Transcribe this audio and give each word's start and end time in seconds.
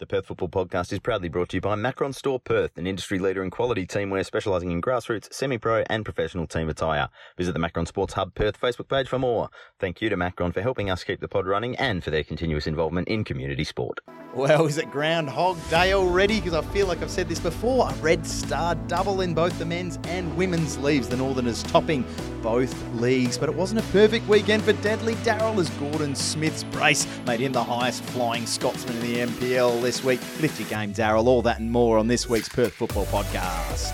The 0.00 0.06
Perth 0.06 0.24
Football 0.24 0.48
Podcast 0.48 0.94
is 0.94 0.98
proudly 0.98 1.28
brought 1.28 1.50
to 1.50 1.58
you 1.58 1.60
by 1.60 1.74
Macron 1.74 2.14
Store 2.14 2.40
Perth, 2.40 2.78
an 2.78 2.86
industry 2.86 3.18
leader 3.18 3.44
in 3.44 3.50
quality 3.50 3.86
teamwear 3.86 4.24
specialising 4.24 4.70
in 4.70 4.80
grassroots, 4.80 5.30
semi-pro 5.30 5.84
and 5.90 6.06
professional 6.06 6.46
team 6.46 6.70
attire. 6.70 7.10
Visit 7.36 7.52
the 7.52 7.58
Macron 7.58 7.84
Sports 7.84 8.14
Hub 8.14 8.34
Perth 8.34 8.58
Facebook 8.58 8.88
page 8.88 9.08
for 9.08 9.18
more. 9.18 9.50
Thank 9.78 10.00
you 10.00 10.08
to 10.08 10.16
Macron 10.16 10.52
for 10.52 10.62
helping 10.62 10.88
us 10.88 11.04
keep 11.04 11.20
the 11.20 11.28
pod 11.28 11.46
running 11.46 11.76
and 11.76 12.02
for 12.02 12.10
their 12.10 12.24
continuous 12.24 12.66
involvement 12.66 13.08
in 13.08 13.24
community 13.24 13.62
sport. 13.62 14.00
Well, 14.32 14.66
is 14.66 14.78
it 14.78 14.92
Groundhog 14.92 15.58
Day 15.70 15.92
already? 15.92 16.40
Because 16.40 16.54
I 16.54 16.62
feel 16.72 16.86
like 16.86 17.02
I've 17.02 17.10
said 17.10 17.28
this 17.28 17.40
before. 17.40 17.90
A 17.90 17.94
red 17.94 18.24
star 18.24 18.76
double 18.76 19.22
in 19.22 19.34
both 19.34 19.58
the 19.58 19.66
men's 19.66 19.98
and 20.04 20.34
women's 20.36 20.78
leagues. 20.78 21.08
The 21.08 21.16
Northerners 21.16 21.64
topping 21.64 22.04
both 22.40 22.72
leagues. 22.94 23.36
But 23.36 23.48
it 23.48 23.54
wasn't 23.56 23.80
a 23.80 23.88
perfect 23.88 24.28
weekend 24.28 24.62
for 24.62 24.72
Deadly 24.74 25.16
Daryl 25.16 25.58
as 25.58 25.68
Gordon 25.70 26.14
Smith's 26.14 26.62
brace 26.62 27.08
made 27.26 27.40
him 27.40 27.50
the 27.50 27.64
highest 27.64 28.04
flying 28.04 28.46
Scotsman 28.46 28.96
in 28.98 29.02
the 29.02 29.16
NPL 29.16 29.82
this 29.90 30.04
week. 30.04 30.20
Lift 30.40 30.60
your 30.60 30.68
game, 30.68 30.94
Daryl. 30.94 31.26
All 31.26 31.42
that 31.42 31.58
and 31.58 31.68
more 31.68 31.98
on 31.98 32.06
this 32.06 32.28
week's 32.28 32.48
Perth 32.48 32.72
Football 32.74 33.06
Podcast. 33.06 33.90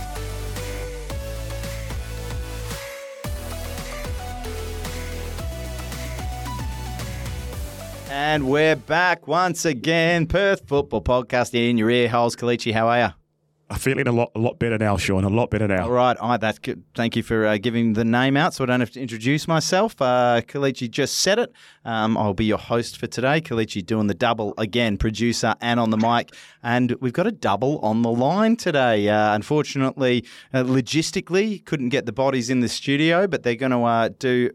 And 8.10 8.46
we're 8.46 8.76
back 8.76 9.26
once 9.26 9.64
again. 9.64 10.26
Perth 10.26 10.68
Football 10.68 11.00
Podcast 11.00 11.54
in 11.54 11.78
your 11.78 11.88
ear 11.88 12.10
holes. 12.10 12.36
Kalichi, 12.36 12.74
how 12.74 12.88
are 12.88 12.98
you? 12.98 13.25
I'm 13.68 13.78
feeling 13.78 14.06
a 14.06 14.12
lot, 14.12 14.30
a 14.36 14.38
lot 14.38 14.60
better 14.60 14.78
now, 14.78 14.96
Sean. 14.96 15.24
A 15.24 15.28
lot 15.28 15.50
better 15.50 15.66
now. 15.66 15.86
All 15.86 15.90
right, 15.90 16.16
I, 16.20 16.36
that's 16.36 16.60
good. 16.60 16.84
Thank 16.94 17.16
you 17.16 17.24
for 17.24 17.44
uh, 17.44 17.58
giving 17.58 17.94
the 17.94 18.04
name 18.04 18.36
out, 18.36 18.54
so 18.54 18.62
I 18.62 18.68
don't 18.68 18.78
have 18.78 18.92
to 18.92 19.00
introduce 19.00 19.48
myself. 19.48 20.00
Uh, 20.00 20.40
Kalichi 20.46 20.88
just 20.88 21.18
said 21.18 21.40
it. 21.40 21.52
Um, 21.84 22.16
I'll 22.16 22.32
be 22.32 22.44
your 22.44 22.58
host 22.58 22.96
for 22.96 23.08
today. 23.08 23.40
Kalichi 23.40 23.84
doing 23.84 24.06
the 24.06 24.14
double 24.14 24.54
again, 24.56 24.96
producer 24.96 25.56
and 25.60 25.80
on 25.80 25.90
the 25.90 25.96
mic, 25.96 26.32
and 26.62 26.94
we've 27.00 27.12
got 27.12 27.26
a 27.26 27.32
double 27.32 27.80
on 27.80 28.02
the 28.02 28.10
line 28.10 28.54
today. 28.54 29.08
Uh, 29.08 29.34
unfortunately, 29.34 30.24
uh, 30.54 30.62
logistically, 30.62 31.64
couldn't 31.64 31.88
get 31.88 32.06
the 32.06 32.12
bodies 32.12 32.50
in 32.50 32.60
the 32.60 32.68
studio, 32.68 33.26
but 33.26 33.42
they're 33.42 33.56
going 33.56 33.72
to 33.72 33.82
uh, 33.82 34.10
do 34.20 34.50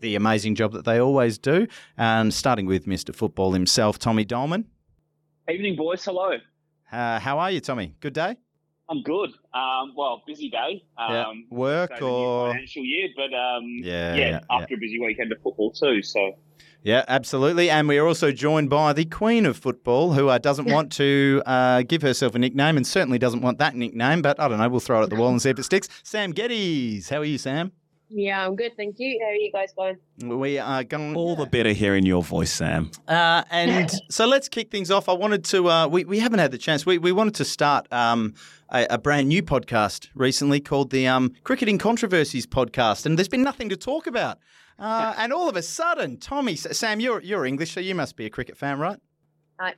the 0.00 0.16
amazing 0.16 0.56
job 0.56 0.72
that 0.72 0.84
they 0.84 1.00
always 1.00 1.38
do. 1.38 1.68
And 1.96 2.34
starting 2.34 2.66
with 2.66 2.86
Mr. 2.86 3.14
Football 3.14 3.52
himself, 3.52 4.00
Tommy 4.00 4.24
Dolman. 4.24 4.66
Evening, 5.48 5.76
boys. 5.76 6.04
Hello. 6.04 6.32
Uh, 6.92 7.18
how 7.20 7.38
are 7.38 7.50
you, 7.50 7.60
Tommy? 7.60 7.94
Good 8.00 8.14
day. 8.14 8.36
I'm 8.88 9.02
good. 9.02 9.30
Um, 9.54 9.92
well, 9.96 10.22
busy 10.26 10.50
day. 10.50 10.84
Um, 10.98 11.12
Yeah. 11.14 11.32
Work 11.50 11.92
so 11.98 12.08
or- 12.08 12.50
financial 12.50 12.84
year, 12.84 13.08
but 13.16 13.32
um, 13.32 13.64
Yeah, 13.82 14.14
yeah, 14.14 14.28
yeah, 14.30 14.40
after 14.50 14.74
a 14.74 14.78
busy 14.78 14.98
weekend 15.00 15.30
of 15.30 15.40
football 15.42 15.70
too. 15.70 16.02
So 16.02 16.32
Yeah, 16.82 17.04
absolutely. 17.06 17.70
And 17.70 17.86
we 17.86 17.98
are 17.98 18.06
also 18.06 18.32
joined 18.32 18.68
by 18.70 18.92
the 18.92 19.04
Queen 19.04 19.46
of 19.46 19.56
Football, 19.56 20.14
who 20.14 20.28
uh, 20.28 20.38
doesn't 20.38 20.64
want 20.68 20.90
to 20.92 21.42
uh, 21.46 21.82
give 21.82 22.02
herself 22.02 22.34
a 22.34 22.38
nickname 22.38 22.76
and 22.76 22.86
certainly 22.86 23.18
doesn't 23.18 23.42
want 23.42 23.58
that 23.58 23.76
nickname, 23.76 24.22
but 24.22 24.40
I 24.40 24.48
don't 24.48 24.58
know, 24.58 24.68
we'll 24.68 24.80
throw 24.80 25.00
it 25.00 25.04
at 25.04 25.10
the 25.10 25.16
wall 25.16 25.28
and 25.30 25.40
see 25.40 25.50
if 25.50 25.58
it 25.58 25.64
sticks. 25.64 25.88
Sam 26.02 26.32
Geddes. 26.32 27.10
How 27.10 27.18
are 27.18 27.24
you, 27.24 27.38
Sam? 27.38 27.72
Yeah, 28.12 28.44
I'm 28.44 28.56
good, 28.56 28.76
thank 28.76 28.96
you. 28.98 29.20
How 29.22 29.30
are 29.30 29.34
you 29.34 29.52
guys 29.52 29.72
going? 29.72 29.96
We 30.38 30.58
are 30.58 30.82
going. 30.82 31.14
All 31.14 31.36
the 31.36 31.46
better 31.46 31.72
hearing 31.72 32.04
your 32.04 32.24
voice, 32.24 32.52
Sam. 32.52 32.90
Uh, 33.06 33.44
and 33.50 33.88
so 34.10 34.26
let's 34.26 34.48
kick 34.48 34.70
things 34.70 34.90
off. 34.90 35.08
I 35.08 35.12
wanted 35.12 35.44
to, 35.44 35.68
uh, 35.68 35.86
we, 35.86 36.04
we 36.04 36.18
haven't 36.18 36.40
had 36.40 36.50
the 36.50 36.58
chance, 36.58 36.84
we, 36.84 36.98
we 36.98 37.12
wanted 37.12 37.36
to 37.36 37.44
start 37.44 37.86
um, 37.92 38.34
a, 38.68 38.84
a 38.90 38.98
brand 38.98 39.28
new 39.28 39.44
podcast 39.44 40.08
recently 40.14 40.58
called 40.58 40.90
the 40.90 41.06
um, 41.06 41.32
Cricketing 41.44 41.78
Controversies 41.78 42.48
Podcast, 42.48 43.06
and 43.06 43.16
there's 43.16 43.28
been 43.28 43.44
nothing 43.44 43.68
to 43.68 43.76
talk 43.76 44.08
about. 44.08 44.38
Uh, 44.76 45.14
and 45.16 45.32
all 45.32 45.48
of 45.48 45.54
a 45.54 45.62
sudden, 45.62 46.16
Tommy, 46.16 46.56
Sam, 46.56 46.98
you're, 46.98 47.22
you're 47.22 47.46
English, 47.46 47.74
so 47.74 47.80
you 47.80 47.94
must 47.94 48.16
be 48.16 48.26
a 48.26 48.30
cricket 48.30 48.56
fan, 48.56 48.80
right? 48.80 48.98
Uh, 49.60 49.70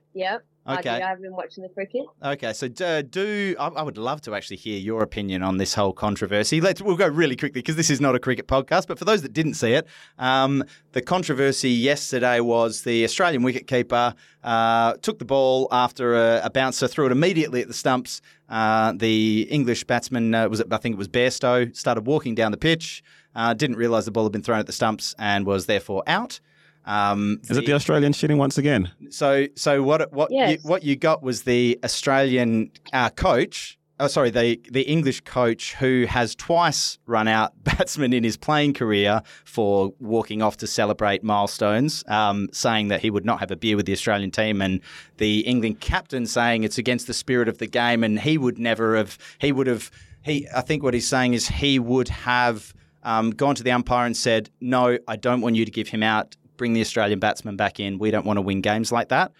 I 0.65 0.79
Okay. 0.79 0.91
I've 0.91 1.21
been 1.21 1.33
watching 1.33 1.63
the 1.63 1.69
cricket. 1.69 2.03
Okay, 2.23 2.53
so 2.53 2.69
do, 2.69 3.03
do 3.03 3.57
I, 3.59 3.67
I 3.69 3.83
would 3.83 3.99
love 3.99 4.21
to 4.23 4.35
actually 4.35 4.59
hear 4.59 4.79
your 4.79 5.03
opinion 5.03 5.43
on 5.43 5.57
this 5.57 5.75
whole 5.75 5.93
controversy. 5.93 6.61
Let's 6.61 6.81
we'll 6.81 6.97
go 6.97 7.09
really 7.09 7.35
quickly 7.35 7.61
because 7.61 7.77
this 7.77 7.91
is 7.91 8.01
not 8.01 8.14
a 8.14 8.20
cricket 8.20 8.47
podcast. 8.47 8.86
But 8.86 8.98
for 8.98 9.05
those 9.05 9.23
that 9.23 9.33
didn't 9.33 9.55
see 9.55 9.73
it, 9.73 9.86
um, 10.19 10.63
the 10.92 11.03
controversy 11.03 11.70
yesterday 11.70 12.39
was 12.41 12.83
the 12.83 13.03
Australian 13.05 13.42
wicketkeeper 13.42 14.14
uh, 14.45 14.95
took 15.03 15.19
the 15.19 15.25
ball 15.25 15.69
after 15.73 16.14
a, 16.14 16.42
a 16.45 16.51
bouncer 16.51 16.86
threw 16.86 17.07
it 17.07 17.13
immediately 17.13 17.61
at 17.61 17.69
the 17.69 17.75
stumps. 17.75 18.20
Uh, 18.48 18.92
the 18.92 19.48
English 19.51 19.85
batsman 19.85 20.35
uh, 20.35 20.48
was 20.48 20.61
it, 20.61 20.73
I 20.73 20.77
think 20.77 20.95
it 20.95 20.98
was 20.98 21.09
Bairstow 21.09 21.75
started 21.77 22.07
walking 22.07 22.35
down 22.35 22.53
the 22.53 22.59
pitch, 22.59 23.03
uh, 23.35 23.55
didn't 23.55 23.77
realise 23.77 24.05
the 24.05 24.11
ball 24.11 24.25
had 24.25 24.33
been 24.33 24.42
thrown 24.42 24.61
at 24.61 24.67
the 24.67 24.73
stumps 24.73 25.15
and 25.19 25.47
was 25.47 25.67
therefore 25.67 26.03
out. 26.07 26.39
Um, 26.85 27.41
Is 27.48 27.57
it 27.57 27.67
the 27.67 27.75
Australian 27.75 28.13
shitting 28.13 28.39
once 28.39 28.59
again? 28.59 28.91
so, 29.11 29.47
so 29.55 29.83
what 29.83 30.13
what 30.13 30.31
you, 30.31 30.59
what 30.63 30.83
you 30.83 30.97
got 30.97 31.23
was 31.23 31.43
the 31.43 31.79
Australian 31.85 32.70
uh, 32.93 33.11
coach. 33.11 33.79
Oh, 34.01 34.09
sorry, 34.09 34.31
the 34.31 34.61
the 34.69 34.83
English 34.83 35.21
coach 35.21 35.75
who 35.75 36.07
has 36.09 36.35
twice 36.35 36.98
run 37.07 37.29
out 37.29 37.53
batsmen 37.65 38.13
in 38.13 38.25
his 38.25 38.37
playing 38.37 38.75
career 38.75 39.23
for 39.45 39.92
walking 40.01 40.42
off 40.42 40.57
to 40.57 40.67
celebrate 40.67 41.23
milestones, 41.23 42.03
um, 42.09 42.48
saying 42.53 42.89
that 42.89 43.01
he 43.01 43.11
would 43.11 43.25
not 43.25 43.39
have 43.39 43.53
a 43.53 43.57
beer 43.57 43.77
with 43.77 43.87
the 43.87 43.92
Australian 43.92 44.33
team, 44.33 44.61
and 44.61 44.81
the 45.19 45.41
England 45.41 45.79
captain 45.79 46.27
saying 46.27 46.65
it's 46.65 46.79
against 46.79 47.07
the 47.07 47.15
spirit 47.15 47.48
of 47.48 47.59
the 47.59 47.69
game, 47.69 48.03
and 48.03 48.19
he 48.19 48.37
would 48.39 48.59
never 48.59 48.97
have. 48.97 49.19
He 49.39 49.53
would 49.53 49.69
have. 49.69 49.91
He. 50.23 50.48
I 50.53 50.63
think 50.63 50.83
what 50.83 50.95
he's 50.95 51.07
saying 51.07 51.35
is 51.35 51.47
he 51.48 51.79
would 51.79 52.09
have. 52.09 52.75
Um, 53.05 53.33
gone 53.33 53.57
to 53.57 53.65
the 53.65 53.73
umpire 53.73 54.07
and 54.07 54.17
said, 54.17 54.48
"No, 54.61 54.97
I 55.09 55.17
don't 55.17 55.41
want 55.41 55.57
you 55.57 55.65
to 55.65 55.73
give 55.73 55.89
him 55.89 56.05
out. 56.05 56.37
Bring 56.57 56.73
the 56.73 56.80
Australian 56.80 57.18
batsman 57.18 57.57
back 57.57 57.80
in. 57.80 57.98
We 57.98 58.11
don't 58.11 58.27
want 58.27 58.36
to 58.36 58.42
win 58.42 58.61
games 58.61 58.92
like 58.92 59.08
that." 59.08 59.33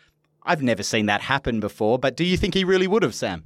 I've 0.45 0.63
never 0.63 0.83
seen 0.83 1.07
that 1.07 1.21
happen 1.21 1.61
before, 1.61 1.99
but 1.99 2.17
do 2.17 2.25
you 2.25 2.37
think 2.37 2.55
he 2.55 2.65
really 2.65 2.89
would 2.89 3.03
have, 3.03 3.15
Sam? 3.15 3.45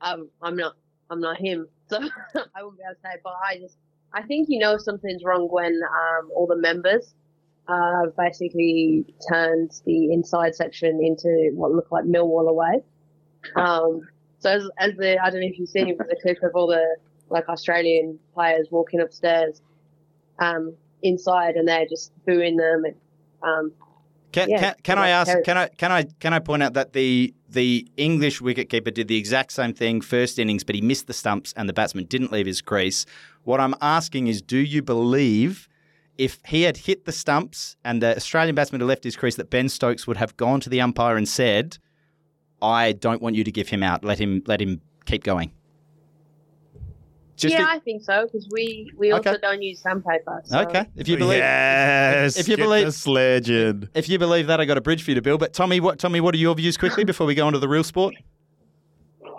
Um, 0.00 0.30
I'm 0.40 0.56
not. 0.56 0.76
I'm 1.10 1.20
not 1.20 1.38
him, 1.38 1.68
so 1.88 1.96
I 1.98 2.62
wouldn't 2.62 2.78
be 2.78 2.84
able 2.84 2.94
to 2.94 3.00
say. 3.02 3.20
But 3.22 3.34
I 3.48 3.58
just, 3.58 3.76
I 4.12 4.22
think 4.22 4.48
you 4.48 4.58
know 4.58 4.78
something's 4.78 5.22
wrong 5.24 5.48
when 5.50 5.80
um, 5.82 6.30
all 6.34 6.46
the 6.46 6.56
members 6.56 7.14
uh, 7.68 8.06
basically 8.16 9.04
turned 9.28 9.72
the 9.84 10.12
inside 10.12 10.54
section 10.54 11.00
into 11.02 11.50
what 11.54 11.72
looked 11.72 11.92
like 11.92 12.04
Millwall 12.04 12.48
away. 12.48 12.82
Um, 13.56 14.08
so 14.38 14.50
as, 14.50 14.68
as 14.78 14.96
the, 14.96 15.18
I 15.18 15.30
don't 15.30 15.40
know 15.40 15.46
if 15.46 15.58
you've 15.58 15.68
seen 15.68 15.96
the 15.96 16.16
clip 16.22 16.42
of 16.42 16.52
all 16.54 16.66
the 16.66 16.96
like 17.28 17.48
Australian 17.48 18.18
players 18.34 18.68
walking 18.70 19.00
upstairs 19.00 19.60
um, 20.38 20.74
inside, 21.04 21.54
and 21.54 21.68
they're 21.68 21.86
just 21.86 22.10
booing 22.26 22.56
them. 22.56 22.84
And, 22.84 22.94
um, 23.42 23.72
Can, 24.32 24.50
Yeah, 24.50 24.58
can, 24.58 24.74
can 24.82 24.98
I 24.98 25.10
ask? 25.10 25.28
terrible. 25.28 25.44
Can 25.44 25.56
I 25.56 25.68
can 25.68 25.92
I 25.92 26.02
can 26.18 26.32
I 26.32 26.40
point 26.40 26.62
out 26.64 26.72
that 26.74 26.92
the 26.92 27.32
the 27.48 27.86
English 27.96 28.40
wicketkeeper 28.40 28.92
did 28.92 29.06
the 29.06 29.16
exact 29.16 29.52
same 29.52 29.72
thing 29.72 30.00
first 30.00 30.40
innings, 30.40 30.64
but 30.64 30.74
he 30.74 30.80
missed 30.80 31.06
the 31.06 31.12
stumps 31.12 31.54
and 31.56 31.68
the 31.68 31.72
batsman 31.72 32.06
didn't 32.06 32.32
leave 32.32 32.46
his 32.46 32.60
crease. 32.60 33.06
What 33.44 33.60
I'm 33.60 33.76
asking 33.80 34.26
is, 34.26 34.42
do 34.42 34.56
you 34.56 34.82
believe 34.82 35.68
if 36.18 36.40
he 36.46 36.62
had 36.62 36.78
hit 36.78 37.04
the 37.04 37.12
stumps 37.12 37.76
and 37.84 38.02
the 38.02 38.16
Australian 38.16 38.56
batsman 38.56 38.80
had 38.80 38.88
left 38.88 39.04
his 39.04 39.14
crease, 39.14 39.36
that 39.36 39.50
Ben 39.50 39.68
Stokes 39.68 40.06
would 40.08 40.16
have 40.16 40.36
gone 40.36 40.58
to 40.60 40.70
the 40.70 40.80
umpire 40.80 41.16
and 41.16 41.28
said, 41.28 41.78
"I 42.60 42.92
don't 42.92 43.22
want 43.22 43.36
you 43.36 43.44
to 43.44 43.52
give 43.52 43.68
him 43.68 43.82
out. 43.84 44.04
Let 44.04 44.18
him 44.18 44.42
let 44.46 44.60
him 44.60 44.80
keep 45.06 45.22
going." 45.22 45.52
Just 47.36 47.52
yeah, 47.54 47.66
I 47.68 47.80
think 47.80 48.02
so 48.02 48.26
because 48.26 48.48
we 48.52 48.92
we 48.96 49.10
also 49.10 49.30
Okay. 49.30 49.38
don't 49.42 49.60
use 49.60 49.80
sandpaper. 49.80 50.40
So. 50.44 50.60
okay. 50.60 50.86
If 50.96 51.08
you 51.08 51.16
believe, 51.16 51.38
yes, 51.38 52.36
if 52.38 52.46
you 52.48 52.56
get 52.56 52.62
believe- 52.62 52.84
this 52.86 53.06
legend. 53.06 53.88
If 53.94 54.08
you 54.08 54.18
believe 54.18 54.46
that, 54.46 54.60
I 54.60 54.64
got 54.64 54.78
a 54.78 54.80
bridge 54.80 55.02
for 55.02 55.10
you 55.10 55.14
to 55.16 55.22
build. 55.22 55.40
But 55.40 55.52
Tommy, 55.52 55.80
what 55.80 55.98
Tommy, 55.98 56.20
what 56.20 56.34
are 56.34 56.38
your 56.38 56.54
views 56.54 56.76
quickly 56.76 57.02
before 57.04 57.26
we 57.26 57.34
go 57.34 57.46
on 57.46 57.52
to 57.52 57.58
the 57.58 57.68
real 57.68 57.82
sport? 57.84 58.14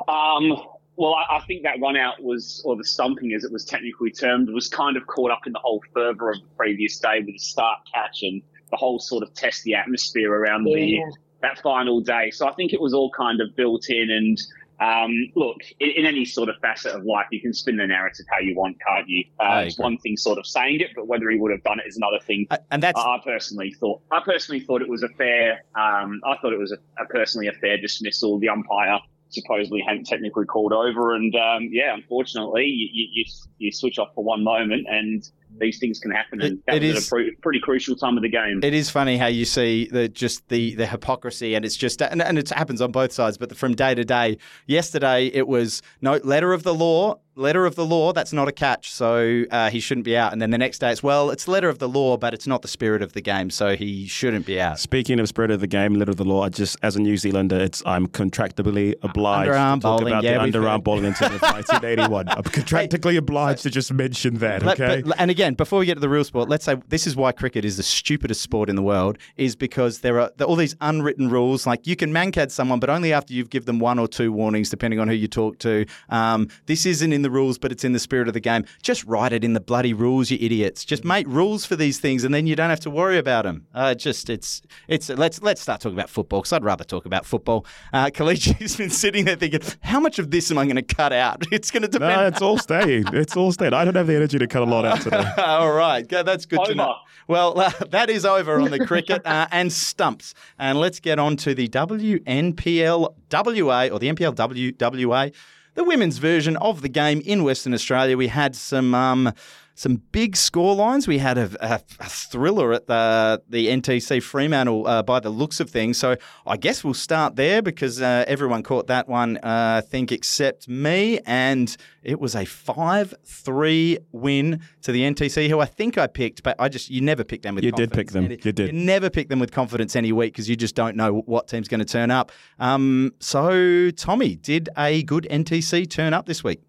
Um, 0.07 0.57
well, 0.97 1.13
I, 1.15 1.37
I 1.37 1.45
think 1.45 1.63
that 1.63 1.79
run 1.81 1.97
out 1.97 2.21
was, 2.21 2.61
or 2.65 2.75
the 2.75 2.83
stumping 2.83 3.33
as 3.33 3.43
it 3.43 3.51
was 3.51 3.65
technically 3.65 4.11
termed, 4.11 4.49
was 4.49 4.67
kind 4.67 4.97
of 4.97 5.07
caught 5.07 5.31
up 5.31 5.41
in 5.45 5.53
the 5.53 5.59
whole 5.59 5.81
fervour 5.93 6.31
of 6.31 6.39
the 6.39 6.47
previous 6.57 6.99
day 6.99 7.19
with 7.19 7.27
the 7.35 7.37
start 7.39 7.79
catch 7.93 8.23
and 8.23 8.41
the 8.71 8.77
whole 8.77 8.99
sort 8.99 9.23
of 9.23 9.33
testy 9.33 9.73
atmosphere 9.73 10.33
around 10.33 10.63
the 10.63 11.01
that 11.41 11.59
final 11.61 12.01
day. 12.01 12.31
So 12.31 12.47
I 12.47 12.53
think 12.53 12.73
it 12.73 12.81
was 12.81 12.93
all 12.93 13.11
kind 13.11 13.41
of 13.41 13.55
built 13.55 13.89
in. 13.89 14.09
And 14.09 14.41
um, 14.79 15.11
look, 15.35 15.57
in, 15.79 15.89
in 15.91 16.05
any 16.05 16.25
sort 16.25 16.49
of 16.49 16.55
facet 16.61 16.93
of 16.93 17.03
life, 17.05 17.27
you 17.31 17.41
can 17.41 17.53
spin 17.53 17.77
the 17.77 17.87
narrative 17.87 18.25
how 18.31 18.39
you 18.39 18.55
want, 18.55 18.77
can't 18.85 19.07
you? 19.07 19.23
Uh, 19.39 19.63
it's 19.65 19.77
one 19.77 19.97
thing 19.99 20.17
sort 20.17 20.37
of 20.37 20.45
saying 20.45 20.81
it, 20.81 20.89
but 20.95 21.07
whether 21.07 21.29
he 21.29 21.37
would 21.37 21.51
have 21.51 21.63
done 21.63 21.79
it 21.79 21.87
is 21.87 21.97
another 21.97 22.19
thing. 22.19 22.47
Uh, 22.51 22.57
And 22.71 22.83
that's 22.83 22.99
I 22.99 23.19
personally 23.23 23.73
thought 23.79 24.01
I 24.11 24.21
personally 24.23 24.59
thought 24.59 24.81
it 24.81 24.89
was 24.89 25.03
a 25.03 25.09
fair. 25.09 25.63
Um, 25.75 26.21
I 26.25 26.35
thought 26.41 26.53
it 26.53 26.59
was 26.59 26.71
a, 26.71 26.77
a 27.01 27.05
personally 27.07 27.47
a 27.47 27.53
fair 27.53 27.77
dismissal. 27.77 28.39
The 28.39 28.49
umpire 28.49 28.99
supposedly 29.29 29.81
hadn't 29.81 30.05
technically 30.05 30.45
called 30.45 30.73
over, 30.73 31.15
and 31.15 31.35
um, 31.35 31.69
yeah, 31.71 31.93
unfortunately, 31.93 32.65
you, 32.65 32.87
you, 32.91 33.07
you 33.13 33.25
you 33.57 33.71
switch 33.71 33.99
off 33.99 34.09
for 34.15 34.23
one 34.23 34.43
moment, 34.43 34.87
and 34.89 35.29
these 35.59 35.79
things 35.79 35.99
can 35.99 36.11
happen. 36.11 36.41
And 36.41 36.59
It- 36.67 36.75
it 36.75 36.83
is- 36.83 36.97
at 36.97 37.03
a 37.03 37.09
pre- 37.09 37.35
pretty 37.41 37.59
crucial 37.59 37.95
time 37.95 38.17
of 38.17 38.23
the 38.23 38.29
game. 38.29 38.59
it 38.63 38.73
is 38.73 38.89
funny 38.89 39.17
how 39.17 39.27
you 39.27 39.45
see 39.45 39.87
the 39.91 40.07
just 40.09 40.47
the 40.49 40.75
the 40.75 40.85
hypocrisy, 40.87 41.55
and 41.55 41.63
it's 41.65 41.75
just 41.77 42.01
and, 42.01 42.21
and 42.21 42.37
it 42.37 42.49
happens 42.49 42.81
on 42.81 42.91
both 42.91 43.11
sides. 43.11 43.37
But 43.37 43.55
from 43.55 43.73
day 43.75 43.95
to 43.95 44.03
day, 44.03 44.37
yesterday 44.67 45.27
it 45.27 45.47
was 45.47 45.81
no 46.01 46.19
letter 46.23 46.53
of 46.53 46.63
the 46.63 46.73
law. 46.73 47.19
Letter 47.37 47.65
of 47.65 47.75
the 47.75 47.85
law, 47.85 48.13
that's 48.13 48.31
not 48.31 48.47
a 48.47 48.51
catch, 48.53 48.89
so 48.91 49.43
uh, 49.51 49.69
he 49.69 49.81
shouldn't 49.81 50.05
be 50.05 50.15
out. 50.15 50.31
And 50.31 50.41
then 50.41 50.51
the 50.51 50.57
next 50.57 50.79
day 50.79 50.91
it's, 50.91 51.03
well, 51.03 51.29
it's 51.31 51.49
letter 51.49 51.67
of 51.67 51.79
the 51.79 51.89
law, 51.89 52.15
but 52.15 52.33
it's 52.33 52.47
not 52.47 52.61
the 52.61 52.69
spirit 52.69 53.01
of 53.01 53.11
the 53.11 53.19
game, 53.19 53.49
so 53.49 53.75
he 53.75 54.07
shouldn't 54.07 54.45
be 54.45 54.61
out. 54.61 54.79
Speaking 54.79 55.19
of 55.19 55.27
spirit 55.27 55.51
of 55.51 55.59
the 55.59 55.67
game, 55.67 55.95
letter 55.95 56.11
of 56.11 56.15
the 56.17 56.23
law, 56.23 56.43
I 56.43 56.49
just 56.49 56.77
as 56.81 56.95
a 56.95 57.01
New 57.01 57.17
Zealander, 57.17 57.59
it's 57.59 57.83
I'm 57.85 58.07
contractually 58.07 58.95
obliged 59.01 59.51
Underarm 59.51 59.75
to 59.75 59.81
talk 59.81 59.99
bowling, 59.99 60.13
about 60.13 60.23
yeah, 60.23 60.45
the 60.45 60.59
underarm 60.59 60.81
bowling 60.81 61.03
incident 61.03 61.35
of 61.35 61.41
1981. 61.41 62.29
I'm 62.29 62.43
contractually 62.43 63.17
obliged 63.17 63.63
to 63.63 63.69
just 63.69 63.91
mention 63.91 64.35
that. 64.35 64.63
Okay. 64.63 65.01
but- 65.01 65.19
and 65.19 65.29
again, 65.29 65.55
before 65.55 65.79
we 65.79 65.85
get 65.85 65.95
to 65.95 65.99
the 65.99 66.07
real 66.07 66.23
sport, 66.23 66.47
let's 66.47 66.63
say 66.63 66.77
this 66.87 67.05
is 67.05 67.17
why 67.17 67.33
cricket 67.33 67.65
is 67.65 67.75
the 67.75 67.83
stupidest 67.83 68.39
sport 68.39 68.69
in 68.69 68.77
the 68.77 68.81
world, 68.81 69.17
is 69.35 69.57
because 69.57 69.99
there 69.99 70.21
are 70.21 70.31
there 70.37 70.47
are 70.47 70.49
all 70.49 70.55
these 70.55 70.77
unwritten 70.79 71.29
rules. 71.29 71.67
Like 71.67 71.85
you 71.85 71.97
can 71.97 72.13
Mankad 72.13 72.49
someone, 72.51 72.79
but 72.79 72.89
only 72.89 73.11
after 73.11 73.33
you've 73.33 73.49
given 73.49 73.65
them 73.65 73.79
one 73.79 73.99
or 73.99 74.07
two 74.07 74.31
warnings, 74.31 74.69
depending 74.69 75.01
on 75.01 75.09
who 75.09 75.13
you 75.15 75.27
talk 75.27 75.59
to. 75.59 75.85
Um, 76.07 76.47
this 76.67 76.85
isn't 76.85 77.11
in 77.11 77.24
the 77.25 77.31
rules, 77.31 77.57
but 77.57 77.71
it's 77.71 77.83
in 77.83 77.91
the 77.91 77.99
spirit 77.99 78.27
of 78.27 78.33
the 78.33 78.39
game. 78.39 78.63
Just 78.83 79.03
write 79.03 79.33
it 79.33 79.43
in 79.43 79.53
the 79.53 79.59
bloody 79.59 79.93
rules, 79.93 80.29
you 80.29 80.37
idiots. 80.39 80.85
Just 80.85 81.03
make 81.03 81.27
rules 81.27 81.65
for 81.65 81.75
these 81.75 81.99
things, 81.99 82.23
and 82.23 82.33
then 82.33 82.45
you 82.45 82.55
don't 82.55 82.69
have 82.69 82.79
to 82.81 82.89
worry 82.89 83.17
about 83.17 83.43
them. 83.45 83.65
Uh, 83.73 83.95
just 83.95 84.29
it's 84.29 84.61
it's 84.87 85.09
let's 85.09 85.41
let's 85.41 85.61
start 85.61 85.81
talking 85.81 85.97
about 85.97 86.09
football 86.09 86.41
because 86.41 86.53
I'd 86.53 86.63
rather 86.63 86.83
talk 86.83 87.05
about 87.05 87.25
football. 87.25 87.65
Uh, 87.91 88.05
Kalichi's 88.13 88.75
been 88.75 88.89
sitting 88.91 89.25
there 89.25 89.35
thinking, 89.35 89.61
how 89.81 89.99
much 89.99 90.19
of 90.19 90.29
this 90.29 90.51
am 90.51 90.57
I 90.57 90.65
going 90.65 90.75
to 90.75 90.81
cut 90.83 91.11
out? 91.11 91.43
It's 91.55 91.71
going 91.71 91.83
to 91.83 91.87
depend. 91.87 92.21
no, 92.21 92.27
it's 92.27 92.41
all 92.41 92.57
staying. 92.57 93.05
It's 93.13 93.35
all 93.35 93.51
staying. 93.51 93.73
I 93.73 93.85
don't 93.85 93.95
have 93.95 94.07
the 94.07 94.15
energy 94.15 94.37
to 94.37 94.45
cut 94.47 94.61
a 94.61 94.65
lot 94.65 94.83
out 94.85 95.01
today. 95.01 95.25
All 95.37 95.71
right, 95.71 96.07
that's 96.07 96.45
good 96.45 96.63
to 96.65 96.75
know. 96.75 96.95
Well, 97.27 97.59
uh, 97.59 97.71
that 97.89 98.09
is 98.09 98.25
over 98.25 98.59
on 98.59 98.69
the 98.71 98.85
cricket 98.85 99.25
uh, 99.25 99.47
and 99.51 99.71
stumps, 99.71 100.33
and 100.59 100.79
let's 100.79 100.99
get 100.99 101.17
on 101.17 101.37
to 101.37 101.55
the 101.55 101.67
WNPL 101.69 103.13
WA 103.31 103.87
or 103.87 103.99
the 103.99 104.11
NPL 104.13 104.35
WWA, 104.35 105.33
the 105.75 105.83
women's 105.83 106.17
version 106.17 106.57
of 106.57 106.81
the 106.81 106.89
game 106.89 107.21
in 107.25 107.43
Western 107.43 107.73
Australia. 107.73 108.17
We 108.17 108.27
had 108.27 108.55
some. 108.55 108.95
Um, 108.95 109.33
some 109.77 110.01
big 110.11 110.35
score 110.37 110.73
lines. 110.73 111.07
We 111.07 111.17
had 111.17 111.37
a, 111.37 111.49
a, 111.59 111.79
a 111.99 112.09
thriller 112.09 112.71
at 112.73 112.87
the 112.87 113.41
the 113.49 113.67
NTC 113.67 114.23
Fremantle 114.23 114.87
uh, 114.87 115.03
by 115.03 115.19
the 115.19 115.29
looks 115.29 115.59
of 115.59 115.69
things. 115.69 115.97
So 115.97 116.15
I 116.47 116.55
guess 116.57 116.83
we'll 116.83 116.93
start 116.93 117.35
there 117.35 117.61
because 117.61 118.01
uh, 118.01 118.23
everyone 118.27 118.63
caught 118.63 118.87
that 118.87 119.07
one, 119.09 119.37
uh, 119.37 119.81
I 119.83 119.87
think, 119.87 120.11
except 120.11 120.67
me. 120.69 121.19
And 121.25 121.75
it 122.03 122.19
was 122.19 122.35
a 122.35 122.45
5 122.45 123.13
3 123.25 123.97
win 124.11 124.61
to 124.83 124.91
the 124.91 125.01
NTC, 125.01 125.49
who 125.49 125.59
I 125.59 125.65
think 125.65 125.97
I 125.97 126.07
picked, 126.07 126.41
but 126.43 126.55
I 126.57 126.69
just, 126.69 126.89
you 126.89 127.01
never 127.01 127.23
pick 127.23 127.41
them 127.41 127.55
with 127.55 127.63
You 127.63 127.71
did 127.71 127.91
confidence. 127.91 127.95
pick 127.95 128.11
them. 128.13 128.25
Any- 128.25 128.39
You 128.43 128.51
did. 128.53 128.73
never 128.73 129.09
pick 129.09 129.27
them 129.29 129.39
with 129.39 129.51
confidence 129.51 129.95
any 129.95 130.11
week 130.11 130.33
because 130.33 130.49
you 130.49 130.55
just 130.55 130.75
don't 130.75 130.95
know 130.95 131.19
what 131.25 131.47
team's 131.47 131.67
going 131.67 131.79
to 131.79 131.85
turn 131.85 132.11
up. 132.11 132.31
Um, 132.59 133.11
so, 133.19 133.91
Tommy, 133.91 134.35
did 134.37 134.69
a 134.77 135.03
good 135.03 135.27
NTC 135.29 135.89
turn 135.89 136.13
up 136.13 136.27
this 136.27 136.43
week? 136.43 136.61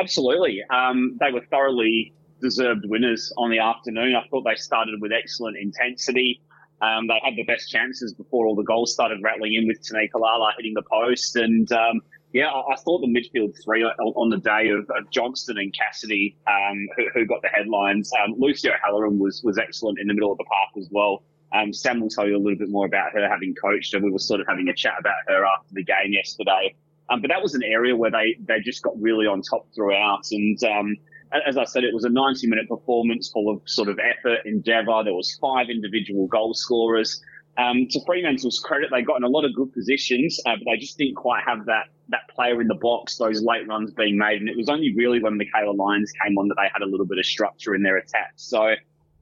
Absolutely. 0.00 0.62
Um, 0.70 1.18
they 1.20 1.30
were 1.30 1.44
thoroughly 1.50 2.14
deserved 2.40 2.84
winners 2.86 3.32
on 3.36 3.50
the 3.50 3.58
afternoon. 3.58 4.14
I 4.14 4.26
thought 4.28 4.44
they 4.44 4.54
started 4.56 5.00
with 5.00 5.12
excellent 5.12 5.58
intensity. 5.58 6.40
Um, 6.80 7.06
they 7.06 7.20
had 7.22 7.36
the 7.36 7.44
best 7.44 7.70
chances 7.70 8.14
before 8.14 8.46
all 8.46 8.56
the 8.56 8.62
goals 8.62 8.94
started 8.94 9.18
rattling 9.22 9.54
in 9.54 9.68
with 9.68 9.82
Tanika 9.82 10.18
Lala 10.18 10.54
hitting 10.56 10.72
the 10.72 10.82
post. 10.90 11.36
And 11.36 11.70
um, 11.72 12.00
yeah, 12.32 12.46
I, 12.46 12.72
I 12.72 12.76
thought 12.76 13.02
the 13.02 13.08
midfield 13.08 13.54
three 13.62 13.82
on, 13.84 14.30
the 14.30 14.38
day 14.38 14.70
of, 14.70 14.88
of 14.88 15.10
Johnston 15.10 15.58
and 15.58 15.74
Cassidy, 15.76 16.38
um, 16.46 16.88
who, 16.96 17.04
who 17.12 17.26
got 17.26 17.42
the 17.42 17.48
headlines. 17.48 18.10
Um, 18.24 18.36
Lucy 18.38 18.70
O'Halloran 18.70 19.18
was, 19.18 19.42
was 19.44 19.58
excellent 19.58 19.98
in 20.00 20.06
the 20.06 20.14
middle 20.14 20.32
of 20.32 20.38
the 20.38 20.44
park 20.44 20.70
as 20.78 20.88
well. 20.90 21.22
Um, 21.52 21.74
Sam 21.74 22.00
will 22.00 22.08
tell 22.08 22.26
you 22.26 22.36
a 22.36 22.38
little 22.38 22.58
bit 22.58 22.70
more 22.70 22.86
about 22.86 23.12
her 23.12 23.28
having 23.28 23.54
coached, 23.60 23.92
and 23.92 24.02
we 24.04 24.10
were 24.10 24.20
sort 24.20 24.40
of 24.40 24.46
having 24.48 24.68
a 24.68 24.74
chat 24.74 24.94
about 24.98 25.16
her 25.26 25.44
after 25.44 25.74
the 25.74 25.84
game 25.84 26.12
yesterday. 26.12 26.74
Um, 27.10 27.20
but 27.20 27.28
that 27.28 27.42
was 27.42 27.54
an 27.54 27.62
area 27.64 27.96
where 27.96 28.10
they, 28.10 28.36
they 28.46 28.60
just 28.60 28.82
got 28.82 29.00
really 29.00 29.26
on 29.26 29.42
top 29.42 29.66
throughout. 29.74 30.22
And 30.30 30.62
um, 30.64 30.96
as 31.46 31.56
I 31.56 31.64
said, 31.64 31.84
it 31.84 31.92
was 31.92 32.04
a 32.04 32.08
90 32.08 32.46
minute 32.46 32.68
performance 32.68 33.30
full 33.30 33.50
of 33.50 33.62
sort 33.66 33.88
of 33.88 33.98
effort, 33.98 34.40
endeavour. 34.44 35.02
There 35.04 35.14
was 35.14 35.36
five 35.40 35.68
individual 35.70 36.26
goal 36.28 36.54
scorers. 36.54 37.20
Um, 37.58 37.88
to 37.90 38.00
Fremantle's 38.06 38.60
credit, 38.60 38.90
they 38.92 39.02
got 39.02 39.16
in 39.16 39.24
a 39.24 39.28
lot 39.28 39.44
of 39.44 39.54
good 39.54 39.72
positions, 39.72 40.40
uh, 40.46 40.54
but 40.56 40.70
they 40.70 40.78
just 40.78 40.96
didn't 40.96 41.16
quite 41.16 41.42
have 41.46 41.66
that 41.66 41.86
that 42.10 42.28
player 42.34 42.60
in 42.60 42.66
the 42.66 42.74
box, 42.74 43.18
those 43.18 43.40
late 43.42 43.68
runs 43.68 43.92
being 43.92 44.18
made. 44.18 44.40
And 44.40 44.48
it 44.48 44.56
was 44.56 44.68
only 44.68 44.92
really 44.94 45.22
when 45.22 45.36
Michaela 45.36 45.72
Lyons 45.72 46.12
came 46.24 46.36
on 46.38 46.48
that 46.48 46.56
they 46.56 46.68
had 46.72 46.82
a 46.82 46.90
little 46.90 47.06
bit 47.06 47.18
of 47.18 47.26
structure 47.26 47.74
in 47.74 47.82
their 47.82 47.96
attack. 47.96 48.32
So, 48.36 48.74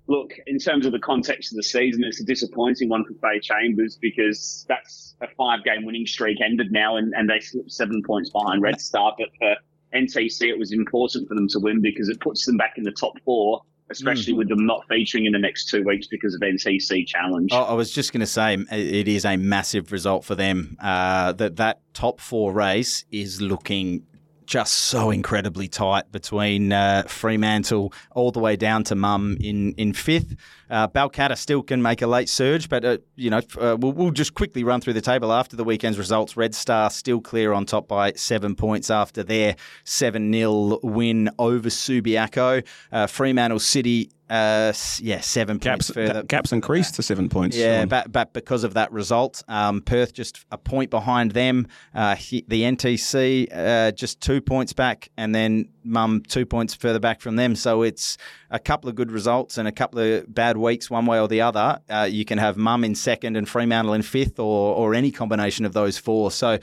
look, 0.08 0.32
in 0.46 0.58
terms 0.58 0.86
of 0.86 0.92
the 0.92 0.98
context 0.98 1.52
of 1.52 1.56
the 1.56 1.62
season, 1.62 2.02
it's 2.02 2.20
a 2.20 2.24
disappointing 2.24 2.88
one 2.88 3.04
for 3.04 3.14
Faye 3.20 3.40
Chambers 3.40 3.96
because 4.00 4.64
that's 4.68 5.14
a 5.20 5.28
five 5.36 5.62
game 5.64 5.84
winning 5.84 6.06
streak 6.06 6.38
ended 6.40 6.72
now 6.72 6.96
and, 6.96 7.12
and 7.14 7.28
they 7.28 7.40
slipped 7.40 7.70
seven 7.70 8.02
points 8.04 8.30
behind 8.30 8.62
Red 8.62 8.80
Star. 8.80 9.14
But 9.16 9.28
for 9.38 9.54
NTC, 9.94 10.48
it 10.48 10.58
was 10.58 10.72
important 10.72 11.28
for 11.28 11.34
them 11.34 11.46
to 11.48 11.60
win 11.60 11.80
because 11.80 12.08
it 12.08 12.20
puts 12.20 12.44
them 12.46 12.56
back 12.56 12.74
in 12.78 12.84
the 12.84 12.92
top 12.92 13.12
four, 13.24 13.62
especially 13.90 14.32
with 14.32 14.48
them 14.48 14.66
not 14.66 14.86
featuring 14.88 15.26
in 15.26 15.32
the 15.32 15.38
next 15.38 15.68
two 15.68 15.84
weeks 15.84 16.06
because 16.06 16.34
of 16.34 16.40
NTC 16.40 17.06
challenge. 17.06 17.50
Oh, 17.52 17.64
I 17.64 17.74
was 17.74 17.90
just 17.90 18.12
going 18.12 18.20
to 18.20 18.26
say 18.26 18.54
it 18.54 19.08
is 19.08 19.26
a 19.26 19.36
massive 19.36 19.92
result 19.92 20.24
for 20.24 20.34
them. 20.34 20.76
Uh, 20.80 21.32
that 21.32 21.56
that 21.56 21.80
top 21.92 22.20
four 22.20 22.52
race 22.52 23.04
is 23.10 23.42
looking 23.42 24.06
just 24.48 24.72
so 24.72 25.10
incredibly 25.10 25.68
tight 25.68 26.10
between 26.10 26.72
uh, 26.72 27.02
Fremantle 27.06 27.92
all 28.12 28.32
the 28.32 28.40
way 28.40 28.56
down 28.56 28.82
to 28.82 28.94
Mum 28.94 29.36
in 29.40 29.74
in 29.74 29.92
fifth. 29.92 30.34
Uh, 30.70 30.88
Balcatta 30.88 31.36
still 31.36 31.62
can 31.62 31.82
make 31.82 32.00
a 32.00 32.06
late 32.06 32.30
surge, 32.30 32.70
but 32.70 32.82
uh, 32.82 32.96
you 33.14 33.28
know 33.28 33.42
uh, 33.60 33.76
we'll, 33.78 33.92
we'll 33.92 34.10
just 34.10 34.32
quickly 34.32 34.64
run 34.64 34.80
through 34.80 34.94
the 34.94 35.02
table 35.02 35.34
after 35.34 35.54
the 35.54 35.64
weekend's 35.64 35.98
results. 35.98 36.34
Red 36.34 36.54
Star 36.54 36.88
still 36.88 37.20
clear 37.20 37.52
on 37.52 37.66
top 37.66 37.88
by 37.88 38.12
seven 38.12 38.56
points 38.56 38.90
after 38.90 39.22
their 39.22 39.54
seven 39.84 40.32
0 40.32 40.80
win 40.82 41.28
over 41.38 41.68
Subiaco. 41.68 42.66
Uh, 42.90 43.06
Fremantle 43.06 43.60
City. 43.60 44.10
Uh, 44.28 44.72
yeah, 45.00 45.20
seven 45.20 45.58
Caps, 45.58 45.90
points 45.90 45.94
further. 45.94 46.22
caps 46.24 46.52
increased 46.52 46.94
to 46.96 47.02
seven 47.02 47.28
points. 47.28 47.56
Yeah, 47.56 47.86
but, 47.86 48.12
but 48.12 48.32
because 48.32 48.64
of 48.64 48.74
that 48.74 48.92
result, 48.92 49.42
um, 49.48 49.80
Perth 49.80 50.12
just 50.12 50.44
a 50.50 50.58
point 50.58 50.90
behind 50.90 51.32
them. 51.32 51.66
Uh, 51.94 52.14
he, 52.14 52.44
the 52.46 52.62
NTC 52.62 53.48
uh, 53.54 53.92
just 53.92 54.20
two 54.20 54.40
points 54.40 54.72
back, 54.72 55.10
and 55.16 55.34
then 55.34 55.68
Mum 55.84 56.22
two 56.28 56.44
points 56.44 56.74
further 56.74 57.00
back 57.00 57.20
from 57.22 57.36
them. 57.36 57.56
So 57.56 57.82
it's 57.82 58.18
a 58.50 58.58
couple 58.58 58.90
of 58.90 58.94
good 58.96 59.10
results 59.10 59.56
and 59.56 59.66
a 59.66 59.72
couple 59.72 59.98
of 60.00 60.32
bad 60.34 60.58
weeks, 60.58 60.90
one 60.90 61.06
way 61.06 61.18
or 61.18 61.28
the 61.28 61.40
other. 61.40 61.80
Uh, 61.88 62.06
you 62.10 62.24
can 62.26 62.36
have 62.38 62.56
Mum 62.58 62.84
in 62.84 62.94
second 62.94 63.36
and 63.36 63.48
Fremantle 63.48 63.94
in 63.94 64.02
fifth, 64.02 64.38
or 64.38 64.74
or 64.74 64.94
any 64.94 65.10
combination 65.10 65.64
of 65.64 65.72
those 65.72 65.96
four. 65.98 66.30
So. 66.30 66.58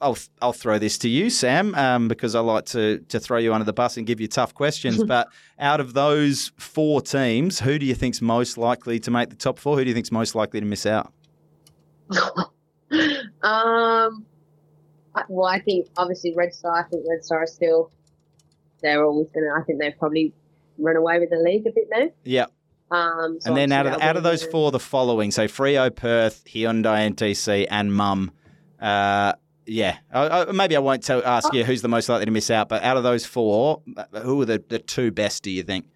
I'll 0.00 0.16
I'll 0.40 0.52
throw 0.52 0.78
this 0.78 0.96
to 0.98 1.08
you, 1.08 1.28
Sam, 1.28 1.74
um, 1.74 2.08
because 2.08 2.34
I 2.34 2.40
like 2.40 2.66
to 2.66 2.98
to 3.08 3.18
throw 3.18 3.38
you 3.38 3.52
under 3.52 3.64
the 3.64 3.72
bus 3.72 3.96
and 3.96 4.06
give 4.06 4.20
you 4.20 4.28
tough 4.28 4.54
questions. 4.54 5.02
but 5.06 5.28
out 5.58 5.80
of 5.80 5.94
those 5.94 6.52
four 6.56 7.00
teams, 7.00 7.60
who 7.60 7.78
do 7.78 7.86
you 7.86 7.94
think's 7.94 8.22
most 8.22 8.56
likely 8.56 9.00
to 9.00 9.10
make 9.10 9.30
the 9.30 9.36
top 9.36 9.58
four? 9.58 9.76
Who 9.76 9.84
do 9.84 9.88
you 9.88 9.94
think's 9.94 10.12
most 10.12 10.34
likely 10.34 10.60
to 10.60 10.66
miss 10.66 10.86
out? 10.86 11.12
um, 13.42 14.24
well, 15.28 15.46
I 15.46 15.60
think 15.60 15.88
obviously 15.96 16.32
Red 16.34 16.54
Star. 16.54 16.84
I 16.84 16.88
think 16.88 17.04
Red 17.08 17.24
Star 17.24 17.42
are 17.42 17.46
still. 17.46 17.90
They're 18.80 19.04
always 19.04 19.28
gonna. 19.34 19.48
I 19.58 19.64
think 19.64 19.80
they've 19.80 19.98
probably 19.98 20.32
run 20.78 20.96
away 20.96 21.18
with 21.18 21.30
the 21.30 21.38
league 21.38 21.66
a 21.66 21.72
bit 21.72 21.88
now. 21.90 22.08
Yeah, 22.22 22.46
Um, 22.92 23.38
so 23.40 23.48
and 23.48 23.56
then 23.56 23.72
out 23.72 23.86
of 23.86 24.00
out 24.00 24.16
of 24.16 24.22
those 24.22 24.44
four, 24.44 24.70
the 24.70 24.78
following: 24.78 25.32
so 25.32 25.48
Freo, 25.48 25.94
Perth, 25.94 26.44
Hyundai, 26.44 27.12
NTC, 27.12 27.66
and 27.68 27.92
Mum. 27.92 28.30
Uh, 28.80 29.32
yeah, 29.68 29.98
I, 30.12 30.28
I, 30.28 30.52
maybe 30.52 30.76
I 30.76 30.80
won't 30.80 31.02
tell, 31.02 31.22
ask 31.24 31.52
you 31.52 31.64
who's 31.64 31.82
the 31.82 31.88
most 31.88 32.08
likely 32.08 32.24
to 32.24 32.30
miss 32.30 32.50
out, 32.50 32.68
but 32.68 32.82
out 32.82 32.96
of 32.96 33.02
those 33.02 33.26
four, 33.26 33.82
who 34.22 34.42
are 34.42 34.46
the, 34.46 34.64
the 34.68 34.78
two 34.78 35.10
best? 35.10 35.42
Do 35.42 35.50
you 35.50 35.62
think? 35.62 35.86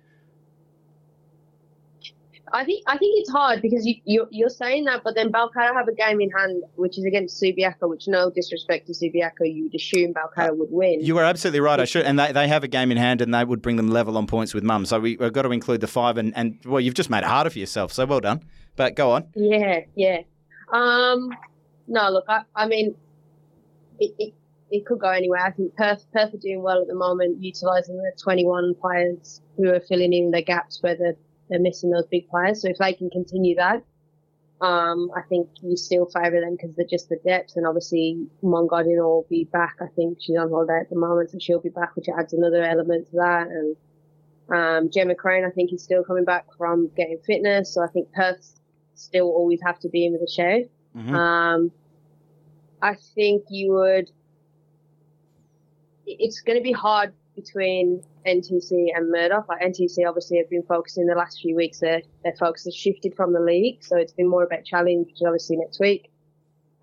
I 2.55 2.65
think 2.65 2.85
I 2.87 2.99
think 2.99 3.19
it's 3.19 3.31
hard 3.31 3.63
because 3.63 3.87
you 3.87 3.95
you're, 4.05 4.29
you're 4.31 4.51
saying 4.51 4.85
that, 4.85 5.03
but 5.03 5.15
then 5.15 5.33
Balcatta 5.33 5.73
have 5.75 5.89
a 5.89 5.95
game 5.95 6.21
in 6.21 6.31
hand, 6.31 6.63
which 6.75 6.99
is 6.99 7.05
against 7.07 7.43
Subiaco. 7.43 7.89
Which, 7.89 8.07
no 8.07 8.31
disrespect 8.31 8.89
to 8.89 8.93
Subiaco, 8.93 9.51
you'd 9.51 9.75
assume 9.75 10.13
Balcatta 10.13 10.55
would 10.55 10.71
win. 10.71 11.01
You 11.01 11.15
were 11.15 11.25
absolutely 11.25 11.61
right. 11.61 11.81
I 11.81 11.87
should, 11.87 12.05
and 12.05 12.19
they, 12.19 12.31
they 12.33 12.49
have 12.49 12.63
a 12.63 12.69
game 12.69 12.93
in 12.93 12.99
hand, 12.99 13.23
and 13.23 13.33
they 13.33 13.43
would 13.43 13.63
bring 13.63 13.77
them 13.77 13.89
level 13.89 14.19
on 14.19 14.27
points 14.27 14.53
with 14.53 14.65
Mum. 14.65 14.85
So 14.85 15.01
we, 15.01 15.17
we've 15.17 15.33
got 15.33 15.43
to 15.43 15.51
include 15.51 15.81
the 15.81 15.87
five, 15.87 16.19
and, 16.19 16.37
and 16.37 16.59
well, 16.67 16.81
you've 16.81 16.95
just 16.95 17.09
made 17.09 17.21
it 17.21 17.25
harder 17.25 17.49
for 17.49 17.59
yourself. 17.59 17.91
So 17.91 18.05
well 18.05 18.21
done. 18.21 18.43
But 18.77 18.97
go 18.97 19.13
on. 19.13 19.29
Yeah, 19.35 19.81
yeah. 19.95 20.19
Um, 20.73 21.31
no, 21.89 22.11
look, 22.11 22.25
I, 22.29 22.43
I 22.55 22.67
mean, 22.67 22.95
it, 24.03 24.15
it, 24.19 24.35
it 24.71 24.87
could 24.87 24.99
go 24.99 25.11
anywhere. 25.11 25.41
I 25.41 25.51
think 25.53 25.77
Perth, 25.77 26.05
Perth 26.13 26.35
are 26.35 26.39
doing 26.39 26.63
well 26.63 26.81
at 26.81 26.89
the 26.89 26.95
moment, 26.95 27.43
utilising 27.43 27.97
the 27.97 28.13
21 28.23 28.75
players 28.81 29.41
who 29.57 29.69
are 29.69 29.81
filling 29.81 30.13
in 30.13 30.31
the 30.31 30.43
gaps 30.43 30.83
where 30.83 30.97
they're, 30.97 31.17
they're 31.49 31.61
missing 31.61 31.91
those 31.91 32.07
big 32.07 32.29
players. 32.29 32.63
So 32.63 32.69
if 32.69 32.79
they 32.79 32.93
can 32.95 33.11
continue 33.11 33.55
that, 33.57 33.85
um, 34.61 35.11
I 35.17 35.23
think 35.29 35.49
you 35.61 35.77
still 35.77 36.07
favour 36.07 36.41
them 36.41 36.57
because 36.57 36.75
they're 36.77 36.87
just 36.87 37.09
the 37.09 37.19
depth. 37.25 37.53
And 37.57 37.67
obviously, 37.67 38.27
Mongodin 38.43 38.97
will 38.97 39.27
be 39.29 39.45
back. 39.45 39.77
I 39.81 39.87
think 39.95 40.19
she's 40.21 40.37
on 40.37 40.51
holiday 40.51 40.81
at 40.81 40.91
the 40.91 40.97
moment, 40.97 41.31
so 41.31 41.39
she'll 41.41 41.61
be 41.61 41.69
back, 41.69 41.95
which 41.97 42.07
adds 42.09 42.33
another 42.33 42.63
element 42.63 43.11
to 43.11 43.17
that. 43.17 43.49
And 43.49 43.77
um, 44.51 44.91
Gemma 44.91 45.15
Crane, 45.15 45.45
I 45.45 45.51
think, 45.51 45.73
is 45.73 45.83
still 45.83 46.05
coming 46.05 46.25
back 46.25 46.47
from 46.57 46.91
getting 46.97 47.19
fitness. 47.27 47.75
So 47.75 47.83
I 47.83 47.89
think 47.89 48.13
Perth 48.13 48.59
still 48.95 49.27
always 49.27 49.61
have 49.65 49.79
to 49.81 49.89
be 49.89 50.07
in 50.07 50.13
with 50.13 50.23
a 50.23 50.31
shout. 50.31 50.65
Mhm. 50.97 51.15
Um, 51.15 51.73
I 52.83 52.97
think 53.15 53.45
you 53.49 53.73
would. 53.75 54.11
it's 56.05 56.41
going 56.41 56.59
to 56.59 56.63
be 56.63 56.73
hard 56.73 57.15
between 57.37 58.03
NTC 58.27 58.89
and 58.95 59.11
Murdoch. 59.11 59.49
Like 59.49 59.63
NTC 59.63 60.07
obviously 60.07 60.39
have 60.39 60.51
been 60.51 60.65
focusing 60.65 61.07
the 61.07 61.15
last 61.15 61.41
few 61.41 61.55
weeks. 61.55 61.79
Their 61.79 62.03
their 62.25 62.35
focus 62.39 62.65
has 62.65 62.75
shifted 62.75 63.15
from 63.15 63.33
the 63.33 63.41
league, 63.41 63.83
so 63.83 63.97
it's 63.97 64.13
been 64.13 64.29
more 64.29 64.43
about 64.43 64.65
challenge, 64.65 65.07
which 65.07 65.17
is 65.17 65.23
obviously 65.25 65.57
next 65.57 65.79
week. 65.81 66.11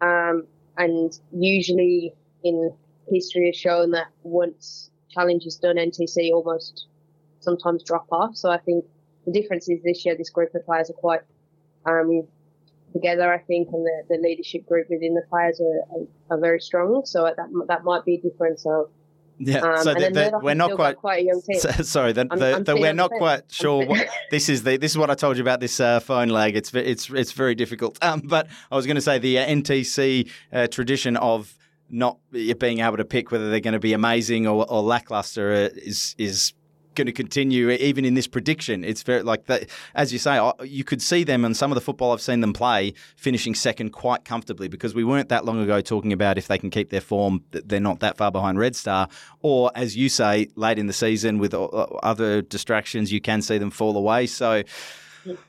Um, 0.01 0.47
and 0.77 1.11
usually 1.33 2.13
in 2.43 2.73
history 3.09 3.47
has 3.47 3.57
shown 3.57 3.91
that 3.91 4.07
once 4.23 4.89
challenge 5.09 5.45
is 5.45 5.57
done, 5.57 5.75
NTC 5.75 6.31
almost 6.31 6.87
sometimes 7.41 7.83
drop 7.83 8.07
off. 8.11 8.37
So 8.37 8.49
I 8.49 8.57
think 8.57 8.85
the 9.25 9.33
difference 9.33 9.67
is 9.67 9.83
this 9.83 10.05
year 10.05 10.15
this 10.15 10.29
group 10.29 10.55
of 10.55 10.65
players 10.65 10.89
are 10.89 10.93
quite 10.93 11.21
um, 11.85 12.25
together, 12.93 13.31
I 13.33 13.39
think, 13.39 13.69
and 13.71 13.85
the, 13.85 14.03
the 14.09 14.17
leadership 14.21 14.67
group 14.67 14.87
within 14.89 15.13
the 15.13 15.23
players 15.29 15.59
are, 15.61 15.99
are, 15.99 16.35
are 16.37 16.39
very 16.39 16.59
strong. 16.59 17.03
So 17.05 17.23
that 17.23 17.47
that 17.67 17.83
might 17.83 18.05
be 18.05 18.15
a 18.15 18.21
different. 18.21 18.59
So 18.59 18.89
yeah, 19.39 19.59
um, 19.59 19.83
so 19.83 19.93
the, 19.93 20.09
the, 20.09 20.39
we're 20.43 20.53
not 20.53 20.75
quite. 20.75 20.97
quite 20.97 21.23
a 21.23 21.25
young 21.25 21.41
team. 21.41 21.59
So- 21.59 21.83
sorry, 21.83 22.11
the, 22.11 22.27
I'm- 22.29 22.63
I'm 22.67 22.79
we're 22.79 22.93
not 22.93 23.11
quite 23.11 23.43
sure. 23.51 23.85
What, 23.85 24.07
this 24.31 24.49
is 24.49 24.63
the 24.63 24.77
this 24.77 24.91
is 24.91 24.97
what 24.97 25.09
I 25.09 25.15
told 25.15 25.37
you 25.37 25.43
about 25.43 25.61
this 25.61 25.79
uh, 25.79 25.99
phone 26.01 26.29
lag. 26.29 26.55
It's 26.55 26.73
it's 26.73 27.09
it's 27.09 27.31
very 27.31 27.55
difficult. 27.55 27.97
Um, 28.09 28.21
but 28.21 28.47
I 28.71 28.75
was 28.75 28.87
going 28.87 28.95
to 28.95 29.01
say 29.01 29.19
the 29.19 29.37
uh, 29.37 29.45
NTC 29.45 30.29
uh, 30.51 30.67
tradition 30.67 31.15
of 31.17 31.53
not 31.89 32.17
being 32.31 32.79
able 32.79 32.97
to 32.97 33.05
pick 33.05 33.31
whether 33.31 33.51
they're 33.51 33.59
going 33.59 33.73
to 33.73 33.79
be 33.79 33.93
amazing 33.93 34.47
or, 34.47 34.65
or 34.69 34.81
lackluster 34.81 35.51
uh, 35.51 35.69
is 35.75 36.15
is 36.17 36.53
going 36.95 37.07
to 37.07 37.13
continue 37.13 37.69
even 37.69 38.05
in 38.05 38.13
this 38.13 38.27
prediction. 38.27 38.83
It's 38.83 39.03
very 39.03 39.23
like 39.23 39.45
that, 39.45 39.69
as 39.95 40.11
you 40.11 40.19
say, 40.19 40.39
you 40.63 40.83
could 40.83 41.01
see 41.01 41.23
them 41.23 41.45
and 41.45 41.55
some 41.55 41.71
of 41.71 41.75
the 41.75 41.81
football 41.81 42.11
I've 42.11 42.21
seen 42.21 42.41
them 42.41 42.53
play 42.53 42.93
finishing 43.15 43.55
second 43.55 43.91
quite 43.91 44.25
comfortably 44.25 44.67
because 44.67 44.93
we 44.93 45.03
weren't 45.03 45.29
that 45.29 45.45
long 45.45 45.61
ago 45.61 45.81
talking 45.81 46.13
about 46.13 46.37
if 46.37 46.47
they 46.47 46.57
can 46.57 46.69
keep 46.69 46.89
their 46.89 47.01
form, 47.01 47.43
they're 47.51 47.79
not 47.79 47.99
that 47.99 48.17
far 48.17 48.31
behind 48.31 48.59
Red 48.59 48.75
Star, 48.75 49.07
or 49.41 49.71
as 49.75 49.95
you 49.95 50.09
say, 50.09 50.47
late 50.55 50.79
in 50.79 50.87
the 50.87 50.93
season 50.93 51.37
with 51.37 51.53
uh, 51.53 51.65
other 52.03 52.41
distractions, 52.41 53.11
you 53.11 53.21
can 53.21 53.41
see 53.41 53.57
them 53.57 53.71
fall 53.71 53.95
away. 53.97 54.27
So. 54.27 54.63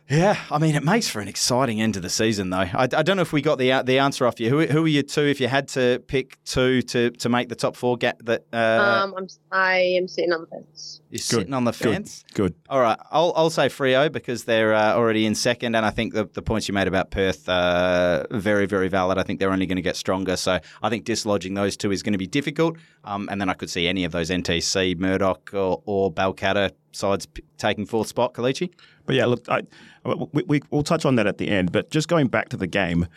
Yeah, 0.08 0.36
I 0.50 0.58
mean, 0.58 0.74
it 0.74 0.82
makes 0.82 1.08
for 1.08 1.20
an 1.20 1.28
exciting 1.28 1.80
end 1.80 1.94
to 1.94 2.00
the 2.00 2.10
season, 2.10 2.50
though. 2.50 2.58
I, 2.58 2.82
I 2.82 2.86
don't 3.02 3.16
know 3.16 3.22
if 3.22 3.32
we 3.32 3.42
got 3.42 3.58
the 3.58 3.82
the 3.84 3.98
answer 3.98 4.26
off 4.26 4.40
you. 4.40 4.50
Who, 4.50 4.66
who 4.66 4.84
are 4.84 4.88
your 4.88 5.02
two 5.04 5.22
if 5.22 5.40
you 5.40 5.46
had 5.48 5.68
to 5.68 6.02
pick 6.08 6.42
two 6.44 6.82
to, 6.82 7.10
to 7.10 7.28
make 7.28 7.48
the 7.48 7.54
top 7.54 7.76
four? 7.76 7.96
Get 7.96 8.24
that 8.26 8.46
uh, 8.52 9.02
um, 9.04 9.14
I'm 9.16 9.26
I 9.52 9.76
am 9.96 10.08
sitting 10.08 10.32
on 10.32 10.40
the 10.42 10.46
fence. 10.48 11.00
you're 11.10 11.18
sitting 11.18 11.54
on 11.54 11.64
the 11.64 11.72
fence. 11.72 12.24
Good. 12.34 12.54
All 12.68 12.80
right, 12.80 12.98
I'll, 13.10 13.32
I'll 13.36 13.50
say 13.50 13.66
Freo 13.68 14.10
because 14.10 14.44
they're 14.44 14.74
uh, 14.74 14.94
already 14.94 15.26
in 15.26 15.34
second, 15.34 15.76
and 15.76 15.86
I 15.86 15.90
think 15.90 16.14
the, 16.14 16.24
the 16.24 16.42
points 16.42 16.66
you 16.66 16.74
made 16.74 16.88
about 16.88 17.10
Perth 17.10 17.48
are 17.48 18.26
very, 18.30 18.66
very 18.66 18.88
valid. 18.88 19.18
I 19.18 19.22
think 19.22 19.38
they're 19.38 19.52
only 19.52 19.66
going 19.66 19.76
to 19.76 19.82
get 19.82 19.96
stronger, 19.96 20.36
so 20.36 20.58
I 20.82 20.88
think 20.88 21.04
dislodging 21.04 21.54
those 21.54 21.76
two 21.76 21.92
is 21.92 22.02
going 22.02 22.12
to 22.14 22.18
be 22.18 22.26
difficult. 22.26 22.76
Um, 23.04 23.28
and 23.30 23.40
then 23.40 23.48
I 23.48 23.54
could 23.54 23.70
see 23.70 23.86
any 23.88 24.04
of 24.04 24.12
those 24.12 24.30
NTC, 24.30 24.98
Murdoch, 24.98 25.50
or, 25.54 25.82
or 25.86 26.12
Balcatta 26.12 26.72
sides 26.92 27.26
p- 27.26 27.42
taking 27.56 27.86
fourth 27.86 28.08
spot. 28.08 28.34
Kalichi. 28.34 28.70
But 29.10 29.16
yeah, 29.16 29.26
look, 29.26 29.48
I, 29.48 29.62
we, 30.04 30.44
we, 30.46 30.62
we'll 30.70 30.84
touch 30.84 31.04
on 31.04 31.16
that 31.16 31.26
at 31.26 31.38
the 31.38 31.48
end. 31.48 31.72
But 31.72 31.90
just 31.90 32.06
going 32.06 32.28
back 32.28 32.48
to 32.50 32.56
the 32.56 32.68
game, 32.68 33.08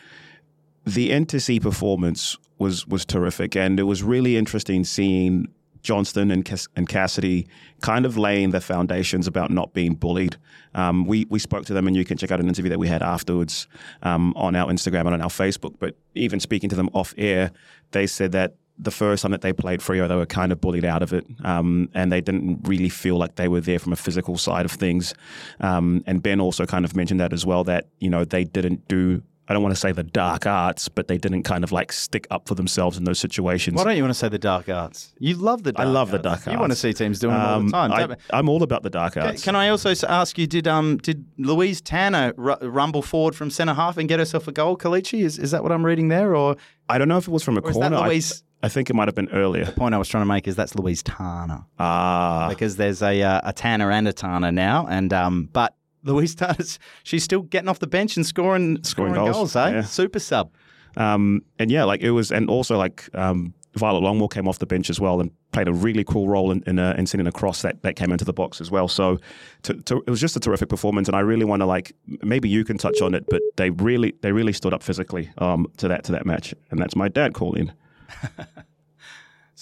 the 0.84 1.10
NTC 1.10 1.62
performance 1.62 2.36
was 2.58 2.84
was 2.88 3.04
terrific, 3.04 3.54
and 3.54 3.78
it 3.78 3.84
was 3.84 4.02
really 4.02 4.36
interesting 4.36 4.82
seeing 4.82 5.46
Johnston 5.82 6.32
and 6.32 6.44
Cass- 6.44 6.66
and 6.74 6.88
Cassidy 6.88 7.46
kind 7.80 8.04
of 8.04 8.18
laying 8.18 8.50
the 8.50 8.60
foundations 8.60 9.28
about 9.28 9.52
not 9.52 9.72
being 9.72 9.94
bullied. 9.94 10.36
Um, 10.74 11.06
we 11.06 11.26
we 11.30 11.38
spoke 11.38 11.64
to 11.66 11.74
them, 11.74 11.86
and 11.86 11.94
you 11.94 12.04
can 12.04 12.16
check 12.16 12.32
out 12.32 12.40
an 12.40 12.48
interview 12.48 12.70
that 12.70 12.80
we 12.80 12.88
had 12.88 13.00
afterwards 13.00 13.68
um, 14.02 14.32
on 14.34 14.56
our 14.56 14.66
Instagram 14.72 15.02
and 15.02 15.14
on 15.14 15.20
our 15.20 15.28
Facebook. 15.28 15.76
But 15.78 15.94
even 16.16 16.40
speaking 16.40 16.68
to 16.70 16.74
them 16.74 16.90
off 16.92 17.14
air, 17.16 17.52
they 17.92 18.08
said 18.08 18.32
that 18.32 18.56
the 18.78 18.90
first 18.90 19.22
time 19.22 19.30
that 19.32 19.40
they 19.42 19.52
played 19.52 19.80
Freo, 19.80 20.08
they 20.08 20.16
were 20.16 20.26
kind 20.26 20.50
of 20.52 20.60
bullied 20.60 20.84
out 20.84 21.02
of 21.02 21.12
it, 21.12 21.24
um, 21.44 21.88
and 21.94 22.10
they 22.10 22.20
didn't 22.20 22.60
really 22.68 22.88
feel 22.88 23.16
like 23.16 23.36
they 23.36 23.48
were 23.48 23.60
there 23.60 23.78
from 23.78 23.92
a 23.92 23.96
physical 23.96 24.36
side 24.36 24.64
of 24.64 24.72
things. 24.72 25.14
Um, 25.60 26.02
and 26.06 26.22
Ben 26.22 26.40
also 26.40 26.66
kind 26.66 26.84
of 26.84 26.96
mentioned 26.96 27.20
that 27.20 27.32
as 27.32 27.46
well, 27.46 27.64
that 27.64 27.86
you 28.00 28.10
know 28.10 28.24
they 28.24 28.44
didn't 28.44 28.88
do. 28.88 29.22
I 29.46 29.52
don't 29.52 29.62
want 29.62 29.74
to 29.74 29.80
say 29.80 29.92
the 29.92 30.02
dark 30.02 30.46
arts, 30.46 30.88
but 30.88 31.06
they 31.06 31.18
didn't 31.18 31.42
kind 31.42 31.64
of 31.64 31.70
like 31.70 31.92
stick 31.92 32.26
up 32.30 32.48
for 32.48 32.54
themselves 32.54 32.96
in 32.96 33.04
those 33.04 33.18
situations. 33.18 33.76
Why 33.76 33.84
don't 33.84 33.94
you 33.96 34.02
want 34.02 34.14
to 34.14 34.18
say 34.18 34.30
the 34.30 34.38
dark 34.38 34.70
arts? 34.70 35.12
You 35.18 35.34
love 35.36 35.64
the 35.64 35.74
I 35.76 35.84
dark 35.84 35.94
love 35.94 36.10
the 36.12 36.18
dark 36.18 36.38
arts. 36.38 36.46
You 36.46 36.58
want 36.58 36.72
to 36.72 36.76
see 36.76 36.94
teams 36.94 37.18
doing 37.18 37.34
it 37.34 37.38
all 37.38 37.58
the 37.60 37.66
Um, 37.66 37.70
time. 37.70 37.92
I, 38.32 38.38
I'm 38.38 38.48
all 38.48 38.62
about 38.62 38.84
the 38.84 38.88
dark 38.90 39.18
arts. 39.18 39.44
can 39.44 39.54
I 39.54 39.68
also 39.68 39.92
ask 40.08 40.38
you? 40.38 40.46
Did 40.46 40.66
um 40.66 40.96
did 40.96 41.26
Louise 41.36 41.82
Tanner 41.82 42.32
ru- 42.38 42.56
rumble 42.62 43.02
forward 43.02 43.36
from 43.36 43.50
centre 43.50 43.74
half 43.74 43.98
and 43.98 44.08
get 44.08 44.18
herself 44.18 44.48
a 44.48 44.52
goal? 44.52 44.78
Kalichi 44.78 45.20
is 45.20 45.38
is 45.38 45.50
that 45.50 45.62
what 45.62 45.72
I'm 45.72 45.84
reading 45.84 46.08
there, 46.08 46.34
or 46.34 46.56
I 46.88 46.96
don't 46.96 47.08
know 47.08 47.18
if 47.18 47.28
it 47.28 47.30
was 47.30 47.42
from 47.44 47.58
a 47.58 47.60
Or 47.60 47.68
is 47.70 47.76
that 47.76 47.90
corner. 47.90 47.96
I- 47.98 48.08
Louise- 48.08 48.42
I, 48.64 48.68
think 48.68 48.90
it 48.90 48.94
might 48.94 49.08
have 49.08 49.14
been 49.14 49.28
earlier. 49.30 49.64
the 49.64 49.72
point 49.72 49.94
I 49.94 49.98
was 49.98 50.08
trying 50.08 50.22
to 50.22 50.26
make 50.26 50.48
is 50.48 50.56
that's 50.56 50.74
Louise 50.74 51.02
Tanner 51.02 51.64
Ah, 51.78 52.48
because 52.48 52.76
there's 52.76 53.02
a 53.02 53.22
uh, 53.22 53.40
a 53.44 53.52
Tanner 53.52 53.90
and 53.90 54.08
a 54.08 54.12
Tanner 54.12 54.52
now, 54.52 54.86
and 54.88 55.12
um 55.12 55.48
but 55.52 55.74
Louise 56.04 56.34
Tanner's 56.34 56.78
she's 57.02 57.24
still 57.24 57.42
getting 57.42 57.68
off 57.68 57.78
the 57.78 57.86
bench 57.86 58.16
and 58.16 58.26
scoring 58.26 58.82
scoring, 58.84 59.14
Scoring 59.14 59.32
goals, 59.32 59.54
goals, 59.54 59.56
eh? 59.56 59.70
yeah. 59.70 59.82
Super 59.82 60.18
sub. 60.18 60.52
um, 60.96 61.42
and 61.58 61.70
yeah, 61.70 61.84
like 61.84 62.00
it 62.02 62.10
was, 62.10 62.30
and 62.30 62.48
also 62.48 62.76
like 62.76 63.08
um, 63.14 63.52
Violet 63.74 64.02
Longmore 64.02 64.30
came 64.30 64.46
off 64.46 64.58
the 64.60 64.66
bench 64.66 64.88
as 64.90 65.00
well 65.00 65.20
and 65.20 65.30
played 65.50 65.66
a 65.66 65.72
really 65.72 66.04
cool 66.04 66.28
role 66.28 66.50
in 66.52 66.62
in, 66.66 66.78
uh, 66.78 66.94
in 66.96 67.06
sending 67.06 67.26
a 67.26 67.32
cross 67.32 67.62
that, 67.62 67.82
that 67.82 67.96
came 67.96 68.12
into 68.12 68.24
the 68.24 68.32
box 68.32 68.60
as 68.60 68.70
well. 68.70 68.86
So 68.86 69.18
to, 69.62 69.74
to, 69.74 70.02
it 70.06 70.10
was 70.10 70.20
just 70.20 70.36
a 70.36 70.40
terrific 70.40 70.68
performance, 70.68 71.08
and 71.08 71.16
I 71.16 71.20
really 71.20 71.44
want 71.44 71.60
to 71.60 71.66
like 71.66 71.92
maybe 72.22 72.48
you 72.48 72.64
can 72.64 72.78
touch 72.78 73.00
on 73.02 73.14
it, 73.14 73.24
but 73.28 73.42
they 73.56 73.70
really 73.70 74.14
they 74.20 74.30
really 74.30 74.52
stood 74.52 74.72
up 74.72 74.82
physically 74.82 75.30
um, 75.38 75.66
to 75.78 75.88
that 75.88 76.04
to 76.04 76.12
that 76.12 76.26
match, 76.26 76.54
and 76.70 76.78
that's 76.80 76.94
my 76.94 77.08
dad 77.08 77.34
calling. 77.34 77.72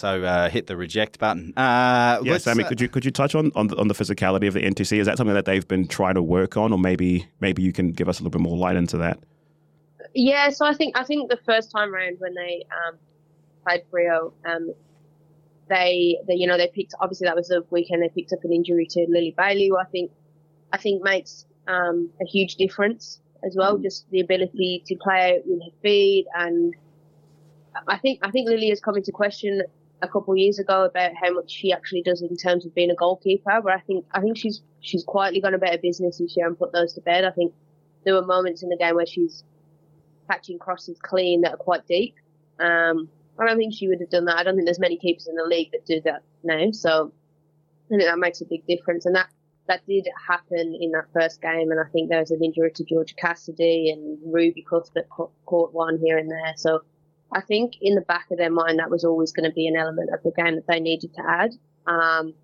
So 0.03 0.25
uh, 0.25 0.49
hit 0.49 0.67
the 0.67 0.77
reject 0.77 1.21
button. 1.21 1.53
Uh, 1.57 2.19
Yeah, 2.25 2.37
Sammy, 2.39 2.65
uh, 2.65 2.69
could 2.69 2.81
you 2.81 2.89
could 2.89 3.05
you 3.05 3.13
touch 3.13 3.37
on, 3.37 3.53
on 3.55 3.69
the, 3.69 3.77
on 3.77 3.87
the 3.87 3.95
physicality 3.95 4.49
of 4.49 4.55
the 4.55 4.61
NTC? 4.61 4.99
Is 4.99 5.07
that 5.07 5.17
something 5.17 5.35
that 5.35 5.45
they've 5.45 5.69
been 5.69 5.87
trying 5.87 6.15
to 6.15 6.23
work 6.23 6.57
on, 6.57 6.73
or 6.73 6.79
maybe 6.79 7.29
maybe 7.39 7.63
you 7.63 7.73
can 7.73 7.93
give 7.93 8.09
us 8.09 8.19
a 8.19 8.23
little 8.25 8.37
bit 8.37 8.43
more 8.43 8.57
light 8.57 8.75
into 8.75 8.97
that? 8.99 9.21
Yeah, 10.13 10.51
so 10.51 10.67
I 10.67 10.75
think 10.75 10.99
I 10.99 11.05
think 11.05 11.31
the 11.31 11.39
first 11.47 11.71
time 11.71 11.95
round 11.95 12.17
when 12.19 12.35
they 12.35 12.65
um, 12.85 12.99
played 13.65 13.83
Freo, 13.93 14.33
um, 14.45 14.73
they, 15.69 16.19
they 16.27 16.35
you 16.35 16.49
know 16.49 16.59
they 16.59 16.67
picked 16.67 16.95
obviously 17.01 17.27
that 17.27 17.37
was 17.37 17.47
the 17.47 17.65
weekend 17.71 18.03
they 18.03 18.09
picked 18.09 18.33
up 18.33 18.43
an 18.43 18.53
injury 18.53 18.87
to 18.87 19.07
Lily 19.09 19.35
Bailey, 19.39 19.69
who 19.69 19.79
I 19.79 19.85
think 19.85 20.11
I 20.73 20.79
think 20.79 21.05
makes 21.05 21.47
um, 21.69 22.11
a 22.21 22.25
huge 22.25 22.57
difference 22.57 23.21
as 23.45 23.55
well. 23.57 23.79
Just 23.79 24.11
the 24.11 24.19
ability 24.19 24.83
to 24.87 24.97
play 24.97 25.37
out 25.37 25.47
with 25.47 25.63
her 25.63 25.79
feet, 25.81 26.27
and 26.35 26.75
I 27.88 27.99
think 27.99 28.21
I 28.23 28.31
think 28.31 28.49
Lily 28.49 28.69
has 28.69 28.81
come 28.81 28.97
into 28.97 29.12
question 29.12 29.62
a 30.02 30.09
couple 30.09 30.35
of 30.35 30.38
years 30.38 30.59
ago 30.59 30.85
about 30.85 31.12
how 31.14 31.33
much 31.33 31.50
she 31.50 31.73
actually 31.73 32.02
does 32.02 32.23
in 32.23 32.37
terms 32.37 32.67
of 32.67 32.75
being 32.75 32.91
a 32.91 32.95
goalkeeper. 32.95 33.61
But 33.62 33.73
I 33.73 33.81
think 33.81 34.05
I 34.12 34.21
think 34.21 34.37
she's 34.37 34.62
she's 34.81 35.05
quietly 35.05 35.41
gone 35.41 35.55
about 35.55 35.73
her 35.73 35.79
business 35.79 36.19
this 36.19 36.37
year 36.37 36.47
and 36.47 36.59
put 36.59 36.73
those 36.73 36.93
to 36.95 37.00
bed. 37.00 37.25
I 37.25 37.31
think 37.31 37.52
there 38.05 38.14
were 38.14 38.26
moments 38.26 38.62
in 38.62 38.69
the 38.69 38.76
game 38.76 38.97
where 38.97 39.07
she's 39.07 39.45
catching 40.29 40.59
crosses 40.59 40.99
clean 41.02 41.43
that 41.43 41.55
are 41.55 41.59
quite 41.59 41.87
deep. 41.87 42.14
Um, 42.59 43.09
I 43.38 43.47
don't 43.47 43.59
think 43.59 43.75
she 43.75 43.88
would 43.88 44.00
have 44.00 44.11
done 44.11 44.26
that. 44.26 44.37
I 44.37 44.43
don't 44.43 44.57
think 44.57 44.67
there's 44.67 44.79
many 44.79 44.97
keepers 44.97 45.26
in 45.26 45.37
the 45.37 45.45
league 45.45 45.71
that 45.73 45.87
do 45.87 46.00
that 46.05 46.23
now. 46.45 46.71
So 46.73 47.12
I 47.87 47.88
think 47.88 48.02
that 48.02 48.19
makes 48.19 48.41
a 48.41 48.45
big 48.45 48.67
difference. 48.67 49.07
And 49.07 49.14
that, 49.14 49.29
that 49.69 49.87
did 49.87 50.07
happen 50.29 50.76
in 50.81 50.93
that 50.93 51.07
first 51.12 51.41
game. 51.41 51.71
And 51.71 51.81
I 51.81 51.88
think 51.93 52.09
there 52.09 52.21
was 52.21 52.31
an 52.31 52.43
injury 52.43 52.71
to 52.73 52.85
Georgia 52.85 53.14
Cassidy 53.14 53.91
and 53.91 54.19
Ruby 54.25 54.64
Cuthbert 54.69 55.09
caught 55.11 55.73
one 55.73 55.99
here 55.99 56.19
and 56.19 56.31
there. 56.31 56.52
So 56.57 56.83
I 57.35 57.41
think 57.41 57.75
in 57.81 57.95
the 57.95 58.03
back 58.03 58.27
of 58.31 58.39
their 58.39 58.51
mind, 58.51 58.79
that 58.79 58.91
was 58.91 59.05
always 59.05 59.33
going 59.33 59.49
to 59.49 59.55
be 59.55 59.67
an 59.67 59.77
element 59.77 60.11
of 60.12 60.23
the 60.23 60.33
game 60.33 60.57
that 60.57 60.67
they 60.67 60.81
needed 60.81 61.15
to 61.15 61.23
add. 61.27 61.53
Um, 61.87 62.35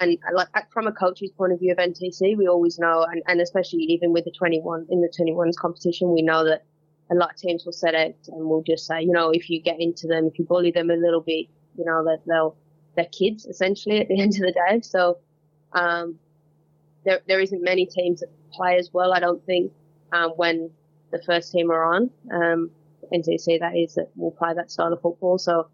and 0.00 0.18
like 0.32 0.48
from 0.72 0.86
a 0.86 0.92
coach's 0.92 1.30
point 1.30 1.52
of 1.52 1.58
view 1.58 1.72
of 1.72 1.78
NTC, 1.78 2.36
we 2.36 2.46
always 2.46 2.78
know, 2.78 3.04
and, 3.10 3.22
and 3.26 3.40
especially 3.40 3.80
even 3.80 4.12
with 4.12 4.24
the 4.24 4.30
21 4.30 4.86
in 4.90 5.00
the 5.00 5.08
21s 5.08 5.56
competition, 5.56 6.12
we 6.12 6.22
know 6.22 6.44
that 6.44 6.64
a 7.10 7.14
lot 7.14 7.30
of 7.30 7.36
teams 7.36 7.64
will 7.64 7.72
set 7.72 7.94
out 7.94 8.14
and 8.28 8.48
will 8.48 8.62
just 8.62 8.86
say, 8.86 9.00
you 9.02 9.12
know, 9.12 9.30
if 9.30 9.48
you 9.48 9.60
get 9.60 9.80
into 9.80 10.06
them, 10.06 10.26
if 10.26 10.38
you 10.38 10.44
bully 10.44 10.70
them 10.70 10.90
a 10.90 10.96
little 10.96 11.20
bit, 11.20 11.46
you 11.76 11.84
know, 11.84 12.04
that 12.04 12.20
they'll, 12.26 12.56
they're 12.94 13.06
kids 13.06 13.46
essentially 13.46 14.00
at 14.00 14.08
the 14.08 14.20
end 14.20 14.34
of 14.34 14.40
the 14.40 14.52
day. 14.52 14.80
So, 14.82 15.18
um, 15.72 16.18
there, 17.04 17.20
there 17.26 17.40
isn't 17.40 17.62
many 17.62 17.86
teams 17.86 18.20
that 18.20 18.28
play 18.52 18.76
as 18.76 18.90
well, 18.92 19.12
I 19.12 19.20
don't 19.20 19.44
think, 19.46 19.72
um, 20.12 20.30
when 20.36 20.70
the 21.12 21.22
first 21.22 21.52
team 21.52 21.70
are 21.70 21.84
on, 21.84 22.10
um, 22.32 22.70
NTC 23.12 23.60
that 23.60 23.76
is 23.76 23.94
that 23.94 24.10
will 24.16 24.30
play 24.30 24.54
that 24.54 24.70
style 24.70 24.92
of 24.92 25.00
football. 25.00 25.38
So 25.38 25.68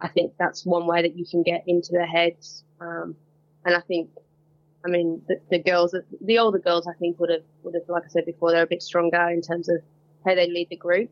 I 0.00 0.08
think 0.08 0.32
that's 0.38 0.64
one 0.64 0.86
way 0.86 1.02
that 1.02 1.16
you 1.16 1.26
can 1.26 1.42
get 1.42 1.64
into 1.66 1.92
their 1.92 2.06
heads. 2.06 2.64
Um, 2.80 3.16
and 3.64 3.74
I 3.74 3.80
think, 3.80 4.10
I 4.84 4.88
mean, 4.88 5.22
the, 5.26 5.40
the 5.50 5.58
girls, 5.58 5.94
the 6.20 6.38
older 6.38 6.58
girls, 6.58 6.86
I 6.86 6.94
think 6.94 7.18
would 7.18 7.30
have, 7.30 7.42
would 7.62 7.74
have, 7.74 7.88
like 7.88 8.04
I 8.04 8.08
said 8.08 8.24
before, 8.24 8.52
they're 8.52 8.62
a 8.62 8.66
bit 8.66 8.82
stronger 8.82 9.28
in 9.28 9.42
terms 9.42 9.68
of 9.68 9.82
how 10.24 10.34
they 10.34 10.48
lead 10.48 10.68
the 10.70 10.76
group. 10.76 11.10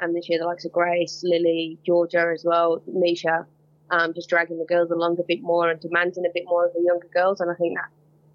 And 0.00 0.14
this 0.14 0.28
year, 0.28 0.38
the 0.38 0.46
likes 0.46 0.64
of 0.64 0.72
Grace, 0.72 1.22
Lily, 1.24 1.78
Georgia 1.84 2.30
as 2.32 2.44
well, 2.44 2.82
Misha, 2.86 3.46
um, 3.90 4.12
just 4.14 4.28
dragging 4.28 4.58
the 4.58 4.64
girls 4.64 4.90
along 4.90 5.18
a 5.18 5.24
bit 5.24 5.42
more 5.42 5.70
and 5.70 5.80
demanding 5.80 6.26
a 6.26 6.32
bit 6.32 6.44
more 6.46 6.66
of 6.66 6.72
the 6.74 6.82
younger 6.82 7.08
girls. 7.12 7.40
And 7.40 7.50
I 7.50 7.54
think 7.54 7.76
that 7.76 7.88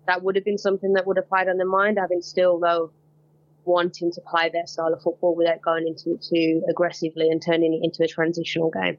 that 0.08 0.24
would 0.24 0.36
have 0.36 0.44
been 0.44 0.58
something 0.58 0.94
that 0.94 1.08
would 1.08 1.18
have 1.18 1.30
played 1.30 1.48
on 1.48 1.58
their 1.58 1.68
mind, 1.68 1.98
having 2.00 2.22
still 2.22 2.60
though 2.60 2.92
wanting 3.66 4.12
to 4.12 4.22
play 4.22 4.50
their 4.50 4.68
style 4.68 4.94
of 4.94 5.02
football 5.02 5.36
without 5.36 5.62
going 5.62 5.88
into 5.88 6.12
it 6.12 6.22
too 6.22 6.64
aggressively 6.70 7.30
and 7.30 7.42
turning 7.42 7.74
it 7.74 7.82
into 7.84 8.04
a 8.04 8.08
transitional 8.08 8.70
game. 8.70 8.98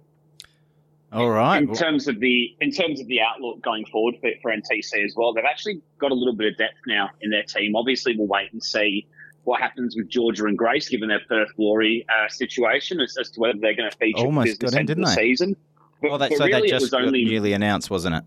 All 1.12 1.30
right. 1.30 1.62
In 1.62 1.72
terms 1.72 2.08
of 2.08 2.18
the 2.18 2.56
in 2.60 2.72
terms 2.72 3.00
of 3.00 3.06
the 3.06 3.20
outlook 3.20 3.62
going 3.62 3.86
forward 3.86 4.16
for, 4.20 4.30
for 4.42 4.50
NTC 4.50 5.04
as 5.04 5.14
well, 5.16 5.32
they've 5.32 5.44
actually 5.44 5.80
got 5.98 6.10
a 6.10 6.14
little 6.14 6.34
bit 6.34 6.52
of 6.52 6.58
depth 6.58 6.78
now 6.88 7.08
in 7.20 7.30
their 7.30 7.44
team. 7.44 7.76
Obviously, 7.76 8.16
we'll 8.16 8.26
wait 8.26 8.52
and 8.52 8.60
see 8.60 9.06
what 9.44 9.60
happens 9.60 9.94
with 9.96 10.08
Georgia 10.08 10.46
and 10.46 10.58
Grace, 10.58 10.88
given 10.88 11.08
their 11.08 11.20
Perth 11.28 11.54
Glory 11.56 12.04
uh, 12.08 12.28
situation, 12.28 13.00
as, 13.00 13.16
as, 13.20 13.30
to 13.30 13.40
whether 13.40 13.58
they're 13.60 13.76
going 13.76 13.90
to 13.90 13.96
feature 13.96 14.24
Almost 14.24 14.58
business 14.58 14.70
got 14.70 14.72
in, 14.72 14.78
end 14.80 14.88
didn't 14.88 15.04
the 15.04 15.10
they? 15.10 15.14
season. 15.14 15.56
But, 16.00 16.10
well, 16.10 16.18
that, 16.18 16.32
so 16.32 16.46
really, 16.46 16.60
they 16.62 16.66
it 16.66 16.70
just 16.70 16.82
was 16.82 16.94
only 16.94 17.24
newly 17.24 17.52
announced, 17.52 17.90
wasn't 17.90 18.16
it? 18.16 18.24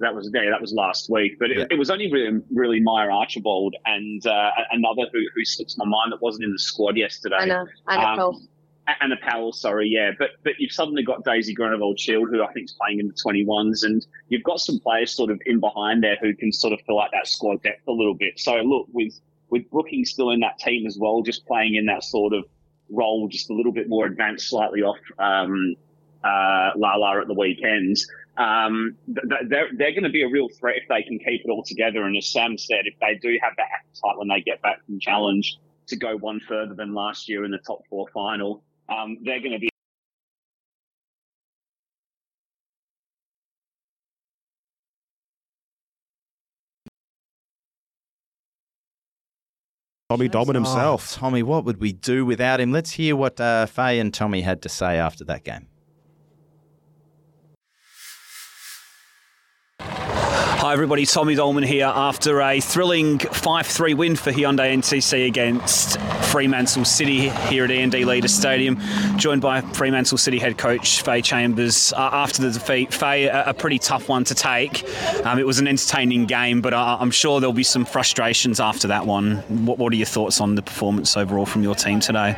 That 0.00 0.14
was 0.14 0.30
yeah, 0.34 0.50
that 0.50 0.60
was 0.60 0.72
last 0.72 1.08
week. 1.10 1.38
But 1.38 1.50
Yeah. 1.50 1.62
it, 1.62 1.72
it 1.72 1.78
was 1.78 1.90
only 1.90 2.10
really, 2.12 2.40
really 2.52 2.80
Maya 2.80 3.08
Archibald 3.10 3.74
and 3.86 4.24
uh, 4.26 4.50
another 4.72 5.02
who, 5.12 5.20
who 5.34 5.44
slips 5.44 5.76
my 5.78 5.84
mind 5.84 6.12
that 6.12 6.20
wasn't 6.22 6.44
in 6.44 6.52
the 6.52 6.58
squad 6.58 6.96
yesterday. 6.96 7.36
Anna, 7.40 7.64
Anna 7.88 8.02
Um, 8.06 8.18
Pearl. 8.18 8.42
A- 8.88 9.04
Anna 9.04 9.16
Powell, 9.22 9.52
sorry, 9.52 9.88
yeah, 9.88 10.10
but 10.18 10.30
but 10.42 10.54
you've 10.58 10.72
suddenly 10.72 11.02
got 11.04 11.22
Daisy 11.24 11.54
Groenewald 11.54 11.98
Shield, 11.98 12.28
who 12.30 12.42
I 12.42 12.52
think 12.52 12.64
is 12.64 12.72
playing 12.72 12.98
in 12.98 13.06
the 13.08 13.14
twenty 13.14 13.44
ones, 13.44 13.84
and 13.84 14.04
you've 14.28 14.42
got 14.42 14.58
some 14.58 14.80
players 14.80 15.12
sort 15.12 15.30
of 15.30 15.40
in 15.46 15.60
behind 15.60 16.02
there 16.02 16.16
who 16.20 16.34
can 16.34 16.50
sort 16.52 16.72
of 16.72 16.80
fill 16.86 17.00
out 17.00 17.10
that 17.12 17.26
squad 17.28 17.62
depth 17.62 17.86
a 17.86 17.92
little 17.92 18.14
bit. 18.14 18.38
So 18.40 18.54
look, 18.56 18.88
with 18.92 19.20
with 19.50 19.70
Brooking 19.70 20.04
still 20.04 20.30
in 20.30 20.40
that 20.40 20.58
team 20.58 20.86
as 20.86 20.96
well, 20.98 21.22
just 21.22 21.46
playing 21.46 21.74
in 21.74 21.86
that 21.86 22.02
sort 22.04 22.32
of 22.32 22.44
role, 22.88 23.28
just 23.28 23.50
a 23.50 23.54
little 23.54 23.70
bit 23.72 23.88
more 23.88 24.06
advanced, 24.06 24.48
slightly 24.48 24.80
off 24.82 24.98
um, 25.18 25.74
uh, 26.24 26.70
Lala 26.76 27.20
at 27.20 27.28
the 27.28 27.34
weekends. 27.34 28.08
Um, 28.40 28.96
th- 29.06 29.28
th- 29.28 29.50
they're 29.50 29.68
they're 29.76 29.90
going 29.92 30.04
to 30.04 30.08
be 30.10 30.22
a 30.22 30.28
real 30.28 30.48
threat 30.58 30.76
if 30.76 30.88
they 30.88 31.02
can 31.02 31.18
keep 31.18 31.42
it 31.44 31.50
all 31.50 31.62
together. 31.62 32.04
And 32.04 32.16
as 32.16 32.26
Sam 32.32 32.56
said, 32.56 32.86
if 32.86 32.94
they 32.98 33.18
do 33.20 33.38
have 33.42 33.52
that 33.58 33.66
appetite 33.70 34.18
when 34.18 34.28
they 34.28 34.40
get 34.40 34.62
back 34.62 34.84
from 34.86 34.98
challenge 34.98 35.58
to 35.88 35.96
go 35.96 36.16
one 36.16 36.40
further 36.48 36.74
than 36.74 36.94
last 36.94 37.28
year 37.28 37.44
in 37.44 37.50
the 37.50 37.58
top 37.58 37.82
four 37.90 38.06
final, 38.14 38.62
um, 38.88 39.18
they're 39.24 39.40
going 39.40 39.52
to 39.52 39.58
be. 39.58 39.68
Tommy 50.08 50.28
Dobbin 50.28 50.56
himself. 50.56 51.14
Oh, 51.16 51.20
Tommy, 51.20 51.42
what 51.44 51.64
would 51.64 51.80
we 51.80 51.92
do 51.92 52.24
without 52.26 52.58
him? 52.58 52.72
Let's 52.72 52.92
hear 52.92 53.14
what 53.14 53.40
uh, 53.40 53.66
Faye 53.66 54.00
and 54.00 54.12
Tommy 54.12 54.40
had 54.40 54.60
to 54.62 54.68
say 54.68 54.96
after 54.96 55.24
that 55.26 55.44
game. 55.44 55.69
Hi 60.60 60.74
everybody, 60.74 61.06
Tommy 61.06 61.36
Dolman 61.36 61.64
here 61.64 61.86
after 61.86 62.42
a 62.42 62.60
thrilling 62.60 63.16
5-3 63.16 63.94
win 63.94 64.14
for 64.14 64.30
Hyundai 64.30 64.74
NTC 64.74 65.26
against 65.26 65.98
Fremantle 66.30 66.84
City 66.84 67.30
here 67.30 67.64
at 67.64 67.70
E&D 67.70 68.04
Leader 68.04 68.28
Stadium, 68.28 68.78
joined 69.16 69.40
by 69.40 69.62
Fremantle 69.62 70.18
City 70.18 70.38
head 70.38 70.58
coach 70.58 71.00
Faye 71.00 71.22
Chambers. 71.22 71.94
Uh, 71.94 72.10
after 72.12 72.42
the 72.42 72.50
defeat, 72.50 72.92
Faye, 72.92 73.24
a, 73.24 73.48
a 73.48 73.54
pretty 73.54 73.78
tough 73.78 74.06
one 74.06 74.22
to 74.24 74.34
take. 74.34 74.84
Um, 75.24 75.38
it 75.38 75.46
was 75.46 75.60
an 75.60 75.66
entertaining 75.66 76.26
game, 76.26 76.60
but 76.60 76.74
uh, 76.74 76.98
I'm 77.00 77.10
sure 77.10 77.40
there'll 77.40 77.54
be 77.54 77.62
some 77.62 77.86
frustrations 77.86 78.60
after 78.60 78.86
that 78.88 79.06
one. 79.06 79.36
What, 79.64 79.78
what 79.78 79.94
are 79.94 79.96
your 79.96 80.04
thoughts 80.04 80.42
on 80.42 80.56
the 80.56 80.62
performance 80.62 81.16
overall 81.16 81.46
from 81.46 81.62
your 81.62 81.74
team 81.74 82.00
today? 82.00 82.34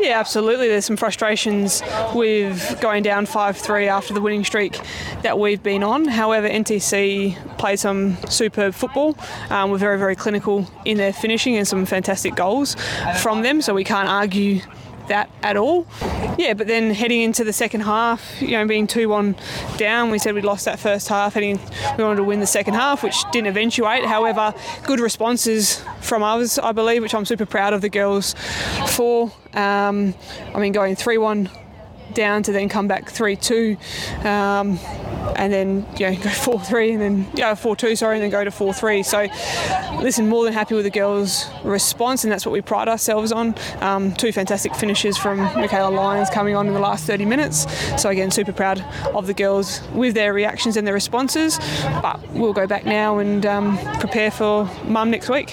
Yeah, 0.00 0.18
absolutely. 0.18 0.66
There's 0.66 0.84
some 0.84 0.96
frustrations 0.96 1.80
with 2.12 2.80
going 2.80 3.04
down 3.04 3.26
5 3.26 3.56
3 3.56 3.86
after 3.86 4.12
the 4.12 4.20
winning 4.20 4.44
streak 4.44 4.80
that 5.22 5.38
we've 5.38 5.62
been 5.62 5.84
on. 5.84 6.06
However, 6.06 6.48
NTC 6.48 7.38
played 7.58 7.78
some 7.78 8.16
superb 8.28 8.74
football. 8.74 9.16
Um, 9.50 9.70
we're 9.70 9.78
very, 9.78 9.98
very 9.98 10.16
clinical 10.16 10.66
in 10.84 10.96
their 10.96 11.12
finishing 11.12 11.56
and 11.56 11.66
some 11.66 11.84
fantastic 11.86 12.34
goals 12.34 12.76
from 13.20 13.42
them, 13.42 13.62
so 13.62 13.74
we 13.74 13.84
can't 13.84 14.08
argue 14.08 14.60
that 15.08 15.30
at 15.42 15.56
all. 15.56 15.86
Yeah, 16.38 16.54
but 16.54 16.66
then 16.66 16.94
heading 16.94 17.22
into 17.22 17.44
the 17.44 17.52
second 17.52 17.82
half, 17.82 18.40
you 18.40 18.52
know, 18.52 18.66
being 18.66 18.86
2 18.86 19.08
1 19.08 19.36
down, 19.76 20.10
we 20.10 20.18
said 20.18 20.34
we 20.34 20.40
lost 20.40 20.64
that 20.64 20.78
first 20.78 21.08
half. 21.08 21.34
Heading, 21.34 21.60
we 21.98 22.04
wanted 22.04 22.16
to 22.16 22.24
win 22.24 22.40
the 22.40 22.46
second 22.46 22.74
half, 22.74 23.02
which 23.02 23.16
didn't 23.32 23.48
eventuate. 23.48 24.04
However, 24.04 24.54
good 24.84 25.00
responses 25.00 25.82
from 26.00 26.22
us, 26.22 26.58
I 26.58 26.72
believe, 26.72 27.02
which 27.02 27.14
I'm 27.14 27.24
super 27.24 27.46
proud 27.46 27.74
of 27.74 27.80
the 27.80 27.88
girls 27.88 28.34
for. 28.88 29.32
Um, 29.54 30.14
I 30.54 30.60
mean, 30.60 30.72
going 30.72 30.96
3 30.96 31.18
1 31.18 31.50
down 32.14 32.42
to 32.44 32.52
then 32.52 32.68
come 32.68 32.88
back 32.88 33.10
3 33.10 33.36
2. 33.36 33.76
Um, 34.24 34.78
and 35.36 35.52
then 35.52 35.86
you 35.96 36.10
know, 36.10 36.16
go 36.22 36.30
4 36.30 36.60
3 36.60 36.92
and 36.92 37.00
then 37.00 37.26
yeah, 37.34 37.54
4 37.54 37.76
2, 37.76 37.96
sorry, 37.96 38.16
and 38.16 38.22
then 38.22 38.30
go 38.30 38.44
to 38.44 38.50
4 38.50 38.72
3. 38.72 39.02
So, 39.02 39.26
listen, 40.00 40.28
more 40.28 40.44
than 40.44 40.52
happy 40.52 40.74
with 40.74 40.84
the 40.84 40.90
girls' 40.90 41.46
response, 41.64 42.24
and 42.24 42.32
that's 42.32 42.46
what 42.46 42.52
we 42.52 42.60
pride 42.60 42.88
ourselves 42.88 43.32
on. 43.32 43.54
Um, 43.80 44.12
two 44.14 44.32
fantastic 44.32 44.74
finishes 44.74 45.16
from 45.16 45.38
Michaela 45.38 45.94
Lyons 45.94 46.30
coming 46.30 46.54
on 46.54 46.66
in 46.66 46.74
the 46.74 46.80
last 46.80 47.06
30 47.06 47.24
minutes. 47.24 47.66
So, 48.00 48.10
again, 48.10 48.30
super 48.30 48.52
proud 48.52 48.80
of 49.14 49.26
the 49.26 49.34
girls 49.34 49.80
with 49.92 50.14
their 50.14 50.32
reactions 50.32 50.76
and 50.76 50.86
their 50.86 50.94
responses. 50.94 51.58
But 52.02 52.20
we'll 52.30 52.52
go 52.52 52.66
back 52.66 52.84
now 52.84 53.18
and 53.18 53.44
um, 53.46 53.78
prepare 53.98 54.30
for 54.30 54.64
mum 54.84 55.10
next 55.10 55.28
week. 55.28 55.52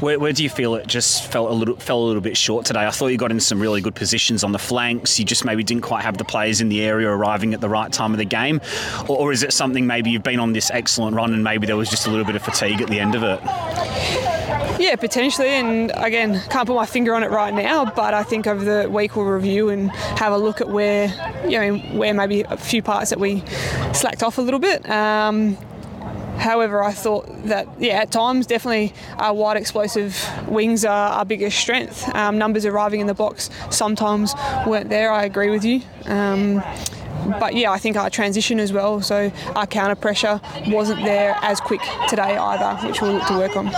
Where, 0.00 0.18
where 0.18 0.32
do 0.32 0.42
you 0.42 0.50
feel 0.50 0.74
it 0.74 0.86
just 0.86 1.24
felt 1.24 1.50
a 1.50 1.54
little 1.54 1.76
fell 1.76 1.98
a 2.02 2.06
little 2.06 2.22
bit 2.22 2.36
short 2.36 2.66
today? 2.66 2.86
I 2.86 2.90
thought 2.90 3.08
you 3.08 3.18
got 3.18 3.30
in 3.30 3.40
some 3.40 3.60
really 3.60 3.80
good 3.80 3.94
positions 3.94 4.44
on 4.44 4.52
the 4.52 4.58
flanks. 4.58 5.18
You 5.18 5.24
just 5.24 5.44
maybe 5.44 5.62
didn't 5.62 5.82
quite 5.82 5.99
have 6.02 6.18
the 6.18 6.24
players 6.24 6.60
in 6.60 6.68
the 6.68 6.82
area 6.82 7.08
arriving 7.08 7.54
at 7.54 7.60
the 7.60 7.68
right 7.68 7.92
time 7.92 8.12
of 8.12 8.18
the 8.18 8.24
game, 8.24 8.60
or, 9.08 9.18
or 9.18 9.32
is 9.32 9.42
it 9.42 9.52
something 9.52 9.86
maybe 9.86 10.10
you've 10.10 10.22
been 10.22 10.40
on 10.40 10.52
this 10.52 10.70
excellent 10.70 11.16
run 11.16 11.32
and 11.32 11.44
maybe 11.44 11.66
there 11.66 11.76
was 11.76 11.90
just 11.90 12.06
a 12.06 12.10
little 12.10 12.24
bit 12.24 12.36
of 12.36 12.42
fatigue 12.42 12.80
at 12.80 12.88
the 12.88 13.00
end 13.00 13.14
of 13.14 13.22
it? 13.22 13.40
Yeah, 14.80 14.96
potentially, 14.96 15.48
and 15.48 15.92
again, 15.94 16.40
can't 16.48 16.66
put 16.66 16.74
my 16.74 16.86
finger 16.86 17.14
on 17.14 17.22
it 17.22 17.30
right 17.30 17.52
now. 17.52 17.84
But 17.84 18.14
I 18.14 18.22
think 18.22 18.46
over 18.46 18.64
the 18.64 18.88
week 18.88 19.14
we'll 19.14 19.26
review 19.26 19.68
and 19.68 19.90
have 19.90 20.32
a 20.32 20.38
look 20.38 20.62
at 20.62 20.68
where, 20.68 21.08
you 21.46 21.58
know, 21.60 21.78
where 21.98 22.14
maybe 22.14 22.42
a 22.42 22.56
few 22.56 22.82
parts 22.82 23.10
that 23.10 23.20
we 23.20 23.44
slacked 23.92 24.22
off 24.22 24.38
a 24.38 24.42
little 24.42 24.58
bit. 24.58 24.88
Um, 24.88 25.58
However, 26.40 26.82
I 26.82 26.92
thought 26.92 27.26
that, 27.44 27.68
yeah, 27.78 28.00
at 28.00 28.10
times, 28.10 28.46
definitely 28.46 28.94
our 29.18 29.34
wide 29.34 29.58
explosive 29.58 30.16
wings 30.48 30.84
are 30.86 31.12
our 31.12 31.24
biggest 31.24 31.58
strength. 31.58 32.12
Um, 32.14 32.38
numbers 32.38 32.64
arriving 32.64 33.00
in 33.00 33.06
the 33.06 33.14
box 33.14 33.50
sometimes 33.68 34.34
weren't 34.66 34.88
there, 34.88 35.12
I 35.12 35.24
agree 35.24 35.50
with 35.50 35.64
you. 35.64 35.82
Um, 36.06 36.62
but 37.38 37.54
yeah, 37.54 37.70
I 37.70 37.78
think 37.78 37.96
our 37.96 38.10
transition 38.10 38.60
as 38.60 38.72
well, 38.72 39.00
so 39.00 39.32
our 39.54 39.66
counter 39.66 39.94
pressure 39.94 40.40
wasn't 40.68 41.02
there 41.04 41.36
as 41.42 41.60
quick 41.60 41.80
today 42.08 42.36
either, 42.36 42.86
which 42.86 43.00
we'll 43.00 43.12
look 43.14 43.26
to 43.26 43.34
work 43.34 43.56
on. 43.56 43.70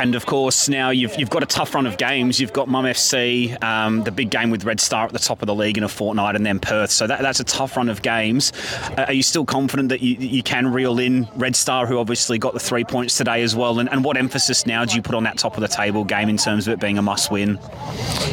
And 0.00 0.14
of 0.14 0.26
course, 0.26 0.68
now 0.68 0.90
you've, 0.90 1.16
you've 1.18 1.30
got 1.30 1.42
a 1.42 1.46
tough 1.46 1.74
run 1.74 1.86
of 1.86 1.98
games. 1.98 2.40
You've 2.40 2.52
got 2.52 2.68
Mum 2.68 2.84
FC, 2.84 3.62
um, 3.62 4.02
the 4.04 4.10
big 4.10 4.30
game 4.30 4.50
with 4.50 4.64
Red 4.64 4.80
Star 4.80 5.06
at 5.06 5.12
the 5.12 5.18
top 5.18 5.42
of 5.42 5.46
the 5.46 5.54
league 5.54 5.78
in 5.78 5.84
a 5.84 5.88
fortnight, 5.88 6.36
and 6.36 6.44
then 6.44 6.58
Perth. 6.58 6.90
So 6.90 7.06
that, 7.06 7.20
that's 7.22 7.40
a 7.40 7.44
tough 7.44 7.76
run 7.76 7.88
of 7.88 8.02
games. 8.02 8.52
Uh, 8.96 9.04
are 9.08 9.12
you 9.12 9.22
still 9.22 9.44
confident 9.44 9.88
that 9.88 10.02
you, 10.02 10.16
you 10.16 10.42
can 10.42 10.72
reel 10.72 10.98
in 10.98 11.28
Red 11.36 11.56
Star, 11.56 11.86
who 11.86 11.98
obviously 11.98 12.38
got 12.38 12.52
the 12.54 12.60
three 12.60 12.84
points 12.84 13.16
today 13.16 13.42
as 13.42 13.56
well? 13.56 13.78
And, 13.78 13.88
and 13.90 14.04
what 14.04 14.16
emphasis 14.16 14.66
now 14.66 14.84
do 14.84 14.94
you 14.96 15.02
put 15.02 15.14
on 15.14 15.24
that 15.24 15.38
top 15.38 15.56
of 15.56 15.60
the 15.60 15.68
table 15.68 16.04
game 16.04 16.28
in 16.28 16.36
terms 16.36 16.66
of 16.66 16.74
it 16.74 16.80
being 16.80 16.98
a 16.98 17.02
must 17.02 17.30
win? 17.30 17.58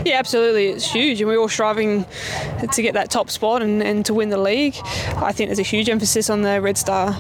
Yeah, 0.06 0.18
absolutely. 0.20 0.68
It's 0.68 0.92
huge, 0.92 1.22
and 1.22 1.30
we're 1.30 1.40
all 1.40 1.50
striving 1.50 2.06
to 2.72 2.82
get 2.82 2.94
that 2.96 3.10
top 3.10 3.30
spot 3.30 3.62
and, 3.62 3.82
and 3.82 4.06
to 4.06 4.14
win 4.14 4.19
the 4.28 4.38
league. 4.38 4.76
I 5.16 5.32
think 5.32 5.48
there's 5.48 5.60
a 5.60 5.64
huge 5.64 5.88
emphasis 5.88 6.30
on 6.30 6.42
the 6.42 6.60
Red 6.60 6.78
Star 6.78 7.16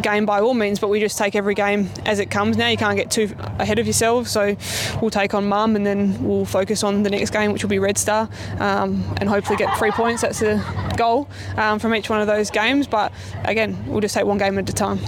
game 0.00 0.26
by 0.26 0.40
all 0.40 0.54
means, 0.54 0.78
but 0.78 0.88
we 0.88 1.00
just 1.00 1.18
take 1.18 1.34
every 1.34 1.54
game 1.54 1.90
as 2.06 2.20
it 2.20 2.30
comes 2.30 2.56
now. 2.56 2.68
You 2.68 2.76
can't 2.76 2.96
get 2.96 3.10
too 3.10 3.34
ahead 3.58 3.80
of 3.80 3.86
yourself, 3.86 4.28
so 4.28 4.56
we'll 5.00 5.10
take 5.10 5.34
on 5.34 5.48
Mum 5.48 5.74
and 5.76 5.84
then 5.84 6.22
we'll 6.22 6.44
focus 6.44 6.82
on 6.82 7.02
the 7.02 7.10
next 7.10 7.30
game, 7.30 7.52
which 7.52 7.62
will 7.64 7.70
be 7.70 7.78
Red 7.80 7.98
Star, 7.98 8.28
um, 8.58 9.02
and 9.20 9.28
hopefully 9.28 9.56
get 9.56 9.76
three 9.76 9.90
points. 9.90 10.22
That's 10.22 10.38
the 10.38 10.62
goal 10.96 11.28
um, 11.56 11.78
from 11.78 11.94
each 11.94 12.08
one 12.08 12.20
of 12.20 12.26
those 12.26 12.50
games. 12.50 12.86
But 12.86 13.12
again, 13.44 13.76
we'll 13.86 14.00
just 14.00 14.14
take 14.14 14.24
one 14.24 14.38
game 14.38 14.58
at 14.58 14.68
a 14.68 14.72
time. 14.72 14.98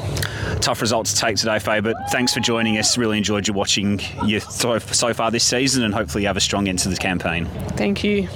Tough 0.60 0.80
result 0.80 1.06
to 1.06 1.14
take 1.14 1.36
today, 1.36 1.58
Faye, 1.58 1.80
but 1.80 1.96
thanks 2.10 2.34
for 2.34 2.40
joining 2.40 2.78
us. 2.78 2.98
Really 2.98 3.18
enjoyed 3.18 3.46
you 3.46 3.54
watching 3.54 4.00
you 4.24 4.40
so, 4.40 4.78
so 4.78 5.14
far 5.14 5.30
this 5.30 5.44
season, 5.44 5.84
and 5.84 5.94
hopefully 5.94 6.22
you 6.22 6.28
have 6.28 6.36
a 6.36 6.40
strong 6.40 6.68
end 6.68 6.78
to 6.80 6.88
the 6.88 6.96
campaign. 6.96 7.46
Thank 7.76 8.02
you. 8.04 8.28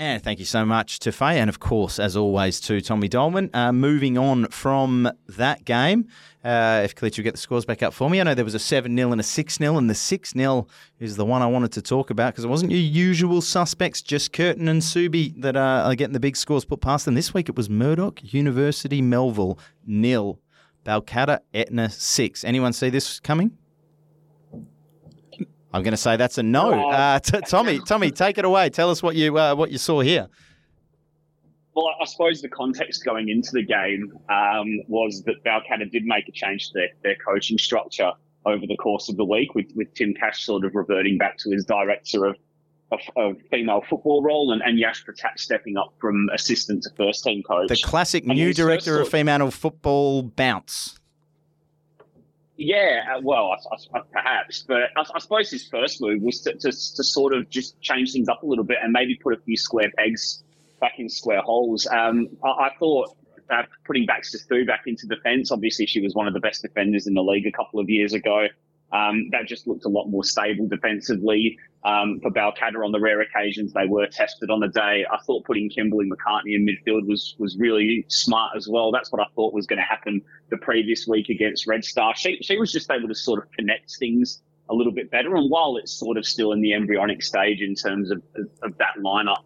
And 0.00 0.24
thank 0.24 0.38
you 0.38 0.46
so 0.46 0.64
much 0.64 0.98
to 1.00 1.12
Faye, 1.12 1.38
and 1.38 1.50
of 1.50 1.60
course, 1.60 1.98
as 1.98 2.16
always, 2.16 2.58
to 2.60 2.80
Tommy 2.80 3.06
Dolman. 3.06 3.50
Uh, 3.52 3.70
moving 3.70 4.16
on 4.16 4.46
from 4.46 5.12
that 5.28 5.66
game, 5.66 6.08
uh, 6.42 6.80
if 6.82 7.18
you 7.18 7.22
get 7.22 7.32
the 7.32 7.38
scores 7.38 7.66
back 7.66 7.82
up 7.82 7.92
for 7.92 8.08
me. 8.08 8.18
I 8.18 8.24
know 8.24 8.32
there 8.32 8.42
was 8.42 8.54
a 8.54 8.58
7 8.58 8.96
0 8.96 9.12
and 9.12 9.20
a 9.20 9.22
6 9.22 9.54
0, 9.58 9.76
and 9.76 9.90
the 9.90 9.94
6 9.94 10.30
0 10.32 10.66
is 11.00 11.16
the 11.16 11.26
one 11.26 11.42
I 11.42 11.46
wanted 11.48 11.72
to 11.72 11.82
talk 11.82 12.08
about 12.08 12.32
because 12.32 12.46
it 12.46 12.48
wasn't 12.48 12.72
your 12.72 12.80
usual 12.80 13.42
suspects, 13.42 14.00
just 14.00 14.32
Curtin 14.32 14.68
and 14.68 14.80
Subi, 14.80 15.38
that 15.42 15.54
uh, 15.54 15.82
are 15.84 15.94
getting 15.94 16.14
the 16.14 16.18
big 16.18 16.38
scores 16.38 16.64
put 16.64 16.80
past 16.80 17.04
them. 17.04 17.12
This 17.12 17.34
week 17.34 17.50
it 17.50 17.56
was 17.56 17.68
Murdoch, 17.68 18.20
University, 18.32 19.02
Melville, 19.02 19.58
nil, 19.84 20.38
Balcatta, 20.82 21.40
Etna, 21.52 21.90
6. 21.90 22.42
Anyone 22.42 22.72
see 22.72 22.88
this 22.88 23.20
coming? 23.20 23.58
I'm 25.72 25.82
going 25.82 25.92
to 25.92 25.96
say 25.96 26.16
that's 26.16 26.38
a 26.38 26.42
no. 26.42 26.72
Oh. 26.72 26.90
Uh, 26.90 27.18
t- 27.20 27.40
Tommy, 27.46 27.80
Tommy, 27.86 28.10
take 28.10 28.38
it 28.38 28.44
away. 28.44 28.70
Tell 28.70 28.90
us 28.90 29.02
what 29.02 29.16
you 29.16 29.38
uh, 29.38 29.54
what 29.54 29.70
you 29.70 29.78
saw 29.78 30.00
here. 30.00 30.28
Well, 31.74 31.88
I 32.00 32.04
suppose 32.04 32.42
the 32.42 32.48
context 32.48 33.04
going 33.04 33.28
into 33.28 33.50
the 33.52 33.62
game 33.62 34.12
um, 34.28 34.80
was 34.88 35.22
that 35.22 35.42
Balcatta 35.44 35.90
did 35.90 36.04
make 36.04 36.28
a 36.28 36.32
change 36.32 36.68
to 36.68 36.72
their, 36.74 36.88
their 37.02 37.16
coaching 37.24 37.58
structure 37.58 38.10
over 38.44 38.66
the 38.66 38.76
course 38.76 39.08
of 39.08 39.16
the 39.16 39.24
week, 39.24 39.54
with, 39.54 39.66
with 39.76 39.94
Tim 39.94 40.14
Cash 40.14 40.44
sort 40.44 40.64
of 40.64 40.74
reverting 40.74 41.16
back 41.16 41.36
to 41.38 41.50
his 41.50 41.64
director 41.64 42.26
of 42.26 42.36
a, 42.92 43.20
a 43.20 43.34
female 43.50 43.82
football 43.88 44.22
role, 44.22 44.52
and, 44.52 44.62
and 44.62 44.78
Yash 44.78 45.04
Pratap 45.04 45.38
stepping 45.38 45.76
up 45.76 45.94
from 46.00 46.28
assistant 46.34 46.82
to 46.82 46.90
first 46.96 47.22
team 47.22 47.42
coach. 47.42 47.68
The 47.68 47.80
classic 47.84 48.24
And 48.24 48.34
new 48.34 48.52
director 48.52 49.00
of 49.00 49.08
female 49.08 49.50
football 49.50 50.22
bounce. 50.22 50.99
Yeah, 52.62 53.16
uh, 53.16 53.20
well, 53.22 53.56
I, 53.72 53.98
I, 53.98 54.00
perhaps, 54.12 54.64
but 54.68 54.90
I, 54.94 55.02
I, 55.14 55.18
suppose 55.18 55.50
his 55.50 55.66
first 55.66 55.98
move 56.02 56.20
was 56.20 56.42
to, 56.42 56.52
to, 56.52 56.70
to, 56.70 57.02
sort 57.02 57.32
of 57.32 57.48
just 57.48 57.80
change 57.80 58.12
things 58.12 58.28
up 58.28 58.42
a 58.42 58.46
little 58.46 58.64
bit 58.64 58.76
and 58.82 58.92
maybe 58.92 59.14
put 59.14 59.32
a 59.32 59.40
few 59.40 59.56
square 59.56 59.90
pegs 59.96 60.44
back 60.78 60.98
in 60.98 61.08
square 61.08 61.40
holes. 61.40 61.86
Um, 61.86 62.28
I, 62.44 62.48
I, 62.48 62.70
thought 62.78 63.16
uh, 63.48 63.62
putting 63.86 64.04
Baxter 64.04 64.36
Stu 64.36 64.66
back 64.66 64.82
into 64.84 65.06
defence, 65.06 65.50
obviously 65.50 65.86
she 65.86 66.02
was 66.02 66.14
one 66.14 66.28
of 66.28 66.34
the 66.34 66.40
best 66.40 66.60
defenders 66.60 67.06
in 67.06 67.14
the 67.14 67.22
league 67.22 67.46
a 67.46 67.50
couple 67.50 67.80
of 67.80 67.88
years 67.88 68.12
ago. 68.12 68.48
Um, 68.92 69.28
that 69.30 69.46
just 69.46 69.66
looked 69.66 69.84
a 69.84 69.88
lot 69.88 70.06
more 70.06 70.24
stable 70.24 70.66
defensively. 70.66 71.58
Um, 71.82 72.20
for 72.20 72.30
Balcatta 72.30 72.84
on 72.84 72.92
the 72.92 73.00
rare 73.00 73.22
occasions 73.22 73.72
they 73.72 73.86
were 73.86 74.06
tested 74.06 74.50
on 74.50 74.60
the 74.60 74.68
day, 74.68 75.06
I 75.10 75.18
thought 75.24 75.44
putting 75.44 75.70
Kimberly 75.70 76.10
McCartney 76.10 76.54
in 76.54 76.66
midfield 76.66 77.06
was 77.06 77.34
was 77.38 77.56
really 77.58 78.04
smart 78.08 78.56
as 78.56 78.68
well. 78.68 78.92
That's 78.92 79.10
what 79.10 79.20
I 79.20 79.26
thought 79.34 79.54
was 79.54 79.66
going 79.66 79.78
to 79.78 79.84
happen 79.84 80.20
the 80.50 80.58
previous 80.58 81.06
week 81.06 81.28
against 81.28 81.66
Red 81.66 81.84
Star. 81.84 82.14
She 82.16 82.38
she 82.42 82.58
was 82.58 82.70
just 82.72 82.90
able 82.90 83.08
to 83.08 83.14
sort 83.14 83.42
of 83.42 83.50
connect 83.52 83.96
things 83.98 84.42
a 84.68 84.74
little 84.74 84.92
bit 84.92 85.10
better. 85.10 85.34
And 85.36 85.50
while 85.50 85.76
it's 85.76 85.92
sort 85.92 86.16
of 86.18 86.26
still 86.26 86.52
in 86.52 86.60
the 86.60 86.74
embryonic 86.74 87.22
stage 87.22 87.60
in 87.62 87.74
terms 87.74 88.10
of 88.10 88.22
of, 88.34 88.48
of 88.62 88.78
that 88.78 88.96
lineup, 89.02 89.44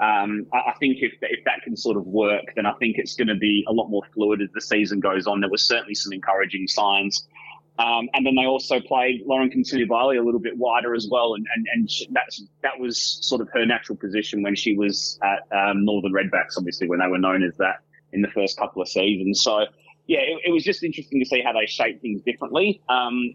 um, 0.00 0.46
I, 0.52 0.70
I 0.70 0.74
think 0.80 0.98
if 1.00 1.12
if 1.20 1.44
that 1.44 1.62
can 1.62 1.76
sort 1.76 1.96
of 1.96 2.06
work, 2.06 2.44
then 2.56 2.66
I 2.66 2.72
think 2.74 2.96
it's 2.98 3.14
going 3.14 3.28
to 3.28 3.36
be 3.36 3.64
a 3.68 3.72
lot 3.72 3.88
more 3.88 4.02
fluid 4.14 4.40
as 4.40 4.48
the 4.54 4.60
season 4.60 5.00
goes 5.00 5.26
on. 5.26 5.40
There 5.40 5.50
was 5.50 5.66
certainly 5.66 5.94
some 5.94 6.12
encouraging 6.12 6.66
signs. 6.66 7.28
Um, 7.76 8.08
and 8.14 8.24
then 8.24 8.36
they 8.36 8.46
also 8.46 8.78
played 8.78 9.22
Lauren 9.26 9.50
Consilivali 9.50 10.16
a 10.18 10.22
little 10.22 10.38
bit 10.40 10.56
wider 10.56 10.94
as 10.94 11.08
well, 11.10 11.34
and 11.34 11.44
and, 11.54 11.66
and 11.74 11.90
that's 12.12 12.42
that 12.62 12.78
was 12.78 13.18
sort 13.20 13.40
of 13.40 13.48
her 13.52 13.66
natural 13.66 13.96
position 13.96 14.42
when 14.42 14.54
she 14.54 14.76
was 14.76 15.18
at 15.22 15.40
um, 15.56 15.84
Northern 15.84 16.12
Redbacks, 16.12 16.56
obviously 16.56 16.88
when 16.88 17.00
they 17.00 17.08
were 17.08 17.18
known 17.18 17.42
as 17.42 17.56
that 17.56 17.80
in 18.12 18.22
the 18.22 18.28
first 18.28 18.56
couple 18.58 18.80
of 18.80 18.88
seasons. 18.88 19.42
So 19.42 19.66
yeah, 20.06 20.20
it, 20.20 20.42
it 20.46 20.52
was 20.52 20.62
just 20.62 20.84
interesting 20.84 21.18
to 21.20 21.26
see 21.26 21.42
how 21.42 21.52
they 21.52 21.66
shape 21.66 22.00
things 22.00 22.22
differently. 22.22 22.80
Um, 22.88 23.34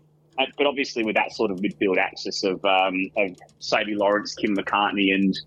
but 0.58 0.68
obviously 0.68 1.04
with 1.04 1.16
that 1.16 1.34
sort 1.34 1.52
of 1.52 1.60
midfield 1.60 1.98
axis 1.98 2.44
of 2.46 2.64
um, 2.64 3.10
of 3.18 3.36
Sadie 3.60 3.96
Lawrence, 3.96 4.36
Kim 4.36 4.56
McCartney, 4.56 5.14
and 5.14 5.38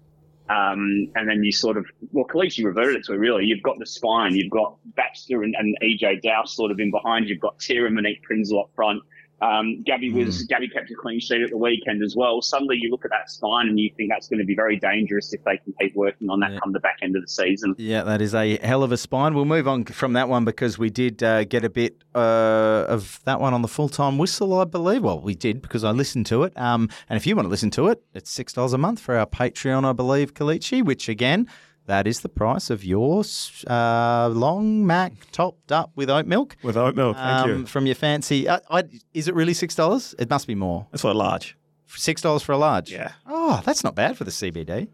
um, 0.49 1.09
and 1.15 1.29
then 1.29 1.43
you 1.43 1.53
sort 1.53 1.77
of, 1.77 1.87
well, 2.11 2.25
Kalichi 2.25 2.65
reverted 2.65 2.97
it 2.97 3.05
to 3.05 3.13
it 3.13 3.17
really. 3.17 3.45
You've 3.45 3.63
got 3.63 3.79
the 3.79 3.87
spine, 3.87 4.35
you've 4.35 4.51
got 4.51 4.77
Baxter 4.97 5.43
and, 5.43 5.55
and 5.57 5.77
EJ 5.83 6.23
Dow 6.23 6.45
sort 6.45 6.71
of 6.71 6.81
in 6.81 6.91
behind, 6.91 7.29
you've 7.29 7.41
got 7.41 7.59
Tira 7.59 7.91
Monique 7.91 8.23
Prinzel 8.29 8.61
up 8.61 8.71
front, 8.75 9.03
um, 9.43 9.83
Gabby 9.83 10.13
was 10.13 10.45
mm. 10.45 10.49
Gabby 10.49 10.69
kept 10.69 10.91
a 10.91 10.95
clean 10.95 11.19
sheet 11.19 11.43
at 11.43 11.51
the 11.51 11.57
weekend 11.57 12.03
as 12.03 12.15
well. 12.15 12.41
Suddenly, 12.41 12.79
you 12.81 12.91
look 12.91 13.05
at 13.05 13.11
that 13.11 13.29
spine 13.29 13.67
and 13.69 13.79
you 13.79 13.91
think 13.97 14.09
that's 14.09 14.29
going 14.29 14.39
to 14.39 14.45
be 14.45 14.55
very 14.55 14.79
dangerous 14.79 15.33
if 15.33 15.43
they 15.43 15.57
can 15.57 15.75
keep 15.81 15.97
working 15.97 16.31
on 16.31 16.39
that 16.41 16.53
yeah. 16.53 16.59
come 16.61 16.73
the 16.73 16.79
back 16.79 16.99
end 17.03 17.17
of 17.17 17.23
the 17.23 17.29
season. 17.29 17.75
Yeah, 17.77 18.05
that 18.05 18.23
is 18.23 18.35
a 18.35 18.57
hell 18.65 18.85
of 18.85 18.93
a 18.93 18.97
spine. 18.97 19.35
We'll 19.35 19.45
move 19.45 19.67
on 19.67 19.85
from 19.85 20.13
that 20.13 20.29
one 20.29 20.45
because 20.45 20.79
we 20.79 20.91
did 20.91 21.25
uh, 21.25 21.43
get 21.43 21.65
a 21.65 21.71
bit 21.71 22.05
uh, 22.15 22.87
of 22.89 23.21
that 23.25 23.41
one 23.41 23.53
on 23.53 23.63
the 23.63 23.69
full 23.69 23.89
time 23.89 24.17
whistle, 24.17 24.57
I 24.61 24.65
believe. 24.65 25.03
Well, 25.03 25.21
we 25.21 25.35
did 25.35 25.61
because 25.61 25.83
I 25.83 25.91
listened 25.91 26.27
to 26.27 26.45
it. 26.45 26.57
Um, 26.57 26.89
and 27.09 27.17
if 27.17 27.27
you 27.27 27.35
want 27.35 27.47
to 27.47 27.51
listen 27.51 27.71
to 27.73 27.89
it, 27.89 28.01
it's 28.15 28.31
six 28.31 28.53
dollars 28.53 28.73
a 28.73 28.79
month 28.79 29.01
for 29.01 29.17
our 29.17 29.27
Patreon, 29.27 29.85
I 29.85 29.93
believe, 29.93 30.35
Kalichi. 30.35 30.85
Which 30.85 31.09
again. 31.09 31.49
That 31.87 32.07
is 32.07 32.21
the 32.21 32.29
price 32.29 32.71
of 32.71 32.85
your 32.85 33.25
uh, 33.67 34.29
long 34.33 34.87
mac 34.87 35.13
topped 35.33 35.73
up 35.73 35.91
with 35.97 36.09
oat 36.09 36.27
milk. 36.27 36.57
With 36.63 36.77
oat 36.77 36.95
milk, 36.95 37.17
thank 37.17 37.45
um, 37.45 37.51
you. 37.51 37.67
From 37.67 37.87
your 37.87 37.97
fancy. 37.97 38.47
Uh, 38.47 38.61
I, 38.71 38.85
is 39.13 39.27
it 39.27 39.35
really 39.35 39.53
$6? 39.53 40.15
It 40.19 40.31
must 40.31 40.47
be 40.47 40.55
more. 40.55 40.87
That's 40.93 41.03
for 41.03 41.11
a 41.11 41.15
large. 41.15 41.57
$6 41.89 42.43
for 42.43 42.53
a 42.53 42.57
large? 42.57 42.91
Yeah. 42.91 43.13
Oh, 43.27 43.61
that's 43.65 43.83
not 43.83 43.95
bad 43.95 44.17
for 44.17 44.25
the 44.25 44.31
CBD. 44.31 44.89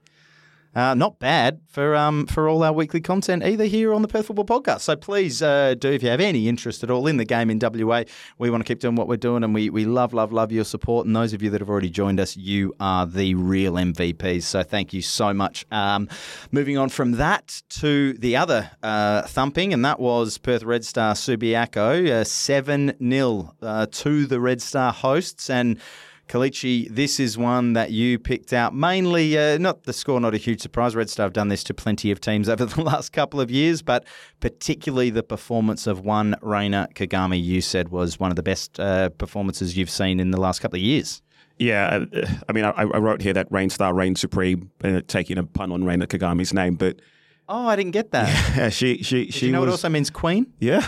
Uh, 0.78 0.94
not 0.94 1.18
bad 1.18 1.60
for 1.66 1.96
um, 1.96 2.24
for 2.28 2.48
all 2.48 2.62
our 2.62 2.72
weekly 2.72 3.00
content 3.00 3.42
either 3.42 3.64
here 3.64 3.92
on 3.92 4.00
the 4.00 4.06
Perth 4.06 4.26
Football 4.26 4.44
Podcast. 4.44 4.82
So 4.82 4.94
please 4.94 5.42
uh, 5.42 5.74
do 5.74 5.90
if 5.90 6.04
you 6.04 6.08
have 6.08 6.20
any 6.20 6.46
interest 6.46 6.84
at 6.84 6.90
all 6.90 7.08
in 7.08 7.16
the 7.16 7.24
game 7.24 7.50
in 7.50 7.58
WA. 7.60 8.04
We 8.38 8.48
want 8.48 8.64
to 8.64 8.64
keep 8.64 8.78
doing 8.78 8.94
what 8.94 9.08
we're 9.08 9.16
doing, 9.16 9.42
and 9.42 9.52
we 9.52 9.70
we 9.70 9.86
love 9.86 10.14
love 10.14 10.32
love 10.32 10.52
your 10.52 10.62
support. 10.62 11.04
And 11.04 11.16
those 11.16 11.32
of 11.32 11.42
you 11.42 11.50
that 11.50 11.60
have 11.60 11.68
already 11.68 11.90
joined 11.90 12.20
us, 12.20 12.36
you 12.36 12.74
are 12.78 13.06
the 13.06 13.34
real 13.34 13.72
MVPs. 13.72 14.44
So 14.44 14.62
thank 14.62 14.92
you 14.92 15.02
so 15.02 15.34
much. 15.34 15.66
Um, 15.72 16.08
moving 16.52 16.78
on 16.78 16.90
from 16.90 17.10
that 17.12 17.60
to 17.80 18.12
the 18.12 18.36
other 18.36 18.70
uh, 18.80 19.22
thumping, 19.22 19.72
and 19.72 19.84
that 19.84 19.98
was 19.98 20.38
Perth 20.38 20.62
Red 20.62 20.84
Star 20.84 21.14
Subiaco 21.14 22.08
uh, 22.08 22.22
seven 22.22 22.92
0 23.02 23.52
uh, 23.62 23.86
to 23.90 24.26
the 24.26 24.38
Red 24.38 24.62
Star 24.62 24.92
hosts 24.92 25.50
and. 25.50 25.80
Kalichi, 26.28 26.88
this 26.90 27.18
is 27.18 27.38
one 27.38 27.72
that 27.72 27.90
you 27.90 28.18
picked 28.18 28.52
out 28.52 28.74
mainly, 28.74 29.38
uh, 29.38 29.56
not 29.56 29.84
the 29.84 29.94
score, 29.94 30.20
not 30.20 30.34
a 30.34 30.36
huge 30.36 30.60
surprise. 30.60 30.94
Red 30.94 31.08
Star 31.08 31.24
have 31.24 31.32
done 31.32 31.48
this 31.48 31.64
to 31.64 31.74
plenty 31.74 32.10
of 32.10 32.20
teams 32.20 32.48
over 32.50 32.66
the 32.66 32.82
last 32.82 33.12
couple 33.12 33.40
of 33.40 33.50
years, 33.50 33.80
but 33.80 34.04
particularly 34.40 35.10
the 35.10 35.22
performance 35.22 35.86
of 35.86 36.00
one 36.00 36.36
Reina 36.42 36.88
Kagami, 36.94 37.42
you 37.42 37.60
said 37.62 37.88
was 37.88 38.20
one 38.20 38.30
of 38.30 38.36
the 38.36 38.42
best 38.42 38.78
uh, 38.78 39.08
performances 39.08 39.76
you've 39.76 39.90
seen 39.90 40.20
in 40.20 40.30
the 40.30 40.40
last 40.40 40.60
couple 40.60 40.76
of 40.76 40.82
years. 40.82 41.22
Yeah, 41.58 42.04
uh, 42.12 42.26
I 42.48 42.52
mean, 42.52 42.64
I, 42.64 42.70
I 42.70 42.98
wrote 42.98 43.22
here 43.22 43.32
that 43.32 43.50
Rain 43.50 43.70
Star 43.70 43.94
Reign 43.94 44.14
Supreme, 44.14 44.70
uh, 44.84 45.00
taking 45.08 45.38
a 45.38 45.44
pun 45.44 45.72
on 45.72 45.82
Reina 45.84 46.06
Kagami's 46.06 46.52
name, 46.52 46.74
but. 46.74 47.00
Oh, 47.48 47.66
I 47.66 47.74
didn't 47.74 47.92
get 47.92 48.10
that. 48.12 48.28
Yeah, 48.56 48.68
she, 48.68 49.02
she, 49.02 49.24
Did 49.24 49.34
she 49.34 49.46
you 49.46 49.52
know 49.52 49.60
was, 49.60 49.68
it 49.68 49.70
also 49.72 49.88
means 49.88 50.10
queen? 50.10 50.52
Yeah. 50.60 50.86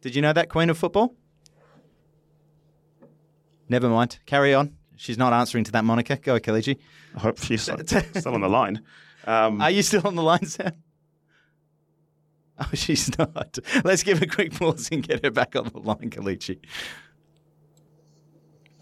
Did 0.00 0.16
you 0.16 0.22
know 0.22 0.32
that, 0.32 0.48
queen 0.48 0.70
of 0.70 0.78
football? 0.78 1.14
Never 3.68 3.88
mind. 3.90 4.18
Carry 4.24 4.54
on. 4.54 4.77
She's 4.98 5.16
not 5.16 5.32
answering 5.32 5.64
to 5.64 5.72
that 5.72 5.84
moniker. 5.84 6.16
Go, 6.16 6.38
Kalichi. 6.38 6.76
I 7.16 7.20
hope 7.20 7.38
she's 7.38 7.62
still 7.62 8.34
on 8.34 8.40
the 8.40 8.48
line. 8.48 8.82
Um, 9.24 9.60
Are 9.62 9.70
you 9.70 9.82
still 9.82 10.06
on 10.06 10.16
the 10.16 10.22
line, 10.22 10.44
Sam? 10.44 10.72
Oh, 12.60 12.68
she's 12.74 13.16
not. 13.16 13.56
Let's 13.84 14.02
give 14.02 14.20
a 14.20 14.26
quick 14.26 14.52
pause 14.52 14.88
and 14.90 15.00
get 15.00 15.24
her 15.24 15.30
back 15.30 15.54
on 15.54 15.68
the 15.68 15.78
line, 15.78 16.10
Kalichi. 16.10 16.58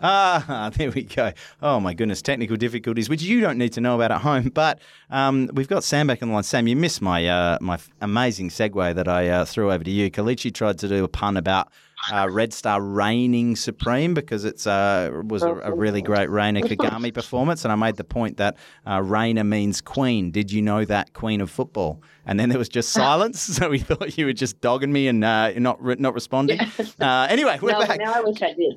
Ah, 0.00 0.70
there 0.74 0.90
we 0.90 1.02
go. 1.02 1.32
Oh 1.60 1.78
my 1.78 1.92
goodness, 1.92 2.22
technical 2.22 2.56
difficulties, 2.56 3.10
which 3.10 3.20
you 3.20 3.42
don't 3.42 3.58
need 3.58 3.74
to 3.74 3.82
know 3.82 3.94
about 3.96 4.12
at 4.12 4.22
home. 4.22 4.48
But 4.48 4.78
um, 5.10 5.50
we've 5.52 5.68
got 5.68 5.84
Sam 5.84 6.06
back 6.06 6.22
on 6.22 6.28
the 6.28 6.34
line. 6.34 6.42
Sam, 6.42 6.66
you 6.66 6.74
missed 6.74 7.02
my 7.02 7.26
uh, 7.26 7.58
my 7.60 7.78
amazing 8.00 8.48
segue 8.48 8.94
that 8.94 9.08
I 9.08 9.28
uh, 9.28 9.44
threw 9.44 9.70
over 9.70 9.84
to 9.84 9.90
you. 9.90 10.10
Kalichi 10.10 10.52
tried 10.54 10.78
to 10.78 10.88
do 10.88 11.04
a 11.04 11.08
pun 11.08 11.36
about 11.36 11.68
uh, 12.12 12.28
Red 12.30 12.52
Star 12.52 12.80
reigning 12.80 13.56
supreme 13.56 14.14
because 14.14 14.44
it's 14.44 14.66
uh, 14.66 15.10
was 15.24 15.42
a, 15.42 15.54
a, 15.54 15.74
really 15.74 16.02
great 16.02 16.30
Reina 16.30 16.60
Kagami 16.62 17.12
performance, 17.12 17.64
and 17.64 17.72
I 17.72 17.76
made 17.76 17.96
the 17.96 18.04
point 18.04 18.36
that 18.36 18.56
uh, 18.86 19.02
Reina 19.02 19.44
means 19.44 19.80
queen. 19.80 20.30
Did 20.30 20.52
you 20.52 20.62
know 20.62 20.84
that 20.84 21.12
queen 21.12 21.40
of 21.40 21.50
football? 21.50 22.02
And 22.24 22.38
then 22.38 22.48
there 22.48 22.58
was 22.58 22.68
just 22.68 22.90
silence, 22.92 23.40
so 23.56 23.70
we 23.70 23.78
thought 23.78 24.16
you 24.16 24.26
were 24.26 24.32
just 24.32 24.60
dogging 24.60 24.92
me 24.92 25.08
and 25.08 25.24
uh, 25.24 25.52
not 25.58 25.82
not 26.00 26.14
responding. 26.14 26.60
Uh, 27.00 27.26
anyway, 27.28 27.58
we're 27.60 27.72
no, 27.72 27.86
back. 27.86 27.98
Now 27.98 28.14
I 28.14 28.20
wish 28.20 28.42
I 28.42 28.54
did. 28.54 28.76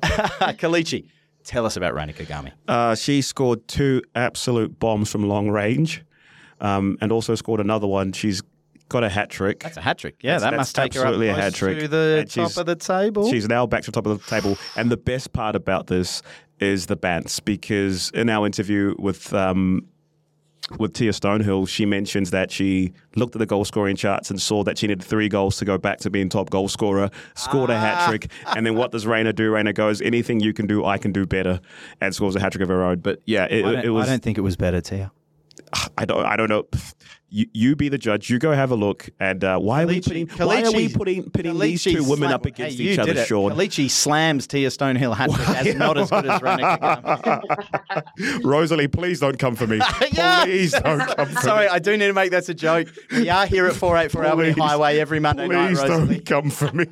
Kalichi, 0.58 1.06
tell 1.44 1.66
us 1.66 1.76
about 1.76 1.94
Reina 1.94 2.12
Kagami. 2.12 2.52
Uh, 2.66 2.94
she 2.94 3.22
scored 3.22 3.66
two 3.68 4.02
absolute 4.14 4.78
bombs 4.78 5.10
from 5.10 5.28
long 5.28 5.50
range. 5.50 6.04
Um, 6.62 6.98
and 7.00 7.10
also 7.10 7.34
scored 7.36 7.58
another 7.58 7.86
one. 7.86 8.12
She's 8.12 8.42
got 8.90 9.04
a 9.04 9.08
hat 9.08 9.30
trick. 9.30 9.60
That's 9.60 9.78
a 9.78 9.80
hat 9.80 9.96
trick. 9.96 10.16
Yeah, 10.20 10.32
that's, 10.32 10.42
that 10.42 10.50
that's 10.50 10.58
must 10.58 10.76
take 10.76 10.96
absolutely 10.96 11.28
her 11.28 11.32
up 11.32 11.38
a 11.38 11.42
hat 11.42 11.54
trick 11.54 11.78
to 11.78 11.88
the 11.88 12.26
top 12.28 12.56
of 12.58 12.66
the 12.66 12.76
table. 12.76 13.30
She's 13.30 13.48
now 13.48 13.66
back 13.66 13.82
to 13.84 13.90
the 13.90 13.94
top 13.94 14.06
of 14.06 14.22
the 14.22 14.30
table. 14.30 14.58
And 14.76 14.90
the 14.90 14.98
best 14.98 15.32
part 15.32 15.56
about 15.56 15.86
this 15.86 16.22
is 16.58 16.86
the 16.86 16.96
Bants, 16.96 17.42
because 17.42 18.10
in 18.10 18.28
our 18.28 18.44
interview 18.44 18.94
with 18.98 19.32
um, 19.32 19.86
with 20.78 20.92
Tia 20.92 21.10
Stonehill, 21.12 21.68
she 21.68 21.86
mentions 21.86 22.30
that 22.30 22.50
she 22.50 22.92
looked 23.16 23.34
at 23.34 23.38
the 23.38 23.46
goal 23.46 23.64
scoring 23.64 23.96
charts 23.96 24.30
and 24.30 24.40
saw 24.40 24.62
that 24.64 24.78
she 24.78 24.86
needed 24.86 25.02
three 25.02 25.28
goals 25.28 25.56
to 25.56 25.64
go 25.64 25.78
back 25.78 25.98
to 25.98 26.10
being 26.10 26.28
top 26.28 26.50
goal 26.50 26.68
scorer, 26.68 27.10
scored 27.34 27.70
ah. 27.70 27.74
a 27.74 27.78
hat 27.78 28.08
trick, 28.08 28.30
and 28.54 28.66
then 28.66 28.76
what 28.76 28.92
does 28.92 29.06
Reina 29.06 29.32
do? 29.32 29.50
Reina 29.50 29.72
goes, 29.72 30.00
anything 30.02 30.40
you 30.40 30.52
can 30.52 30.66
do, 30.66 30.84
I 30.84 30.98
can 30.98 31.12
do 31.12 31.26
better, 31.26 31.60
and 32.00 32.14
scores 32.14 32.36
a 32.36 32.40
hat 32.40 32.52
trick 32.52 32.62
of 32.62 32.68
her 32.68 32.84
own. 32.84 32.98
But 33.00 33.20
yeah, 33.24 33.46
it, 33.46 33.86
it 33.86 33.90
was. 33.90 34.06
I 34.06 34.10
don't 34.10 34.22
think 34.22 34.38
it 34.38 34.42
was 34.42 34.56
better, 34.56 34.80
Tia. 34.80 35.10
I 35.96 36.04
don't. 36.04 36.24
I 36.24 36.36
don't 36.36 36.48
know. 36.48 36.66
You, 37.32 37.46
you 37.52 37.76
be 37.76 37.88
the 37.88 37.98
judge. 37.98 38.28
You 38.28 38.40
go 38.40 38.50
have 38.50 38.72
a 38.72 38.74
look. 38.74 39.08
And 39.20 39.44
uh, 39.44 39.58
why, 39.60 39.84
are 39.84 39.86
we 39.86 40.00
putting, 40.00 40.26
why 40.26 40.64
are 40.64 40.72
we 40.72 40.88
putting 40.88 41.30
pitting 41.30 41.56
these 41.60 41.84
two 41.84 42.02
women 42.02 42.28
slam, 42.28 42.32
up 42.32 42.44
against 42.44 42.78
hey, 42.78 42.84
each 42.84 42.98
other, 42.98 43.12
it. 43.12 43.24
Sean? 43.24 43.52
Kalichi 43.52 43.88
slams 43.88 44.48
Tia 44.48 44.68
Stonehill 44.68 45.14
hat 45.14 45.30
trick 45.30 45.48
as 45.48 45.74
not 45.76 45.96
as 45.96 46.10
good 46.10 46.26
as 46.26 46.42
Reina 46.42 47.40
Rosalie, 48.42 48.88
please 48.88 49.20
don't 49.20 49.38
come 49.38 49.54
for 49.54 49.68
me. 49.68 49.80
yeah. 50.12 50.44
Please 50.44 50.72
don't 50.72 51.06
come 51.06 51.28
for 51.28 51.40
Sorry, 51.40 51.66
me. 51.66 51.70
I 51.70 51.78
do 51.78 51.96
need 51.96 52.08
to 52.08 52.12
make 52.12 52.32
that 52.32 52.48
a 52.48 52.54
joke. 52.54 52.88
We 53.12 53.28
are 53.28 53.46
here 53.46 53.66
at 53.66 53.76
484 53.76 54.26
Albany 54.26 54.50
Highway 54.50 54.98
every 54.98 55.20
Monday 55.20 55.46
please 55.46 55.78
night, 55.78 55.88
Rosalie. 55.88 56.14
don't 56.16 56.26
come 56.26 56.50
for 56.50 56.72
me. 56.72 56.86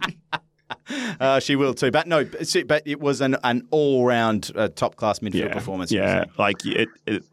Uh, 1.19 1.41
she 1.41 1.57
will 1.57 1.75
too, 1.75 1.91
but 1.91 2.07
no, 2.07 2.25
but 2.67 2.83
it 2.87 3.01
was 3.01 3.21
an, 3.21 3.37
an 3.43 3.67
all 3.71 4.05
round 4.05 4.53
uh, 4.55 4.69
top 4.69 4.97
class 4.97 5.19
midfield 5.19 5.49
yeah, 5.49 5.53
performance. 5.53 5.91
Yeah, 5.91 6.25
like 6.39 6.65
it, 6.65 6.89
it, 7.07 7.25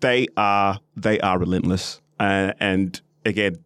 they 0.00 0.26
are 0.36 0.80
they 0.96 1.20
are 1.20 1.38
relentless. 1.38 2.00
Uh, 2.20 2.52
and 2.60 3.00
again, 3.24 3.56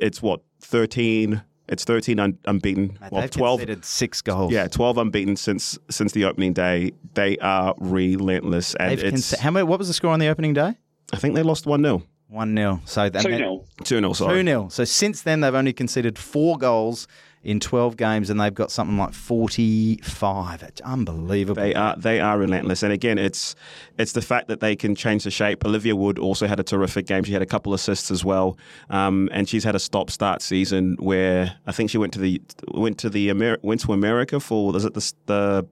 it's 0.00 0.20
what 0.22 0.40
13 0.60 1.42
It's 1.68 1.84
13 1.84 2.18
un- 2.18 2.38
unbeaten. 2.46 2.96
Mate, 3.00 3.12
well, 3.12 3.20
they've 3.20 3.30
12. 3.30 3.60
conceded 3.60 3.84
six 3.84 4.22
goals. 4.22 4.52
Yeah, 4.52 4.68
12 4.68 4.96
unbeaten 4.98 5.36
since 5.36 5.78
since 5.90 6.12
the 6.12 6.24
opening 6.24 6.52
day. 6.54 6.92
They 7.14 7.36
are 7.38 7.74
relentless, 7.78 8.74
and 8.76 8.90
They've 8.92 9.04
it's. 9.12 9.32
conce- 9.32 9.38
how 9.38 9.50
many, 9.50 9.64
what 9.64 9.78
was 9.78 9.88
the 9.88 9.94
score 9.94 10.10
on 10.12 10.18
the 10.20 10.28
opening 10.28 10.54
day? 10.54 10.74
I 11.12 11.16
think 11.16 11.34
they 11.34 11.42
lost 11.42 11.66
one 11.66 11.82
0 11.82 12.02
One 12.28 12.54
0 12.56 12.80
So 12.84 13.08
that 13.08 13.22
Two 13.22 13.28
meant- 13.30 13.40
0 13.40 13.64
two 13.84 13.98
0 14.00 14.12
Sorry. 14.14 14.42
2 14.42 14.46
0. 14.46 14.68
So 14.70 14.84
since 14.84 15.22
then, 15.22 15.40
they've 15.40 15.54
only 15.54 15.72
conceded 15.72 16.18
four 16.18 16.56
goals 16.58 17.06
in 17.42 17.60
12 17.60 17.96
games 17.96 18.30
and 18.30 18.40
they've 18.40 18.54
got 18.54 18.70
something 18.70 18.96
like 18.96 19.12
45. 19.12 20.62
It's 20.62 20.80
unbelievable. 20.82 21.62
They 21.62 21.74
are 21.74 21.96
they 21.96 22.20
are 22.20 22.38
relentless, 22.38 22.82
and 22.82 22.92
again, 22.92 23.18
it's 23.18 23.54
it's 23.98 24.12
the 24.12 24.22
fact 24.22 24.48
that 24.48 24.60
they 24.60 24.76
can 24.76 24.94
change 24.94 25.24
the 25.24 25.30
shape. 25.30 25.64
Olivia 25.64 25.94
Wood 25.94 26.18
also 26.18 26.46
had 26.46 26.60
a 26.60 26.62
terrific 26.62 27.06
game. 27.06 27.24
She 27.24 27.32
had 27.32 27.42
a 27.42 27.46
couple 27.46 27.74
assists 27.74 28.10
as 28.10 28.24
well, 28.24 28.58
um, 28.90 29.28
and 29.32 29.48
she's 29.48 29.64
had 29.64 29.74
a 29.74 29.78
stop 29.78 30.10
start 30.10 30.42
season 30.42 30.96
where 30.98 31.56
I 31.66 31.72
think 31.72 31.90
she 31.90 31.98
went 31.98 32.12
to 32.14 32.18
the 32.18 32.42
went 32.68 32.98
to 32.98 33.10
the 33.10 33.30
Amer- 33.30 33.58
went 33.62 33.80
to 33.82 33.92
America 33.92 34.40
for 34.40 34.72
was 34.72 34.84
it 34.84 34.94
the, 34.94 35.12
the 35.26 35.66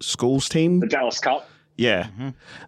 schools 0.00 0.48
team? 0.48 0.80
The 0.80 0.86
Dallas 0.86 1.20
Cup. 1.20 1.48
Yeah, 1.76 2.08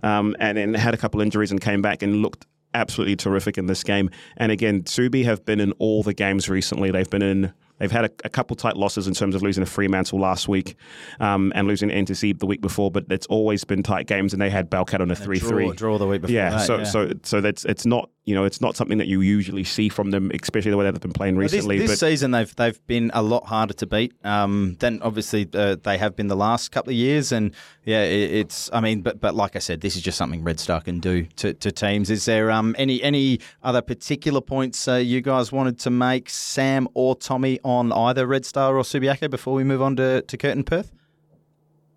um, 0.04 0.36
and 0.38 0.56
then 0.56 0.74
had 0.74 0.94
a 0.94 0.96
couple 0.96 1.20
injuries 1.20 1.50
and 1.50 1.60
came 1.60 1.82
back 1.82 2.02
and 2.02 2.22
looked 2.22 2.46
absolutely 2.74 3.16
terrific 3.16 3.58
in 3.58 3.66
this 3.66 3.82
game. 3.82 4.08
And 4.36 4.52
again, 4.52 4.82
Subi 4.84 5.24
have 5.24 5.44
been 5.44 5.58
in 5.58 5.72
all 5.72 6.04
the 6.04 6.14
games 6.14 6.48
recently. 6.48 6.90
They've 6.90 7.10
been 7.10 7.22
in. 7.22 7.52
They've 7.80 7.90
had 7.90 8.04
a, 8.04 8.10
a 8.24 8.28
couple 8.28 8.54
tight 8.54 8.76
losses 8.76 9.08
in 9.08 9.14
terms 9.14 9.34
of 9.34 9.42
losing 9.42 9.64
to 9.64 9.70
Fremantle 9.70 10.20
last 10.20 10.48
week 10.48 10.76
um, 11.18 11.52
and 11.56 11.66
losing 11.66 11.88
to 11.88 11.94
NTC 11.94 12.38
the 12.38 12.46
week 12.46 12.60
before, 12.60 12.90
but 12.90 13.06
it's 13.10 13.26
always 13.26 13.64
been 13.64 13.82
tight 13.82 14.06
games. 14.06 14.32
And 14.32 14.40
they 14.40 14.50
had 14.50 14.70
Balcat 14.70 15.00
on 15.00 15.10
a 15.10 15.16
three 15.16 15.38
draw, 15.38 15.48
three. 15.48 15.72
draw 15.72 15.98
the 15.98 16.06
week 16.06 16.20
before. 16.20 16.34
Yeah, 16.34 16.50
that, 16.50 16.66
so 16.66 16.78
yeah. 16.78 16.84
so 16.84 17.12
so 17.22 17.40
that's 17.40 17.64
it's 17.64 17.86
not 17.86 18.10
you 18.30 18.36
know 18.36 18.44
it's 18.44 18.60
not 18.60 18.76
something 18.76 18.98
that 18.98 19.08
you 19.08 19.22
usually 19.22 19.64
see 19.64 19.88
from 19.88 20.12
them, 20.12 20.30
especially 20.40 20.70
the 20.70 20.76
way 20.76 20.84
they've 20.88 21.00
been 21.00 21.12
playing 21.12 21.34
Well, 21.34 21.42
this, 21.42 21.52
recently. 21.54 21.78
this 21.80 21.90
but 21.90 21.98
season 21.98 22.30
they've 22.30 22.54
they've 22.54 22.80
been 22.86 23.10
a 23.12 23.22
lot 23.22 23.44
harder 23.46 23.74
to 23.74 23.86
beat 23.88 24.12
um, 24.24 24.76
than 24.78 25.02
obviously 25.02 25.48
uh, 25.52 25.74
they 25.82 25.98
have 25.98 26.14
been 26.14 26.28
the 26.28 26.36
last 26.36 26.70
couple 26.70 26.90
of 26.92 26.96
years, 26.96 27.32
and 27.32 27.52
yeah, 27.84 28.04
it, 28.04 28.30
it's 28.30 28.70
I 28.72 28.80
mean, 28.80 29.02
but 29.02 29.20
but 29.20 29.34
like 29.34 29.56
I 29.56 29.58
said, 29.58 29.80
this 29.80 29.96
is 29.96 30.02
just 30.02 30.16
something 30.16 30.44
Red 30.44 30.60
Star 30.60 30.80
can 30.80 31.00
do 31.00 31.24
to, 31.36 31.54
to 31.54 31.72
teams. 31.72 32.08
Is 32.08 32.24
there 32.24 32.52
um, 32.52 32.76
any 32.78 33.02
any 33.02 33.40
other 33.64 33.82
particular 33.82 34.40
points 34.40 34.86
uh, 34.86 34.94
you 34.94 35.20
guys 35.20 35.50
wanted 35.50 35.80
to 35.80 35.90
make, 35.90 36.30
Sam 36.30 36.86
or 36.94 37.16
Tommy, 37.16 37.58
on 37.64 37.92
either 37.92 38.28
Red 38.28 38.46
Star 38.46 38.76
or 38.76 38.84
Subiaco 38.84 39.28
before 39.28 39.54
we 39.54 39.64
move 39.64 39.82
on 39.82 39.96
to, 39.96 40.22
to 40.22 40.36
Curtin 40.36 40.62
Perth? 40.62 40.92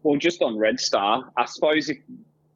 Well, 0.02 0.18
just 0.18 0.42
on 0.42 0.58
Red 0.58 0.80
Star, 0.80 1.32
I 1.38 1.46
suppose 1.46 1.90
if 1.90 1.98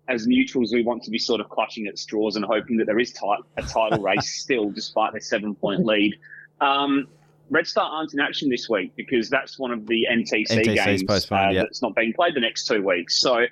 as 0.09 0.25
neutrals 0.27 0.71
we 0.73 0.83
want 0.83 1.03
to 1.03 1.11
be 1.11 1.19
sort 1.19 1.41
of 1.41 1.49
clutching 1.49 1.87
at 1.87 1.97
straws 1.97 2.35
and 2.35 2.45
hoping 2.45 2.77
that 2.77 2.85
there 2.85 2.99
is 2.99 3.11
ti- 3.11 3.43
a 3.57 3.61
title 3.61 4.01
race 4.01 4.39
still, 4.41 4.69
despite 4.71 5.11
their 5.11 5.21
seven 5.21 5.53
point 5.55 5.85
lead. 5.85 6.15
Um, 6.61 7.07
Red 7.49 7.67
Star 7.67 7.89
aren't 7.89 8.13
in 8.13 8.19
action 8.19 8.49
this 8.49 8.67
week 8.69 8.93
because 8.97 9.29
that's 9.29 9.57
one 9.57 9.71
of 9.71 9.87
the 9.87 10.05
NTC 10.11 10.47
NTC's 10.49 10.85
games 10.85 11.03
postponed, 11.03 11.51
uh, 11.51 11.53
yeah. 11.53 11.61
that's 11.63 11.81
not 11.81 11.95
being 11.95 12.13
played 12.13 12.35
the 12.35 12.41
next 12.41 12.65
two 12.67 12.81
weeks. 12.83 13.21
So 13.21 13.45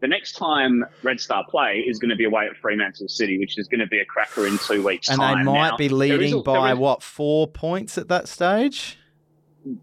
the 0.00 0.08
next 0.08 0.32
time 0.36 0.84
Red 1.02 1.20
Star 1.20 1.44
play 1.48 1.84
is 1.86 1.98
going 1.98 2.08
to 2.10 2.16
be 2.16 2.24
away 2.24 2.46
at 2.46 2.56
Fremantle 2.56 3.08
City, 3.08 3.38
which 3.38 3.58
is 3.58 3.68
going 3.68 3.80
to 3.80 3.86
be 3.86 3.98
a 4.00 4.04
cracker 4.06 4.46
in 4.46 4.56
two 4.58 4.82
weeks' 4.84 5.08
And 5.10 5.18
time. 5.20 5.38
they 5.44 5.44
might 5.52 5.70
Now, 5.70 5.76
be 5.76 5.88
leading 5.90 6.32
a- 6.34 6.42
by 6.42 6.72
is- 6.72 6.78
what 6.78 7.02
four 7.02 7.46
points 7.46 7.98
at 7.98 8.08
that 8.08 8.26
stage? 8.28 8.98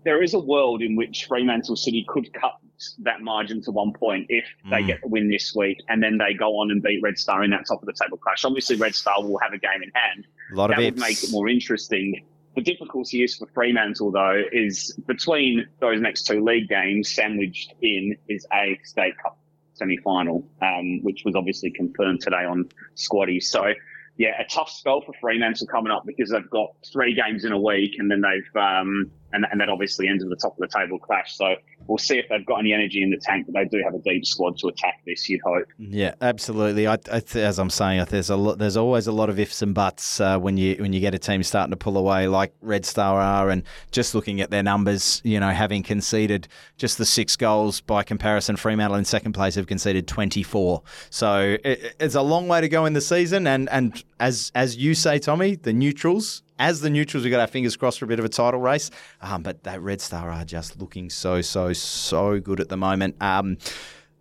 there 0.03 0.21
is 0.21 0.33
a 0.33 0.39
world 0.39 0.81
in 0.81 0.95
which 0.97 1.25
Fremantle 1.25 1.75
City 1.77 2.03
could 2.09 2.33
cut 2.33 2.57
that 2.99 3.21
margin 3.21 3.61
to 3.63 3.71
one 3.71 3.93
point 3.93 4.25
if 4.29 4.45
they 4.69 4.81
Mm. 4.83 4.87
get 4.87 5.01
the 5.01 5.07
win 5.07 5.29
this 5.29 5.53
week, 5.55 5.77
and 5.89 6.01
then 6.01 6.17
they 6.17 6.33
go 6.33 6.57
on 6.59 6.71
and 6.71 6.81
beat 6.81 7.01
Red 7.01 7.17
Star 7.17 7.43
in 7.43 7.51
that 7.51 7.65
top 7.67 7.81
of 7.81 7.85
the 7.85 7.93
table 7.93 8.17
clash. 8.17 8.45
Obviously, 8.45 8.75
Red 8.75 8.95
Star 8.95 9.21
will 9.21 9.37
have 9.39 9.53
a 9.53 9.57
game 9.57 9.83
in 9.83 9.91
hand. 9.93 10.25
A 10.51 10.55
lot 10.55 10.67
that 10.67 10.79
of 10.79 10.83
would 10.85 10.93
ifs. 10.95 11.01
make 11.01 11.23
it 11.23 11.31
more 11.31 11.47
interesting. 11.49 12.23
The 12.55 12.61
difficulty 12.61 13.23
is 13.23 13.35
for 13.35 13.45
Fremantle, 13.53 14.11
though, 14.11 14.43
is 14.51 14.97
between 15.07 15.67
those 15.79 16.01
next 16.01 16.23
two 16.23 16.43
league 16.43 16.67
games, 16.67 17.09
sandwiched 17.09 17.73
in 17.81 18.15
is 18.27 18.45
a 18.53 18.77
state 18.83 19.13
cup 19.21 19.37
semi-final, 19.73 20.45
um, 20.61 21.01
which 21.03 21.21
was 21.23 21.35
obviously 21.35 21.71
confirmed 21.71 22.19
today 22.21 22.43
on 22.43 22.67
Squadi. 22.95 23.39
So, 23.39 23.73
yeah, 24.17 24.41
a 24.41 24.43
tough 24.45 24.69
spell 24.69 24.99
for 25.01 25.13
Fremantle 25.21 25.67
coming 25.67 25.91
up 25.91 26.03
because 26.05 26.31
they've 26.31 26.49
got 26.49 26.75
three 26.91 27.13
games 27.13 27.45
in 27.45 27.53
a 27.53 27.59
week, 27.59 27.95
and 27.97 28.11
then 28.11 28.21
they've 28.21 28.61
um, 28.61 29.09
and, 29.33 29.45
and 29.51 29.61
that 29.61 29.69
obviously 29.69 30.07
ends 30.07 30.23
at 30.23 30.29
the 30.29 30.35
top 30.35 30.53
of 30.53 30.59
the 30.59 30.67
table 30.67 30.99
clash. 30.99 31.35
So 31.35 31.55
we'll 31.87 31.97
see 31.97 32.17
if 32.17 32.27
they've 32.29 32.45
got 32.45 32.59
any 32.59 32.73
energy 32.73 33.03
in 33.03 33.09
the 33.09 33.17
tank, 33.17 33.47
but 33.47 33.53
they 33.53 33.65
do 33.65 33.83
have 33.83 33.93
a 33.93 33.99
deep 33.99 34.25
squad 34.25 34.57
to 34.59 34.67
attack 34.67 35.01
this. 35.05 35.27
You'd 35.29 35.41
hope. 35.41 35.67
Yeah, 35.77 36.15
absolutely. 36.21 36.87
I, 36.87 36.97
I, 37.11 37.21
as 37.35 37.59
I'm 37.59 37.69
saying, 37.69 38.05
there's 38.09 38.29
a 38.29 38.55
there's 38.57 38.77
always 38.77 39.07
a 39.07 39.11
lot 39.11 39.29
of 39.29 39.39
ifs 39.39 39.61
and 39.61 39.73
buts 39.73 40.19
uh, 40.19 40.37
when 40.39 40.57
you 40.57 40.75
when 40.75 40.93
you 40.93 40.99
get 40.99 41.13
a 41.13 41.19
team 41.19 41.43
starting 41.43 41.71
to 41.71 41.77
pull 41.77 41.97
away 41.97 42.27
like 42.27 42.53
Red 42.61 42.85
Star 42.85 43.19
are, 43.19 43.49
and 43.49 43.63
just 43.91 44.15
looking 44.15 44.41
at 44.41 44.51
their 44.51 44.63
numbers, 44.63 45.21
you 45.23 45.39
know, 45.39 45.49
having 45.49 45.83
conceded 45.83 46.47
just 46.77 46.97
the 46.97 47.05
six 47.05 47.35
goals 47.35 47.81
by 47.81 48.03
comparison, 48.03 48.55
Fremantle 48.55 48.97
in 48.97 49.05
second 49.05 49.33
place 49.33 49.55
have 49.55 49.67
conceded 49.67 50.07
24. 50.07 50.81
So 51.09 51.57
it, 51.63 51.95
it's 51.99 52.15
a 52.15 52.21
long 52.21 52.47
way 52.47 52.61
to 52.61 52.69
go 52.69 52.85
in 52.85 52.93
the 52.93 53.01
season, 53.01 53.47
and 53.47 53.69
and 53.69 54.03
as 54.19 54.51
as 54.55 54.77
you 54.77 54.93
say, 54.95 55.19
Tommy, 55.19 55.55
the 55.55 55.73
neutrals. 55.73 56.43
As 56.59 56.81
the 56.81 56.89
neutrals, 56.89 57.23
we've 57.23 57.31
got 57.31 57.39
our 57.39 57.47
fingers 57.47 57.77
crossed 57.77 57.99
for 57.99 58.05
a 58.05 58.07
bit 58.07 58.19
of 58.19 58.25
a 58.25 58.29
title 58.29 58.59
race. 58.59 58.91
Um, 59.21 59.41
but 59.43 59.63
that 59.63 59.81
Red 59.81 60.01
Star 60.01 60.29
are 60.29 60.43
just 60.43 60.79
looking 60.79 61.09
so, 61.09 61.41
so, 61.41 61.71
so 61.71 62.39
good 62.39 62.59
at 62.59 62.67
the 62.67 62.75
moment. 62.75 63.15
Um, 63.21 63.57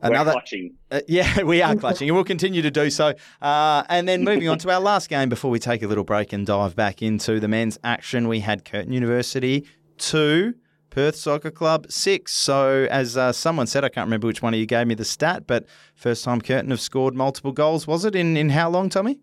We're 0.00 0.22
clutching. 0.22 0.74
uh, 0.92 1.00
yeah, 1.08 1.42
we 1.42 1.60
are 1.62 1.74
clutching, 1.74 2.08
and 2.08 2.14
we'll 2.14 2.24
continue 2.24 2.62
to 2.62 2.70
do 2.70 2.90
so. 2.90 3.14
Uh, 3.42 3.82
and 3.88 4.06
then 4.06 4.22
moving 4.22 4.48
on 4.48 4.58
to 4.58 4.70
our 4.70 4.80
last 4.80 5.08
game 5.08 5.28
before 5.28 5.50
we 5.50 5.58
take 5.58 5.82
a 5.82 5.88
little 5.88 6.04
break 6.04 6.32
and 6.32 6.46
dive 6.46 6.76
back 6.76 7.02
into 7.02 7.40
the 7.40 7.48
men's 7.48 7.76
action, 7.82 8.28
we 8.28 8.38
had 8.38 8.64
Curtin 8.64 8.92
University 8.92 9.66
two, 9.96 10.54
Perth 10.90 11.16
Soccer 11.16 11.50
Club 11.50 11.90
six. 11.90 12.32
So, 12.32 12.86
as 12.88 13.16
uh, 13.16 13.32
someone 13.32 13.66
said, 13.66 13.82
I 13.82 13.88
can't 13.88 14.06
remember 14.06 14.28
which 14.28 14.42
one 14.42 14.54
of 14.54 14.60
you 14.60 14.66
gave 14.66 14.86
me 14.86 14.94
the 14.94 15.04
stat, 15.04 15.48
but 15.48 15.66
first 15.96 16.22
time 16.22 16.40
Curtin 16.40 16.70
have 16.70 16.80
scored 16.80 17.16
multiple 17.16 17.50
goals. 17.50 17.88
Was 17.88 18.04
it 18.04 18.14
in 18.14 18.36
in 18.36 18.50
how 18.50 18.70
long, 18.70 18.88
Tommy? 18.88 19.18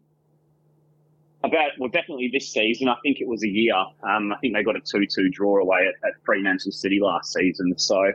About 1.45 1.71
well, 1.79 1.89
definitely 1.89 2.29
this 2.33 2.51
season. 2.51 2.87
I 2.89 2.95
think 3.03 3.21
it 3.21 3.27
was 3.27 3.43
a 3.43 3.47
year. 3.47 3.75
Um, 4.03 4.33
I 4.33 4.37
think 4.41 4.53
they 4.55 4.63
got 4.63 4.75
a 4.75 4.79
two-two 4.81 5.29
draw 5.29 5.59
away 5.61 5.79
at, 5.87 6.07
at 6.07 6.15
Fremantle 6.25 6.71
City 6.71 6.99
last 6.99 7.33
season. 7.33 7.73
So 7.77 8.11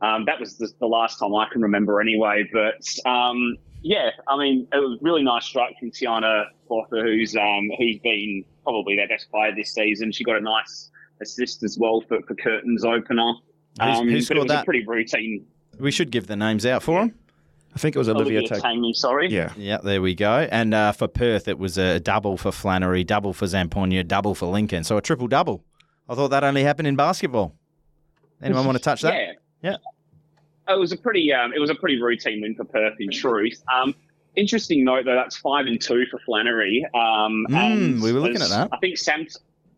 um, 0.00 0.24
that 0.24 0.40
was 0.40 0.56
the, 0.56 0.68
the 0.80 0.86
last 0.86 1.18
time 1.18 1.34
I 1.34 1.46
can 1.52 1.60
remember, 1.62 2.00
anyway. 2.00 2.48
But 2.52 2.82
um, 3.08 3.56
yeah, 3.82 4.10
I 4.28 4.38
mean, 4.38 4.66
it 4.72 4.76
was 4.78 4.98
really 5.02 5.22
nice 5.22 5.44
strike 5.44 5.74
from 5.78 5.90
Tiana 5.90 6.44
Clother, 6.68 7.02
who's 7.04 7.36
um, 7.36 7.70
who's 7.78 7.98
been 7.98 8.44
probably 8.64 8.96
their 8.96 9.08
best 9.08 9.30
player 9.30 9.52
this 9.54 9.74
season. 9.74 10.10
She 10.12 10.24
got 10.24 10.36
a 10.36 10.40
nice 10.40 10.90
assist 11.22 11.62
as 11.62 11.76
well 11.78 12.02
for, 12.08 12.20
for 12.22 12.34
Curtin's 12.34 12.84
opener. 12.84 13.34
Who's- 13.80 13.98
Um, 13.98 14.08
who 14.08 14.16
it 14.16 14.24
scored 14.24 14.48
that? 14.48 14.64
pretty 14.64 14.84
routine. 14.86 15.44
We 15.78 15.90
should 15.90 16.10
give 16.10 16.26
the 16.26 16.36
names 16.36 16.64
out 16.66 16.82
for 16.82 17.00
them. 17.00 17.14
I 17.74 17.78
think 17.78 17.94
it 17.94 17.98
was 17.98 18.08
Olivia. 18.08 18.40
Olivia 18.40 18.48
Tag- 18.48 18.62
Tangney, 18.62 18.94
sorry. 18.94 19.30
yeah, 19.30 19.52
Yeah, 19.56 19.78
there 19.78 20.02
we 20.02 20.14
go. 20.14 20.48
And 20.50 20.74
uh, 20.74 20.92
for 20.92 21.06
Perth, 21.06 21.46
it 21.46 21.58
was 21.58 21.78
a 21.78 22.00
double 22.00 22.36
for 22.36 22.50
Flannery, 22.50 23.04
double 23.04 23.32
for 23.32 23.46
Zamponia, 23.46 24.06
double 24.06 24.34
for 24.34 24.46
Lincoln. 24.46 24.82
So 24.84 24.96
a 24.96 25.02
triple 25.02 25.28
double. 25.28 25.62
I 26.08 26.14
thought 26.16 26.28
that 26.28 26.42
only 26.42 26.64
happened 26.64 26.88
in 26.88 26.96
basketball. 26.96 27.54
Anyone 28.42 28.64
want 28.66 28.76
to 28.78 28.82
touch 28.82 29.02
that? 29.02 29.14
Yeah. 29.14 29.32
Yeah. 29.62 29.76
It 30.74 30.78
was 30.78 30.92
a 30.92 30.96
pretty 30.96 31.32
um, 31.32 31.52
it 31.52 31.58
was 31.58 31.70
a 31.70 31.74
pretty 31.74 32.00
routine 32.00 32.40
win 32.42 32.54
for 32.54 32.64
Perth 32.64 32.94
in 33.00 33.10
truth. 33.10 33.62
Um, 33.72 33.94
interesting 34.36 34.84
note 34.84 35.04
though, 35.04 35.14
that's 35.14 35.36
five 35.36 35.66
and 35.66 35.80
two 35.80 36.04
for 36.10 36.18
Flannery. 36.20 36.84
Um, 36.94 37.46
Mm, 37.48 37.54
and 37.72 38.02
we 38.02 38.12
were 38.12 38.20
looking 38.20 38.40
at 38.42 38.48
that. 38.50 38.68
I 38.72 38.78
think 38.78 38.96
Sam 38.98 39.26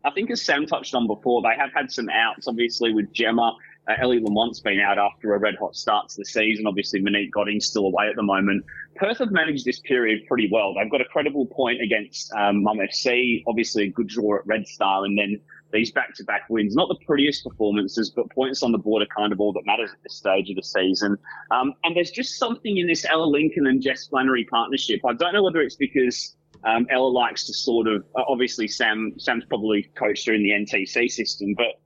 I 0.05 0.11
think 0.11 0.29
as 0.31 0.41
Sam 0.41 0.65
touched 0.65 0.93
on 0.95 1.07
before, 1.07 1.41
they 1.41 1.55
have 1.57 1.71
had 1.73 1.91
some 1.91 2.09
outs, 2.09 2.47
obviously 2.47 2.93
with 2.93 3.11
Gemma. 3.13 3.55
Uh, 3.87 3.93
Ellie 3.99 4.19
Lamont's 4.19 4.59
been 4.59 4.79
out 4.79 4.97
after 4.97 5.33
a 5.33 5.39
red 5.39 5.55
hot 5.59 5.75
start 5.75 6.09
to 6.09 6.17
the 6.17 6.25
season. 6.25 6.65
Obviously, 6.67 7.01
Monique 7.01 7.31
Godding's 7.31 7.65
still 7.65 7.85
away 7.85 8.07
at 8.07 8.15
the 8.15 8.23
moment. 8.23 8.65
Perth 8.95 9.17
have 9.17 9.31
managed 9.31 9.65
this 9.65 9.79
period 9.79 10.25
pretty 10.27 10.49
well. 10.51 10.73
They've 10.73 10.89
got 10.89 11.01
a 11.01 11.05
credible 11.05 11.45
point 11.47 11.81
against 11.81 12.31
um, 12.33 12.63
Mum 12.63 12.77
FC, 12.77 13.43
obviously 13.47 13.83
a 13.83 13.89
good 13.89 14.07
draw 14.07 14.37
at 14.37 14.47
Red 14.47 14.67
Star, 14.67 15.03
and 15.03 15.17
then 15.17 15.41
these 15.73 15.91
back-to-back 15.91 16.43
wins. 16.49 16.75
Not 16.75 16.87
the 16.87 17.03
prettiest 17.05 17.43
performances, 17.43 18.11
but 18.11 18.29
points 18.29 18.63
on 18.63 18.71
the 18.71 18.77
board 18.77 19.01
are 19.01 19.07
kind 19.07 19.33
of 19.33 19.41
all 19.41 19.51
that 19.53 19.65
matters 19.65 19.89
at 19.91 20.01
this 20.03 20.13
stage 20.13 20.49
of 20.49 20.55
the 20.55 20.63
season. 20.63 21.17
Um, 21.51 21.73
and 21.83 21.95
there's 21.95 22.11
just 22.11 22.37
something 22.37 22.77
in 22.77 22.87
this 22.87 23.05
Ella 23.09 23.25
Lincoln 23.25 23.65
and 23.65 23.81
Jess 23.81 24.07
Flannery 24.07 24.45
partnership. 24.45 25.01
I 25.05 25.13
don't 25.13 25.33
know 25.33 25.43
whether 25.43 25.61
it's 25.61 25.75
because 25.75 26.35
um, 26.63 26.85
Ella 26.89 27.07
likes 27.07 27.45
to 27.47 27.53
sort 27.53 27.87
of, 27.87 28.05
uh, 28.15 28.23
obviously 28.27 28.67
Sam 28.67 29.13
Sam's 29.17 29.45
probably 29.45 29.89
coached 29.95 30.27
her 30.27 30.33
in 30.33 30.43
the 30.43 30.51
NTC 30.51 31.09
system, 31.09 31.55
but 31.55 31.81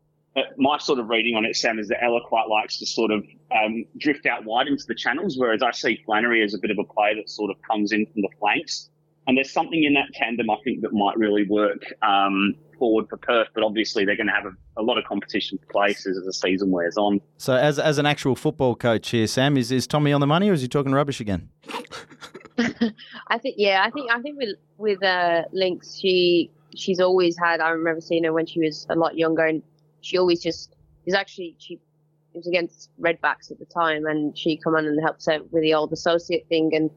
my 0.58 0.78
sort 0.78 1.00
of 1.00 1.10
reading 1.10 1.36
on 1.36 1.46
it, 1.46 1.56
Sam, 1.56 1.80
is 1.80 1.88
that 1.88 2.04
Ella 2.04 2.20
quite 2.26 2.48
likes 2.48 2.78
to 2.80 2.86
sort 2.86 3.12
of 3.12 3.26
um, 3.52 3.86
drift 3.98 4.26
out 4.26 4.46
wide 4.46 4.68
into 4.68 4.86
the 4.88 4.96
channels, 4.96 5.38
whereas 5.38 5.62
I 5.62 5.72
see 5.72 6.02
Flannery 6.06 6.44
as 6.44 6.54
a 6.54 6.60
bit 6.60 6.72
of 6.72 6.78
a 6.80 6.84
player 6.84 7.16
that 7.16 7.30
sort 7.30 7.52
of 7.52 7.58
comes 7.62 7.92
in 7.92 8.06
from 8.06 8.22
the 8.22 8.30
flanks. 8.40 8.90
And 9.28 9.36
there's 9.36 9.52
something 9.52 9.84
in 9.84 9.94
that 9.96 10.14
tandem 10.14 10.50
I 10.50 10.56
think 10.64 10.82
that 10.82 10.94
might 10.94 11.18
really 11.18 11.46
work 11.48 11.84
um, 12.02 12.56
forward 12.80 13.10
for 13.10 13.18
Perth, 13.18 13.50
but 13.54 13.64
obviously 13.64 14.06
they're 14.06 14.16
going 14.16 14.28
to 14.28 14.34
have 14.34 14.46
a, 14.46 14.82
a 14.82 14.84
lot 14.84 14.98
of 14.98 15.04
competition 15.04 15.58
for 15.58 15.66
places 15.66 16.18
as 16.18 16.24
the 16.24 16.32
season 16.32 16.72
wears 16.72 16.96
on. 16.98 17.20
So, 17.38 17.54
as 17.54 17.78
as 17.78 17.98
an 17.98 18.06
actual 18.06 18.36
football 18.36 18.76
coach 18.76 19.10
here, 19.10 19.28
Sam, 19.28 19.58
is, 19.58 19.72
is 19.72 19.86
Tommy 19.86 20.14
on 20.14 20.22
the 20.22 20.28
money 20.28 20.50
or 20.50 20.54
is 20.54 20.62
he 20.62 20.70
talking 20.70 20.94
rubbish 20.94 21.20
again? 21.20 21.50
I 23.28 23.38
think 23.38 23.56
yeah, 23.58 23.84
I 23.86 23.92
think 23.92 24.12
I 24.12 24.22
think 24.22 24.38
with 24.38 24.56
with 24.78 25.04
uh, 25.04 25.44
Lynx, 25.52 25.98
she 25.98 26.50
she's 26.76 27.00
always 27.00 27.38
had. 27.38 27.60
I 27.60 27.70
remember 27.70 28.02
seeing 28.02 28.24
her 28.24 28.34
when 28.34 28.46
she 28.46 28.62
was 28.62 28.88
a 28.90 28.96
lot 28.96 29.18
younger, 29.18 29.46
and 29.46 29.62
she 30.02 30.18
always 30.18 30.42
just 30.42 30.76
is 31.06 31.14
actually 31.14 31.56
she 31.60 31.80
was 32.34 32.48
against 32.48 32.90
Redbacks 33.00 33.52
at 33.52 33.60
the 33.60 33.66
time, 33.66 34.06
and 34.06 34.38
she 34.38 34.58
come 34.58 34.76
on 34.76 34.86
and 34.86 35.02
helps 35.02 35.28
out 35.28 35.52
with 35.52 35.64
the 35.64 35.74
old 35.74 35.92
associate 35.92 36.48
thing, 36.48 36.72
and 36.74 36.90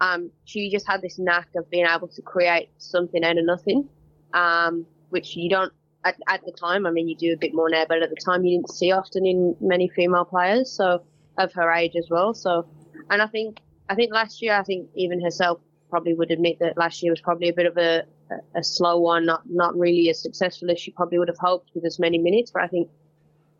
um, 0.00 0.30
she 0.44 0.70
just 0.70 0.86
had 0.86 1.02
this 1.02 1.18
knack 1.18 1.48
of 1.56 1.68
being 1.70 1.86
able 1.86 2.08
to 2.08 2.22
create 2.22 2.68
something 2.78 3.24
out 3.24 3.38
of 3.38 3.44
nothing, 3.44 3.88
um, 4.34 4.86
which 5.10 5.36
you 5.36 5.48
don't 5.48 5.72
at, 6.04 6.16
at 6.28 6.44
the 6.44 6.52
time. 6.52 6.86
I 6.86 6.90
mean, 6.90 7.08
you 7.08 7.16
do 7.16 7.32
a 7.32 7.36
bit 7.36 7.54
more 7.54 7.70
now, 7.70 7.84
but 7.88 8.02
at 8.02 8.10
the 8.10 8.16
time 8.16 8.44
you 8.44 8.58
didn't 8.58 8.70
see 8.70 8.92
often 8.92 9.26
in 9.26 9.56
many 9.60 9.88
female 9.88 10.24
players, 10.24 10.70
so 10.70 11.02
of 11.38 11.52
her 11.52 11.70
age 11.72 11.96
as 11.96 12.08
well. 12.10 12.34
So, 12.34 12.66
and 13.10 13.22
I 13.22 13.26
think 13.26 13.60
I 13.88 13.94
think 13.94 14.12
last 14.12 14.42
year, 14.42 14.54
I 14.54 14.62
think 14.62 14.88
even 14.94 15.20
herself 15.20 15.60
probably 15.90 16.14
would 16.14 16.30
admit 16.30 16.58
that 16.60 16.76
last 16.76 17.02
year 17.02 17.12
was 17.12 17.20
probably 17.20 17.48
a 17.48 17.52
bit 17.52 17.66
of 17.66 17.76
a, 17.76 18.02
a, 18.30 18.58
a 18.58 18.64
slow 18.64 18.98
one, 18.98 19.26
not 19.26 19.42
not 19.48 19.76
really 19.78 20.08
as 20.10 20.20
successful 20.20 20.70
as 20.70 20.78
she 20.78 20.90
probably 20.90 21.18
would 21.18 21.28
have 21.28 21.38
hoped 21.38 21.70
with 21.74 21.84
as 21.84 21.98
many 21.98 22.18
minutes. 22.18 22.50
But 22.50 22.62
I 22.62 22.68
think 22.68 22.88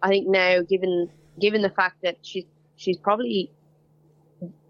I 0.02 0.08
think 0.08 0.28
now, 0.28 0.62
given 0.62 1.10
given 1.40 1.62
the 1.62 1.70
fact 1.70 2.02
that 2.02 2.18
she's 2.22 2.44
she's 2.76 2.96
probably 2.96 3.50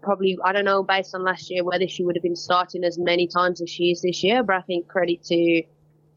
probably 0.01 0.37
I 0.43 0.53
don't 0.53 0.65
know 0.65 0.83
based 0.83 1.13
on 1.15 1.23
last 1.23 1.49
year 1.49 1.63
whether 1.63 1.87
she 1.87 2.03
would 2.03 2.15
have 2.15 2.23
been 2.23 2.35
starting 2.35 2.83
as 2.83 2.97
many 2.97 3.27
times 3.27 3.61
as 3.61 3.69
she 3.69 3.91
is 3.91 4.01
this 4.01 4.23
year. 4.23 4.43
But 4.43 4.57
I 4.57 4.61
think 4.61 4.87
credit 4.87 5.23
to 5.25 5.63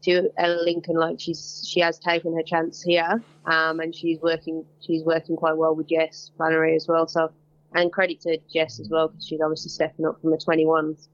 to 0.03 0.29
Ella 0.37 0.61
Lincoln, 0.63 0.95
like 0.95 1.19
she's 1.19 1.67
she 1.67 1.79
has 1.79 1.99
taken 1.99 2.35
her 2.35 2.43
chance 2.43 2.81
here, 2.81 3.21
um, 3.45 3.79
and 3.79 3.93
she's 3.93 4.19
working 4.21 4.65
she's 4.79 5.03
working 5.03 5.35
quite 5.35 5.57
well 5.57 5.75
with 5.75 5.89
Jess 5.89 6.31
Flannery 6.37 6.75
as 6.75 6.87
well. 6.87 7.07
So 7.07 7.31
and 7.73 7.91
credit 7.91 8.21
to 8.21 8.37
Jess 8.53 8.79
as 8.79 8.89
well 8.89 9.09
because 9.09 9.25
she's 9.25 9.41
obviously 9.41 9.69
stepping 9.69 10.05
up 10.05 10.19
from 10.21 10.31
the 10.31 10.37
21s, 10.37 11.07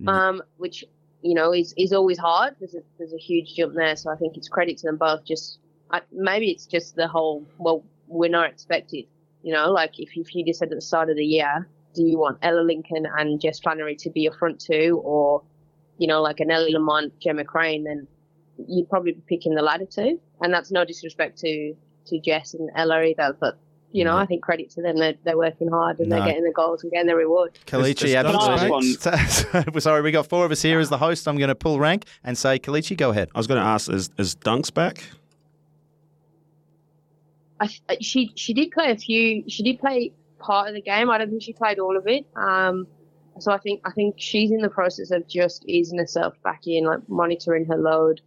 mm. 0.00 0.08
um, 0.08 0.42
which 0.56 0.84
you 1.24 1.34
know 1.34 1.52
is 1.52 1.74
is 1.76 1.92
always 1.92 2.18
hard. 2.18 2.54
There's 2.60 2.74
a 2.74 2.82
there's 2.98 3.14
a 3.14 3.18
huge 3.18 3.54
jump 3.54 3.74
there, 3.74 3.96
so 3.96 4.10
I 4.10 4.16
think 4.16 4.36
it's 4.36 4.48
credit 4.48 4.76
to 4.78 4.86
them 4.86 4.98
both. 4.98 5.24
Just 5.24 5.58
I, 5.90 6.02
maybe 6.12 6.50
it's 6.50 6.66
just 6.66 6.96
the 6.96 7.08
whole 7.08 7.44
well 7.58 7.82
we're 8.06 8.30
not 8.30 8.50
expected. 8.50 9.06
You 9.42 9.54
know, 9.54 9.70
like 9.72 9.98
if, 9.98 10.10
if 10.14 10.34
you 10.34 10.44
just 10.44 10.58
said 10.58 10.70
at 10.70 10.74
the 10.76 10.82
start 10.82 11.08
of 11.10 11.16
the 11.16 11.24
year, 11.24 11.66
do 11.94 12.02
you 12.02 12.18
want 12.18 12.38
Ella 12.42 12.60
Lincoln 12.60 13.06
and 13.18 13.40
Jess 13.40 13.58
Flannery 13.58 13.96
to 13.96 14.10
be 14.10 14.20
your 14.20 14.34
front 14.34 14.60
two, 14.60 15.00
or 15.02 15.42
you 15.96 16.06
know, 16.06 16.20
like 16.20 16.40
an 16.40 16.50
Ellie 16.50 16.72
Lamont, 16.72 17.18
Gemma 17.20 17.44
Crane, 17.44 17.84
then 17.84 18.06
you'd 18.68 18.90
probably 18.90 19.12
be 19.12 19.22
picking 19.26 19.54
the 19.54 19.62
latter 19.62 19.86
two. 19.86 20.20
And 20.42 20.52
that's 20.52 20.70
no 20.70 20.84
disrespect 20.84 21.38
to 21.38 21.74
to 22.06 22.20
Jess 22.20 22.52
and 22.52 22.70
Ella 22.76 23.02
either, 23.02 23.34
but 23.40 23.58
you 23.94 24.02
know, 24.02 24.16
I 24.16 24.26
think 24.26 24.42
credit 24.42 24.70
to 24.70 24.82
them. 24.82 24.96
They're, 24.96 25.14
they're 25.22 25.38
working 25.38 25.68
hard 25.68 26.00
and 26.00 26.08
no. 26.08 26.16
they're 26.16 26.26
getting 26.26 26.42
the 26.42 26.50
goals 26.50 26.82
and 26.82 26.90
getting 26.90 27.06
the 27.06 27.14
reward. 27.14 27.56
Kalichi, 27.64 28.16
absolutely. 28.18 29.80
Sorry, 29.80 30.02
we 30.02 30.10
got 30.10 30.26
four 30.26 30.44
of 30.44 30.50
us 30.50 30.62
here 30.62 30.80
as 30.80 30.88
the 30.88 30.98
host. 30.98 31.28
I'm 31.28 31.38
going 31.38 31.48
to 31.48 31.54
pull 31.54 31.78
rank 31.78 32.06
and 32.24 32.36
say, 32.36 32.58
Kalichi, 32.58 32.96
go 32.96 33.10
ahead. 33.10 33.28
I 33.36 33.38
was 33.38 33.46
going 33.46 33.60
to 33.60 33.66
ask, 33.66 33.88
is, 33.88 34.10
is 34.18 34.34
Dunks 34.34 34.74
back? 34.74 35.04
I, 37.60 37.68
she 38.00 38.32
she 38.34 38.52
did 38.52 38.72
play 38.72 38.90
a 38.90 38.96
few. 38.96 39.44
She 39.48 39.62
did 39.62 39.78
play 39.78 40.12
part 40.40 40.66
of 40.68 40.74
the 40.74 40.82
game. 40.82 41.08
I 41.08 41.18
don't 41.18 41.30
think 41.30 41.42
she 41.42 41.52
played 41.52 41.78
all 41.78 41.96
of 41.96 42.08
it. 42.08 42.26
Um, 42.34 42.88
so 43.38 43.52
I 43.52 43.58
think 43.58 43.80
I 43.84 43.92
think 43.92 44.16
she's 44.18 44.50
in 44.50 44.58
the 44.58 44.68
process 44.68 45.12
of 45.12 45.28
just 45.28 45.64
easing 45.66 46.00
herself 46.00 46.34
back 46.42 46.66
in, 46.66 46.84
like 46.84 47.08
monitoring 47.08 47.64
her 47.66 47.76
load, 47.76 48.22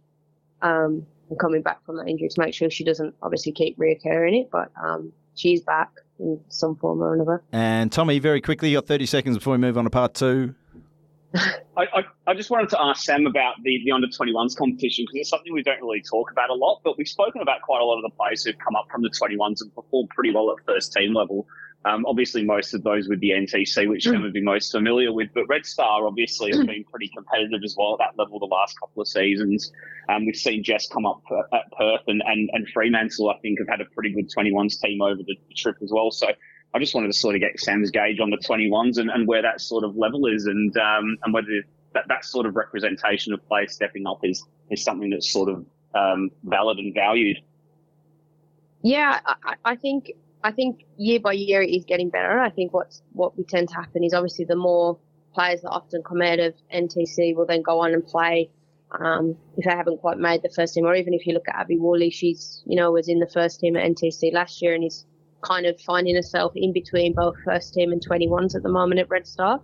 um, 0.62 1.06
and 1.28 1.38
coming 1.38 1.60
back 1.60 1.84
from 1.84 1.98
that 1.98 2.08
injury 2.08 2.30
to 2.30 2.40
make 2.40 2.54
sure 2.54 2.70
she 2.70 2.84
doesn't 2.84 3.14
obviously 3.22 3.52
keep 3.52 3.76
reoccurring 3.76 4.40
it. 4.40 4.50
But 4.50 4.72
um, 4.82 5.12
she's 5.38 5.62
back 5.62 5.90
in 6.18 6.40
some 6.48 6.76
form 6.76 7.02
or 7.02 7.14
another. 7.14 7.42
And 7.52 7.90
Tommy, 7.90 8.18
very 8.18 8.40
quickly, 8.40 8.70
you 8.70 8.76
got 8.76 8.86
30 8.86 9.06
seconds 9.06 9.38
before 9.38 9.52
we 9.52 9.58
move 9.58 9.78
on 9.78 9.84
to 9.84 9.90
part 9.90 10.14
two. 10.14 10.54
I, 11.34 11.52
I, 11.76 12.02
I, 12.26 12.34
just 12.34 12.50
wanted 12.50 12.70
to 12.70 12.82
ask 12.82 13.04
Sam 13.04 13.26
about 13.26 13.56
the, 13.62 13.82
the 13.84 13.92
under 13.92 14.06
21s 14.06 14.56
competition 14.56 15.04
because 15.04 15.20
it's 15.20 15.28
something 15.28 15.52
we 15.52 15.62
don't 15.62 15.80
really 15.80 16.00
talk 16.00 16.30
about 16.30 16.48
a 16.48 16.54
lot, 16.54 16.80
but 16.82 16.96
we've 16.96 17.08
spoken 17.08 17.42
about 17.42 17.60
quite 17.60 17.82
a 17.82 17.84
lot 17.84 17.98
of 17.98 18.10
the 18.10 18.16
players 18.16 18.44
who've 18.44 18.58
come 18.58 18.74
up 18.74 18.86
from 18.90 19.02
the 19.02 19.10
21s 19.10 19.60
and 19.60 19.74
performed 19.74 20.08
pretty 20.08 20.34
well 20.34 20.50
at 20.50 20.64
first 20.64 20.92
team 20.94 21.12
level. 21.12 21.46
Um, 21.84 22.04
obviously, 22.06 22.44
most 22.44 22.74
of 22.74 22.82
those 22.82 23.08
with 23.08 23.20
the 23.20 23.30
NTC, 23.30 23.88
which 23.88 24.04
Sam 24.04 24.22
would 24.22 24.32
be 24.32 24.42
most 24.42 24.72
familiar 24.72 25.12
with, 25.12 25.28
but 25.32 25.46
Red 25.48 25.64
Star 25.64 26.06
obviously 26.06 26.50
has 26.50 26.66
been 26.66 26.84
pretty 26.84 27.08
competitive 27.08 27.60
as 27.64 27.76
well 27.78 27.94
at 27.94 27.98
that 27.98 28.20
level 28.20 28.40
the 28.40 28.46
last 28.46 28.78
couple 28.80 29.00
of 29.00 29.08
seasons. 29.08 29.72
Um, 30.08 30.26
we've 30.26 30.36
seen 30.36 30.64
Jess 30.64 30.88
come 30.88 31.06
up 31.06 31.22
at 31.30 31.70
Perth, 31.78 32.02
and, 32.08 32.20
and, 32.26 32.50
and 32.52 32.68
Fremantle, 32.70 33.30
I 33.30 33.38
think, 33.38 33.60
have 33.60 33.68
had 33.68 33.80
a 33.80 33.84
pretty 33.94 34.10
good 34.10 34.28
21s 34.28 34.80
team 34.80 35.00
over 35.00 35.22
the 35.22 35.38
trip 35.54 35.76
as 35.80 35.90
well. 35.92 36.10
So 36.10 36.26
I 36.74 36.78
just 36.78 36.94
wanted 36.94 37.08
to 37.08 37.18
sort 37.18 37.36
of 37.36 37.40
get 37.40 37.58
Sam's 37.60 37.90
gauge 37.90 38.18
on 38.20 38.30
the 38.30 38.38
21s 38.38 38.98
and, 38.98 39.08
and 39.08 39.28
where 39.28 39.42
that 39.42 39.60
sort 39.60 39.84
of 39.84 39.96
level 39.96 40.26
is, 40.26 40.46
and 40.46 40.76
um, 40.76 41.16
and 41.22 41.32
whether 41.32 41.62
that, 41.94 42.04
that 42.08 42.24
sort 42.24 42.46
of 42.46 42.56
representation 42.56 43.32
of 43.32 43.46
players 43.46 43.72
stepping 43.72 44.06
up 44.06 44.20
is, 44.24 44.44
is 44.70 44.82
something 44.82 45.10
that's 45.10 45.30
sort 45.30 45.48
of 45.48 45.64
um, 45.94 46.30
valid 46.44 46.78
and 46.78 46.92
valued. 46.92 47.38
Yeah, 48.82 49.20
I, 49.24 49.54
I 49.64 49.76
think 49.76 50.12
I 50.42 50.52
think 50.52 50.84
year 50.96 51.20
by 51.20 51.32
year 51.32 51.62
it 51.62 51.70
is 51.70 51.84
getting 51.84 52.10
better. 52.10 52.38
I 52.38 52.50
think 52.50 52.72
what's 52.72 53.02
what 53.12 53.36
we 53.36 53.44
tend 53.44 53.68
to 53.70 53.74
happen 53.74 54.04
is 54.04 54.14
obviously 54.14 54.44
the 54.44 54.56
more 54.56 54.98
players 55.34 55.62
that 55.62 55.70
often 55.70 56.02
come 56.02 56.22
out 56.22 56.38
of 56.38 56.54
NTC 56.74 57.34
will 57.34 57.46
then 57.46 57.62
go 57.62 57.80
on 57.80 57.92
and 57.92 58.06
play 58.06 58.50
um, 58.92 59.36
if 59.56 59.64
they 59.64 59.70
haven't 59.70 59.98
quite 59.98 60.18
made 60.18 60.42
the 60.42 60.48
first 60.48 60.74
team, 60.74 60.86
or 60.86 60.94
even 60.94 61.12
if 61.12 61.26
you 61.26 61.34
look 61.34 61.48
at 61.48 61.56
Abby 61.56 61.76
Woolley, 61.76 62.10
she's 62.10 62.62
you 62.66 62.76
know 62.76 62.92
was 62.92 63.08
in 63.08 63.18
the 63.18 63.28
first 63.28 63.60
team 63.60 63.76
at 63.76 63.84
NTC 63.84 64.32
last 64.32 64.62
year 64.62 64.74
and 64.74 64.84
is 64.84 65.04
kind 65.42 65.66
of 65.66 65.80
finding 65.80 66.16
herself 66.16 66.52
in 66.56 66.72
between 66.72 67.14
both 67.14 67.34
first 67.44 67.74
team 67.74 67.92
and 67.92 68.04
21s 68.04 68.56
at 68.56 68.62
the 68.62 68.68
moment 68.68 69.00
at 69.00 69.08
Red 69.08 69.26
Star. 69.26 69.60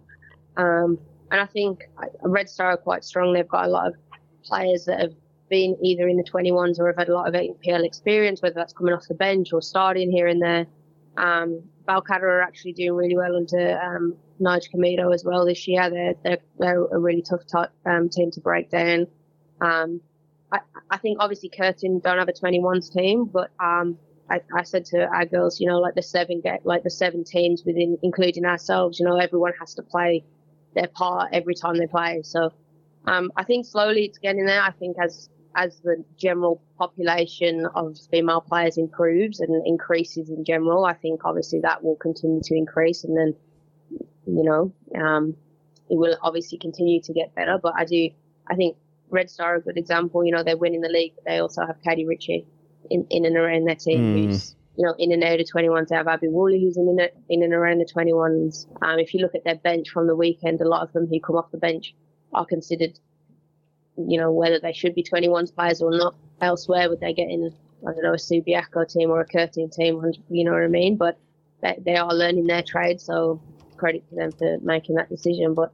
Um, 0.56 0.98
and 1.30 1.40
I 1.40 1.46
think 1.46 1.80
Red 2.22 2.48
Star 2.48 2.72
are 2.72 2.76
quite 2.76 3.02
strong. 3.02 3.32
They've 3.32 3.48
got 3.48 3.64
a 3.64 3.68
lot 3.68 3.88
of 3.88 3.94
players 4.44 4.84
that 4.84 5.00
have 5.00 5.14
been 5.48 5.76
either 5.82 6.08
in 6.08 6.16
the 6.16 6.24
21s 6.24 6.78
or 6.78 6.86
have 6.88 6.96
had 6.96 7.08
a 7.08 7.14
lot 7.14 7.28
of 7.28 7.34
APL 7.34 7.84
experience, 7.84 8.42
whether 8.42 8.54
that's 8.54 8.72
coming 8.72 8.94
off 8.94 9.06
the 9.08 9.14
bench 9.14 9.52
or 9.52 9.62
starting 9.62 10.10
here 10.10 10.26
and 10.26 10.42
there. 10.42 10.66
Um, 11.16 11.62
Balcatta 11.88 12.22
are 12.22 12.42
actually 12.42 12.72
doing 12.72 12.92
really 12.92 13.16
well 13.16 13.36
under 13.36 13.80
um, 13.80 14.16
Nige 14.40 14.72
Comito 14.74 15.14
as 15.14 15.24
well 15.24 15.44
this 15.44 15.68
year. 15.68 15.90
They're, 15.90 16.14
they're, 16.24 16.38
they're 16.58 16.84
a 16.84 16.98
really 16.98 17.22
tough 17.22 17.42
um, 17.86 18.08
team 18.08 18.30
to 18.32 18.40
break 18.40 18.70
down. 18.70 19.06
Um, 19.60 20.00
I, 20.50 20.60
I, 20.90 20.96
think 20.98 21.18
obviously 21.20 21.50
Curtin 21.50 22.00
don't 22.00 22.18
have 22.18 22.28
a 22.28 22.32
21s 22.32 22.92
team, 22.92 23.26
but 23.26 23.50
um, 23.60 23.98
I, 24.30 24.40
I, 24.54 24.62
said 24.62 24.84
to 24.86 25.06
our 25.06 25.24
girls, 25.24 25.60
you 25.60 25.68
know, 25.68 25.78
like 25.78 25.94
the 25.94 26.02
seven 26.02 26.40
get 26.40 26.66
like 26.66 26.82
the 26.82 26.90
seven 26.90 27.24
teams 27.24 27.62
within, 27.64 27.98
including 28.02 28.44
ourselves, 28.44 28.98
you 28.98 29.06
know, 29.06 29.16
everyone 29.16 29.52
has 29.60 29.74
to 29.74 29.82
play 29.82 30.24
their 30.74 30.88
part 30.88 31.30
every 31.32 31.54
time 31.54 31.76
they 31.76 31.86
play. 31.86 32.20
So 32.22 32.52
um, 33.06 33.30
I 33.36 33.44
think 33.44 33.66
slowly 33.66 34.04
it's 34.04 34.18
getting 34.18 34.46
there. 34.46 34.62
I 34.62 34.72
think 34.72 34.96
as 35.02 35.28
as 35.56 35.78
the 35.80 36.04
general 36.16 36.60
population 36.78 37.66
of 37.76 37.96
female 38.10 38.40
players 38.40 38.76
improves 38.76 39.38
and 39.40 39.64
increases 39.66 40.28
in 40.28 40.44
general, 40.44 40.84
I 40.84 40.94
think 40.94 41.24
obviously 41.24 41.60
that 41.60 41.84
will 41.84 41.96
continue 41.96 42.40
to 42.42 42.54
increase, 42.54 43.04
and 43.04 43.16
then 43.16 43.34
you 44.26 44.42
know 44.42 44.72
um, 45.00 45.36
it 45.90 45.96
will 45.96 46.16
obviously 46.22 46.58
continue 46.58 47.00
to 47.02 47.12
get 47.12 47.34
better. 47.34 47.58
But 47.62 47.74
I 47.76 47.84
do, 47.84 48.10
I 48.48 48.54
think 48.54 48.76
Red 49.10 49.30
Star 49.30 49.54
are 49.54 49.58
a 49.58 49.60
good 49.60 49.76
example. 49.76 50.24
You 50.24 50.32
know, 50.32 50.42
they're 50.42 50.56
winning 50.56 50.80
the 50.80 50.88
league. 50.88 51.12
But 51.16 51.24
they 51.24 51.38
also 51.38 51.66
have 51.66 51.82
Katie 51.82 52.06
Ritchie 52.06 52.46
in, 52.90 53.06
in 53.10 53.24
and 53.24 53.36
around 53.36 53.66
their 53.66 53.76
team, 53.76 54.00
mm. 54.00 54.24
who's 54.24 54.56
you 54.76 54.84
know 54.84 54.94
in 54.98 55.12
and 55.12 55.22
out 55.22 55.40
of 55.40 55.46
21s. 55.46 55.88
They 55.88 55.96
have 55.96 56.08
Abby 56.08 56.28
Woolley, 56.28 56.60
who's 56.62 56.76
in 56.76 56.88
and, 56.88 57.10
in 57.28 57.42
and 57.42 57.52
around 57.52 57.78
the 57.78 57.86
21s. 57.86 58.66
Um, 58.82 58.98
if 58.98 59.14
you 59.14 59.20
look 59.20 59.34
at 59.34 59.44
their 59.44 59.56
bench 59.56 59.90
from 59.90 60.06
the 60.06 60.16
weekend, 60.16 60.60
a 60.60 60.68
lot 60.68 60.82
of 60.82 60.92
them 60.92 61.06
who 61.06 61.20
come 61.20 61.36
off 61.36 61.50
the 61.50 61.58
bench 61.58 61.94
are 62.34 62.46
considered 62.46 62.98
you 63.96 64.18
know, 64.18 64.30
whether 64.32 64.58
they 64.58 64.72
should 64.72 64.94
be 64.94 65.02
21 65.02 65.48
players 65.48 65.80
or 65.80 65.90
not 65.90 66.14
elsewhere, 66.40 66.88
would 66.88 67.00
they 67.00 67.12
get 67.12 67.28
in, 67.28 67.52
I 67.86 67.92
don't 67.92 68.02
know, 68.02 68.14
a 68.14 68.16
Subiaco 68.16 68.90
team 68.90 69.10
or 69.10 69.20
a 69.20 69.26
Curtin 69.26 69.70
team, 69.70 70.02
you 70.28 70.44
know 70.44 70.52
what 70.52 70.62
I 70.62 70.68
mean? 70.68 70.96
But 70.96 71.18
they, 71.62 71.78
they 71.84 71.96
are 71.96 72.12
learning 72.12 72.46
their 72.46 72.62
trade, 72.62 73.00
so 73.00 73.40
credit 73.76 74.08
to 74.08 74.14
them 74.16 74.32
for 74.32 74.58
making 74.62 74.96
that 74.96 75.08
decision. 75.08 75.54
But 75.54 75.72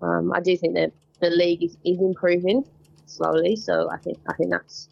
um, 0.00 0.32
I 0.32 0.40
do 0.40 0.56
think 0.56 0.74
that 0.74 0.92
the 1.20 1.30
league 1.30 1.62
is, 1.62 1.76
is 1.84 2.00
improving 2.00 2.64
slowly, 3.06 3.56
so 3.56 3.88
I 3.90 3.98
think 3.98 4.18
I 4.28 4.34
think 4.34 4.50
that's 4.50 4.88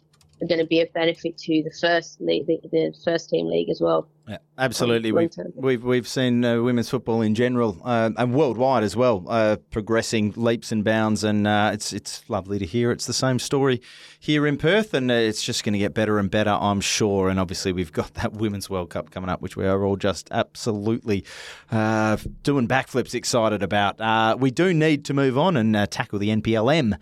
going 0.47 0.59
to 0.59 0.65
be 0.65 0.81
a 0.81 0.87
benefit 0.87 1.37
to 1.37 1.63
the 1.63 1.71
first 1.71 2.21
league, 2.21 2.47
the, 2.47 2.59
the 2.71 2.93
first 3.03 3.29
team 3.29 3.47
league 3.47 3.69
as 3.69 3.81
well. 3.81 4.07
Yeah, 4.27 4.37
absolutely, 4.57 5.11
we've, 5.11 5.31
we've 5.55 5.83
we've 5.83 6.07
seen 6.07 6.45
uh, 6.45 6.61
women's 6.61 6.89
football 6.89 7.21
in 7.21 7.33
general 7.33 7.81
uh, 7.83 8.11
and 8.15 8.33
worldwide 8.33 8.83
as 8.83 8.95
well 8.95 9.25
uh, 9.27 9.57
progressing 9.71 10.33
leaps 10.35 10.71
and 10.71 10.83
bounds, 10.83 11.23
and 11.23 11.47
uh, 11.47 11.71
it's 11.73 11.91
it's 11.91 12.29
lovely 12.29 12.59
to 12.59 12.65
hear. 12.65 12.91
It's 12.91 13.07
the 13.07 13.13
same 13.13 13.39
story 13.39 13.81
here 14.19 14.45
in 14.45 14.57
Perth, 14.57 14.93
and 14.93 15.09
uh, 15.09 15.15
it's 15.15 15.43
just 15.43 15.63
going 15.63 15.73
to 15.73 15.79
get 15.79 15.93
better 15.93 16.19
and 16.19 16.29
better, 16.29 16.51
I'm 16.51 16.81
sure. 16.81 17.29
And 17.29 17.39
obviously, 17.39 17.73
we've 17.73 17.91
got 17.91 18.13
that 18.15 18.33
Women's 18.33 18.69
World 18.69 18.91
Cup 18.91 19.09
coming 19.09 19.29
up, 19.29 19.41
which 19.41 19.57
we 19.57 19.65
are 19.65 19.83
all 19.83 19.97
just 19.97 20.29
absolutely 20.31 21.25
uh, 21.71 22.17
doing 22.43 22.67
backflips 22.67 23.15
excited 23.15 23.63
about. 23.63 24.39
we 24.39 24.51
do 24.51 24.73
need 24.73 25.03
to 25.05 25.13
move 25.13 25.37
on 25.37 25.57
and 25.57 25.91
tackle 25.91 26.19
the 26.19 26.29
NPLM. 26.29 26.97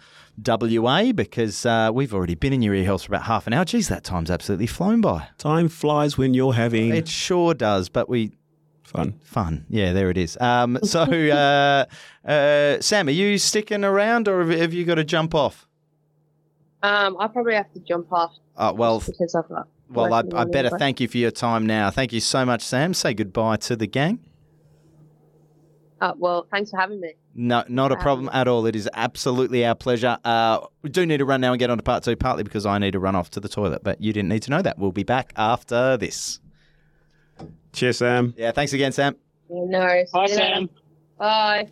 WA 0.45 1.11
because 1.11 1.65
uh, 1.65 1.91
we've 1.93 2.13
already 2.13 2.35
been 2.35 2.53
in 2.53 2.61
your 2.61 2.73
ear 2.73 2.85
holes 2.85 3.03
for 3.03 3.11
about 3.13 3.25
half 3.25 3.47
an 3.47 3.53
hour. 3.53 3.65
Geez, 3.65 3.87
that 3.89 4.03
time's 4.03 4.31
absolutely 4.31 4.67
flown 4.67 5.01
by. 5.01 5.27
Time 5.37 5.67
flies 5.67 6.17
when 6.17 6.33
you're 6.33 6.53
having. 6.53 6.93
It 6.95 7.07
sure 7.19 7.53
does, 7.53 7.89
but 7.89 8.09
we. 8.09 8.31
Fun. 8.83 9.19
Fun. 9.23 9.65
Yeah, 9.69 9.93
there 9.93 10.09
it 10.09 10.17
is. 10.17 10.35
Um, 10.41 10.79
so, 10.83 11.01
uh, 11.03 11.85
uh, 12.27 12.81
Sam, 12.81 13.07
are 13.07 13.11
you 13.11 13.37
sticking 13.37 13.83
around 13.83 14.27
or 14.27 14.39
have, 14.43 14.49
have 14.59 14.73
you 14.73 14.83
got 14.83 14.95
to 14.95 15.03
jump 15.03 15.35
off? 15.35 15.67
Um, 16.81 17.15
I 17.19 17.27
probably 17.27 17.53
have 17.53 17.71
to 17.73 17.79
jump 17.81 18.11
off. 18.11 18.31
Uh, 18.57 18.73
well, 18.75 18.99
because 19.05 19.35
I've 19.35 19.47
got 19.47 19.67
Well, 19.91 20.11
I, 20.13 20.23
I 20.33 20.45
better 20.45 20.69
it. 20.73 20.79
thank 20.79 20.99
you 20.99 21.07
for 21.07 21.17
your 21.17 21.29
time 21.29 21.67
now. 21.67 21.91
Thank 21.91 22.13
you 22.13 22.19
so 22.19 22.45
much, 22.45 22.61
Sam. 22.63 22.93
Say 22.95 23.13
goodbye 23.13 23.57
to 23.57 23.75
the 23.75 23.85
gang. 23.85 24.19
Uh, 26.01 26.13
well, 26.17 26.47
thanks 26.49 26.71
for 26.71 26.77
having 26.79 26.99
me. 27.01 27.13
No, 27.35 27.63
not 27.67 27.91
a 27.91 27.95
Um, 27.95 28.01
problem 28.01 28.29
at 28.33 28.47
all. 28.47 28.65
It 28.65 28.75
is 28.75 28.89
absolutely 28.93 29.65
our 29.65 29.75
pleasure. 29.75 30.17
Uh, 30.23 30.61
we 30.81 30.89
do 30.89 31.05
need 31.05 31.17
to 31.17 31.25
run 31.25 31.41
now 31.41 31.51
and 31.51 31.59
get 31.59 31.69
on 31.69 31.77
to 31.77 31.83
part 31.83 32.03
two, 32.03 32.15
partly 32.15 32.43
because 32.43 32.65
I 32.65 32.77
need 32.79 32.91
to 32.91 32.99
run 32.99 33.15
off 33.15 33.29
to 33.31 33.39
the 33.39 33.49
toilet, 33.49 33.83
but 33.83 34.01
you 34.01 34.13
didn't 34.13 34.29
need 34.29 34.41
to 34.43 34.51
know 34.51 34.61
that. 34.61 34.79
We'll 34.79 34.93
be 34.93 35.03
back 35.03 35.33
after 35.35 35.95
this. 35.97 36.39
Cheers, 37.73 37.97
Sam. 37.97 38.33
Yeah, 38.37 38.51
thanks 38.51 38.73
again, 38.73 38.91
Sam. 38.91 39.15
Yeah, 39.49 39.63
no 39.65 39.79
worries. 39.79 40.09
Hi, 40.13 40.25
See 40.27 40.33
you 40.33 40.39
later. 40.39 40.53
Sam. 40.55 40.69
Bye. 41.17 41.69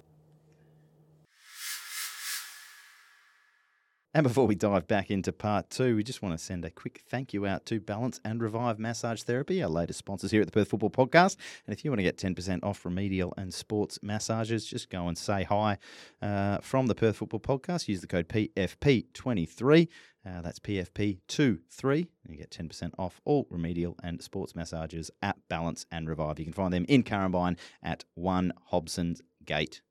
And 4.17 4.23
before 4.23 4.47
we 4.47 4.55
dive 4.55 4.87
back 4.87 5.11
into 5.11 5.31
part 5.31 5.69
two, 5.69 5.95
we 5.95 6.03
just 6.03 6.23
want 6.23 6.35
to 6.35 6.43
send 6.43 6.65
a 6.65 6.71
quick 6.71 7.03
thank 7.07 7.33
you 7.33 7.45
out 7.45 7.67
to 7.67 7.79
Balance 7.79 8.19
and 8.25 8.41
Revive 8.41 8.79
Massage 8.79 9.21
Therapy, 9.21 9.61
our 9.61 9.69
latest 9.69 9.99
sponsors 9.99 10.31
here 10.31 10.41
at 10.41 10.47
the 10.47 10.51
Perth 10.51 10.69
Football 10.69 10.89
Podcast. 10.89 11.37
And 11.67 11.77
if 11.77 11.85
you 11.85 11.91
want 11.91 11.99
to 11.99 12.03
get 12.03 12.17
10% 12.17 12.63
off 12.63 12.83
remedial 12.83 13.35
and 13.37 13.53
sports 13.53 13.99
massages, 14.01 14.65
just 14.65 14.89
go 14.89 15.07
and 15.07 15.15
say 15.15 15.43
hi 15.43 15.77
uh, 16.19 16.57
from 16.61 16.87
the 16.87 16.95
Perth 16.95 17.17
Football 17.17 17.41
Podcast. 17.41 17.87
Use 17.87 18.01
the 18.01 18.07
code 18.07 18.27
PFP23. 18.27 19.87
Uh, 20.25 20.41
that's 20.41 20.57
PFP23. 20.61 22.07
And 22.25 22.33
you 22.33 22.37
get 22.37 22.49
10% 22.49 22.93
off 22.97 23.21
all 23.23 23.45
remedial 23.51 23.97
and 24.01 24.19
sports 24.23 24.55
massages 24.55 25.11
at 25.21 25.37
Balance 25.47 25.85
and 25.91 26.09
Revive. 26.09 26.39
You 26.39 26.45
can 26.45 26.53
find 26.53 26.73
them 26.73 26.85
in 26.89 27.03
Currambine 27.03 27.55
at 27.83 28.03
1 28.15 28.51
Hobson's 28.71 29.21
Gate. 29.45 29.81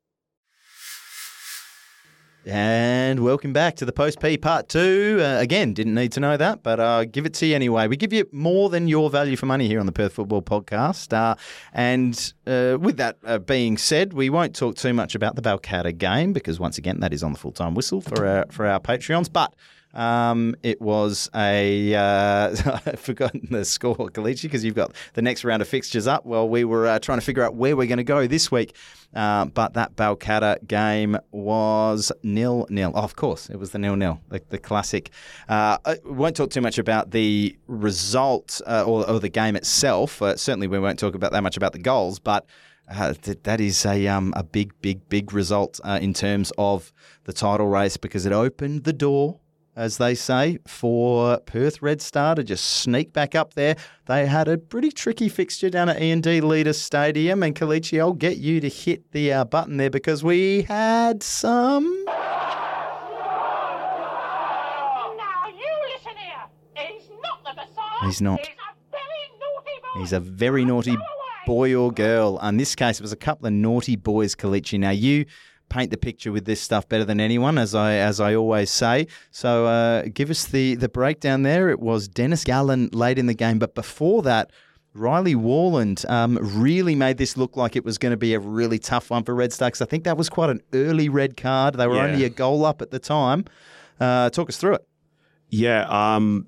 And 2.49 3.25
welcome 3.25 3.51
back 3.51 3.75
to 3.75 3.83
the 3.83 3.91
Post 3.91 4.21
P 4.21 4.37
Part 4.37 4.69
2. 4.69 5.17
Uh, 5.19 5.37
again, 5.37 5.73
didn't 5.73 5.95
need 5.95 6.13
to 6.13 6.21
know 6.21 6.37
that, 6.37 6.63
but 6.63 6.79
uh, 6.79 7.03
give 7.03 7.25
it 7.25 7.33
to 7.35 7.45
you 7.45 7.53
anyway. 7.53 7.89
We 7.89 7.97
give 7.97 8.13
you 8.13 8.25
more 8.31 8.69
than 8.69 8.87
your 8.87 9.09
value 9.09 9.35
for 9.35 9.45
money 9.47 9.67
here 9.67 9.81
on 9.81 9.85
the 9.85 9.91
Perth 9.91 10.13
Football 10.13 10.41
Podcast. 10.43 11.11
Uh, 11.11 11.35
and 11.73 12.33
uh, 12.45 12.77
with 12.79 12.95
that 12.97 13.17
uh, 13.25 13.39
being 13.39 13.77
said, 13.77 14.13
we 14.13 14.29
won't 14.29 14.55
talk 14.55 14.77
too 14.77 14.93
much 14.93 15.13
about 15.13 15.35
the 15.35 15.41
Balcatta 15.41 15.97
game 15.97 16.31
because, 16.31 16.57
once 16.57 16.77
again, 16.77 17.01
that 17.01 17.11
is 17.11 17.21
on 17.21 17.33
the 17.33 17.37
full 17.37 17.51
time 17.51 17.75
whistle 17.75 17.99
for 17.99 18.25
our, 18.25 18.45
for 18.49 18.65
our 18.65 18.79
Patreons. 18.79 19.29
But 19.31 19.53
um, 19.97 20.55
it 20.61 20.79
was 20.79 21.27
a 21.35 21.93
uh, 21.95 22.79
I've 22.85 22.99
forgotten 22.99 23.47
the 23.49 23.65
score, 23.65 23.95
Kalichi, 23.95 24.43
because 24.43 24.63
you've 24.63 24.75
got 24.75 24.93
the 25.15 25.23
next 25.23 25.43
round 25.43 25.61
of 25.63 25.67
fixtures 25.67 26.05
up. 26.05 26.25
Well, 26.25 26.47
we 26.47 26.63
were 26.63 26.87
uh, 26.87 26.99
trying 26.99 27.17
to 27.17 27.25
figure 27.25 27.43
out 27.43 27.55
where 27.55 27.75
we're 27.75 27.87
going 27.87 27.97
to 27.97 28.03
go 28.03 28.27
this 28.27 28.51
week, 28.51 28.75
uh, 29.15 29.45
but 29.45 29.73
that 29.73 29.95
Balcatta 29.95 30.65
game 30.67 31.17
was 31.31 32.11
nil 32.21 32.67
nil. 32.69 32.91
Oh, 32.93 33.01
of 33.01 33.15
course, 33.15 33.49
it 33.49 33.57
was 33.57 33.71
the 33.71 33.79
nil 33.79 33.95
nil, 33.95 34.21
the, 34.29 34.41
the 34.49 34.59
classic. 34.59 35.09
Uh, 35.49 35.79
I 35.83 35.97
won't 36.05 36.35
talk 36.35 36.51
too 36.51 36.61
much 36.61 36.77
about 36.77 37.09
the 37.09 37.57
result 37.65 38.61
uh, 38.67 38.83
or, 38.83 39.09
or 39.09 39.19
the 39.19 39.29
game 39.29 39.55
itself. 39.55 40.21
Uh, 40.21 40.37
certainly, 40.37 40.67
we 40.67 40.77
won't 40.77 40.99
talk 40.99 41.15
about 41.15 41.31
that 41.31 41.41
much 41.41 41.57
about 41.57 41.73
the 41.73 41.79
goals, 41.79 42.19
but. 42.19 42.45
Uh, 42.89 43.13
th- 43.13 43.39
that 43.43 43.59
is 43.59 43.85
a 43.85 44.07
um, 44.07 44.33
a 44.37 44.43
big, 44.43 44.71
big, 44.81 45.09
big 45.09 45.33
result 45.33 45.77
uh, 45.83 45.99
in 46.01 46.13
terms 46.13 46.53
of 46.57 46.93
the 47.25 47.33
title 47.33 47.67
race 47.67 47.97
because 47.97 48.25
it 48.25 48.31
opened 48.31 48.85
the 48.85 48.93
door 48.93 49.41
as 49.77 49.97
they 49.97 50.15
say, 50.15 50.57
for 50.67 51.39
Perth 51.41 51.83
Red 51.83 52.01
Star 52.01 52.33
to 52.33 52.43
just 52.43 52.65
sneak 52.65 53.13
back 53.13 53.35
up 53.35 53.53
there. 53.53 53.75
They 54.07 54.25
had 54.25 54.47
a 54.47 54.57
pretty 54.57 54.91
tricky 54.91 55.29
fixture 55.29 55.69
down 55.69 55.87
at 55.87 56.01
E&D 56.01 56.41
Leader 56.41 56.73
Stadium, 56.73 57.43
and 57.43 57.55
Kalichi, 57.55 57.99
I'll 57.99 58.13
get 58.13 58.37
you 58.37 58.59
to 58.59 58.69
hit 58.69 59.11
the 59.11 59.31
uh, 59.31 59.45
button 59.45 59.77
there 59.77 59.91
because 59.91 60.23
we 60.23 60.63
had 60.63 61.21
some. 61.21 62.03
Now 62.05 62.15
you 65.47 65.71
listen 65.93 66.17
here. 66.17 66.47
He's 66.75 67.09
not 67.21 67.43
the 67.43 67.53
Messiah. 67.53 68.05
He's 68.07 68.19
not. 68.19 68.39
He's 68.39 68.49
a 68.51 68.59
very 68.91 69.29
naughty 69.39 69.79
boy. 69.93 69.99
He's 69.99 70.13
a 70.13 70.19
very 70.19 70.65
naughty 70.65 70.97
boy 71.45 71.75
or 71.75 71.91
girl. 71.91 72.39
In 72.39 72.57
this 72.57 72.73
case, 72.75 72.99
it 72.99 73.03
was 73.03 73.13
a 73.13 73.17
couple 73.17 73.45
of 73.45 73.53
naughty 73.53 73.95
boys, 73.95 74.33
Kalichi. 74.33 74.79
Now, 74.79 74.89
you 74.89 75.25
paint 75.69 75.91
the 75.91 75.97
picture 75.97 76.31
with 76.31 76.45
this 76.45 76.61
stuff 76.61 76.87
better 76.87 77.03
than 77.05 77.19
anyone, 77.19 77.57
as 77.57 77.75
I 77.75 77.93
as 77.93 78.19
I 78.19 78.35
always 78.35 78.69
say. 78.71 79.07
So, 79.31 79.65
uh, 79.65 80.03
give 80.13 80.29
us 80.29 80.45
the 80.45 80.75
the 80.75 80.89
breakdown 80.89 81.43
there. 81.43 81.69
It 81.69 81.79
was 81.79 82.07
Dennis 82.07 82.43
Gallen 82.43 82.89
late 82.93 83.17
in 83.19 83.25
the 83.27 83.33
game, 83.33 83.59
but 83.59 83.75
before 83.75 84.21
that. 84.23 84.51
Riley 84.93 85.35
Warland 85.35 86.05
um, 86.09 86.39
really 86.41 86.95
made 86.95 87.17
this 87.19 87.37
look 87.37 87.55
like 87.55 87.75
it 87.75 87.85
was 87.85 87.99
going 87.99 88.09
to 88.13 88.17
be 88.17 88.33
a 88.33 88.39
really 88.39 88.79
tough 88.79 89.11
one 89.11 89.23
for 89.23 89.35
Red 89.35 89.53
Star 89.53 89.69
'cause 89.69 89.79
I 89.79 89.85
think 89.85 90.05
that 90.05 90.17
was 90.17 90.27
quite 90.27 90.49
an 90.49 90.59
early 90.73 91.07
red 91.07 91.37
card. 91.37 91.75
They 91.75 91.85
were 91.85 91.97
Yeah. 91.97 92.05
only 92.05 92.23
a 92.25 92.29
goal 92.29 92.65
up 92.65 92.81
at 92.81 92.89
the 92.89 92.97
time. 92.97 93.45
Uh, 93.99 94.31
talk 94.31 94.49
us 94.49 94.57
through 94.57 94.73
it. 94.73 94.87
Yeah, 95.51 95.85
um, 95.87 96.47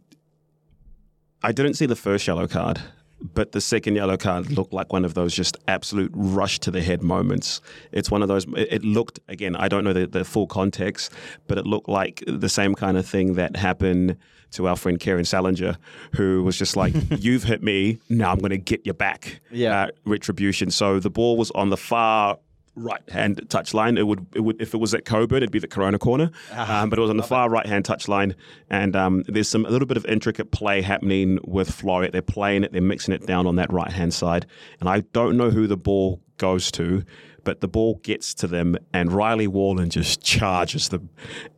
I 1.43 1.51
didn't 1.51 1.76
see 1.76 1.86
the 1.86 1.95
first 1.95 2.26
yellow 2.26 2.47
card, 2.47 2.82
but 3.22 3.51
the 3.51 3.61
second 3.61 3.95
yellow 3.95 4.17
card 4.17 4.51
looked 4.51 4.74
like 4.74 4.91
one 4.93 5.05
of 5.05 5.13
those 5.13 5.34
just 5.34 5.57
absolute 5.67 6.11
rush 6.13 6.59
to 6.59 6.72
the 6.72 6.82
head 6.82 7.03
moments. 7.03 7.61
It's 7.91 8.09
one 8.09 8.22
of 8.22 8.28
those. 8.28 8.45
It, 8.55 8.84
looked 8.84 9.20
again. 9.28 9.55
I 9.55 9.67
don't 9.67 9.84
know 9.84 9.93
the, 9.93 10.07
the 10.07 10.24
full 10.24 10.47
context, 10.47 11.11
but 11.47 11.57
it 11.57 11.65
looked 11.65 11.89
like 11.89 12.24
the 12.28 12.49
same 12.49 12.76
kind 12.76 12.97
of 12.97 13.05
thing 13.05 13.34
that 13.34 13.55
happened 13.55 14.17
to 14.51 14.67
our 14.67 14.76
friend 14.76 14.99
Karen 14.99 15.26
Salinger, 15.26 15.78
who 16.15 16.43
was 16.43 16.57
just 16.57 16.76
like, 16.76 16.93
"You've 17.17 17.43
hit 17.43 17.61
me. 17.61 17.99
Now 18.09 18.32
I'm 18.32 18.39
going 18.39 18.51
to 18.51 18.57
get 18.57 18.86
you 18.86 18.93
back." 18.93 19.41
Yeah. 19.51 19.84
uh, 19.84 19.88
retribution. 20.05 20.72
So 20.72 20.99
the 20.99 21.09
ball 21.09 21.38
was 21.38 21.51
on 21.51 21.70
the 21.70 21.78
far 21.78 22.39
right 22.76 23.07
hand 23.09 23.41
touch 23.49 23.74
line. 23.74 23.97
It 23.97 24.07
would, 24.07 24.26
it 24.34 24.41
would 24.41 24.61
if 24.61 24.74
it 24.74 24.78
was 24.78 24.93
at 24.93 25.05
Cockburn, 25.05 25.38
it'd 25.38 25.51
be 25.51 25.59
the 25.59 25.67
Corona 25.67 25.99
corner. 25.99 26.32
um, 26.53 26.89
but 26.89 26.97
it 26.97 27.01
was 27.01 27.09
on 27.09 27.17
the 27.17 27.24
far 27.24 27.49
right 27.49 27.65
hand 27.65 27.86
touch 27.86 28.07
line. 28.07 28.36
And 28.70 28.95
um, 28.95 29.24
there's 29.28 29.49
some 29.49 29.65
a 29.65 29.70
little 29.70 29.88
bit 29.88 29.97
of 29.97 30.05
intricate 30.05 30.51
play 30.51 30.82
happening 30.82 31.39
with 31.43 31.70
Floreat. 31.70 32.11
They're 32.11 32.22
playing 32.22 32.63
it, 32.63 32.72
they're 32.72 32.82
mixing 32.82 33.13
it 33.13 33.26
down 33.26 33.47
on 33.47 33.55
that 33.57 33.72
right 33.72 33.91
hand 33.91 34.13
side. 34.13 34.45
And 34.80 34.89
I 34.89 35.01
don't 35.13 35.38
know 35.38 35.49
who 35.49 35.67
the 35.67 35.78
ball 35.78 36.22
goes 36.38 36.72
to. 36.72 37.03
But 37.45 37.61
the 37.61 37.70
ball 37.70 37.95
gets 38.03 38.34
to 38.36 38.47
them, 38.47 38.76
and 38.93 39.13
Riley 39.13 39.47
Warland 39.47 39.91
just 39.91 40.22
charges 40.22 40.89
them, 40.89 41.09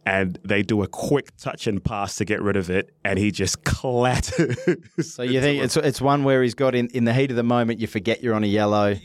and 0.05 0.38
they 0.45 0.62
do 0.62 0.84
a 0.84 0.88
quick 0.88 1.36
touch 1.38 1.66
and 1.66 1.84
pass 1.84 2.16
to 2.18 2.24
get 2.24 2.39
rid 2.39 2.55
of 2.55 2.70
it, 2.70 2.91
and 3.03 3.18
he 3.18 3.32
just 3.32 3.64
clatters. 3.66 4.57
So 5.01 5.24
you 5.24 5.41
think 5.41 5.64
it's 5.64 5.76
it's 5.78 5.99
one 5.99 6.24
where 6.24 6.43
he's 6.43 6.53
got 6.53 6.76
in, 6.76 6.88
in 6.89 7.05
the 7.05 7.14
heat 7.14 7.32
of 7.32 7.36
the 7.36 7.43
moment, 7.43 7.80
you 7.80 7.88
forget 7.88 8.22
you're 8.22 8.36
on 8.36 8.43
a 8.43 8.47
yellow. 8.47 8.95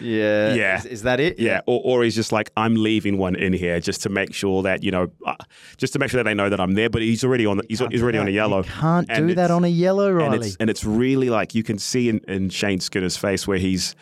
Yeah. 0.00 0.54
Yeah. 0.54 0.78
Is, 0.78 0.86
is 0.86 1.02
that 1.02 1.20
it? 1.20 1.38
Yeah, 1.38 1.60
or, 1.66 1.80
or 1.84 2.04
he's 2.04 2.14
just 2.14 2.32
like, 2.32 2.50
I'm 2.56 2.74
leaving 2.74 3.18
one 3.18 3.34
in 3.36 3.52
here 3.52 3.80
just 3.80 4.02
to 4.02 4.08
make 4.08 4.34
sure 4.34 4.62
that 4.62 4.82
you 4.82 4.90
know, 4.90 5.10
uh, 5.26 5.34
just 5.76 5.92
to 5.94 5.98
make 5.98 6.10
sure 6.10 6.18
that 6.18 6.24
they 6.24 6.34
know 6.34 6.48
that 6.48 6.60
I'm 6.60 6.74
there. 6.74 6.90
But 6.90 7.02
he's 7.02 7.24
already 7.24 7.46
on 7.46 7.56
the, 7.58 7.64
he's, 7.68 7.80
he's 7.90 8.02
already 8.02 8.18
on 8.18 8.28
a 8.28 8.30
yellow. 8.30 8.58
You 8.58 8.70
can't 8.70 9.06
And 9.10 9.28
do 9.28 9.34
that 9.34 9.50
on 9.50 9.64
a 9.64 9.68
yellow, 9.68 10.08
and 10.08 10.18
Riley. 10.18 10.46
it's 10.48 10.56
and 10.60 10.68
it's 10.70 10.84
really 10.84 11.30
like 11.30 11.54
you 11.54 11.62
can 11.62 11.78
see 11.78 12.08
in, 12.08 12.18
in 12.28 12.50
Shane 12.50 12.80
Skinner's 12.80 13.16
face 13.16 13.46
where 13.48 13.58
he's 13.58 13.94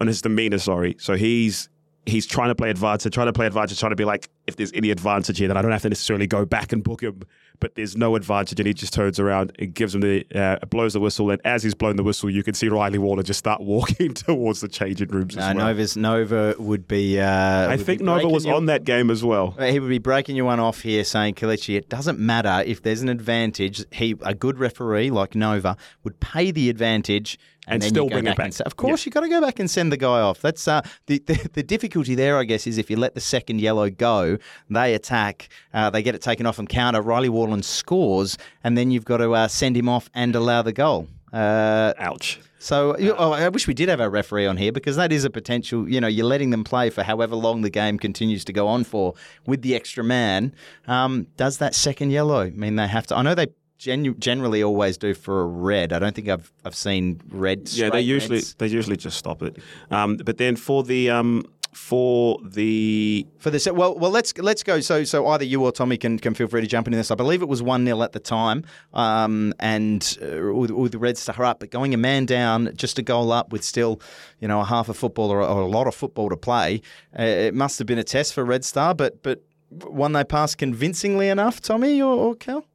on 0.00 0.06
his 0.06 0.20
demeanor. 0.22 0.58
Sorry, 0.58 0.96
so 0.98 1.14
he's 1.14 1.68
he's 2.06 2.26
trying 2.26 2.48
to 2.48 2.54
play 2.54 2.70
advantage, 2.70 3.14
trying 3.14 3.26
to 3.26 3.32
play 3.32 3.46
advantage, 3.46 3.78
trying 3.78 3.90
to 3.90 3.96
be 3.96 4.04
like, 4.04 4.28
if 4.46 4.56
there's 4.56 4.72
any 4.72 4.90
advantage 4.90 5.38
here, 5.38 5.48
then 5.48 5.56
I 5.56 5.62
don't 5.62 5.70
have 5.70 5.82
to 5.82 5.88
necessarily 5.88 6.26
go 6.26 6.44
back 6.44 6.72
and 6.72 6.82
book 6.82 7.02
him. 7.02 7.22
But 7.60 7.76
there's 7.76 7.96
no 7.96 8.16
advantage, 8.16 8.58
and 8.58 8.66
he 8.66 8.74
just 8.74 8.92
turns 8.92 9.20
around 9.20 9.52
and 9.56 9.72
gives 9.72 9.94
him 9.94 10.00
the 10.00 10.26
uh, 10.34 10.66
blows 10.66 10.94
the 10.94 11.00
whistle. 11.00 11.30
And 11.30 11.40
as 11.44 11.62
he's 11.62 11.74
blowing 11.74 11.94
the 11.94 12.02
whistle, 12.02 12.28
you 12.28 12.42
can 12.42 12.54
see 12.54 12.68
Riley 12.68 12.98
Warland 12.98 13.26
just 13.26 13.38
start 13.38 13.60
walking 13.60 14.14
towards 14.14 14.62
the 14.62 14.68
changing 14.68 15.08
rooms. 15.08 15.36
no, 15.36 15.42
as 15.42 15.54
well. 15.54 15.66
Nova's 15.66 15.96
Nova 15.96 16.56
would 16.58 16.88
be. 16.88 17.20
Uh, 17.20 17.24
I 17.24 17.76
would 17.76 17.86
think 17.86 18.00
be 18.00 18.04
Nova 18.04 18.28
was 18.28 18.46
on 18.46 18.66
that 18.66 18.82
game 18.82 19.10
as 19.10 19.22
well. 19.22 19.52
He 19.52 19.78
would 19.78 19.90
be 19.90 19.98
breaking 19.98 20.34
you 20.34 20.46
one 20.46 20.58
off 20.58 20.80
here, 20.80 21.04
saying, 21.04 21.34
Kalichi, 21.34 21.76
it 21.76 21.88
doesn't 21.88 22.18
matter 22.18 22.64
if 22.66 22.82
there's 22.82 23.02
an 23.02 23.08
advantage. 23.08 23.84
He, 23.92 24.16
a 24.22 24.34
good 24.34 24.58
referee 24.58 25.12
like 25.12 25.36
Nova, 25.36 25.76
would 26.02 26.18
pay 26.18 26.50
the 26.50 26.68
advantage 26.68 27.38
and, 27.66 27.82
And 27.82 27.90
still 27.90 28.08
bring 28.08 28.26
it 28.26 28.30
back. 28.30 28.36
back. 28.36 28.52
Say, 28.54 28.64
of 28.64 28.76
course, 28.76 29.06
you've 29.06 29.14
got 29.14 29.20
to 29.20 29.28
go 29.28 29.40
back 29.40 29.60
and 29.60 29.70
send 29.70 29.92
the 29.92 29.96
guy 29.96 30.20
off. 30.20 30.40
That's 30.40 30.66
uh, 30.66 30.82
the, 31.06 31.18
the 31.20 31.48
the 31.52 31.62
difficulty 31.62 32.14
there, 32.14 32.38
I 32.38 32.44
guess, 32.44 32.66
is 32.66 32.76
if 32.76 32.90
you 32.90 32.96
let 32.96 33.14
the 33.14 33.20
second 33.20 33.60
yellow 33.60 33.88
go, 33.88 34.38
they 34.68 34.94
attack, 34.94 35.48
uh, 35.72 35.88
they 35.90 36.02
get 36.02 36.14
it 36.14 36.22
taken 36.22 36.44
off 36.46 36.58
and 36.58 36.68
counter. 36.68 37.00
Riley 37.00 37.28
Warland 37.28 37.64
scores, 37.64 38.36
and 38.64 38.76
then 38.76 38.90
you've 38.90 39.04
got 39.04 39.18
to 39.18 39.32
uh, 39.32 39.48
send 39.48 39.76
him 39.76 39.88
off 39.88 40.10
and 40.14 40.34
allow 40.34 40.62
the 40.62 40.72
goal. 40.72 41.06
Uh, 41.32 41.94
Ouch. 41.98 42.40
so 42.58 42.94
oh, 43.16 43.32
I 43.32 43.48
wish 43.48 43.66
we 43.66 43.72
did 43.72 43.88
have 43.88 44.02
our 44.02 44.10
referee 44.10 44.46
on 44.46 44.58
here 44.58 44.70
because 44.70 44.96
that 44.96 45.12
is 45.12 45.24
a 45.24 45.30
potential. 45.30 45.88
You 45.88 45.98
know, 46.00 46.08
you're 46.08 46.26
letting 46.26 46.50
them 46.50 46.62
play 46.62 46.90
for 46.90 47.02
however 47.02 47.36
long 47.36 47.62
the 47.62 47.70
game 47.70 47.98
continues 47.98 48.44
to 48.44 48.52
go 48.52 48.68
on 48.68 48.84
for 48.84 49.14
with 49.46 49.62
the 49.62 49.74
extra 49.74 50.04
man. 50.04 50.54
Um, 50.86 51.26
does 51.38 51.56
that 51.58 51.74
second 51.74 52.10
yellow 52.10 52.50
mean 52.50 52.76
they 52.76 52.86
have 52.86 53.06
to? 53.06 53.16
I 53.16 53.22
know 53.22 53.34
they 53.34 53.46
genu- 53.78 54.14
generally 54.14 54.62
always 54.62 54.96
do 54.96 55.14
for 55.14 55.42
a 55.42 55.46
red. 55.46 55.92
I 55.92 55.98
don't 55.98 56.14
think 56.14 56.28
I've 56.28 56.52
I've 56.64 56.74
seen 56.76 57.20
red. 57.30 57.68
Yeah, 57.72 57.90
they 57.90 58.00
usually 58.00 58.36
reds. 58.36 58.54
they 58.54 58.66
usually 58.66 58.96
just 58.96 59.18
stop 59.18 59.42
it. 59.42 59.58
Um, 59.90 60.16
but 60.16 60.38
then 60.38 60.56
for 60.56 60.82
the 60.82 61.10
um, 61.10 61.44
for 61.72 62.38
the 62.44 63.26
for 63.38 63.50
this. 63.50 63.66
Well, 63.66 63.98
well, 63.98 64.10
let's 64.10 64.36
let's 64.38 64.62
go. 64.62 64.80
So, 64.80 65.04
so 65.04 65.26
either 65.28 65.44
you 65.44 65.64
or 65.64 65.72
Tommy 65.72 65.96
can, 65.96 66.18
can 66.18 66.34
feel 66.34 66.46
free 66.46 66.60
to 66.60 66.66
jump 66.66 66.86
into 66.86 66.98
this. 66.98 67.10
I 67.10 67.14
believe 67.14 67.40
it 67.40 67.48
was 67.48 67.62
one 67.62 67.84
0 67.86 68.02
at 68.02 68.12
the 68.12 68.20
time, 68.20 68.64
um, 68.92 69.54
and 69.58 70.18
uh, 70.22 70.52
with, 70.52 70.70
with 70.70 70.92
the 70.92 70.98
Red 70.98 71.16
Star 71.16 71.42
up, 71.44 71.60
but 71.60 71.70
going 71.70 71.94
a 71.94 71.96
man 71.96 72.26
down, 72.26 72.70
just 72.76 72.98
a 72.98 73.02
goal 73.02 73.32
up 73.32 73.52
with 73.52 73.64
still, 73.64 74.00
you 74.38 74.48
know, 74.48 74.60
a 74.60 74.64
half 74.64 74.88
a 74.90 74.94
football 74.94 75.30
or, 75.30 75.40
or 75.40 75.62
a 75.62 75.66
lot 75.66 75.86
of 75.86 75.94
football 75.94 76.28
to 76.28 76.36
play. 76.36 76.82
Uh, 77.18 77.22
it 77.22 77.54
must 77.54 77.78
have 77.78 77.86
been 77.86 77.98
a 77.98 78.04
test 78.04 78.34
for 78.34 78.44
Red 78.44 78.64
Star, 78.64 78.94
but 78.94 79.22
but 79.22 79.40
one 79.70 80.12
they 80.12 80.24
passed 80.24 80.58
convincingly 80.58 81.28
enough, 81.30 81.62
Tommy 81.62 82.02
or, 82.02 82.14
or 82.14 82.34
Cal. 82.34 82.66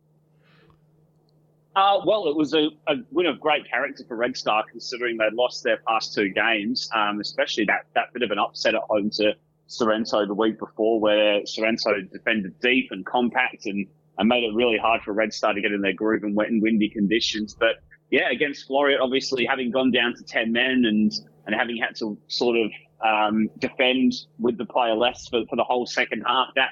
Uh, 1.77 2.01
well, 2.07 2.27
it 2.27 2.35
was 2.35 2.55
a, 2.55 2.69
a 2.87 2.95
win 3.11 3.27
of 3.27 3.39
great 3.39 3.69
character 3.69 4.03
for 4.07 4.17
Red 4.17 4.35
Star, 4.35 4.63
considering 4.67 5.17
they'd 5.17 5.33
lost 5.33 5.63
their 5.63 5.77
past 5.87 6.11
two 6.11 6.29
games, 6.29 6.89
um, 6.91 7.19
especially 7.21 7.65
that, 7.65 7.85
that 7.93 8.11
bit 8.13 8.23
of 8.23 8.31
an 8.31 8.39
upset 8.39 8.73
at 8.73 8.81
home 8.89 9.11
to 9.11 9.33
Sorrento 9.67 10.25
the 10.25 10.33
week 10.33 10.57
before, 10.57 10.99
where 10.99 11.45
Sorrento 11.45 12.01
defended 12.11 12.59
deep 12.61 12.87
and 12.89 13.05
compact 13.05 13.67
and, 13.67 13.85
and 14.17 14.27
made 14.27 14.43
it 14.43 14.55
really 14.55 14.79
hard 14.79 15.03
for 15.03 15.13
Red 15.13 15.31
Star 15.31 15.53
to 15.53 15.61
get 15.61 15.71
in 15.71 15.81
their 15.81 15.93
groove 15.93 16.23
in 16.23 16.33
wet 16.33 16.49
and 16.49 16.63
windy 16.63 16.89
conditions. 16.89 17.53
But 17.53 17.75
yeah, 18.09 18.31
against 18.31 18.67
Floreat, 18.67 18.99
obviously 18.99 19.45
having 19.45 19.69
gone 19.69 19.91
down 19.91 20.15
to 20.15 20.23
10 20.23 20.51
men 20.51 20.83
and, 20.83 21.11
and 21.45 21.55
having 21.55 21.77
had 21.77 21.95
to 21.97 22.17
sort 22.25 22.57
of 22.57 22.71
um, 23.05 23.51
defend 23.59 24.13
with 24.39 24.57
the 24.57 24.65
player 24.65 24.95
less 24.95 25.27
for, 25.27 25.45
for 25.47 25.55
the 25.55 25.63
whole 25.63 25.85
second 25.85 26.23
half, 26.25 26.47
that 26.55 26.69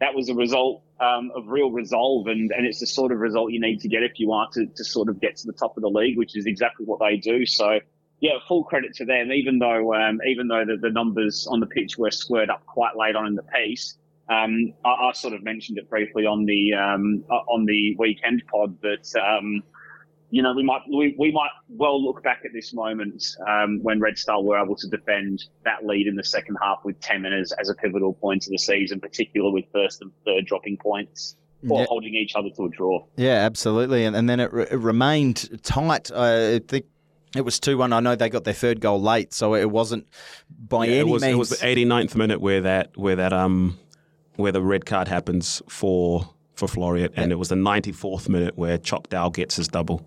that 0.00 0.14
was 0.14 0.28
a 0.28 0.34
result 0.34 0.82
um, 1.02 1.32
of 1.34 1.48
real 1.48 1.70
resolve, 1.70 2.28
and, 2.28 2.50
and 2.52 2.66
it's 2.66 2.80
the 2.80 2.86
sort 2.86 3.12
of 3.12 3.18
result 3.18 3.50
you 3.50 3.60
need 3.60 3.80
to 3.80 3.88
get 3.88 4.02
if 4.02 4.12
you 4.16 4.28
want 4.28 4.52
to, 4.52 4.66
to 4.66 4.84
sort 4.84 5.08
of 5.08 5.20
get 5.20 5.36
to 5.36 5.46
the 5.46 5.52
top 5.52 5.76
of 5.76 5.82
the 5.82 5.88
league, 5.88 6.16
which 6.16 6.36
is 6.36 6.46
exactly 6.46 6.86
what 6.86 7.00
they 7.00 7.16
do. 7.16 7.44
So, 7.44 7.80
yeah, 8.20 8.32
full 8.46 8.64
credit 8.64 8.94
to 8.94 9.04
them. 9.04 9.32
Even 9.32 9.58
though 9.58 9.94
um, 9.94 10.20
even 10.26 10.48
though 10.48 10.64
the, 10.64 10.76
the 10.80 10.90
numbers 10.90 11.46
on 11.50 11.60
the 11.60 11.66
pitch 11.66 11.98
were 11.98 12.10
squared 12.10 12.50
up 12.50 12.64
quite 12.66 12.96
late 12.96 13.16
on 13.16 13.26
in 13.26 13.34
the 13.34 13.42
piece, 13.42 13.98
um, 14.30 14.72
I, 14.84 14.90
I, 14.90 15.12
sort 15.12 15.34
of 15.34 15.42
mentioned 15.42 15.78
it 15.78 15.90
briefly 15.90 16.24
on 16.24 16.44
the 16.44 16.74
um, 16.74 17.24
on 17.28 17.64
the 17.66 17.96
weekend 17.98 18.42
pod 18.50 18.78
that 18.82 19.12
um, 19.20 19.62
you 20.32 20.42
know, 20.42 20.54
we 20.54 20.64
might 20.64 20.80
we, 20.88 21.14
we 21.18 21.30
might 21.30 21.50
well 21.68 22.02
look 22.02 22.22
back 22.22 22.40
at 22.46 22.52
this 22.54 22.72
moment 22.72 23.22
um, 23.46 23.80
when 23.82 24.00
Red 24.00 24.16
Star 24.16 24.42
were 24.42 24.58
able 24.58 24.74
to 24.76 24.88
defend 24.88 25.44
that 25.64 25.84
lead 25.84 26.06
in 26.06 26.16
the 26.16 26.24
second 26.24 26.56
half 26.62 26.78
with 26.84 26.98
ten 27.00 27.20
minutes 27.20 27.52
as 27.60 27.68
a 27.68 27.74
pivotal 27.74 28.14
point 28.14 28.46
of 28.46 28.50
the 28.50 28.58
season, 28.58 28.98
particularly 28.98 29.52
with 29.52 29.70
first 29.72 30.00
and 30.00 30.10
third 30.24 30.46
dropping 30.46 30.78
points 30.78 31.36
or 31.68 31.80
yeah. 31.80 31.86
holding 31.86 32.14
each 32.14 32.34
other 32.34 32.48
to 32.56 32.64
a 32.64 32.70
draw. 32.70 33.04
Yeah, 33.16 33.44
absolutely, 33.44 34.06
and, 34.06 34.16
and 34.16 34.26
then 34.26 34.40
it, 34.40 34.50
re- 34.54 34.66
it 34.70 34.78
remained 34.78 35.62
tight. 35.62 36.10
I 36.10 36.60
think 36.60 36.86
it 37.36 37.42
was 37.42 37.60
2 37.60 37.76
1. 37.76 37.92
I 37.92 38.00
know 38.00 38.16
they 38.16 38.30
got 38.30 38.44
their 38.44 38.54
third 38.54 38.80
goal 38.80 39.02
late, 39.02 39.34
so 39.34 39.54
it 39.54 39.70
wasn't 39.70 40.06
by 40.48 40.86
yeah, 40.86 40.92
any 40.92 41.00
it 41.00 41.12
was, 41.12 41.22
means. 41.22 41.34
It 41.34 41.38
was 41.38 41.50
the 41.50 41.56
89th 41.56 42.16
minute 42.16 42.40
where 42.40 42.62
that 42.62 42.96
where 42.96 43.16
that 43.16 43.34
um 43.34 43.78
where 44.36 44.50
the 44.50 44.62
red 44.62 44.86
card 44.86 45.08
happens 45.08 45.60
for 45.68 46.30
for 46.54 46.68
Floreat, 46.68 47.12
and 47.16 47.30
yeah. 47.30 47.34
it 47.34 47.38
was 47.38 47.50
the 47.50 47.54
94th 47.54 48.30
minute 48.30 48.56
where 48.56 48.78
Choc 48.78 49.10
Dow 49.10 49.28
gets 49.28 49.56
his 49.56 49.68
double. 49.68 50.06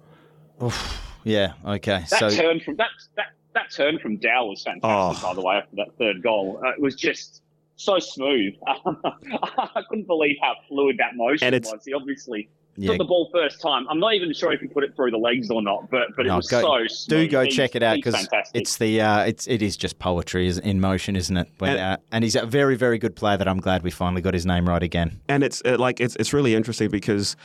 Oof. 0.64 1.02
Yeah. 1.24 1.54
Okay. 1.66 2.06
That 2.10 2.20
so 2.20 2.30
turn 2.30 2.60
from 2.60 2.76
that 2.78 2.90
that 3.16 3.28
that 3.54 3.72
turn 3.72 4.00
from 4.00 4.18
Dow 4.18 4.46
was 4.46 4.64
fantastic. 4.64 5.24
Oh. 5.24 5.28
By 5.28 5.34
the 5.34 5.42
way, 5.42 5.56
after 5.56 5.76
that 5.78 5.98
third 5.98 6.22
goal, 6.22 6.62
uh, 6.64 6.70
it 6.72 6.82
was 6.82 6.96
just 6.96 7.42
so 7.78 8.00
smooth. 8.00 8.54
I 8.68 9.82
couldn't 9.90 10.08
believe 10.08 10.38
how 10.42 10.56
fluid 10.68 10.98
that 11.00 11.16
motion 11.16 11.54
was. 11.54 11.86
He 11.86 11.94
obviously 11.94 12.50
yeah. 12.78 12.90
got 12.90 12.98
the 12.98 13.06
ball 13.06 13.30
first 13.32 13.62
time. 13.62 13.88
I'm 13.90 14.00
not 14.00 14.14
even 14.14 14.34
sure 14.34 14.52
if 14.52 14.60
he 14.60 14.68
put 14.68 14.84
it 14.84 14.96
through 14.96 15.12
the 15.12 15.18
legs 15.18 15.50
or 15.50 15.62
not, 15.62 15.90
but 15.90 16.16
but 16.16 16.26
no, 16.26 16.34
it 16.34 16.38
was 16.38 16.48
go, 16.48 16.62
so 16.62 16.88
smooth. 16.88 17.20
Do 17.20 17.28
go 17.32 17.44
he's, 17.44 17.56
check 17.56 17.76
it 17.76 17.84
out 17.84 17.96
because 17.96 18.28
it's 18.54 18.78
the 18.78 19.02
uh, 19.02 19.22
it's 19.22 19.48
it 19.48 19.62
is 19.62 19.78
just 19.78 20.00
poetry 20.00 20.52
in 20.64 20.80
motion, 20.80 21.16
isn't 21.16 21.38
it? 21.38 21.50
When, 21.60 21.72
and, 21.72 21.80
uh, 21.80 21.98
and, 22.12 22.24
he's 22.24 22.36
a 22.36 22.46
very 22.46 22.76
very 22.76 22.98
good 22.98 23.16
player 23.16 23.38
that 23.38 23.48
I'm 23.48 23.60
glad 23.60 23.84
we 23.84 23.92
finally 23.92 24.22
got 24.22 24.34
his 24.34 24.46
name 24.46 24.68
right 24.68 24.84
again. 24.84 25.22
And 25.30 25.44
it's 25.44 25.62
uh, 25.66 25.78
like 25.80 26.00
it's 26.00 26.16
it's 26.18 26.34
really 26.34 26.56
interesting 26.56 26.90
because 26.90 27.36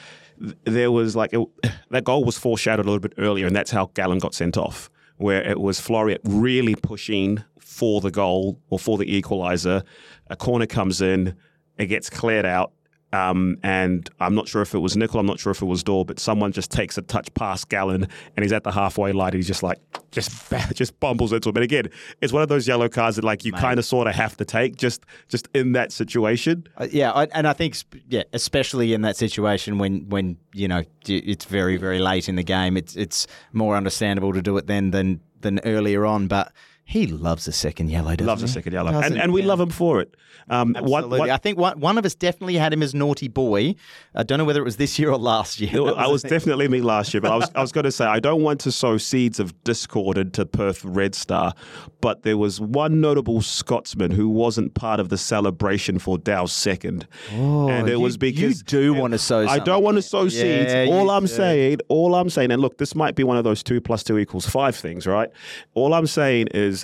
there 0.64 0.91
was 0.91 1.14
like 1.14 1.33
it, 1.33 1.47
that 1.91 2.05
goal 2.05 2.24
was 2.24 2.37
foreshadowed 2.37 2.87
a 2.87 2.89
little 2.89 3.01
bit 3.01 3.14
earlier, 3.18 3.47
and 3.47 3.55
that's 3.55 3.70
how 3.70 3.91
Gallen 3.95 4.18
got 4.18 4.35
sent 4.35 4.57
off, 4.57 4.91
where 5.16 5.43
it 5.43 5.61
was 5.61 5.81
Floreat 5.81 6.18
really 6.24 6.74
pushing 6.74 7.45
for 7.59 8.01
the 8.01 8.11
goal 8.11 8.59
or 8.68 8.78
for 8.78 8.99
the 8.99 9.07
equaliser. 9.07 9.85
A 10.28 10.37
corner 10.37 10.66
comes 10.66 11.01
in, 11.01 11.37
it 11.78 11.87
gets 11.87 12.11
cleared 12.11 12.47
out, 12.47 12.72
um, 13.12 13.56
and 13.62 14.08
I'm 14.20 14.34
not 14.34 14.46
sure 14.46 14.62
if 14.62 14.74
it 14.74 14.78
was 14.78 14.96
Nickel, 14.96 15.18
I'm 15.18 15.26
not 15.26 15.40
sure 15.40 15.50
if 15.50 15.62
it 15.62 15.66
was 15.66 15.82
Dor, 15.82 16.04
but 16.04 16.20
someone 16.20 16.52
just 16.52 16.70
takes 16.70 16.96
a 16.96 17.02
touch 17.02 17.32
past 17.34 17.68
Gallen 17.68 18.08
and 18.36 18.44
he's 18.44 18.52
at 18.52 18.62
the 18.62 18.70
halfway 18.70 19.12
line. 19.12 19.32
he's 19.32 19.46
just 19.46 19.62
like, 19.62 19.78
just 20.12 20.30
just 20.74 20.98
bumbles 21.00 21.32
into 21.32 21.48
him. 21.48 21.56
And 21.56 21.64
again, 21.64 21.88
it's 22.20 22.32
one 22.32 22.42
of 22.42 22.48
those 22.48 22.68
yellow 22.68 22.88
cards 22.88 23.16
that 23.16 23.24
like 23.24 23.44
you 23.44 23.52
kind 23.52 23.78
of 23.78 23.84
sort 23.84 24.06
of 24.06 24.14
have 24.14 24.36
to 24.36 24.44
take 24.44 24.76
just 24.76 25.04
just 25.28 25.48
in 25.54 25.72
that 25.72 25.92
situation. 25.92 26.66
Uh, 26.76 26.88
yeah, 26.90 27.11
I, 27.12 27.24
and 27.26 27.48
I 27.48 27.52
think 27.52 27.76
yeah, 28.08 28.22
especially 28.32 28.92
in 28.92 29.02
that 29.02 29.16
situation 29.16 29.78
when 29.78 30.08
when 30.08 30.36
you 30.52 30.68
know 30.68 30.84
it's 31.06 31.44
very 31.44 31.76
very 31.76 31.98
late 31.98 32.28
in 32.28 32.36
the 32.36 32.44
game, 32.44 32.76
it's 32.76 32.94
it's 32.96 33.26
more 33.52 33.76
understandable 33.76 34.32
to 34.32 34.42
do 34.42 34.56
it 34.56 34.66
then 34.66 34.92
than 34.92 35.20
than 35.40 35.61
earlier 35.61 36.06
on, 36.06 36.28
but. 36.28 36.52
He 36.91 37.07
loves 37.07 37.47
a 37.47 37.53
second 37.53 37.88
yellow, 37.88 38.16
doesn't 38.16 38.26
loves 38.26 38.43
he? 38.43 38.47
a 38.47 38.49
second 38.49 38.72
yellow, 38.72 38.91
and, 38.91 39.16
and 39.16 39.32
we 39.32 39.43
yeah. 39.43 39.47
love 39.47 39.61
him 39.61 39.70
for 39.70 40.01
it. 40.01 40.16
Um, 40.49 40.74
Absolutely. 40.74 40.91
What, 40.91 41.20
what, 41.20 41.30
I 41.30 41.36
think 41.36 41.57
one, 41.57 41.78
one 41.78 41.99
of 41.99 42.05
us 42.05 42.16
definitely 42.16 42.57
had 42.57 42.72
him 42.72 42.82
as 42.82 42.95
naughty 42.95 43.28
boy. 43.28 43.76
I 44.12 44.24
don't 44.24 44.38
know 44.38 44.45
whether 44.45 44.61
it 44.61 44.64
was 44.64 44.76
this 44.76 44.99
year 44.99 45.12
or 45.12 45.16
last 45.16 45.61
year. 45.61 45.95
I 45.97 46.09
was 46.09 46.22
definitely 46.34 46.66
me 46.66 46.80
last 46.80 47.14
year, 47.14 47.20
but 47.20 47.30
I 47.30 47.36
was, 47.36 47.51
I 47.55 47.61
was 47.61 47.70
going 47.70 47.84
to 47.84 47.93
say, 47.93 48.07
I 48.07 48.18
don't 48.18 48.43
want 48.43 48.59
to 48.62 48.72
sow 48.72 48.99
seeds 48.99 49.38
of 49.38 49.62
discord 49.62 50.18
into 50.18 50.45
Perth 50.45 50.84
Red 50.84 51.14
Star, 51.14 51.55
but 52.01 52.24
there 52.24 52.36
was 52.36 52.61
one 52.61 53.01
notable 53.01 53.41
Scotsman 53.41 54.11
who 54.11 54.28
wasn't 54.28 54.74
part 54.74 54.99
of 54.99 55.11
the 55.11 55.18
celebration 55.18 56.01
for 56.01 56.18
Dow's 56.18 56.53
second. 56.53 57.07
Oh, 57.34 57.68
and 57.68 57.88
it 57.88 57.93
you, 57.93 58.01
was 58.01 58.16
because. 58.16 58.59
You 58.59 58.64
do 58.64 58.95
want 58.95 59.12
to 59.12 59.18
sow 59.18 59.47
I 59.47 59.61
don't 59.61 59.84
want 59.84 59.97
to 59.97 60.03
sow 60.03 60.28
seeds. 60.28 60.72
Yeah, 60.72 60.86
all 60.91 61.11
I'm 61.11 61.26
do. 61.26 61.28
saying, 61.28 61.78
all 61.86 62.16
I'm 62.16 62.30
saying, 62.30 62.51
and 62.51 62.61
look, 62.61 62.78
this 62.78 62.97
might 62.97 63.14
be 63.14 63.22
one 63.22 63.36
of 63.36 63.45
those 63.45 63.62
two 63.62 63.80
plus 63.80 64.03
two 64.03 64.18
equals 64.18 64.47
five 64.47 64.74
things, 64.74 65.07
right? 65.07 65.30
All 65.74 65.95
I'm 65.95 66.09
saying 66.09 66.49
is 66.49 66.80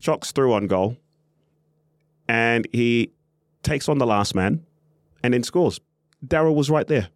Choc's 0.00 0.32
through 0.32 0.52
on 0.52 0.66
goal 0.66 0.96
and 2.28 2.66
he 2.72 3.10
takes 3.62 3.88
on 3.88 3.98
the 3.98 4.06
last 4.06 4.34
man 4.34 4.64
and 5.22 5.34
then 5.34 5.42
scores. 5.42 5.80
Daryl 6.26 6.54
was 6.54 6.70
right 6.70 6.86
there, 6.86 7.08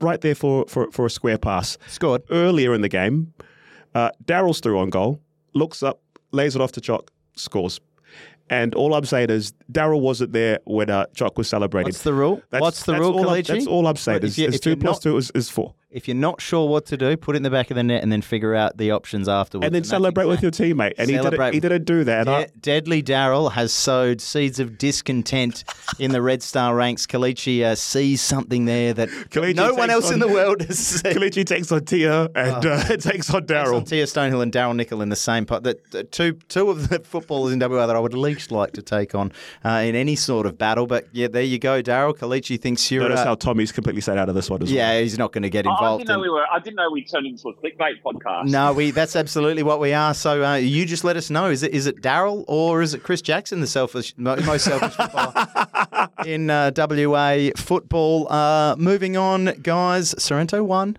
right 0.00 0.20
there 0.20 0.34
for, 0.34 0.66
for, 0.68 0.90
for 0.90 1.06
a 1.06 1.10
square 1.10 1.38
pass. 1.38 1.78
Scored. 1.88 2.22
Earlier 2.30 2.74
in 2.74 2.80
the 2.82 2.88
game, 2.88 3.32
uh, 3.94 4.10
Daryl's 4.24 4.60
through 4.60 4.78
on 4.78 4.90
goal, 4.90 5.20
looks 5.54 5.82
up, 5.82 6.00
lays 6.32 6.54
it 6.54 6.62
off 6.62 6.72
to 6.72 6.80
Choc, 6.80 7.10
scores. 7.36 7.80
And 8.50 8.74
all 8.74 8.94
I'm 8.94 9.04
saying 9.04 9.30
is 9.30 9.54
Daryl 9.70 10.00
wasn't 10.00 10.32
there 10.32 10.58
when 10.64 10.90
uh, 10.90 11.06
was 11.36 11.48
celebrating. 11.48 11.88
What's 11.88 12.02
the 12.02 12.12
rule? 12.12 12.42
That's, 12.50 12.60
What's 12.60 12.82
the 12.84 12.98
rule, 12.98 13.18
all 13.18 13.42
That's 13.42 13.66
all 13.66 13.86
I'm 13.86 13.96
saying. 13.96 14.24
Is, 14.24 14.36
you, 14.36 14.48
is 14.48 14.60
two 14.60 14.76
plus 14.76 14.96
not, 14.96 15.02
two 15.02 15.16
is, 15.16 15.30
is 15.34 15.48
four. 15.48 15.74
If 15.92 16.08
you're 16.08 16.16
not 16.16 16.40
sure 16.40 16.68
what 16.68 16.86
to 16.86 16.96
do, 16.96 17.16
put 17.16 17.36
it 17.36 17.38
in 17.38 17.42
the 17.42 17.50
back 17.50 17.70
of 17.70 17.76
the 17.76 17.82
net 17.82 18.02
and 18.02 18.10
then 18.10 18.22
figure 18.22 18.54
out 18.54 18.78
the 18.78 18.90
options 18.90 19.28
afterwards. 19.28 19.66
And 19.66 19.74
then 19.74 19.84
celebrate 19.84 20.26
with 20.26 20.42
your 20.42 20.50
teammate. 20.50 20.94
And 20.96 21.10
he 21.10 21.16
didn't, 21.16 21.52
he 21.52 21.60
didn't, 21.60 21.84
do 21.84 22.04
that. 22.04 22.24
De- 22.24 22.58
Deadly 22.60 23.02
Daryl 23.02 23.52
has 23.52 23.72
sowed 23.72 24.20
seeds 24.20 24.58
of 24.58 24.78
discontent 24.78 25.64
in 25.98 26.12
the 26.12 26.22
Red 26.22 26.42
Star 26.42 26.74
ranks. 26.74 27.06
Kalichi 27.06 27.62
uh, 27.62 27.74
sees 27.74 28.22
something 28.22 28.64
there 28.64 28.94
that 28.94 29.08
Kalichi 29.30 29.54
no 29.54 29.74
one 29.74 29.90
else 29.90 30.08
on, 30.08 30.14
in 30.14 30.20
the 30.20 30.28
world 30.28 30.62
has 30.62 30.78
seen. 31.02 31.12
Kalichi 31.12 31.44
takes 31.44 31.70
on 31.70 31.84
Tia 31.84 32.24
and 32.34 32.64
oh. 32.64 32.72
uh, 32.72 32.84
takes 32.96 33.32
on 33.32 33.46
Daryl. 33.46 33.86
Tia 33.86 34.04
Stonehill 34.04 34.42
and 34.42 34.52
Daryl 34.52 34.74
Nickel 34.74 35.02
in 35.02 35.10
the 35.10 35.16
same 35.16 35.44
pot. 35.44 35.62
The, 35.62 35.78
the, 35.90 36.04
two, 36.04 36.32
two 36.48 36.70
of 36.70 36.88
the 36.88 37.00
footballers 37.00 37.52
in 37.52 37.58
WA 37.58 37.86
that 37.86 37.96
I 37.96 38.00
would 38.00 38.14
least 38.14 38.50
like 38.50 38.72
to 38.72 38.82
take 38.82 39.14
on 39.14 39.32
uh, 39.64 39.82
in 39.84 39.94
any 39.94 40.16
sort 40.16 40.46
of 40.46 40.56
battle. 40.56 40.86
But 40.86 41.08
yeah, 41.12 41.28
there 41.28 41.42
you 41.42 41.58
go, 41.58 41.82
Daryl. 41.82 42.16
Kalichi 42.16 42.58
thinks 42.60 42.90
you're. 42.90 43.02
Notice 43.02 43.24
how 43.24 43.34
Tommy's 43.34 43.72
completely 43.72 44.00
stayed 44.00 44.18
out 44.18 44.28
of 44.28 44.34
this 44.34 44.48
one 44.48 44.62
as 44.62 44.72
yeah, 44.72 44.88
well. 44.88 44.94
Yeah, 44.94 45.02
he's 45.02 45.18
not 45.18 45.32
going 45.32 45.42
to 45.42 45.50
get 45.50 45.66
involved. 45.66 45.81
Oh, 45.82 45.94
I 45.94 45.98
didn't 45.98 46.08
know 46.08 46.20
we 46.20 46.28
were 46.30 46.46
didn't 46.62 46.76
know 46.76 46.90
we 46.90 47.04
turned 47.04 47.26
into 47.26 47.48
a 47.48 47.54
clickbait 47.54 48.02
podcast. 48.04 48.48
No, 48.48 48.72
we 48.72 48.90
that's 48.90 49.16
absolutely 49.16 49.62
what 49.62 49.80
we 49.80 49.92
are. 49.92 50.14
So 50.14 50.44
uh, 50.44 50.54
you 50.54 50.86
just 50.86 51.04
let 51.04 51.16
us 51.16 51.30
know. 51.30 51.50
Is 51.50 51.62
it 51.62 51.72
is 51.72 51.86
it 51.86 52.00
Daryl 52.00 52.44
or 52.48 52.82
is 52.82 52.94
it 52.94 53.02
Chris 53.02 53.20
Jackson, 53.20 53.60
the 53.60 53.66
selfish 53.66 54.14
most 54.16 54.64
selfish 54.64 54.94
in 56.26 56.50
uh, 56.50 56.70
WA 56.76 57.50
football? 57.56 58.32
Uh, 58.32 58.76
moving 58.78 59.16
on, 59.16 59.46
guys. 59.62 60.14
Sorrento 60.22 60.62
won. 60.62 60.98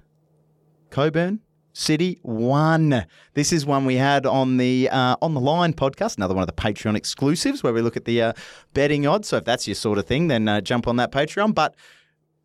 Cockburn 0.89 1.39
City 1.73 2.19
one. 2.21 3.07
This 3.33 3.51
is 3.51 3.65
one 3.65 3.85
we 3.85 3.95
had 3.95 4.27
on 4.27 4.57
the 4.57 4.89
uh, 4.89 5.15
on 5.21 5.33
the 5.33 5.41
line 5.41 5.73
podcast. 5.73 6.17
Another 6.17 6.35
one 6.35 6.43
of 6.43 6.47
the 6.47 6.61
Patreon 6.61 6.95
exclusives 6.95 7.63
where 7.63 7.73
we 7.73 7.81
look 7.81 7.97
at 7.97 8.05
the 8.05 8.21
uh, 8.21 8.33
betting 8.75 9.07
odds. 9.07 9.29
So 9.29 9.37
if 9.37 9.45
that's 9.45 9.67
your 9.67 9.75
sort 9.75 9.97
of 9.97 10.05
thing, 10.05 10.27
then 10.27 10.47
uh, 10.47 10.61
jump 10.61 10.87
on 10.87 10.97
that 10.97 11.11
Patreon. 11.11 11.55
But 11.55 11.73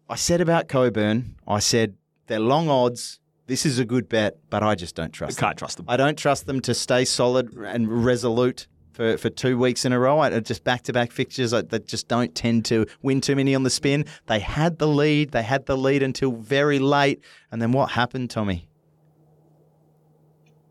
I 0.08 0.16
said 0.16 0.40
about 0.40 0.68
Cockburn, 0.68 1.36
I 1.46 1.58
said 1.58 1.97
they're 2.28 2.40
long 2.40 2.68
odds. 2.68 3.20
This 3.46 3.64
is 3.64 3.78
a 3.78 3.84
good 3.84 4.08
bet, 4.08 4.36
but 4.50 4.62
I 4.62 4.74
just 4.74 4.94
don't 4.94 5.10
trust. 5.10 5.38
I 5.38 5.40
can't 5.40 5.56
them. 5.56 5.58
trust 5.58 5.76
them. 5.78 5.86
I 5.88 5.96
don't 5.96 6.18
trust 6.18 6.46
them 6.46 6.60
to 6.60 6.74
stay 6.74 7.04
solid 7.06 7.54
and 7.54 8.04
resolute 8.04 8.66
for, 8.92 9.16
for 9.16 9.30
two 9.30 9.56
weeks 9.56 9.84
in 9.84 9.92
a 9.92 9.98
row. 9.98 10.18
I, 10.18 10.38
just 10.40 10.64
back 10.64 10.82
to 10.82 10.92
back 10.92 11.12
fixtures 11.12 11.52
that 11.52 11.86
just 11.86 12.08
don't 12.08 12.34
tend 12.34 12.66
to 12.66 12.84
win 13.00 13.20
too 13.20 13.36
many 13.36 13.54
on 13.54 13.62
the 13.62 13.70
spin. 13.70 14.04
They 14.26 14.40
had 14.40 14.78
the 14.78 14.88
lead. 14.88 15.30
They 15.30 15.42
had 15.42 15.66
the 15.66 15.78
lead 15.78 16.02
until 16.02 16.32
very 16.32 16.78
late. 16.78 17.22
And 17.50 17.62
then 17.62 17.72
what 17.72 17.92
happened, 17.92 18.28
Tommy? 18.28 18.67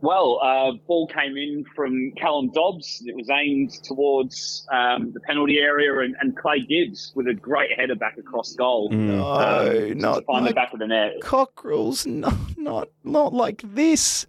Well, 0.01 0.39
uh, 0.43 0.73
ball 0.85 1.07
came 1.07 1.37
in 1.37 1.65
from 1.75 2.11
Callum 2.17 2.51
Dobbs. 2.51 3.01
It 3.05 3.15
was 3.15 3.29
aimed 3.31 3.71
towards 3.83 4.67
um, 4.71 5.11
the 5.11 5.19
penalty 5.21 5.57
area, 5.57 5.99
and, 6.01 6.15
and, 6.21 6.37
Clay 6.37 6.59
Gibbs 6.59 7.11
with 7.15 7.27
a 7.27 7.33
great 7.33 7.71
header 7.77 7.95
back 7.95 8.17
across 8.17 8.53
goal. 8.53 8.91
Mm. 8.91 9.17
No, 9.17 9.91
um, 9.91 9.97
not 9.97 10.25
find 10.25 10.45
like 10.45 10.51
the 10.51 10.55
back 10.55 10.73
of 10.73 10.79
the 10.79 10.87
net. 10.87 11.13
Cockerels, 11.21 12.05
no, 12.05 12.31
not 12.57 12.89
not 13.03 13.33
like 13.33 13.63
this, 13.63 14.27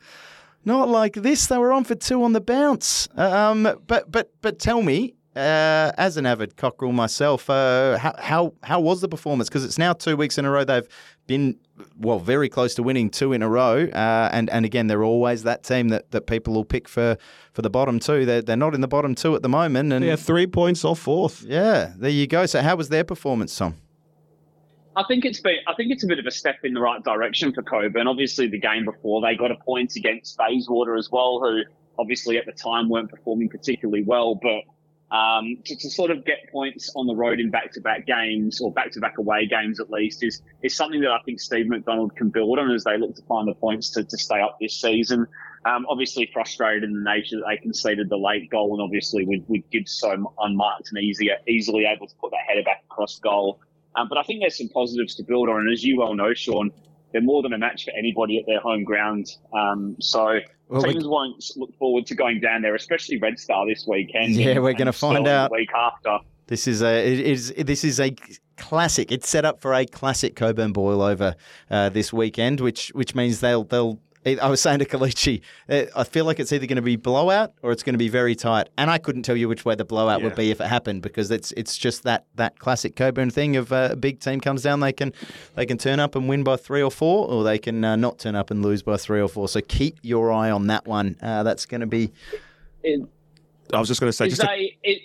not 0.64 0.88
like 0.88 1.14
this. 1.14 1.46
They 1.48 1.58
were 1.58 1.72
on 1.72 1.84
for 1.84 1.94
two 1.94 2.22
on 2.22 2.32
the 2.32 2.40
bounce. 2.40 3.08
Um, 3.14 3.64
but 3.86 4.10
but 4.10 4.30
but 4.40 4.58
tell 4.58 4.80
me, 4.80 5.16
uh, 5.36 5.92
as 5.96 6.16
an 6.16 6.26
avid 6.26 6.56
cockerel 6.56 6.92
myself, 6.92 7.48
uh, 7.48 7.96
how, 7.98 8.14
how 8.18 8.54
how 8.62 8.80
was 8.80 9.00
the 9.00 9.08
performance? 9.08 9.48
Because 9.48 9.64
it's 9.64 9.78
now 9.78 9.92
two 9.92 10.16
weeks 10.16 10.38
in 10.38 10.44
a 10.44 10.50
row 10.50 10.64
they've 10.64 10.88
been 11.26 11.56
well 11.96 12.18
very 12.18 12.48
close 12.48 12.74
to 12.74 12.82
winning 12.82 13.08
two 13.10 13.32
in 13.32 13.42
a 13.42 13.48
row, 13.48 13.84
uh, 13.92 14.30
and 14.32 14.50
and 14.50 14.64
again 14.64 14.86
they're 14.88 15.04
always 15.04 15.44
that 15.44 15.62
team 15.62 15.88
that, 15.90 16.10
that 16.10 16.26
people 16.26 16.54
will 16.54 16.64
pick 16.64 16.88
for, 16.88 17.16
for 17.52 17.62
the 17.62 17.70
bottom 17.70 18.00
two. 18.00 18.24
They're 18.26 18.42
they're 18.42 18.56
not 18.56 18.74
in 18.74 18.80
the 18.80 18.88
bottom 18.88 19.14
two 19.14 19.34
at 19.36 19.42
the 19.42 19.48
moment, 19.48 19.92
and 19.92 20.04
Yeah, 20.04 20.16
three 20.16 20.46
points 20.46 20.84
off 20.84 20.98
fourth. 20.98 21.42
yeah, 21.44 21.92
there 21.96 22.10
you 22.10 22.26
go. 22.26 22.46
So 22.46 22.60
how 22.62 22.74
was 22.76 22.88
their 22.88 23.04
performance, 23.04 23.56
Tom? 23.56 23.76
I 24.96 25.04
think 25.06 25.24
it's 25.24 25.40
been. 25.40 25.58
I 25.68 25.74
think 25.74 25.92
it's 25.92 26.02
a 26.02 26.08
bit 26.08 26.18
of 26.18 26.26
a 26.26 26.30
step 26.32 26.56
in 26.64 26.74
the 26.74 26.80
right 26.80 27.02
direction 27.04 27.52
for 27.52 27.62
Cockburn. 27.62 28.08
Obviously, 28.08 28.48
the 28.48 28.58
game 28.58 28.84
before 28.84 29.20
they 29.20 29.36
got 29.36 29.52
a 29.52 29.56
point 29.56 29.94
against 29.94 30.36
Bayswater 30.36 30.96
as 30.96 31.08
well, 31.12 31.38
who 31.40 31.60
obviously 32.00 32.36
at 32.38 32.46
the 32.46 32.52
time 32.52 32.88
weren't 32.88 33.08
performing 33.10 33.48
particularly 33.48 34.02
well. 34.02 34.34
But 34.34 34.62
um, 35.10 35.56
to, 35.64 35.76
to 35.76 35.90
sort 35.90 36.10
of 36.10 36.24
get 36.24 36.50
points 36.52 36.90
on 36.94 37.06
the 37.06 37.14
road 37.14 37.40
in 37.40 37.50
back-to-back 37.50 38.06
games 38.06 38.60
or 38.60 38.72
back-to-back 38.72 39.18
away 39.18 39.46
games 39.46 39.80
at 39.80 39.90
least 39.90 40.22
is 40.22 40.42
is 40.62 40.74
something 40.74 41.00
that 41.00 41.10
I 41.10 41.18
think 41.24 41.40
Steve 41.40 41.66
McDonald 41.66 42.14
can 42.16 42.28
build 42.28 42.58
on 42.58 42.70
as 42.70 42.84
they 42.84 42.98
look 42.98 43.14
to 43.16 43.22
find 43.22 43.48
the 43.48 43.54
points 43.54 43.90
to, 43.90 44.04
to 44.04 44.18
stay 44.18 44.40
up 44.40 44.58
this 44.60 44.78
season. 44.80 45.26
Um, 45.64 45.86
obviously 45.88 46.30
frustrated 46.32 46.84
in 46.84 46.92
the 46.92 47.10
nature 47.10 47.36
that 47.36 47.46
they 47.48 47.56
conceded 47.56 48.08
the 48.08 48.16
late 48.16 48.48
goal, 48.50 48.74
and 48.74 48.82
obviously 48.82 49.24
with, 49.26 49.42
with 49.48 49.68
Gibbs 49.70 49.92
so 49.92 50.32
unmarked 50.38 50.90
and 50.92 51.02
easy, 51.02 51.30
easily 51.48 51.84
able 51.84 52.06
to 52.06 52.14
put 52.20 52.30
that 52.30 52.40
header 52.46 52.62
back 52.62 52.84
across 52.90 53.18
goal. 53.18 53.60
Um, 53.96 54.08
but 54.08 54.18
I 54.18 54.22
think 54.22 54.40
there's 54.40 54.56
some 54.56 54.68
positives 54.68 55.16
to 55.16 55.24
build 55.24 55.48
on, 55.48 55.60
and 55.60 55.72
as 55.72 55.82
you 55.82 55.98
well 55.98 56.14
know, 56.14 56.32
Sean, 56.32 56.70
they're 57.12 57.22
more 57.22 57.42
than 57.42 57.52
a 57.52 57.58
match 57.58 57.84
for 57.84 57.90
anybody 57.90 58.38
at 58.38 58.46
their 58.46 58.60
home 58.60 58.84
ground. 58.84 59.26
Um, 59.52 59.96
so 59.98 60.38
Well, 60.68 60.82
we- 60.82 60.92
teams 60.92 61.06
won't 61.06 61.44
look 61.56 61.74
forward 61.78 62.06
to 62.06 62.14
going 62.14 62.40
down 62.40 62.62
there, 62.62 62.74
especially 62.74 63.18
Red 63.18 63.38
Star 63.38 63.66
this 63.66 63.86
weekend. 63.86 64.34
Yeah, 64.34 64.50
and- 64.52 64.62
we're 64.62 64.74
gonna 64.74 64.92
find 64.92 65.26
out. 65.26 65.50
the 65.50 65.54
week 65.56 65.70
after. 65.74 66.18
This 66.46 66.66
is 66.66 66.82
a 66.82 67.06
it 67.06 67.20
is 67.20 67.52
this 67.58 67.84
is 67.84 68.00
a 68.00 68.14
classic. 68.56 69.12
It's 69.12 69.28
set 69.28 69.44
up 69.44 69.60
for 69.60 69.74
a 69.74 69.84
classic 69.84 70.34
Cockburn 70.34 70.72
boil 70.72 71.02
over 71.02 71.34
uh, 71.70 71.88
this 71.90 72.12
weekend, 72.12 72.60
which 72.60 72.88
which 72.94 73.14
means 73.14 73.40
they'll 73.40 73.64
they'll. 73.64 73.98
I 74.26 74.48
was 74.48 74.60
saying 74.60 74.80
to 74.80 74.84
Kalichi, 74.84 75.40
uh, 75.68 75.84
I 75.96 76.04
feel 76.04 76.24
like 76.24 76.40
it's 76.40 76.52
either 76.52 76.66
going 76.66 76.76
to 76.76 76.82
be 76.82 76.96
blowout 76.96 77.54
or 77.62 77.72
it's 77.72 77.82
going 77.82 77.94
to 77.94 77.98
be 77.98 78.08
very 78.08 78.34
tight, 78.34 78.68
and 78.76 78.90
I 78.90 78.98
couldn't 78.98 79.22
tell 79.22 79.36
you 79.36 79.48
which 79.48 79.64
way 79.64 79.74
the 79.74 79.84
blowout 79.84 80.22
would 80.22 80.34
be 80.34 80.50
if 80.50 80.60
it 80.60 80.66
happened 80.66 81.02
because 81.02 81.30
it's 81.30 81.52
it's 81.52 81.78
just 81.78 82.02
that 82.02 82.26
that 82.34 82.58
classic 82.58 82.96
Cockburn 82.96 83.30
thing 83.30 83.56
of 83.56 83.72
uh, 83.72 83.90
a 83.92 83.96
big 83.96 84.20
team 84.20 84.40
comes 84.40 84.62
down, 84.62 84.80
they 84.80 84.92
can 84.92 85.12
they 85.54 85.66
can 85.66 85.78
turn 85.78 86.00
up 86.00 86.14
and 86.14 86.28
win 86.28 86.42
by 86.42 86.56
three 86.56 86.82
or 86.82 86.90
four, 86.90 87.28
or 87.28 87.44
they 87.44 87.58
can 87.58 87.84
uh, 87.84 87.96
not 87.96 88.18
turn 88.18 88.34
up 88.34 88.50
and 88.50 88.62
lose 88.62 88.82
by 88.82 88.96
three 88.96 89.20
or 89.20 89.28
four. 89.28 89.48
So 89.48 89.60
keep 89.60 89.98
your 90.02 90.32
eye 90.32 90.50
on 90.50 90.66
that 90.66 90.86
one. 90.86 91.16
Uh, 91.22 91.42
that's 91.42 91.66
going 91.66 91.80
to 91.80 91.86
be 91.86 92.12
It, 92.82 93.00
I 93.72 93.78
was 93.78 93.88
just 93.88 94.00
going 94.00 94.08
to 94.08 94.16
say, 94.16 94.28
just 94.28 94.40
to, 94.40 94.50
a, 94.50 94.76
it, 94.82 95.02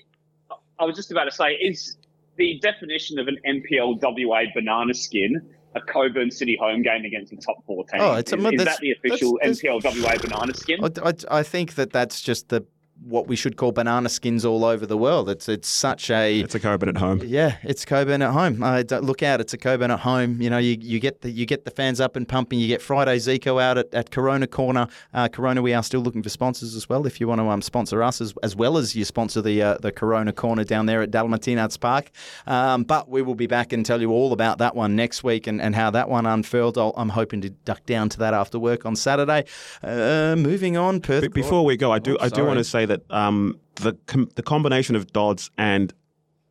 I 0.79 0.85
was 0.85 0.95
just 0.95 1.11
about 1.11 1.25
to 1.25 1.31
say, 1.31 1.53
is 1.53 1.97
the 2.37 2.59
definition 2.61 3.19
of 3.19 3.27
an 3.27 3.37
NPL 3.45 3.99
WA 4.01 4.43
banana 4.53 4.93
skin 4.93 5.53
a 5.75 5.81
Cockburn 5.81 6.31
City 6.31 6.57
home 6.59 6.81
game 6.81 7.05
against 7.05 7.33
a 7.33 7.37
top 7.37 7.65
four 7.65 7.85
team? 7.85 8.01
Oh, 8.01 8.13
it's 8.15 8.31
is, 8.31 8.43
is 8.43 8.63
that 8.65 8.79
the 8.79 8.91
official 8.91 9.37
that's- 9.41 9.61
NPL 9.61 9.83
WA 9.83 10.17
banana 10.17 10.53
skin? 10.53 10.79
I, 10.83 11.09
I, 11.09 11.39
I 11.39 11.43
think 11.43 11.75
that 11.75 11.91
that's 11.91 12.21
just 12.21 12.49
the 12.49 12.65
what 13.05 13.27
we 13.27 13.35
should 13.35 13.57
call 13.57 13.71
banana 13.71 14.09
skins 14.09 14.45
all 14.45 14.63
over 14.65 14.85
the 14.85 14.97
world. 14.97 15.29
It's 15.29 15.49
it's 15.49 15.67
such 15.67 16.09
a 16.09 16.39
it's 16.39 16.55
a 16.55 16.59
Cockburn 16.59 16.89
at 16.89 16.97
home. 16.97 17.21
yeah, 17.23 17.57
it's 17.63 17.85
Cockburn 17.85 18.21
at 18.21 18.31
home. 18.31 18.61
Uh, 18.63 18.83
don't- 18.83 19.03
look 19.03 19.21
out, 19.23 19.41
it's 19.41 19.53
a 19.53 19.57
Cockburn 19.57 19.91
at 19.91 19.99
home. 19.99 20.41
You 20.41 20.49
know, 20.49 20.57
you, 20.57 20.77
you 20.79 20.99
get 20.99 21.21
the 21.21 21.29
you 21.31 21.45
get 21.45 21.65
the 21.65 21.71
fans 21.71 21.99
up 21.99 22.15
and 22.15 22.27
pumping. 22.27 22.59
You 22.59 22.67
get 22.67 22.81
Friday 22.81 23.17
Zico 23.17 23.61
out 23.61 23.77
at, 23.77 23.93
at 23.93 24.11
Corona 24.11 24.47
Corner. 24.47 24.87
Uh, 25.13 25.27
Corona, 25.27 25.61
we 25.61 25.73
are 25.73 25.83
still 25.83 26.01
looking 26.01 26.23
for 26.23 26.29
sponsors 26.29 26.75
as 26.75 26.87
well. 26.87 27.05
If 27.05 27.19
you 27.19 27.27
want 27.27 27.39
to 27.41 27.49
um, 27.49 27.61
sponsor 27.61 28.01
us 28.03 28.21
as, 28.21 28.33
as 28.43 28.55
well 28.55 28.77
as 28.77 28.95
you 28.95 29.03
sponsor 29.05 29.41
the 29.41 29.61
uh, 29.61 29.77
the 29.81 29.91
Corona 29.91 30.31
Corner 30.31 30.63
down 30.63 30.85
there 30.85 31.01
at 31.01 31.11
Dalmatinac 31.11 31.79
Park. 31.79 32.11
Um, 32.47 32.83
but 32.83 33.09
we 33.09 33.21
will 33.21 33.35
be 33.35 33.47
back 33.47 33.73
and 33.73 33.85
tell 33.85 34.01
you 34.01 34.11
all 34.11 34.33
about 34.33 34.57
that 34.59 34.75
one 34.75 34.95
next 34.95 35.23
week 35.23 35.47
and, 35.47 35.61
and 35.61 35.75
how 35.75 35.89
that 35.91 36.09
one 36.09 36.25
unfurled. 36.25 36.77
I'll, 36.77 36.93
I'm 36.95 37.09
hoping 37.09 37.41
to 37.41 37.49
duck 37.49 37.85
down 37.85 38.09
to 38.09 38.17
that 38.19 38.33
after 38.33 38.59
work 38.59 38.85
on 38.85 38.95
Saturday. 38.95 39.45
Uh, 39.81 40.35
moving 40.37 40.77
on, 40.77 40.99
Perth. 41.01 41.21
But 41.23 41.33
before 41.33 41.65
we 41.65 41.77
go, 41.77 41.91
I 41.91 41.99
do 41.99 42.13
Oh, 42.19 42.25
I 42.25 42.29
do 42.29 42.45
want 42.45 42.59
to 42.59 42.63
say 42.63 42.85
that 42.85 42.92
um, 43.09 43.59
the 43.75 43.93
com- 44.07 44.29
the 44.35 44.43
combination 44.43 44.95
of 44.95 45.11
Dodds 45.13 45.49
and 45.57 45.93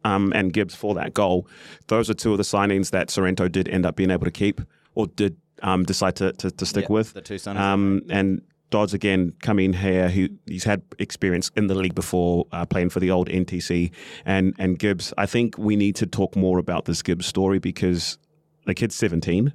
um, 0.05 0.33
and 0.35 0.53
Gibbs 0.53 0.75
for 0.75 0.95
that 0.95 1.15
goal, 1.15 1.47
those 1.87 2.11
are 2.11 2.15
two 2.15 2.33
of 2.33 2.39
the 2.39 2.43
signings 2.45 2.91
that 2.91 3.09
Sorrento 3.11 3.49
did 3.49 3.69
end 3.69 3.87
up 3.87 3.95
being 3.97 4.11
able 4.11 4.25
to 4.25 4.31
keep 4.33 4.61
or 4.95 5.07
did 5.07 5.37
um, 5.63 5.85
decide 5.85 6.17
to, 6.17 6.33
to, 6.33 6.51
to 6.51 6.67
stick 6.67 6.87
Yeah, 6.89 6.93
with. 6.95 7.13
the 7.15 7.21
two 7.21 7.37
signings. 7.37 7.61
Um, 7.61 8.03
and 8.11 8.43
Dodds 8.71 8.95
again 8.95 9.33
coming 9.43 9.73
here, 9.75 10.09
who 10.09 10.29
he's 10.47 10.65
had 10.65 10.83
experience 10.99 11.51
in 11.57 11.67
the 11.69 11.75
league 11.75 11.95
before, 11.95 12.47
uh, 12.53 12.65
playing 12.67 12.89
for 12.89 13.01
the 13.01 13.11
old 13.11 13.29
NTC, 13.29 13.93
and 14.25 14.55
and 14.59 14.79
Gibbs. 14.79 15.13
I 15.19 15.27
think 15.27 15.57
we 15.59 15.77
need 15.77 15.95
to 15.97 16.07
talk 16.07 16.35
more 16.37 16.59
about 16.59 16.87
this 16.87 17.03
Gibbs 17.03 17.27
story 17.27 17.59
because 17.61 18.19
the 18.67 18.75
kid's 18.75 18.95
17 18.97 19.53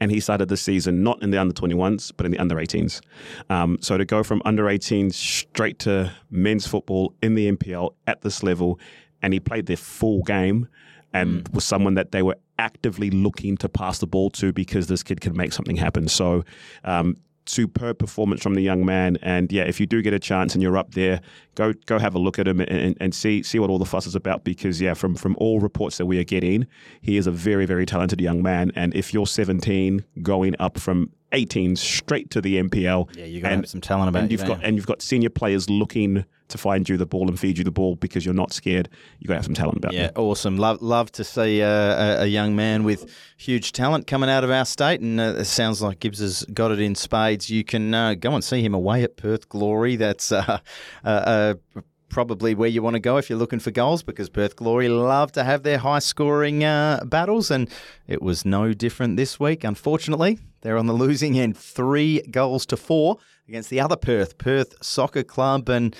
and 0.00 0.10
he 0.10 0.20
started 0.20 0.48
the 0.48 0.56
season 0.56 1.02
not 1.02 1.22
in 1.22 1.30
the 1.30 1.38
under 1.38 1.54
21s 1.54 2.12
but 2.16 2.26
in 2.26 2.32
the 2.32 2.38
under 2.38 2.56
18s. 2.56 3.00
Um, 3.50 3.78
so 3.80 3.98
to 3.98 4.04
go 4.04 4.22
from 4.22 4.42
under 4.44 4.64
18s 4.64 5.14
straight 5.14 5.78
to 5.80 6.12
men's 6.30 6.66
football 6.66 7.14
in 7.22 7.34
the 7.34 7.50
NPL 7.50 7.94
at 8.06 8.22
this 8.22 8.42
level, 8.42 8.78
and 9.22 9.32
he 9.32 9.40
played 9.40 9.66
their 9.66 9.76
full 9.76 10.22
game 10.22 10.68
and 11.12 11.48
was 11.48 11.64
someone 11.64 11.94
that 11.94 12.12
they 12.12 12.22
were 12.22 12.36
actively 12.58 13.10
looking 13.10 13.56
to 13.56 13.68
pass 13.68 13.98
the 13.98 14.06
ball 14.06 14.30
to 14.30 14.52
because 14.52 14.88
this 14.88 15.02
kid 15.02 15.20
could 15.20 15.36
make 15.36 15.52
something 15.52 15.76
happen. 15.76 16.08
So 16.08 16.44
um, 16.84 17.16
superb 17.48 17.98
performance 17.98 18.42
from 18.42 18.54
the 18.54 18.60
young 18.60 18.84
man. 18.84 19.18
And 19.22 19.50
yeah, 19.50 19.62
if 19.62 19.80
you 19.80 19.86
do 19.86 20.02
get 20.02 20.12
a 20.12 20.18
chance 20.18 20.54
and 20.54 20.62
you're 20.62 20.76
up 20.76 20.92
there, 20.92 21.20
go 21.54 21.72
go 21.86 21.98
have 21.98 22.14
a 22.14 22.18
look 22.18 22.38
at 22.38 22.46
him 22.46 22.60
and, 22.60 22.96
and 23.00 23.14
see 23.14 23.42
see 23.42 23.58
what 23.58 23.70
all 23.70 23.78
the 23.78 23.86
fuss 23.86 24.06
is 24.06 24.14
about. 24.14 24.44
Because 24.44 24.80
yeah, 24.80 24.94
from 24.94 25.14
from 25.14 25.36
all 25.38 25.60
reports 25.60 25.98
that 25.98 26.06
we 26.06 26.18
are 26.18 26.24
getting, 26.24 26.66
he 27.00 27.16
is 27.16 27.26
a 27.26 27.32
very 27.32 27.66
very 27.66 27.86
talented 27.86 28.20
young 28.20 28.42
man. 28.42 28.72
And 28.74 28.94
if 28.94 29.12
you're 29.12 29.26
17, 29.26 30.04
going 30.22 30.54
up 30.58 30.78
from 30.78 31.10
18 31.32 31.76
straight 31.76 32.30
to 32.30 32.40
the 32.40 32.56
NPL, 32.62 33.14
yeah, 33.16 33.24
you 33.24 33.40
got 33.40 33.52
and- 33.52 33.68
some 33.68 33.80
talent 33.80 34.08
about 34.08 34.22
and 34.22 34.30
you. 34.30 34.34
you've 34.38 34.40
don't 34.46 34.56
got 34.56 34.60
you? 34.62 34.66
and 34.66 34.76
you've 34.76 34.86
got 34.86 35.02
senior 35.02 35.30
players 35.30 35.68
looking 35.68 36.24
to 36.48 36.56
find 36.56 36.88
you 36.88 36.96
the 36.96 37.04
ball 37.04 37.28
and 37.28 37.38
feed 37.38 37.58
you 37.58 37.64
the 37.64 37.70
ball 37.70 37.94
because 37.96 38.24
you're 38.24 38.32
not 38.34 38.54
scared. 38.54 38.88
You 39.18 39.26
got 39.28 39.34
to 39.34 39.38
have 39.38 39.44
some 39.44 39.52
talent 39.54 39.76
about 39.76 39.92
that. 39.92 39.96
Yeah, 39.98 40.10
you. 40.16 40.22
awesome. 40.22 40.56
Love 40.56 40.80
love 40.80 41.12
to 41.12 41.24
see 41.24 41.60
uh, 41.62 41.68
a, 41.68 42.22
a 42.22 42.26
young 42.26 42.56
man 42.56 42.84
with 42.84 43.14
huge 43.36 43.72
talent 43.72 44.06
coming 44.06 44.30
out 44.30 44.44
of 44.44 44.50
our 44.50 44.64
state, 44.64 45.00
and 45.02 45.20
uh, 45.20 45.34
it 45.36 45.44
sounds 45.44 45.82
like 45.82 46.00
Gibbs 46.00 46.20
has 46.20 46.44
got 46.54 46.70
it 46.70 46.80
in 46.80 46.94
spades. 46.94 47.50
You 47.50 47.64
can 47.64 47.92
uh, 47.92 48.14
go 48.14 48.32
and 48.34 48.42
see 48.42 48.62
him 48.62 48.72
away 48.72 49.02
at 49.02 49.18
Perth 49.18 49.50
Glory. 49.50 49.96
That's 49.96 50.32
uh, 50.32 50.58
uh, 51.04 51.54
probably 52.08 52.54
where 52.54 52.68
you 52.68 52.82
want 52.82 52.94
to 52.94 53.00
go 53.00 53.16
if 53.16 53.28
you're 53.28 53.38
looking 53.38 53.58
for 53.58 53.70
goals, 53.70 54.02
because 54.02 54.28
Perth 54.28 54.56
Glory 54.56 54.88
love 54.88 55.32
to 55.32 55.44
have 55.44 55.62
their 55.62 55.78
high 55.78 55.98
scoring 55.98 56.64
uh, 56.64 57.02
battles, 57.04 57.50
and 57.50 57.68
it 58.06 58.22
was 58.22 58.44
no 58.44 58.72
different 58.72 59.16
this 59.16 59.38
week. 59.38 59.64
Unfortunately, 59.64 60.38
they're 60.62 60.78
on 60.78 60.86
the 60.86 60.92
losing 60.92 61.38
end, 61.38 61.56
three 61.56 62.22
goals 62.30 62.66
to 62.66 62.76
four 62.76 63.18
against 63.48 63.70
the 63.70 63.80
other 63.80 63.96
Perth, 63.96 64.38
Perth 64.38 64.74
Soccer 64.82 65.22
Club, 65.22 65.68
and. 65.68 65.94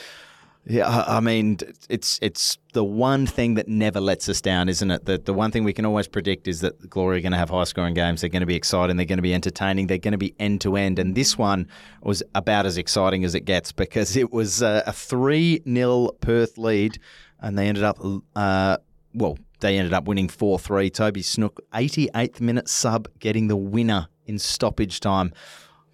Yeah, 0.68 1.04
I 1.06 1.20
mean, 1.20 1.56
it's 1.88 2.18
it's 2.20 2.58
the 2.74 2.84
one 2.84 3.26
thing 3.26 3.54
that 3.54 3.68
never 3.68 4.00
lets 4.00 4.28
us 4.28 4.42
down, 4.42 4.68
isn't 4.68 4.90
it? 4.90 5.06
The 5.06 5.16
the 5.16 5.32
one 5.32 5.50
thing 5.50 5.64
we 5.64 5.72
can 5.72 5.86
always 5.86 6.06
predict 6.06 6.46
is 6.46 6.60
that 6.60 6.90
Glory 6.90 7.18
are 7.18 7.20
going 7.22 7.32
to 7.32 7.38
have 7.38 7.48
high 7.48 7.64
scoring 7.64 7.94
games. 7.94 8.20
They're 8.20 8.28
going 8.28 8.40
to 8.40 8.46
be 8.46 8.54
exciting. 8.54 8.98
They're 8.98 9.06
going 9.06 9.16
to 9.18 9.22
be 9.22 9.32
entertaining. 9.32 9.86
They're 9.86 9.96
going 9.96 10.12
to 10.12 10.18
be 10.18 10.34
end 10.38 10.60
to 10.62 10.76
end. 10.76 10.98
And 10.98 11.14
this 11.14 11.38
one 11.38 11.68
was 12.02 12.22
about 12.34 12.66
as 12.66 12.76
exciting 12.76 13.24
as 13.24 13.34
it 13.34 13.46
gets 13.46 13.72
because 13.72 14.14
it 14.14 14.30
was 14.30 14.62
uh, 14.62 14.82
a 14.86 14.92
three 14.92 15.62
0 15.66 16.10
Perth 16.20 16.58
lead, 16.58 16.98
and 17.40 17.56
they 17.56 17.66
ended 17.66 17.84
up 17.84 17.98
uh, 18.36 18.76
well. 19.14 19.38
They 19.60 19.78
ended 19.78 19.94
up 19.94 20.06
winning 20.06 20.28
4 20.28 20.58
3. 20.58 20.90
Toby 20.90 21.22
Snook, 21.22 21.60
88th 21.72 22.42
minute 22.42 22.68
sub, 22.68 23.08
getting 23.18 23.48
the 23.48 23.56
winner 23.56 24.08
in 24.26 24.38
stoppage 24.38 25.00
time. 25.00 25.32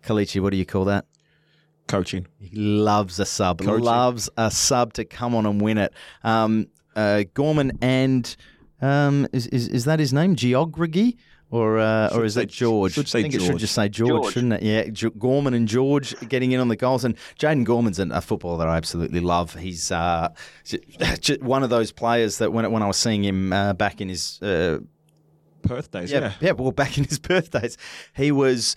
Kalichi, 0.03 0.41
what 0.41 0.51
do 0.51 0.57
you 0.57 0.67
call 0.67 0.85
that? 0.87 1.07
Coaching. 1.95 2.27
He 2.41 2.51
loves 2.57 3.19
a 3.21 3.25
sub. 3.27 3.61
Coaching. 3.61 3.85
Loves 3.85 4.29
a 4.37 4.51
sub 4.51 4.93
to 4.95 5.05
come 5.05 5.35
on 5.35 5.47
and 5.47 5.61
win 5.61 5.79
it. 5.79 5.93
Um, 6.23 6.67
uh, 6.97 7.25
Gorman 7.35 7.79
and 7.83 8.35
um, 8.83 9.27
is, 9.33 9.47
is 9.49 9.69
is 9.69 9.85
that 9.87 9.99
his 10.01 10.13
name? 10.13 10.35
Geography 10.37 11.17
or 11.51 11.79
uh, 11.79 12.09
or 12.15 12.25
is 12.25 12.35
say- 12.35 12.41
that 12.43 12.51
George? 12.51 12.93
should 12.95 13.09
say 13.09 13.21
I 13.21 13.23
think 13.23 13.35
it 13.35 13.43
should 13.43 13.59
just 13.59 13.75
say 13.75 13.89
George, 13.89 14.09
George. 14.23 14.35
shouldn't 14.35 14.53
it? 14.55 14.63
Yeah, 14.63 14.89
Ge- 14.91 15.17
Gorman 15.19 15.55
and 15.55 15.69
George 15.69 16.15
getting 16.29 16.53
in 16.53 16.61
on 16.61 16.69
the 16.69 16.77
goals, 16.77 17.05
and 17.05 17.17
Jaden 17.39 17.65
Gorman's 17.65 17.99
a 17.99 18.21
footballer 18.21 18.59
that 18.59 18.69
I 18.69 18.77
absolutely 18.77 19.21
love. 19.21 19.55
He's 19.55 19.91
uh, 19.93 20.29
j- 20.65 20.81
j- 21.21 21.39
one 21.39 21.63
of 21.63 21.71
those 21.71 21.93
players 21.93 22.39
that 22.39 22.53
when 22.53 22.71
when 22.73 22.83
I 22.83 22.87
was 22.87 22.97
seeing 22.97 23.23
him 23.25 23.53
uh, 23.53 23.73
back 23.75 24.01
in 24.01 24.09
his 24.09 24.41
uh, 24.43 24.79
Perth 25.63 25.91
days, 25.91 26.11
yeah, 26.13 26.21
yeah. 26.21 26.33
yeah. 26.41 26.53
Well, 26.53 26.73
back 26.73 26.99
in 26.99 27.05
his 27.05 27.19
birthdays, 27.31 27.77
he 28.15 28.31
was 28.33 28.77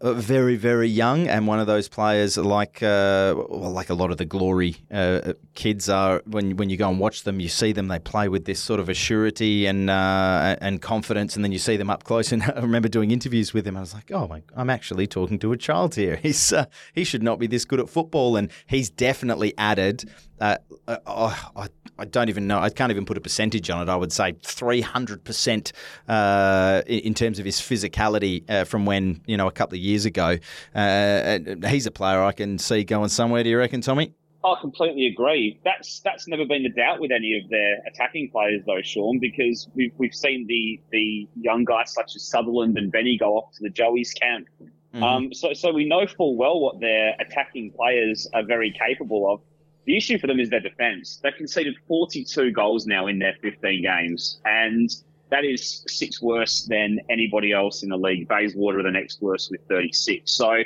very, 0.00 0.56
very 0.56 0.88
young, 0.88 1.26
and 1.26 1.46
one 1.46 1.58
of 1.58 1.66
those 1.66 1.88
players 1.88 2.36
like 2.36 2.82
uh, 2.82 3.34
well, 3.36 3.72
like 3.72 3.90
a 3.90 3.94
lot 3.94 4.10
of 4.10 4.18
the 4.18 4.24
glory 4.24 4.76
uh, 4.92 5.32
kids 5.54 5.88
are. 5.88 6.22
When 6.26 6.56
when 6.56 6.70
you 6.70 6.76
go 6.76 6.88
and 6.88 7.00
watch 7.00 7.24
them, 7.24 7.40
you 7.40 7.48
see 7.48 7.72
them. 7.72 7.88
They 7.88 7.98
play 7.98 8.28
with 8.28 8.44
this 8.44 8.60
sort 8.60 8.78
of 8.78 8.88
assurity 8.88 9.64
and 9.64 9.90
uh, 9.90 10.56
and 10.60 10.80
confidence, 10.80 11.34
and 11.34 11.44
then 11.44 11.50
you 11.50 11.58
see 11.58 11.76
them 11.76 11.90
up 11.90 12.04
close. 12.04 12.32
And 12.34 12.42
I 12.42 12.60
remember 12.60 12.88
doing 12.88 13.12
interviews 13.12 13.52
with 13.54 13.64
him. 13.64 13.76
I 13.76 13.80
was 13.80 13.94
like, 13.94 14.10
oh 14.10 14.26
my, 14.26 14.42
I'm 14.56 14.70
actually 14.70 15.06
talking 15.06 15.38
to 15.40 15.52
a 15.52 15.56
child 15.56 15.94
here. 15.94 16.16
He's 16.22 16.52
uh, 16.52 16.66
he 16.94 17.04
should 17.04 17.22
not 17.22 17.38
be 17.38 17.46
this 17.46 17.64
good 17.64 17.80
at 17.80 17.88
football, 17.88 18.36
and 18.36 18.50
he's 18.66 18.90
definitely 18.90 19.54
added. 19.58 20.10
Uh, 20.44 20.58
uh, 20.86 20.96
oh, 21.06 21.50
I, 21.56 21.68
I 21.98 22.04
don't 22.04 22.28
even 22.28 22.46
know. 22.46 22.58
I 22.58 22.68
can't 22.68 22.90
even 22.90 23.06
put 23.06 23.16
a 23.16 23.20
percentage 23.20 23.70
on 23.70 23.88
it. 23.88 23.90
I 23.90 23.96
would 23.96 24.12
say 24.12 24.34
300% 24.34 25.72
uh, 26.06 26.82
in, 26.86 27.14
terms 27.14 27.38
of 27.38 27.46
his 27.46 27.60
physicality 27.60 28.48
uh, 28.50 28.64
from 28.64 28.84
when, 28.84 29.22
you 29.26 29.38
know, 29.38 29.46
a 29.46 29.52
couple 29.52 29.76
of 29.76 29.80
years 29.80 30.04
ago. 30.04 30.36
Uh, 30.74 31.38
he's 31.66 31.86
a 31.86 31.90
player 31.90 32.22
I 32.22 32.32
can 32.32 32.58
see 32.58 32.84
going 32.84 33.08
somewhere. 33.08 33.42
Do 33.42 33.48
you 33.48 33.56
reckon, 33.56 33.80
Tommy? 33.80 34.12
I 34.44 34.56
completely 34.60 35.06
agree. 35.06 35.58
That's 35.64 36.00
that's 36.00 36.28
never 36.28 36.44
been 36.44 36.64
the 36.64 36.68
doubt 36.68 37.00
with 37.00 37.10
any 37.10 37.40
of 37.42 37.48
their 37.48 37.78
attacking 37.86 38.28
players, 38.30 38.60
though, 38.66 38.82
Sean, 38.82 39.18
because 39.18 39.66
we've 39.74 39.94
we've 39.96 40.14
seen 40.14 40.46
the 40.46 40.78
the 40.92 41.26
young 41.40 41.64
guys 41.64 41.94
such 41.94 42.14
as 42.14 42.28
Sutherland 42.28 42.76
and 42.76 42.92
Benny 42.92 43.16
go 43.18 43.38
off 43.38 43.52
to 43.54 43.62
the 43.62 43.70
Joey's 43.70 44.12
camp. 44.12 44.48
Mm-hmm. 44.60 45.02
Um, 45.02 45.32
so 45.32 45.54
so 45.54 45.72
we 45.72 45.88
know 45.88 46.06
full 46.06 46.36
well 46.36 46.60
what 46.60 46.78
their 46.78 47.14
attacking 47.18 47.72
players 47.72 48.28
are 48.34 48.44
very 48.44 48.70
capable 48.78 49.32
of. 49.32 49.40
The 49.86 49.96
issue 49.96 50.18
for 50.18 50.26
them 50.26 50.40
is 50.40 50.50
their 50.50 50.60
defence. 50.60 51.20
They've 51.22 51.34
conceded 51.34 51.74
42 51.86 52.52
goals 52.52 52.86
now 52.86 53.06
in 53.06 53.18
their 53.18 53.34
15 53.42 53.82
games, 53.82 54.40
and 54.44 54.90
that 55.30 55.44
is 55.44 55.84
six 55.88 56.22
worse 56.22 56.64
than 56.64 57.00
anybody 57.10 57.52
else 57.52 57.82
in 57.82 57.90
the 57.90 57.96
league. 57.96 58.28
Bayswater 58.28 58.80
are 58.80 58.82
the 58.82 58.90
next 58.90 59.20
worst 59.20 59.50
with 59.50 59.60
36. 59.68 60.30
So, 60.30 60.62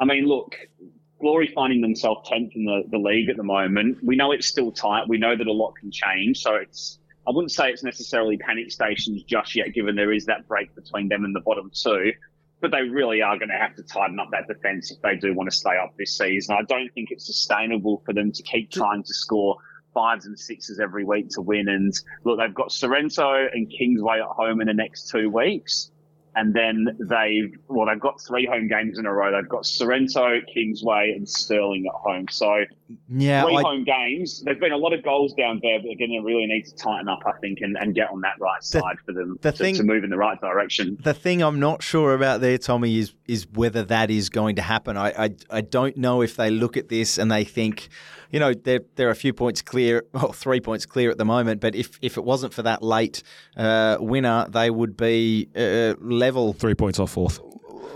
I 0.00 0.04
mean, 0.04 0.26
look, 0.26 0.56
Glory 1.20 1.50
finding 1.54 1.80
themselves 1.80 2.28
10th 2.28 2.54
in 2.54 2.64
the, 2.64 2.82
the 2.90 2.98
league 2.98 3.30
at 3.30 3.36
the 3.36 3.42
moment. 3.42 3.98
We 4.02 4.16
know 4.16 4.32
it's 4.32 4.46
still 4.46 4.70
tight. 4.70 5.08
We 5.08 5.18
know 5.18 5.36
that 5.36 5.46
a 5.46 5.52
lot 5.52 5.74
can 5.76 5.90
change. 5.90 6.42
So 6.42 6.54
it's, 6.54 6.98
I 7.26 7.30
wouldn't 7.30 7.52
say 7.52 7.70
it's 7.70 7.82
necessarily 7.82 8.36
panic 8.36 8.70
stations 8.70 9.22
just 9.22 9.56
yet, 9.56 9.72
given 9.72 9.96
there 9.96 10.12
is 10.12 10.26
that 10.26 10.46
break 10.46 10.74
between 10.74 11.08
them 11.08 11.24
and 11.24 11.34
the 11.34 11.40
bottom 11.40 11.70
two. 11.72 12.12
But 12.64 12.70
they 12.70 12.80
really 12.80 13.20
are 13.20 13.36
going 13.36 13.50
to 13.50 13.58
have 13.58 13.76
to 13.76 13.82
tighten 13.82 14.18
up 14.18 14.30
that 14.30 14.48
defence 14.48 14.90
if 14.90 15.02
they 15.02 15.16
do 15.16 15.34
want 15.34 15.50
to 15.50 15.54
stay 15.54 15.76
up 15.76 15.94
this 15.98 16.16
season. 16.16 16.56
I 16.58 16.62
don't 16.62 16.88
think 16.94 17.10
it's 17.10 17.26
sustainable 17.26 18.02
for 18.06 18.14
them 18.14 18.32
to 18.32 18.42
keep 18.42 18.70
trying 18.70 19.02
to 19.02 19.12
score 19.12 19.58
fives 19.92 20.24
and 20.24 20.38
sixes 20.38 20.80
every 20.80 21.04
week 21.04 21.28
to 21.32 21.42
win. 21.42 21.68
And 21.68 21.92
look, 22.24 22.38
they've 22.38 22.54
got 22.54 22.72
Sorrento 22.72 23.48
and 23.52 23.70
Kingsway 23.70 24.18
at 24.20 24.28
home 24.28 24.62
in 24.62 24.68
the 24.68 24.72
next 24.72 25.10
two 25.10 25.28
weeks. 25.28 25.90
And 26.36 26.52
then 26.54 26.88
they've, 26.98 27.56
well, 27.68 27.86
they've 27.86 28.00
got 28.00 28.20
three 28.20 28.44
home 28.46 28.66
games 28.68 28.98
in 28.98 29.06
a 29.06 29.12
row. 29.12 29.30
They've 29.32 29.48
got 29.48 29.64
Sorrento, 29.66 30.40
Kingsway, 30.52 31.12
and 31.16 31.28
Stirling 31.28 31.86
at 31.86 31.94
home. 31.94 32.26
So 32.30 32.64
Yeah, 33.08 33.44
three 33.44 33.56
I, 33.56 33.62
home 33.62 33.84
games. 33.84 34.42
There's 34.44 34.58
been 34.58 34.72
a 34.72 34.76
lot 34.76 34.92
of 34.92 35.04
goals 35.04 35.32
down 35.34 35.60
there, 35.62 35.78
but 35.78 35.90
they're 35.98 36.22
really 36.22 36.46
need 36.46 36.64
to 36.64 36.74
tighten 36.74 37.08
up, 37.08 37.20
I 37.26 37.32
think, 37.40 37.58
and, 37.60 37.76
and 37.78 37.94
get 37.94 38.10
on 38.10 38.20
that 38.22 38.34
right 38.40 38.60
The- 38.60 38.80
side 38.80 38.96
for 39.06 39.12
them 39.12 39.38
the 39.42 39.52
to, 39.52 39.56
thing- 39.58 39.74
to 39.76 39.82
move 39.84 40.02
in 40.04 40.10
the 40.10 40.16
right 40.16 40.40
direction. 40.40 40.98
The 41.02 41.14
thing 41.14 41.42
I'm 41.42 41.60
not 41.60 41.82
sure 41.82 42.14
about 42.14 42.40
there, 42.40 42.58
Tommy, 42.58 42.98
is 42.98 43.14
is 43.26 43.46
whether 43.54 43.82
that 43.84 44.10
is 44.10 44.28
going 44.28 44.56
to 44.56 44.62
happen. 44.62 44.96
I, 44.96 45.24
I 45.26 45.30
I 45.50 45.60
don't 45.60 45.96
know 45.96 46.20
if 46.20 46.36
they 46.36 46.50
look 46.50 46.76
at 46.76 46.88
this 46.88 47.16
and 47.16 47.30
they 47.30 47.44
think, 47.44 47.88
you 48.34 48.40
know, 48.40 48.52
they're 48.52 48.80
they're 48.96 49.10
a 49.10 49.14
few 49.14 49.32
points 49.32 49.62
clear, 49.62 50.04
well, 50.12 50.32
three 50.32 50.60
points 50.60 50.86
clear 50.86 51.08
at 51.08 51.18
the 51.18 51.24
moment. 51.24 51.60
But 51.60 51.76
if 51.76 52.00
if 52.02 52.16
it 52.16 52.24
wasn't 52.24 52.52
for 52.52 52.62
that 52.62 52.82
late 52.82 53.22
uh, 53.56 53.96
winner, 54.00 54.46
they 54.48 54.70
would 54.70 54.96
be 54.96 55.48
uh, 55.54 55.94
level. 56.00 56.52
Three 56.52 56.74
points 56.74 56.98
off 56.98 57.12
fourth. 57.12 57.38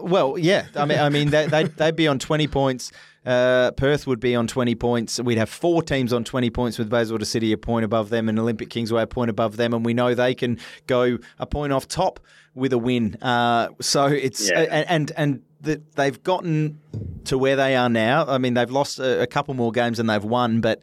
Well, 0.01 0.39
yeah. 0.39 0.69
I 0.77 0.85
mean, 0.85 0.99
I 1.01 1.09
mean, 1.09 1.31
they, 1.31 1.49
they 1.49 1.65
they'd 1.65 1.97
be 1.97 2.07
on 2.07 2.21
twenty 2.21 2.47
points. 2.47 2.93
Uh, 3.29 3.73
Perth 3.73 4.07
would 4.07 4.21
be 4.21 4.35
on 4.35 4.47
20 4.47 4.75
points. 4.75 5.21
We'd 5.21 5.37
have 5.37 5.51
four 5.51 5.83
teams 5.83 6.15
on 6.15 6.25
20 6.25 6.49
points 6.49 6.79
with 6.79 6.89
Bayswater 6.89 7.27
City 7.27 7.53
a 7.53 7.59
point 7.59 7.85
above 7.85 8.09
them 8.09 8.27
and 8.29 8.39
Olympic 8.39 8.71
Kingsway 8.71 9.03
a 9.03 9.07
point 9.07 9.29
above 9.29 9.59
them. 9.59 9.75
And 9.75 9.85
we 9.85 9.93
know 9.93 10.15
they 10.15 10.35
can 10.35 10.59
go 10.87 11.19
a 11.39 11.45
point 11.47 11.75
off 11.75 11.87
top 11.87 12.21
with 12.55 12.73
a 12.73 12.79
win. 12.79 13.17
Uh, 13.21 13.69
so 13.81 14.07
it's, 14.07 14.49
Yeah. 14.49 14.61
and, 14.61 14.87
and, 14.89 15.13
and 15.17 15.43
the, 15.61 15.83
they've 15.95 16.23
gotten 16.23 16.81
to 17.25 17.37
where 17.37 17.55
they 17.55 17.77
are 17.77 17.91
now. 17.91 18.25
I 18.27 18.39
mean, 18.39 18.55
they've 18.55 18.71
lost 18.71 18.99
a, 18.99 19.21
a 19.21 19.27
couple 19.27 19.53
more 19.53 19.73
games 19.73 19.99
than 19.99 20.07
they've 20.07 20.25
won, 20.25 20.63
but 20.63 20.81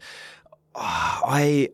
ah, 0.75 1.21
I, 1.25 1.69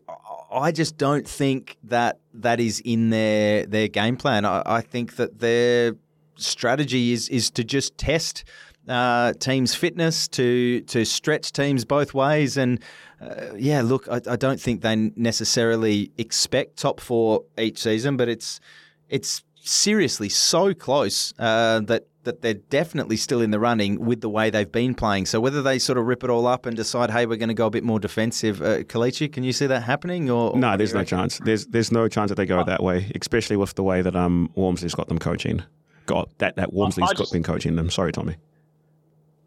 I 0.50 0.72
just 0.72 0.96
don't 0.96 1.28
think 1.28 1.76
that 1.84 2.18
that 2.32 2.60
is 2.60 2.80
in 2.80 3.10
their, 3.10 3.66
their 3.66 3.88
game 3.88 4.16
plan. 4.16 4.46
I, 4.46 4.62
I 4.64 4.80
think 4.80 5.16
that 5.16 5.40
their 5.40 5.96
strategy 6.36 7.12
is, 7.12 7.28
is 7.28 7.50
to 7.50 7.62
just 7.62 7.98
test 7.98 8.44
uh, 8.88 9.32
teams' 9.34 9.74
fitness 9.74 10.28
to 10.28 10.80
to 10.82 11.04
stretch 11.04 11.52
teams 11.52 11.84
both 11.84 12.14
ways. 12.14 12.56
And 12.56 12.80
uh, 13.20 13.54
yeah, 13.56 13.82
look, 13.82 14.08
I, 14.08 14.20
I 14.28 14.36
don't 14.36 14.60
think 14.60 14.82
they 14.82 14.96
necessarily 15.16 16.10
expect 16.18 16.76
top 16.78 17.00
four 17.00 17.44
each 17.58 17.78
season, 17.82 18.16
but 18.16 18.28
it's 18.28 18.60
it's 19.08 19.42
seriously 19.60 20.28
so 20.28 20.74
close 20.74 21.32
uh, 21.38 21.80
that. 21.80 22.06
That 22.24 22.40
they're 22.40 22.54
definitely 22.54 23.16
still 23.16 23.40
in 23.40 23.50
the 23.50 23.58
running 23.58 23.98
with 24.06 24.20
the 24.20 24.28
way 24.28 24.48
they've 24.48 24.70
been 24.70 24.94
playing. 24.94 25.26
So 25.26 25.40
whether 25.40 25.60
they 25.60 25.80
sort 25.80 25.98
of 25.98 26.06
rip 26.06 26.22
it 26.22 26.30
all 26.30 26.46
up 26.46 26.66
and 26.66 26.76
decide, 26.76 27.10
hey, 27.10 27.26
we're 27.26 27.36
going 27.36 27.48
to 27.48 27.54
go 27.54 27.66
a 27.66 27.70
bit 27.70 27.82
more 27.82 27.98
defensive, 27.98 28.62
uh, 28.62 28.84
Kalichi, 28.84 29.26
can 29.26 29.42
you 29.42 29.52
see 29.52 29.66
that 29.66 29.82
happening? 29.82 30.30
Or, 30.30 30.52
or 30.52 30.56
No, 30.56 30.76
there's 30.76 30.94
no 30.94 31.00
reckon? 31.00 31.18
chance. 31.18 31.40
There's 31.44 31.66
there's 31.66 31.90
no 31.90 32.06
chance 32.06 32.28
that 32.28 32.36
they 32.36 32.46
go 32.46 32.62
that 32.62 32.80
way, 32.80 33.10
especially 33.20 33.56
with 33.56 33.74
the 33.74 33.82
way 33.82 34.02
that 34.02 34.14
um 34.14 34.52
Wormsley's 34.54 34.94
got 34.94 35.08
them 35.08 35.18
coaching. 35.18 35.64
Got 36.06 36.28
that 36.38 36.54
that 36.54 36.72
Wormsley's 36.72 37.12
got 37.12 37.28
been 37.32 37.42
coaching 37.42 37.74
them. 37.74 37.90
Sorry, 37.90 38.12
Tommy. 38.12 38.36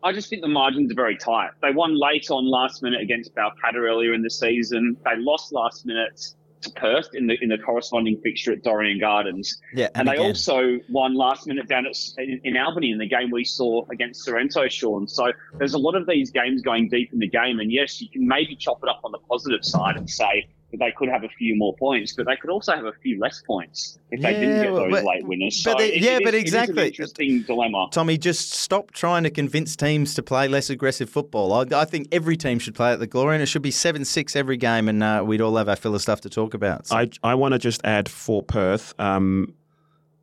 I 0.05 0.13
just 0.13 0.29
think 0.29 0.43
the 0.43 0.47
margins 0.47 0.91
are 0.91 0.95
very 0.95 1.17
tight. 1.17 1.49
They 1.63 1.71
won 1.71 1.99
late 1.99 2.29
on 2.29 2.45
last 2.45 2.83
minute 2.83 3.01
against 3.01 3.33
Balcatta 3.33 3.77
earlier 3.77 4.13
in 4.13 4.21
the 4.21 4.29
season. 4.29 4.95
They 5.03 5.17
lost 5.17 5.51
last 5.51 5.83
minute 5.87 6.21
to 6.61 6.69
Perth 6.71 7.09
in 7.13 7.25
the 7.25 7.35
in 7.41 7.49
the 7.49 7.57
corresponding 7.57 8.21
fixture 8.21 8.51
at 8.51 8.63
Dorrien 8.63 8.99
Gardens. 8.99 9.59
Yeah, 9.73 9.87
And, 9.95 10.07
and, 10.07 10.07
they 10.07 10.13
again, 10.13 10.27
also 10.27 10.77
won 10.89 11.15
last 11.15 11.47
minute 11.47 11.67
down 11.67 11.87
at, 11.87 11.97
in, 12.19 12.39
in 12.43 12.55
Albany 12.55 12.91
in 12.91 12.99
the 12.99 13.07
game 13.07 13.31
we 13.31 13.43
saw 13.43 13.83
against 13.89 14.23
Sorrento, 14.23 14.67
Sean. 14.67 15.07
So 15.07 15.31
there's 15.57 15.73
a 15.73 15.79
lot 15.79 15.95
of 15.95 16.05
these 16.07 16.29
games 16.29 16.61
going 16.61 16.87
deep 16.87 17.11
in 17.11 17.17
the 17.17 17.29
game. 17.29 17.59
And 17.59 17.71
yes, 17.71 17.99
you 17.99 18.07
can 18.07 18.27
maybe 18.27 18.55
chop 18.55 18.83
it 18.83 18.89
up 18.89 19.01
on 19.03 19.11
the 19.11 19.19
positive 19.27 19.65
side 19.65 19.97
and 19.97 20.07
say 20.07 20.47
they 20.79 20.91
could 20.97 21.09
have 21.09 21.23
a 21.23 21.29
few 21.29 21.55
more 21.55 21.75
points, 21.75 22.13
but 22.13 22.25
they 22.25 22.35
could 22.35 22.49
also 22.49 22.73
have 22.73 22.85
a 22.85 22.93
few 23.01 23.19
less 23.19 23.41
points 23.45 23.99
if 24.11 24.21
they 24.21 24.33
didn't 24.33 24.61
get 24.63 24.73
those 24.73 24.91
but- 24.91 25.03
late 25.03 25.25
winners. 25.27 25.61
but 25.63 25.71
so 25.71 25.77
they- 25.77 25.97
yeah, 25.99 26.17
it 26.17 26.23
but 26.23 26.33
is- 26.33 26.43
it 26.43 26.47
is 26.47 26.53
an 26.53 26.59
exactly. 26.61 26.87
interesting 26.87 27.41
dilemma. 27.43 27.87
Tommy, 27.91 28.17
just 28.17 28.53
stop 28.53 28.91
trying 28.91 29.23
to 29.23 29.29
convince 29.29 29.75
teams 29.75 30.13
to 30.15 30.23
play 30.23 30.47
less 30.47 30.69
aggressive 30.69 31.09
football. 31.09 31.53
I, 31.53 31.65
I 31.81 31.85
think 31.85 32.07
every 32.11 32.37
team 32.37 32.59
should 32.59 32.75
play 32.75 32.91
at 32.91 32.99
the 32.99 33.07
glory, 33.07 33.35
and 33.35 33.43
it 33.43 33.47
should 33.47 33.61
be 33.61 33.71
seven 33.71 34.05
six 34.05 34.35
every 34.35 34.57
game, 34.57 34.87
and 34.89 35.01
uh, 35.03 35.23
we'd 35.25 35.41
all 35.41 35.55
have 35.57 35.69
our 35.69 35.75
fill 35.75 35.95
of 35.95 36.01
stuff 36.01 36.21
to 36.21 36.29
talk 36.29 36.53
about. 36.53 36.87
So- 36.87 36.95
I 36.97 37.09
I 37.23 37.35
want 37.35 37.53
to 37.53 37.59
just 37.59 37.81
add 37.83 38.07
for 38.09 38.41
Perth. 38.43 38.93
Um, 38.99 39.53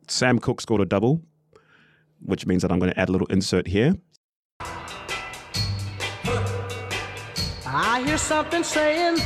Sam 0.07 0.39
Cook 0.39 0.59
scored 0.61 0.81
a 0.81 0.85
double, 0.85 1.21
which 2.21 2.45
means 2.45 2.61
that 2.61 2.71
I'm 2.71 2.79
going 2.79 2.91
to 2.91 2.99
add 2.99 3.09
a 3.09 3.11
little 3.11 3.27
insert 3.27 3.67
here. 3.67 3.95
I 7.65 8.03
hear 8.05 8.17
something 8.17 8.63
saying, 8.63 9.17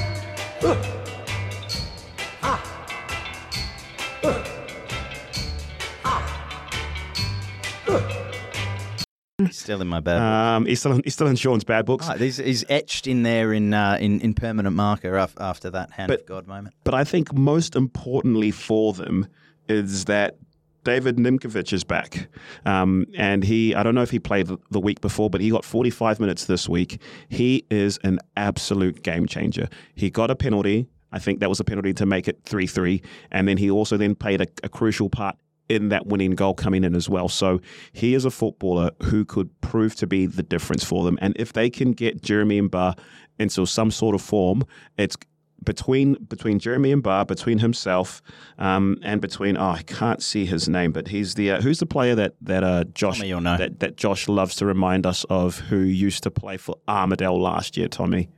Still 9.52 9.82
in 9.82 9.88
my 9.88 10.00
bad. 10.00 10.20
Um, 10.20 10.66
he's 10.66 10.80
still 10.80 10.94
in, 10.94 11.02
he's 11.04 11.14
still 11.14 11.28
in 11.28 11.36
Sean's 11.36 11.64
bad 11.64 11.86
books. 11.86 12.08
Right, 12.08 12.20
he's, 12.20 12.38
he's 12.38 12.66
etched 12.70 13.06
in 13.06 13.22
there 13.22 13.54
in 13.54 13.72
uh, 13.72 13.98
in, 14.00 14.20
in 14.22 14.34
permanent 14.34 14.76
marker 14.76 15.16
after 15.16 15.70
that 15.70 15.92
hand 15.92 16.10
But- 16.10 16.22
of 16.22 16.26
God 16.26 16.48
moment. 16.48 16.74
But 16.84 16.96
I 16.96 17.04
think 17.04 17.32
most 17.34 17.76
importantly 17.76 18.50
for 18.50 18.94
them 18.94 19.28
is 19.70 20.06
that 20.06 20.38
David 20.84 21.18
Nimkovich 21.18 21.72
is 21.72 21.84
back. 21.84 22.30
Um, 22.66 23.06
and 23.16 23.44
he, 23.44 23.76
I 23.76 23.84
don't 23.84 23.94
know 23.94 24.02
if 24.02 24.10
he 24.10 24.18
played 24.20 24.48
the- 24.48 24.58
the 24.72 24.80
week 24.80 25.02
before, 25.02 25.30
but 25.30 25.40
he 25.40 25.52
got 25.52 25.64
45 25.64 26.20
minutes 26.20 26.46
this 26.46 26.68
week. 26.68 27.00
He 27.30 27.64
is 27.70 28.00
an 28.04 28.18
absolute 28.38 29.04
game 29.04 29.28
changer. 29.28 29.70
He 29.94 30.10
got 30.10 30.32
a 30.32 30.36
penalty. 30.36 30.88
I 31.12 31.20
think 31.20 31.40
that 31.40 31.50
was 31.50 31.60
a 31.60 31.64
penalty 31.64 31.94
to 31.94 32.06
make 32.06 32.28
it 32.28 32.40
3 32.44 32.68
3. 32.68 33.02
And 33.32 33.48
then 33.48 33.58
he 33.58 33.70
also 33.70 33.98
then 33.98 34.16
played 34.16 34.42
a, 34.42 34.48
a 34.64 34.70
crucial 34.70 35.10
part 35.10 35.38
in 35.70 35.90
that 35.90 36.08
winning 36.08 36.32
goal 36.32 36.54
coming 36.54 36.84
in 36.84 36.96
as 36.96 37.10
well. 37.10 37.28
So 37.30 37.62
he 37.92 38.14
is 38.14 38.26
a 38.26 38.32
footballer 38.32 38.92
who 39.04 39.26
could 39.26 39.50
prove 39.62 39.96
to 39.96 40.08
be 40.08 40.26
the 40.26 40.44
difference 40.44 40.84
for 40.84 41.04
them. 41.04 41.18
And 41.22 41.36
if 41.38 41.54
they 41.54 41.70
can 41.70 41.92
get 41.92 42.22
Jeremy 42.22 42.58
and 42.58 42.72
Barr 42.72 42.96
into 43.38 43.66
some 43.66 43.92
sort 43.92 44.16
of 44.16 44.22
form, 44.22 44.64
it's 44.98 45.18
between 45.64 46.14
between 46.26 46.60
Jeremy 46.60 46.92
and 46.92 47.04
Barr, 47.04 47.26
between 47.26 47.60
himself, 47.60 48.22
um, 48.58 48.98
and 49.02 49.20
between 49.20 49.58
oh 49.58 49.72
I 49.72 49.82
can't 49.84 50.22
see 50.22 50.46
his 50.46 50.70
name, 50.70 50.92
but 50.92 51.10
he's 51.10 51.34
the 51.34 51.52
uh, 51.52 51.62
who's 51.62 51.80
the 51.80 51.86
player 51.86 52.16
that 52.16 52.36
that 52.42 52.64
uh, 52.64 52.86
Josh 52.94 53.18
Tommy, 53.20 53.58
that 53.58 53.80
that 53.80 53.98
Josh 53.98 54.28
loves 54.28 54.56
to 54.58 54.66
remind 54.66 55.06
us 55.06 55.26
of 55.30 55.60
who 55.60 55.80
used 55.80 56.24
to 56.24 56.32
play 56.32 56.58
for 56.58 56.76
Armadale 56.88 57.42
last 57.42 57.76
year, 57.76 57.88
Tommy 57.88 58.30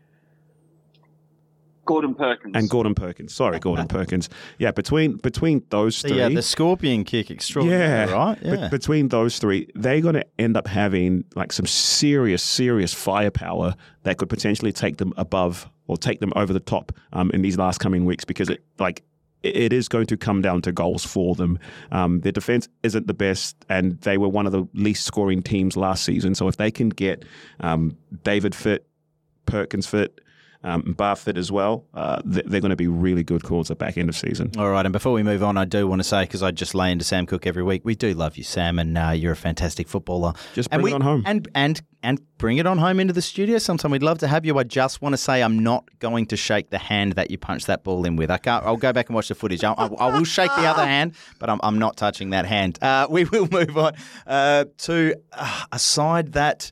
Gordon 1.89 2.13
Perkins. 2.13 2.55
and 2.55 2.69
Gordon 2.69 2.93
Perkins. 2.93 3.33
Sorry, 3.33 3.59
Gordon 3.59 3.87
Perkins. 3.97 4.29
Yeah, 4.59 4.71
between 4.71 5.17
between 5.17 5.63
those 5.69 5.99
The, 6.03 6.09
three, 6.09 6.21
uh, 6.21 6.29
the 6.29 6.41
scorpion 6.43 7.03
kick 7.03 7.31
extraordinary, 7.31 8.09
yeah, 8.09 8.13
right? 8.13 8.39
Be- 8.41 8.49
Yeah. 8.49 8.67
between 8.69 9.07
those 9.09 9.39
three, 9.39 9.67
they're 9.73 9.99
going 10.01 10.13
to 10.15 10.25
end 10.37 10.55
up 10.55 10.67
having 10.67 11.23
like 11.35 11.51
some 11.51 11.65
serious, 11.65 12.43
serious 12.43 12.93
firepower 12.93 13.73
that 14.03 14.17
could 14.17 14.29
potentially 14.29 14.71
take 14.71 14.97
them 14.97 15.13
above 15.17 15.67
or 15.87 15.97
take 15.97 16.19
them 16.19 16.31
over 16.35 16.53
the 16.53 16.59
top 16.59 16.91
um, 17.13 17.31
in 17.33 17.41
these 17.41 17.57
last 17.57 17.79
coming 17.79 18.05
weeks 18.05 18.23
because 18.23 18.49
it 18.49 18.63
like 18.77 18.99
it- 19.41 19.55
it 19.55 19.73
is 19.73 19.87
going 19.87 20.05
to 20.05 20.17
come 20.17 20.41
down 20.41 20.61
to 20.61 20.71
goals 20.71 21.03
for 21.05 21.33
them. 21.33 21.57
Um, 21.91 22.19
their 22.21 22.31
defense 22.33 22.67
isn't 22.83 23.07
the 23.07 23.13
best, 23.15 23.55
and 23.69 23.97
they 24.01 24.17
were 24.17 24.27
one 24.29 24.45
of 24.45 24.51
the 24.51 24.67
least 24.73 25.05
scoring 25.05 25.41
teams 25.41 25.75
last 25.77 26.03
season. 26.05 26.35
So 26.35 26.47
if 26.49 26.57
they 26.57 26.69
can 26.71 26.89
get 26.89 27.23
um, 27.61 27.95
David 28.23 28.53
fit, 28.53 28.85
Perkins 29.45 29.87
fit. 29.87 30.19
Um, 30.64 30.93
Barford 30.97 31.38
as 31.38 31.51
well. 31.51 31.86
Uh, 31.93 32.22
they're 32.26 32.60
going 32.60 32.70
to 32.70 32.76
be 32.76 32.88
really 32.88 33.24
good 33.24 33.43
calls 33.43 33.72
at 33.72 33.78
back 33.78 33.97
end 33.97 34.10
of 34.10 34.16
season. 34.16 34.51
All 34.57 34.70
right, 34.70 34.86
and 34.86 34.91
before 34.91 35.14
we 35.14 35.24
move 35.24 35.41
on, 35.41 35.57
I 35.57 35.66
do 35.66 35.88
want 35.88 36.01
to 36.01 36.07
say 36.07 36.24
because 36.24 36.43
I 36.43 36.51
just 36.51 36.76
lay 36.76 36.91
into 36.91 37.05
Sam 37.05 37.26
Cook 37.26 37.47
every 37.47 37.64
week, 37.64 37.82
we 37.86 37.95
do 37.95 38.14
love 38.14 38.38
you, 38.38 38.43
Sam, 38.43 38.78
and 38.78 38.97
uh, 38.97 39.10
you're 39.12 39.32
a 39.32 39.38
fantastic 39.38 39.88
footballer. 39.88 40.34
Just 40.53 40.70
and 40.72 40.82
bring 40.82 40.91
we, 40.91 40.91
it 40.91 40.95
on 40.95 41.01
home. 41.01 41.24
and 41.26 41.47
and 41.55 41.82
and 42.03 42.22
bring 42.38 42.57
it 42.57 42.66
on 42.66 42.78
home 42.78 42.99
into 42.99 43.14
the 43.14 43.22
studio. 43.22 43.57
Sometime 43.57 43.91
we'd 43.91 44.03
love 44.03 44.20
to 44.20 44.28
have 44.28 44.45
you. 44.45 44.57
I 44.57 44.64
just 44.64 45.01
want 45.01 45.14
to 45.14 45.18
say 45.18 45.41
I'm 45.41 45.60
not 45.60 45.88
going 45.99 46.26
to 46.28 46.38
shake 46.38 46.70
the 46.72 46.78
hand 46.78 47.14
that 47.14 47.32
you 47.32 47.38
punched 47.38 47.68
that 47.68 47.84
ball 47.84 48.05
in 48.05 48.16
with. 48.18 48.30
I 48.30 48.38
can't. 48.38 48.66
I'll 48.66 48.78
go 48.78 48.91
back 48.91 49.07
and 49.07 49.16
watch 49.16 49.30
the 49.30 49.36
footage. 49.36 49.64
I, 49.64 49.72
I, 49.74 49.86
I 49.88 50.18
will 50.18 50.26
shake 50.26 50.51
the 50.55 50.66
other 50.66 50.86
hand, 50.86 51.16
but 51.39 51.49
I'm, 51.49 51.60
I'm 51.64 51.80
not 51.80 51.95
touching 51.95 52.32
that 52.32 52.45
hand. 52.45 52.80
Uh, 52.82 53.07
we 53.10 53.24
will 53.24 53.47
move 53.49 53.78
on 53.78 53.93
uh, 54.28 54.66
to 54.80 55.16
uh, 55.32 55.66
a 55.72 55.80
side 55.80 56.34
that. 56.34 56.72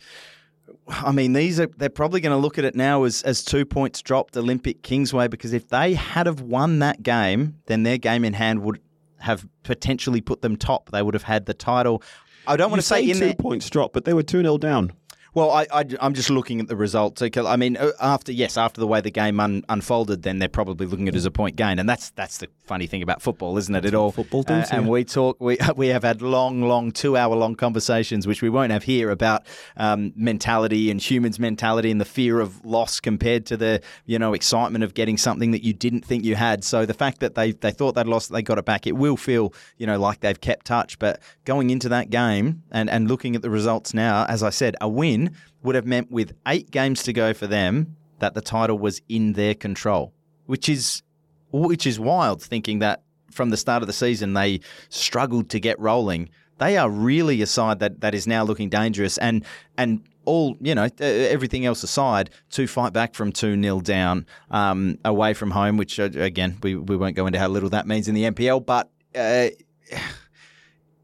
I 0.90 1.12
mean, 1.12 1.34
these 1.34 1.60
are 1.60 1.68
they're 1.78 1.90
probably 1.90 2.22
going 2.22 2.32
to 2.32 2.38
look 2.38 2.58
at 2.58 2.66
it 2.66 2.76
now 2.76 3.04
as, 3.04 3.22
as 3.24 3.44
two 3.44 3.66
points 3.66 4.02
dropped 4.02 4.38
Olympic 4.38 4.84
Kingsway 4.84 5.28
because 5.28 5.54
if 5.54 5.68
they 5.68 5.94
had 5.94 6.26
have 6.28 6.42
won 6.42 6.80
that 6.80 7.04
game, 7.04 7.56
then 7.66 7.84
their 7.84 7.98
game 7.98 8.24
in 8.24 8.34
hand 8.34 8.62
would 8.62 8.80
have 9.20 9.48
potentially 9.64 10.22
put 10.22 10.42
them 10.42 10.56
top. 10.56 10.92
They 10.92 11.02
would 11.02 11.14
have 11.14 11.24
had 11.24 11.46
the 11.46 11.54
title. 11.54 12.02
I 12.46 12.56
don't 12.56 12.70
want 12.70 12.82
to 12.82 12.88
say 12.88 13.06
say 13.06 13.12
in 13.12 13.18
two 13.18 13.26
there. 13.26 13.34
points 13.36 13.70
drop, 13.70 13.92
but 13.94 14.06
they 14.06 14.14
were 14.14 14.24
2 14.24 14.42
0 14.42 14.58
down. 14.58 14.94
Well, 15.38 15.52
I, 15.52 15.68
I, 15.72 15.86
am 16.02 16.16
just 16.16 16.32
looking 16.32 16.60
at 16.62 16.68
the 16.68 16.76
results. 16.76 17.22
I 17.22 17.56
mean, 17.58 17.78
uh, 17.78 17.92
after 18.02 18.32
yes, 18.32 18.58
after 18.58 18.82
the 18.82 18.88
way 18.88 19.02
the 19.02 19.12
game 19.12 19.40
un, 19.40 19.64
unfolded, 19.70 20.24
then 20.24 20.40
they're 20.40 20.50
probably 20.50 20.88
looking 20.88 21.08
at 21.08 21.14
it 21.14 21.18
as 21.18 21.28
a 21.28 21.32
point 21.32 21.56
gain, 21.56 21.78
and 21.78 21.88
that's 21.88 22.10
that's 22.10 22.40
the 22.40 22.48
funny 22.64 22.88
thing 22.88 23.04
about 23.04 23.22
football, 23.22 23.56
isn't 23.60 23.76
it? 23.76 23.86
At 23.86 23.94
all, 23.94 24.12
football 24.12 24.40
Uh, 24.40 24.62
does, 24.62 24.72
and 24.72 24.90
we 24.90 25.04
talk. 25.04 25.38
We 25.40 25.60
we 25.76 25.90
have 25.90 26.02
had 26.02 26.24
long, 26.24 26.64
long, 26.64 26.92
two 26.92 27.16
hour 27.16 27.36
long 27.36 27.54
conversations, 27.54 28.26
which 28.26 28.42
we 28.42 28.50
won't 28.50 28.72
have 28.72 28.86
here 28.86 29.12
about 29.12 29.46
um, 29.76 30.12
mentality 30.16 30.90
and 30.90 31.00
humans' 31.00 31.38
mentality 31.38 31.92
and 31.92 32.02
the 32.02 32.06
fear 32.06 32.40
of 32.40 32.66
loss 32.66 33.00
compared 33.00 33.46
to 33.46 33.58
the 33.58 33.80
you 34.08 34.18
know 34.18 34.34
excitement 34.34 34.84
of 34.84 34.96
getting 34.96 35.18
something 35.18 35.52
that 35.52 35.64
you 35.64 35.72
didn't 35.72 36.04
think 36.04 36.26
you 36.26 36.34
had. 36.34 36.64
So 36.64 36.84
the 36.84 36.96
fact 36.96 37.20
that 37.20 37.36
they 37.36 37.52
they 37.52 37.70
thought 37.70 37.94
they'd 37.94 38.08
lost, 38.08 38.32
they 38.32 38.42
got 38.42 38.58
it 38.58 38.66
back. 38.66 38.88
It 38.88 38.94
will 38.94 39.18
feel 39.18 39.54
you 39.78 39.86
know 39.86 40.00
like 40.00 40.22
they've 40.22 40.42
kept 40.42 40.66
touch, 40.66 40.98
but 40.98 41.20
going 41.46 41.70
into 41.70 41.90
that 41.90 42.10
game 42.10 42.64
and 42.72 42.90
and 42.90 43.08
looking 43.08 43.36
at 43.36 43.44
the 43.44 43.52
results 43.52 43.94
now, 43.94 44.26
as 44.26 44.42
I 44.42 44.50
said, 44.50 44.76
a 44.82 44.90
win 44.90 45.26
would 45.63 45.75
have 45.75 45.86
meant 45.86 46.11
with 46.11 46.34
eight 46.47 46.71
games 46.71 47.03
to 47.03 47.13
go 47.13 47.34
for 47.34 47.47
them 47.47 47.95
that 48.19 48.34
the 48.34 48.41
title 48.41 48.78
was 48.78 49.01
in 49.07 49.34
their 49.34 49.53
control, 49.53 50.13
which 50.45 50.69
is 50.69 51.03
which 51.51 51.86
is 51.86 51.99
wild. 51.99 52.41
Thinking 52.41 52.80
that 52.80 53.03
from 53.32 53.49
the 53.49 53.57
start 53.57 53.84
of 53.84 53.88
the 53.88 53.93
season 53.93 54.34
they 54.34 54.59
struggled 54.89 55.49
to 55.49 55.59
get 55.59 55.80
rolling, 55.80 56.30
they 56.57 56.78
are 56.78 56.89
really 56.89 57.41
a 57.41 57.45
side 57.45 57.80
that, 57.80 58.01
that 58.01 58.15
is 58.15 58.28
now 58.28 58.43
looking 58.43 58.69
dangerous 58.69 59.17
and 59.17 59.45
and. 59.78 60.03
All 60.28 60.57
you 60.59 60.75
know, 60.75 60.89
everything 60.99 61.65
else 61.65 61.84
aside, 61.84 62.32
to 62.49 62.67
fight 62.67 62.91
back 62.91 63.15
from 63.15 63.32
two 63.32 63.55
0 63.63 63.80
down 63.80 64.25
um, 64.51 64.99
away 65.05 65.34
from 65.34 65.51
home, 65.51 65.78
which 65.78 66.01
uh, 66.01 66.09
again 66.15 66.57
we, 66.61 66.75
we 66.75 66.97
won't 66.97 67.15
go 67.15 67.28
into 67.28 67.39
how 67.39 67.47
little 67.47 67.69
that 67.69 67.88
means 67.88 68.09
in 68.09 68.13
the 68.13 68.23
NPL, 68.23 68.65
but 68.65 68.91
uh, 69.15 69.47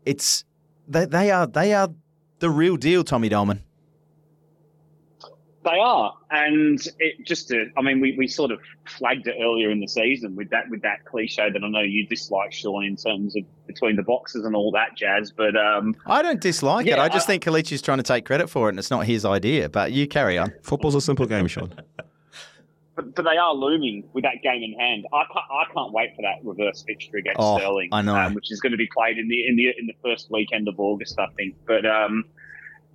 it's 0.06 0.44
they, 0.88 1.06
they 1.06 1.32
are 1.32 1.48
they 1.48 1.74
are 1.74 1.90
the 2.40 2.50
real 2.50 2.76
deal, 2.76 3.04
Tommy 3.04 3.30
Dolman. 3.30 3.64
They 5.64 5.80
are, 5.80 6.14
and 6.30 6.80
it 7.00 7.26
just 7.26 7.48
to, 7.48 7.68
I 7.78 7.82
mean, 7.82 8.02
we, 8.02 8.16
we 8.18 8.28
sort 8.28 8.52
of 8.52 8.60
flagged 8.86 9.28
it 9.28 9.36
earlier 9.42 9.72
in 9.72 9.80
the 9.80 9.88
season 9.88 10.36
with 10.36 10.50
that 10.50 10.70
with 10.70 10.82
that 10.82 11.06
cliche 11.06 11.50
that 11.50 11.64
I 11.64 11.70
know 11.70 11.80
you 11.82 12.06
dislike, 12.06 12.52
Sean, 12.52 12.84
in 12.84 12.96
terms 12.98 13.36
of 13.38 13.44
between 13.66 13.96
the 13.96 14.04
boxes 14.04 14.44
and 14.46 14.56
all 14.56 14.72
that 14.72 14.98
jazz. 14.98 15.32
But 15.32 15.56
um, 15.56 15.96
I 16.06 16.22
don't 16.22 16.42
dislike 16.42 16.86
it. 16.86 16.90
Yeah, 16.92 17.02
I 17.02 17.08
just 17.08 17.28
I- 17.30 17.34
think 17.34 17.44
Kalichi's 17.46 17.82
trying 17.82 18.00
to 18.00 18.04
take 18.04 18.26
credit 18.26 18.50
for 18.50 18.68
it, 18.68 18.72
and 18.74 18.80
it's 18.80 18.92
not 18.92 19.06
his 19.06 19.24
idea. 19.26 19.70
But 19.70 19.94
you 19.94 20.08
carry 20.08 20.38
on. 20.38 20.54
Football's 20.64 20.96
a 20.96 21.02
simple 21.02 21.26
game, 21.26 21.48
Sean. 21.48 21.74
but, 22.96 23.16
but 23.16 23.24
they 23.24 23.38
are 23.38 23.54
looming 23.54 24.04
with 24.14 24.24
that 24.24 24.42
game 24.44 24.64
in 24.64 24.74
hand. 24.78 25.06
I 25.14 25.24
can't, 25.32 25.46
I 25.50 25.74
can't 25.74 25.94
wait 25.94 26.16
for 26.16 26.22
that 26.24 26.44
reverse 26.44 26.84
fixture 26.86 27.18
against 27.18 27.38
Oh, 27.40 27.58
Stirling, 27.58 27.90
I 27.92 28.02
know. 28.02 28.16
Um, 28.16 28.34
which 28.34 28.52
is 28.52 28.60
going 28.60 28.72
to 28.74 28.78
be 28.78 28.90
played 28.94 29.18
in 29.18 29.28
the 29.28 29.48
in 29.48 29.56
the 29.56 29.68
in 29.80 29.88
the 29.88 29.96
first 30.04 30.30
weekend 30.30 30.68
of 30.68 30.80
August, 30.80 31.18
I 31.20 31.28
think. 31.38 31.56
But 31.66 31.86
um, 31.86 32.26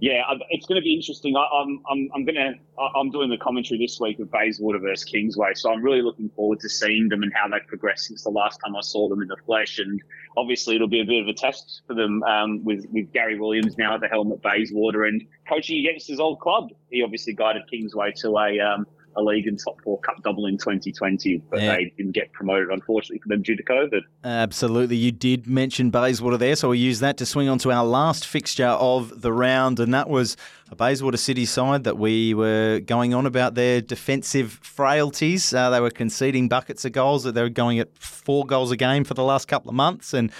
yeah, 0.00 0.22
it's 0.50 0.66
going 0.66 0.80
to 0.80 0.84
be 0.84 0.94
interesting. 0.94 1.36
I, 1.36 1.40
I'm 1.40 1.82
I'm 1.90 2.08
I'm 2.14 2.24
going 2.24 2.36
to 2.36 2.54
I'm 2.96 3.10
doing 3.10 3.30
the 3.30 3.36
commentary 3.36 3.78
this 3.84 3.98
week 3.98 4.20
of 4.20 4.30
Bayswater 4.30 4.78
versus 4.78 5.04
Kingsway, 5.04 5.54
so 5.54 5.72
I'm 5.72 5.82
really 5.82 6.02
looking 6.02 6.30
forward 6.30 6.60
to 6.60 6.68
seeing 6.68 7.08
them 7.08 7.24
and 7.24 7.32
how 7.34 7.48
they've 7.48 7.66
progressed 7.66 8.06
since 8.06 8.22
the 8.22 8.30
last 8.30 8.60
time 8.64 8.76
I 8.76 8.80
saw 8.80 9.08
them 9.08 9.22
in 9.22 9.28
the 9.28 9.36
flesh. 9.44 9.80
And 9.80 10.00
obviously, 10.36 10.76
it'll 10.76 10.88
be 10.88 11.00
a 11.00 11.04
bit 11.04 11.22
of 11.22 11.28
a 11.28 11.34
test 11.34 11.82
for 11.88 11.94
them 11.94 12.22
um, 12.22 12.64
with 12.64 12.86
with 12.92 13.12
Gary 13.12 13.40
Williams 13.40 13.76
now 13.76 13.94
at 13.94 14.00
the 14.00 14.08
helm 14.08 14.30
at 14.30 14.40
Bayswater 14.40 15.04
and 15.04 15.20
coaching 15.48 15.84
against 15.84 16.06
his 16.06 16.20
old 16.20 16.38
club. 16.38 16.68
He 16.90 17.02
obviously 17.02 17.34
guided 17.34 17.62
Kingsway 17.68 18.12
to 18.18 18.38
a 18.38 18.60
um, 18.60 18.86
a 19.18 19.22
league 19.22 19.46
and 19.46 19.58
top 19.58 19.80
four 19.82 19.98
cup 20.00 20.22
double 20.22 20.46
in 20.46 20.56
2020, 20.58 21.42
but 21.50 21.60
Yeah. 21.60 21.76
they 21.76 21.92
didn't 21.96 22.12
get 22.12 22.32
promoted, 22.32 22.68
unfortunately, 22.70 23.18
for 23.18 23.28
them 23.28 23.42
due 23.42 23.56
to 23.56 23.62
COVID. 23.62 24.00
Absolutely. 24.24 24.96
You 24.96 25.12
did 25.12 25.46
mention 25.46 25.90
Bayswater 25.90 26.36
there, 26.36 26.54
so 26.56 26.68
we'll 26.68 26.78
use 26.78 27.00
that 27.00 27.16
to 27.18 27.26
swing 27.26 27.48
on 27.48 27.58
to 27.58 27.72
our 27.72 27.84
last 27.84 28.26
fixture 28.26 28.66
of 28.66 29.22
the 29.22 29.32
round, 29.32 29.80
and 29.80 29.92
that 29.92 30.08
was 30.08 30.36
a 30.70 30.76
Bayswater 30.76 31.16
City 31.16 31.44
side 31.44 31.84
that 31.84 31.98
we 31.98 32.34
were 32.34 32.80
going 32.80 33.14
on 33.14 33.26
about 33.26 33.54
their 33.54 33.80
defensive 33.80 34.58
frailties. 34.62 35.52
Uh, 35.52 35.70
they 35.70 35.80
were 35.80 35.90
conceding 35.90 36.48
buckets 36.48 36.84
of 36.84 36.92
goals, 36.92 37.24
that 37.24 37.32
they 37.34 37.42
were 37.42 37.48
going 37.48 37.78
at 37.78 37.96
four 37.98 38.46
goals 38.46 38.70
a 38.70 38.76
game 38.76 39.04
for 39.04 39.14
the 39.14 39.24
last 39.24 39.48
couple 39.48 39.68
of 39.68 39.74
months, 39.74 40.14
and 40.14 40.30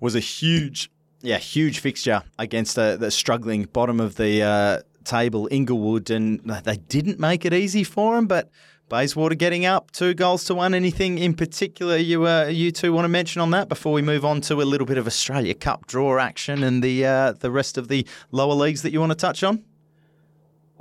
was 0.00 0.14
a 0.14 0.20
huge, 0.20 0.90
yeah, 1.22 1.38
huge 1.38 1.78
fixture 1.78 2.22
against 2.38 2.76
the, 2.76 2.96
the 2.98 3.10
struggling 3.10 3.64
bottom 3.72 4.00
of 4.00 4.16
the 4.16 4.42
uh, 4.42 4.80
table, 5.04 5.48
Inglewood, 5.50 6.10
and 6.10 6.40
they 6.64 6.76
didn't 6.76 7.18
make 7.18 7.44
it 7.44 7.54
easy 7.54 7.84
for 7.84 8.16
them, 8.16 8.26
but. 8.26 8.50
Bayswater 8.88 9.34
getting 9.36 9.64
up 9.64 9.90
two 9.90 10.12
goals 10.12 10.44
to 10.44 10.54
one. 10.54 10.74
Anything 10.74 11.16
in 11.16 11.32
particular 11.32 11.96
you 11.96 12.26
uh, 12.26 12.44
you 12.48 12.70
two 12.70 12.92
want 12.92 13.06
to 13.06 13.08
mention 13.08 13.40
on 13.40 13.50
that 13.52 13.70
before 13.70 13.94
we 13.94 14.02
move 14.02 14.22
on 14.22 14.42
to 14.42 14.60
a 14.60 14.64
little 14.64 14.86
bit 14.86 14.98
of 14.98 15.06
Australia 15.06 15.54
Cup 15.54 15.86
draw 15.86 16.18
action 16.18 16.62
and 16.62 16.84
the 16.84 17.06
uh, 17.06 17.32
the 17.32 17.50
rest 17.50 17.78
of 17.78 17.88
the 17.88 18.06
lower 18.32 18.52
leagues 18.52 18.82
that 18.82 18.92
you 18.92 19.00
want 19.00 19.10
to 19.10 19.16
touch 19.16 19.42
on? 19.42 19.64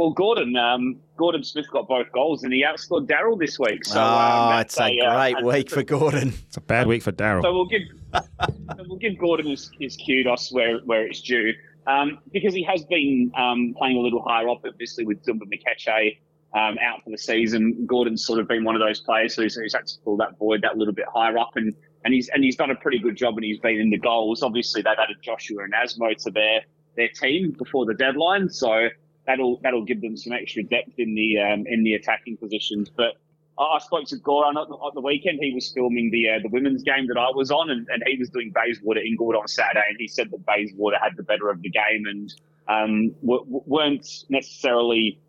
Well, 0.01 0.09
Gordon, 0.09 0.55
um, 0.57 0.97
Gordon 1.15 1.43
Smith 1.43 1.69
got 1.69 1.87
both 1.87 2.11
goals, 2.11 2.43
and 2.43 2.51
he 2.51 2.65
outscored 2.65 3.07
Daryl 3.07 3.37
this 3.37 3.59
week. 3.59 3.85
So, 3.85 3.99
oh, 3.99 4.03
um, 4.03 4.59
it's 4.59 4.73
that's 4.73 4.89
a 4.89 4.99
uh, 4.99 5.13
great 5.15 5.33
that's- 5.35 5.43
week 5.45 5.69
for 5.69 5.83
Gordon. 5.83 6.33
It's 6.47 6.57
a 6.57 6.61
bad 6.61 6.87
week 6.87 7.03
for 7.03 7.11
Daryl. 7.11 7.43
So 7.43 7.53
we'll 7.53 7.65
give 7.65 7.83
so 8.15 8.83
we'll 8.87 8.97
give 8.97 9.17
Gordon 9.19 9.45
his, 9.45 9.69
his 9.79 9.95
kudos 9.95 10.51
where 10.51 10.79
where 10.79 11.05
it's 11.05 11.21
due, 11.21 11.53
um, 11.87 12.19
because 12.31 12.53
he 12.53 12.63
has 12.63 12.83
been 12.85 13.31
um, 13.35 13.73
playing 13.77 13.97
a 13.97 13.99
little 13.99 14.21
higher 14.21 14.49
up, 14.49 14.61
obviously 14.65 15.05
with 15.05 15.23
Zumba 15.25 15.43
Mikeche 15.43 16.17
um, 16.53 16.77
out 16.79 17.03
for 17.03 17.09
the 17.09 17.17
season. 17.17 17.85
Gordon's 17.85 18.25
sort 18.25 18.39
of 18.39 18.47
been 18.47 18.63
one 18.63 18.75
of 18.75 18.81
those 18.81 18.99
players 19.01 19.35
who's, 19.35 19.55
who's 19.55 19.73
had 19.73 19.87
to 19.87 19.95
fill 20.03 20.17
that 20.17 20.37
void 20.37 20.61
that 20.63 20.77
little 20.77 20.93
bit 20.93 21.05
higher 21.13 21.37
up, 21.37 21.51
and 21.55 21.73
and 22.03 22.13
he's 22.13 22.29
and 22.29 22.43
he's 22.43 22.55
done 22.55 22.71
a 22.71 22.75
pretty 22.75 22.99
good 22.99 23.15
job, 23.15 23.35
and 23.35 23.43
he's 23.43 23.59
been 23.59 23.79
in 23.79 23.89
the 23.89 23.97
goals. 23.97 24.43
Obviously, 24.43 24.81
they've 24.81 24.93
added 24.97 25.17
Joshua 25.21 25.63
and 25.63 25.73
Asmo 25.73 26.15
to 26.23 26.31
their 26.31 26.61
their 26.97 27.09
team 27.09 27.55
before 27.57 27.85
the 27.85 27.93
deadline, 27.93 28.49
so 28.49 28.89
that'll 29.25 29.59
that'll 29.63 29.85
give 29.85 30.01
them 30.01 30.17
some 30.17 30.33
extra 30.33 30.63
depth 30.63 30.93
in 30.97 31.15
the 31.15 31.39
um, 31.39 31.63
in 31.67 31.83
the 31.83 31.93
attacking 31.93 32.37
positions, 32.37 32.89
but. 32.89 33.15
I 33.61 33.79
spoke 33.79 34.05
to 34.07 34.17
Goran 34.17 34.59
at 34.61 34.93
the, 34.93 35.01
weekend. 35.01 35.39
He 35.41 35.53
was 35.53 35.71
filming 35.71 36.09
the 36.11 36.29
uh, 36.29 36.39
the 36.41 36.49
women's 36.49 36.83
game 36.83 37.07
that 37.07 37.17
I 37.17 37.29
was 37.35 37.51
on, 37.51 37.69
and, 37.69 37.87
and 37.89 38.03
he 38.05 38.17
was 38.17 38.29
doing 38.29 38.51
Bayswater 38.53 39.01
Inglewood 39.01 39.35
on 39.35 39.47
Saturday, 39.47 39.83
and 39.89 39.97
he 39.99 40.07
said 40.07 40.31
that 40.31 40.45
Bayswater 40.45 40.97
had 41.01 41.15
the 41.17 41.23
better 41.23 41.49
of 41.49 41.61
the 41.61 41.69
game 41.69 42.05
and 42.05 42.33
um, 42.67 43.15
w- 43.21 43.45
weren't 43.47 44.07
necessarily 44.29 45.19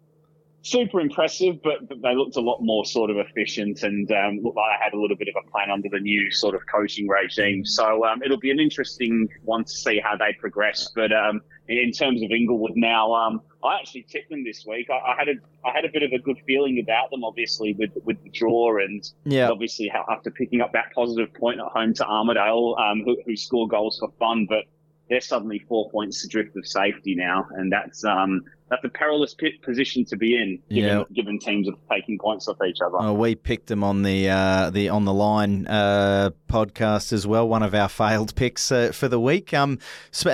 super 0.63 1.01
impressive, 1.01 1.61
but, 1.63 1.89
but 1.89 2.01
they 2.03 2.15
looked 2.15 2.37
a 2.37 2.41
lot 2.41 2.61
more 2.61 2.85
sort 2.85 3.11
of 3.11 3.17
efficient 3.19 3.83
and 3.83 4.11
um, 4.13 4.41
looked 4.43 4.57
like 4.57 4.79
they 4.79 4.85
had 4.85 4.95
a 4.95 5.01
little 5.01 5.17
bit 5.17 5.29
of 5.29 5.35
a 5.45 5.51
plan 5.51 5.71
under 5.71 5.89
the 5.91 5.99
new 5.99 6.31
sort 6.31 6.55
of 6.55 6.63
coaching 6.73 7.09
regime. 7.09 7.65
So 7.65 8.05
um, 8.07 8.23
it'll 8.23 8.39
be 8.39 8.51
an 8.51 8.61
interesting 8.61 9.29
one 9.43 9.65
to 9.65 9.71
see 9.71 10.01
how 10.03 10.17
they 10.17 10.33
progress. 10.39 10.91
But 10.95 11.13
um, 11.13 11.41
in, 11.69 11.93
terms 11.93 12.23
of 12.23 12.31
Inglewood 12.31 12.73
now, 12.77 13.13
um, 13.15 13.41
I 13.65 13.77
actually 13.79 14.07
tipped 14.09 14.31
them 14.31 14.45
this 14.45 14.65
week. 14.67 14.89
I, 14.91 15.13
I 15.13 15.15
had 15.17 15.29
a 15.29 15.35
I 15.65 15.73
had 15.73 15.85
a 15.85 15.89
bit 15.93 16.03
of 16.03 16.13
a 16.13 16.19
good 16.19 16.39
feeling 16.47 16.81
about 16.81 17.11
them, 17.11 17.25
obviously 17.25 17.75
with 17.75 17.91
with 18.05 18.23
the 18.23 18.31
draw 18.31 18.79
and 18.79 19.09
Yeah. 19.25 19.51
obviously 19.51 19.91
after 19.91 20.31
picking 20.31 20.61
up 20.61 20.73
that 20.73 20.93
positive 20.95 21.33
point 21.35 21.61
at 21.61 21.67
home 21.67 21.95
to 21.95 22.07
Armadale, 22.07 22.77
um, 22.79 23.03
who, 23.05 23.17
who 23.25 23.37
score 23.37 23.69
goals 23.69 23.99
for 23.99 24.11
fun, 24.19 24.47
but 24.49 24.65
they're 25.09 25.21
suddenly 25.21 25.59
four 25.69 25.91
points 25.91 26.25
adrift 26.25 26.57
of 26.57 26.67
safety 26.67 27.15
now, 27.15 27.47
and 27.57 27.71
that's 27.71 28.05
um, 28.05 28.43
that's 28.73 28.85
a 28.85 28.89
perilous 28.89 29.37
position 29.63 30.03
to 30.07 30.17
be 30.17 30.35
in, 30.35 30.59
given, 30.71 30.99
Yeah. 30.99 31.05
given 31.15 31.39
teams 31.39 31.69
are 31.69 31.75
taking 31.95 32.19
points 32.19 32.49
off 32.49 32.57
each 32.67 32.81
other. 32.81 32.97
Oh, 32.99 33.13
we 33.13 33.35
picked 33.35 33.67
them 33.67 33.85
on 33.85 34.03
the 34.03 34.31
uh, 34.31 34.71
the 34.71 34.89
on 34.89 35.05
the 35.05 35.13
line 35.13 35.67
uh, 35.67 36.31
podcast 36.49 37.13
as 37.13 37.27
well. 37.27 37.47
One 37.47 37.63
of 37.63 37.75
our 37.75 37.89
failed 37.91 38.35
picks 38.35 38.73
uh, 38.73 38.93
for 38.93 39.09
the 39.09 39.21
week. 39.21 39.53
Um, 39.53 39.79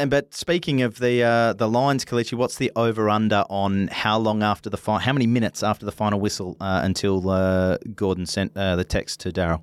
but 0.08 0.34
speaking 0.34 0.82
of 0.82 1.00
the 1.00 1.22
uh, 1.24 1.52
the 1.54 1.68
lines, 1.68 2.04
Kalichi, 2.04 2.34
what's 2.34 2.56
the 2.56 2.70
over 2.76 3.10
under 3.10 3.44
on 3.50 3.88
how 3.88 4.18
long 4.18 4.44
after 4.44 4.70
the 4.70 4.76
fi- 4.76 5.00
how 5.00 5.12
many 5.12 5.26
minutes 5.26 5.62
after 5.64 5.84
the 5.84 5.92
final 5.92 6.20
whistle 6.20 6.56
uh, 6.60 6.80
until 6.84 7.28
uh, 7.28 7.78
Gordon 7.96 8.24
sent 8.26 8.56
uh, 8.56 8.76
the 8.76 8.84
text 8.84 9.18
to 9.20 9.32
Daryl? 9.32 9.62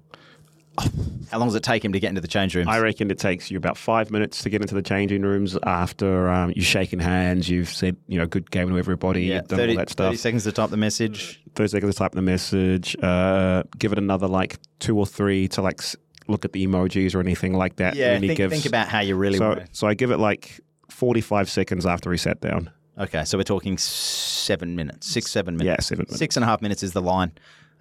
How 1.32 1.40
long 1.40 1.48
does 1.48 1.56
it 1.56 1.64
take 1.64 1.84
him 1.84 1.94
to 1.94 2.00
get 2.00 2.10
into 2.10 2.22
the 2.22 2.28
change 2.28 2.56
rooms? 2.56 2.68
I 2.68 2.80
reckon 2.80 3.10
it 3.10 3.20
takes 3.20 3.50
you 3.50 3.58
about 3.58 3.78
five 3.78 4.12
minutes 4.12 4.44
to 4.44 4.50
get 4.50 4.62
into 4.62 4.76
the 4.76 4.82
changing 4.82 5.22
rooms 5.22 5.58
after 5.64 6.30
um, 6.30 6.54
you've 6.56 6.66
shaken 6.66 7.00
hands, 7.00 7.50
you've 7.50 7.70
said, 7.70 7.98
you 8.08 8.18
know, 8.18 8.26
good 8.26 8.52
game 8.52 8.70
to 8.70 8.78
everybody, 8.78 9.24
yeah, 9.24 9.36
you've 9.36 9.48
done 9.48 9.60
30, 9.60 9.72
all 9.72 9.78
that 9.78 9.90
stuff. 9.90 10.06
30 10.08 10.18
seconds 10.18 10.44
to 10.44 10.52
type 10.52 10.70
the 10.70 10.78
message. 10.78 11.42
30 11.56 11.70
seconds 11.70 11.96
to 11.96 12.00
type 12.00 12.12
the 12.12 12.22
message, 12.22 12.96
uh, 13.02 13.64
give 13.78 13.92
it 13.92 13.98
another 13.98 14.28
like 14.28 14.58
two 14.80 14.98
or 14.98 15.06
three 15.06 15.48
to 15.50 15.62
like 15.62 15.82
look 16.28 16.46
at 16.46 16.54
the 16.54 16.66
emojis 16.66 17.16
or 17.16 17.20
anything 17.20 17.54
like 17.54 17.78
that. 17.78 17.96
Yeah, 17.96 18.20
think, 18.20 18.38
gives, 18.38 18.54
think 18.54 18.66
about 18.66 18.88
how 18.88 19.00
you 19.00 19.16
really 19.16 19.38
so, 19.38 19.50
want 19.50 19.76
so 19.76 19.88
I 19.88 19.94
give 19.94 20.12
it 20.12 20.18
like 20.18 20.60
45 20.90 21.50
seconds 21.50 21.86
after 21.86 22.12
he 22.12 22.18
sat 22.18 22.42
down. 22.42 22.72
Okay, 22.98 23.26
so 23.26 23.38
we're 23.38 23.44
talking 23.44 23.78
seven 23.78 24.76
minutes, 24.76 25.08
six, 25.08 25.30
seven 25.30 25.58
minutes. 25.58 25.68
Yeah, 25.68 25.84
seven 25.84 26.04
minutes. 26.04 26.18
Six 26.18 26.38
and 26.38 26.44
a 26.46 26.48
half 26.48 26.62
minutes 26.62 26.82
is 26.82 26.94
the 26.94 27.02
line. 27.02 27.34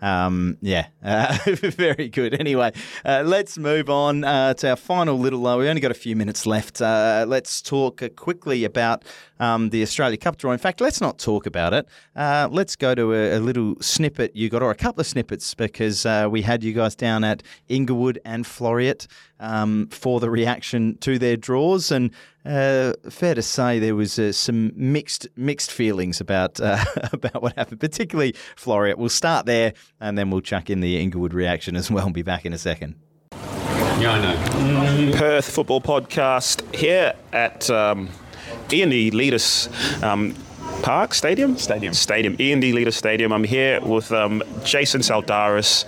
Um, 0.04 0.58
yeah, 0.60 0.88
uh, 1.02 1.38
very 1.46 2.10
good. 2.10 2.38
Anyway, 2.38 2.72
uh, 3.06 3.22
let's 3.24 3.56
move 3.56 3.88
on 3.88 4.22
uh, 4.22 4.52
to 4.52 4.70
our 4.70 4.76
final 4.76 5.18
little. 5.18 5.46
Uh, 5.46 5.56
we 5.56 5.66
only 5.66 5.80
got 5.80 5.90
a 5.90 5.94
few 5.94 6.14
minutes 6.14 6.44
left. 6.44 6.82
Uh, 6.82 7.24
let's 7.26 7.62
talk 7.62 8.02
uh, 8.02 8.10
quickly 8.10 8.64
about 8.64 9.02
um, 9.40 9.70
the 9.70 9.80
Australia 9.80 10.18
Cup 10.18 10.36
draw. 10.36 10.52
In 10.52 10.58
fact, 10.58 10.82
let's 10.82 11.00
not 11.00 11.18
talk 11.18 11.46
about 11.46 11.72
it. 11.72 11.88
Let's 12.14 12.76
go 12.76 12.94
to 12.94 13.14
a, 13.14 13.38
a 13.38 13.40
little 13.40 13.76
snippet 13.80 14.36
you 14.36 14.50
got, 14.50 14.62
or 14.62 14.70
a 14.70 14.74
couple 14.74 15.00
of 15.00 15.06
snippets, 15.06 15.54
because 15.54 16.04
we 16.28 16.42
had 16.42 16.62
you 16.62 16.74
guys 16.74 16.94
down 16.94 17.24
at 17.24 17.42
Inglewood 17.68 18.18
and 18.26 18.44
Floreat 18.44 19.06
um, 19.44 19.88
for 19.88 20.20
the 20.20 20.30
reaction 20.30 20.96
to 20.98 21.18
their 21.18 21.36
draws, 21.36 21.90
and 21.92 22.10
uh, 22.46 22.94
fair 23.10 23.34
to 23.34 23.42
say 23.42 23.78
there 23.78 23.94
was 23.94 24.18
uh, 24.18 24.32
some 24.32 24.72
mixed 24.74 25.28
mixed 25.36 25.70
feelings 25.70 26.20
about 26.20 26.60
uh, 26.60 26.82
about 27.12 27.42
what 27.42 27.54
happened, 27.56 27.80
particularly 27.80 28.32
Floreat. 28.56 28.96
We'll 28.96 29.08
start 29.10 29.46
there, 29.46 29.74
and 30.00 30.16
then 30.16 30.30
we'll 30.30 30.40
chuck 30.40 30.70
in 30.70 30.80
the 30.80 31.00
Inglewood 31.00 31.34
reaction 31.34 31.76
as 31.76 31.90
well. 31.90 32.06
and 32.06 32.14
be 32.14 32.22
back 32.22 32.46
in 32.46 32.52
a 32.52 32.58
second. 32.58 32.94
Yeah, 33.32 34.12
I 34.12 35.10
know. 35.10 35.16
Perth 35.16 35.48
Football 35.50 35.80
Podcast 35.80 36.74
here 36.74 37.14
at 37.32 37.70
um, 37.70 38.08
E&E 38.72 39.10
Leaders 39.10 39.68
um, 40.02 40.34
Park 40.84 41.14
Stadium? 41.14 41.56
Stadium. 41.56 41.94
Stadium. 41.94 42.36
E&D 42.38 42.72
Litis 42.72 42.92
Stadium. 42.92 43.32
I'm 43.32 43.42
here 43.42 43.80
with 43.80 44.12
um, 44.12 44.42
Jason 44.64 45.00
Saldaris, 45.00 45.86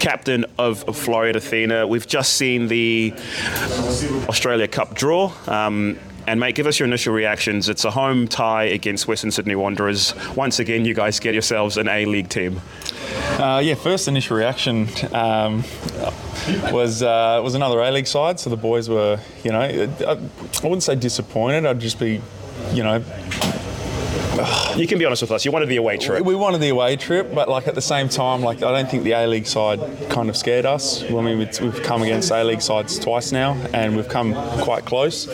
captain 0.00 0.44
of, 0.58 0.82
of 0.88 0.96
Floreat 0.96 1.36
Athena. 1.36 1.86
We've 1.86 2.08
just 2.08 2.32
seen 2.32 2.66
the 2.66 3.14
Australia 4.28 4.66
Cup 4.66 4.96
draw. 4.96 5.32
Um, 5.46 5.96
and 6.26 6.40
mate, 6.40 6.56
give 6.56 6.66
us 6.66 6.80
your 6.80 6.88
initial 6.88 7.14
reactions. 7.14 7.68
It's 7.68 7.84
a 7.84 7.92
home 7.92 8.26
tie 8.26 8.64
against 8.64 9.06
Western 9.06 9.30
Sydney 9.30 9.54
Wanderers. 9.54 10.12
Once 10.34 10.58
again, 10.58 10.84
you 10.84 10.92
guys 10.92 11.20
get 11.20 11.34
yourselves 11.34 11.76
an 11.76 11.86
A 11.86 12.04
League 12.04 12.28
team. 12.28 12.60
Uh, 13.38 13.60
yeah, 13.62 13.76
first 13.76 14.08
initial 14.08 14.36
reaction 14.36 14.88
um, 15.12 15.62
was 16.72 17.00
uh, 17.00 17.40
was 17.44 17.54
another 17.54 17.80
A 17.80 17.92
League 17.92 18.08
side. 18.08 18.40
So 18.40 18.50
the 18.50 18.56
boys 18.56 18.88
were, 18.88 19.20
you 19.44 19.52
know, 19.52 19.60
I, 19.60 20.08
I 20.10 20.64
wouldn't 20.64 20.82
say 20.82 20.96
disappointed. 20.96 21.64
I'd 21.64 21.78
just 21.78 22.00
be, 22.00 22.20
you 22.72 22.82
know, 22.82 23.04
You 24.76 24.86
can 24.86 24.98
be 24.98 25.04
honest 25.04 25.22
with 25.22 25.30
us. 25.30 25.44
You 25.44 25.52
wanted 25.52 25.68
the 25.68 25.76
away 25.76 25.98
trip. 25.98 26.24
we 26.24 26.34
wanted 26.34 26.60
the 26.62 26.70
away 26.70 26.96
trip, 26.96 27.34
but 27.34 27.48
like 27.48 27.68
at 27.68 27.74
the 27.74 27.82
same 27.82 28.08
time, 28.08 28.40
like 28.40 28.62
I 28.62 28.72
don't 28.72 28.90
think 28.90 29.04
the 29.04 29.12
A 29.12 29.26
League 29.26 29.46
side 29.46 29.80
kind 30.08 30.30
of 30.30 30.36
scared 30.36 30.64
us. 30.64 31.02
I 31.02 31.20
mean, 31.20 31.38
we've 31.38 31.82
come 31.82 32.02
against 32.02 32.30
A 32.30 32.42
League 32.42 32.62
sides 32.62 32.98
twice 32.98 33.32
now, 33.32 33.52
and 33.74 33.94
we've 33.94 34.08
come 34.08 34.34
quite 34.62 34.84
close. 34.86 35.28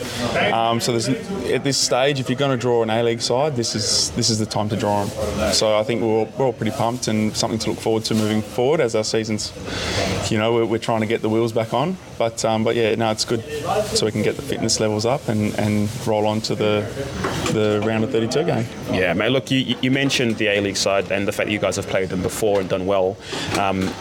Um, 0.51 0.81
so 0.81 0.95
at 0.95 1.63
this 1.63 1.77
stage, 1.77 2.19
if 2.19 2.29
you're 2.29 2.37
going 2.37 2.51
to 2.51 2.61
draw 2.61 2.83
an 2.83 2.89
A 2.89 3.01
League 3.03 3.21
side, 3.21 3.55
this 3.55 3.75
is 3.75 4.11
this 4.11 4.29
is 4.29 4.39
the 4.39 4.45
time 4.45 4.67
to 4.69 4.75
draw 4.75 5.05
them. 5.05 5.53
So 5.53 5.77
I 5.77 5.83
think 5.83 6.01
we're 6.01 6.07
all, 6.07 6.29
we're 6.37 6.45
all 6.45 6.53
pretty 6.53 6.75
pumped 6.75 7.07
and 7.07 7.35
something 7.35 7.59
to 7.59 7.69
look 7.69 7.79
forward 7.79 8.03
to 8.05 8.15
moving 8.15 8.41
forward 8.41 8.81
as 8.81 8.95
our 8.95 9.03
seasons. 9.05 9.53
You 10.29 10.37
know, 10.37 10.53
we're, 10.53 10.65
we're 10.65 10.77
trying 10.77 11.01
to 11.01 11.07
get 11.07 11.21
the 11.21 11.29
wheels 11.29 11.53
back 11.53 11.73
on, 11.73 11.97
but 12.17 12.43
um, 12.43 12.63
but 12.63 12.75
yeah, 12.75 12.95
no, 12.95 13.11
it's 13.11 13.25
good 13.25 13.43
so 13.85 14.05
we 14.05 14.11
can 14.11 14.23
get 14.23 14.35
the 14.35 14.41
fitness 14.41 14.79
levels 14.79 15.05
up 15.05 15.27
and, 15.29 15.57
and 15.57 15.89
roll 16.05 16.27
on 16.27 16.41
to 16.41 16.55
the 16.55 16.85
the 17.53 17.81
round 17.85 18.03
of 18.03 18.11
32 18.11 18.43
game. 18.43 18.65
Yeah, 18.91 19.13
mate. 19.13 19.29
Look, 19.29 19.51
you, 19.51 19.75
you 19.81 19.91
mentioned 19.91 20.37
the 20.37 20.47
A 20.47 20.61
League 20.61 20.77
side 20.77 21.11
and 21.11 21.27
the 21.27 21.31
fact 21.31 21.47
that 21.47 21.53
you 21.53 21.59
guys 21.59 21.75
have 21.75 21.87
played 21.87 22.09
them 22.09 22.21
before 22.21 22.59
and 22.59 22.67
done 22.67 22.85
well. 22.85 23.15
Um, 23.57 23.93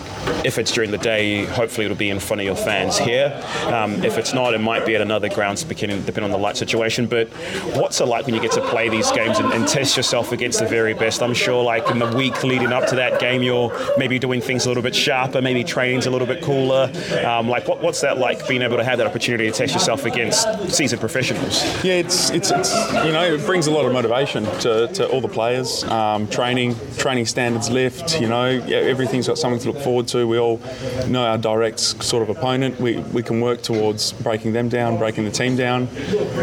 if 0.44 0.58
it's 0.58 0.72
during 0.72 0.90
the 0.90 0.98
day, 0.98 1.44
hopefully 1.46 1.84
it'll 1.84 1.96
be 1.96 2.10
in 2.10 2.20
front 2.20 2.40
of 2.40 2.46
your 2.46 2.56
fans 2.56 2.98
here. 2.98 3.40
Um, 3.66 4.04
if 4.04 4.18
it's 4.18 4.32
not, 4.32 4.54
it 4.54 4.58
might 4.58 4.86
be 4.86 4.94
at 4.94 5.00
another 5.00 5.28
ground, 5.28 5.64
depending, 5.68 6.24
on 6.24 6.30
the 6.30 6.38
light 6.38 6.56
situation. 6.56 7.06
But 7.06 7.28
what's 7.74 8.00
it 8.00 8.06
like 8.06 8.26
when 8.26 8.34
you 8.34 8.40
get 8.40 8.52
to 8.52 8.60
play 8.68 8.88
these 8.88 9.10
games 9.12 9.38
and, 9.38 9.52
and 9.52 9.66
test 9.66 9.96
yourself 9.96 10.32
against 10.32 10.60
the 10.60 10.66
very 10.66 10.94
best? 10.94 11.22
I'm 11.22 11.34
sure, 11.34 11.62
like 11.62 11.90
in 11.90 11.98
the 11.98 12.16
week 12.16 12.42
leading 12.44 12.72
up 12.72 12.88
to 12.88 12.96
that 12.96 13.20
game, 13.20 13.42
you're 13.42 13.72
maybe 13.98 14.18
doing 14.18 14.40
things 14.40 14.66
a 14.66 14.68
little 14.68 14.82
bit 14.82 14.94
sharper, 14.94 15.42
maybe 15.42 15.64
training's 15.64 16.06
a 16.06 16.10
little 16.10 16.26
bit 16.26 16.42
cooler. 16.42 16.90
Um, 17.24 17.48
like, 17.48 17.68
what, 17.68 17.82
what's 17.82 18.00
that 18.00 18.18
like 18.18 18.46
being 18.48 18.62
able 18.62 18.76
to 18.76 18.84
have 18.84 18.98
that 18.98 19.06
opportunity 19.06 19.50
to 19.50 19.52
test 19.52 19.74
yourself 19.74 20.04
against 20.04 20.70
seasoned 20.70 21.00
professionals? 21.00 21.62
Yeah, 21.84 21.94
it's, 21.94 22.30
it's, 22.30 22.50
it's 22.50 22.74
you 23.04 23.12
know 23.12 23.24
it 23.24 23.44
brings 23.44 23.66
a 23.66 23.70
lot 23.70 23.84
of 23.84 23.92
motivation 23.92 24.44
to, 24.60 24.88
to 24.88 25.08
all 25.08 25.20
the 25.20 25.28
players. 25.28 25.84
Um, 25.84 26.26
training 26.28 26.76
training 26.96 27.26
standards 27.26 27.70
lift. 27.70 28.20
You 28.20 28.28
know 28.28 28.44
everything's 28.44 29.26
got 29.26 29.38
something 29.38 29.60
to 29.60 29.72
look 29.72 29.82
forward 29.82 30.07
to. 30.08 30.26
We 30.26 30.38
all 30.38 30.60
know 31.06 31.24
our 31.24 31.38
direct 31.38 31.80
sort 31.80 32.22
of 32.22 32.36
opponent. 32.36 32.80
We, 32.80 32.98
we 32.98 33.22
can 33.22 33.40
work 33.40 33.62
towards 33.62 34.12
breaking 34.12 34.52
them 34.52 34.68
down, 34.68 34.98
breaking 34.98 35.24
the 35.24 35.30
team 35.30 35.56
down, 35.56 35.88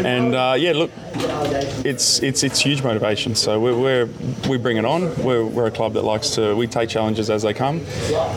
and 0.04 0.34
uh, 0.34 0.54
yeah, 0.58 0.72
look, 0.72 0.90
it's 1.84 2.22
it's 2.22 2.42
it's 2.42 2.60
huge 2.60 2.82
motivation. 2.82 3.34
So 3.34 3.60
we're, 3.60 3.78
we're 3.78 4.08
we 4.48 4.58
bring 4.58 4.76
it 4.76 4.84
on. 4.84 5.14
We're, 5.22 5.44
we're 5.44 5.66
a 5.66 5.70
club 5.70 5.92
that 5.94 6.02
likes 6.02 6.30
to 6.30 6.54
we 6.54 6.66
take 6.66 6.88
challenges 6.88 7.30
as 7.30 7.42
they 7.42 7.54
come. 7.54 7.80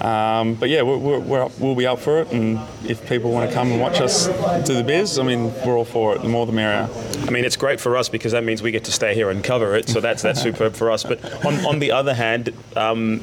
Um, 0.01 0.55
but 0.55 0.69
yeah, 0.69 0.81
we're, 0.81 1.19
we're, 1.19 1.43
up, 1.43 1.59
we'll 1.59 1.75
be 1.75 1.87
up 1.87 1.99
for 1.99 2.21
it, 2.21 2.31
and 2.31 2.59
if 2.85 3.07
people 3.07 3.31
want 3.31 3.49
to 3.49 3.55
come 3.55 3.71
and 3.71 3.81
watch 3.81 4.01
us 4.01 4.27
do 4.65 4.75
the 4.75 4.83
biz, 4.83 5.19
I 5.19 5.23
mean, 5.23 5.53
we're 5.65 5.77
all 5.77 5.85
for 5.85 6.15
it. 6.15 6.21
The 6.21 6.29
more 6.29 6.45
the 6.45 6.51
merrier. 6.51 6.89
I 7.27 7.31
mean, 7.31 7.45
it's 7.45 7.57
great 7.57 7.79
for 7.79 7.97
us 7.97 8.09
because 8.09 8.31
that 8.31 8.43
means 8.43 8.61
we 8.61 8.71
get 8.71 8.85
to 8.85 8.91
stay 8.91 9.13
here 9.13 9.29
and 9.29 9.43
cover 9.43 9.75
it. 9.75 9.89
So 9.89 9.99
that's 9.99 10.21
that's 10.21 10.41
superb 10.41 10.75
for 10.75 10.91
us. 10.91 11.03
But 11.03 11.23
on, 11.45 11.65
on 11.65 11.79
the 11.79 11.91
other 11.91 12.13
hand, 12.13 12.53
um, 12.75 13.21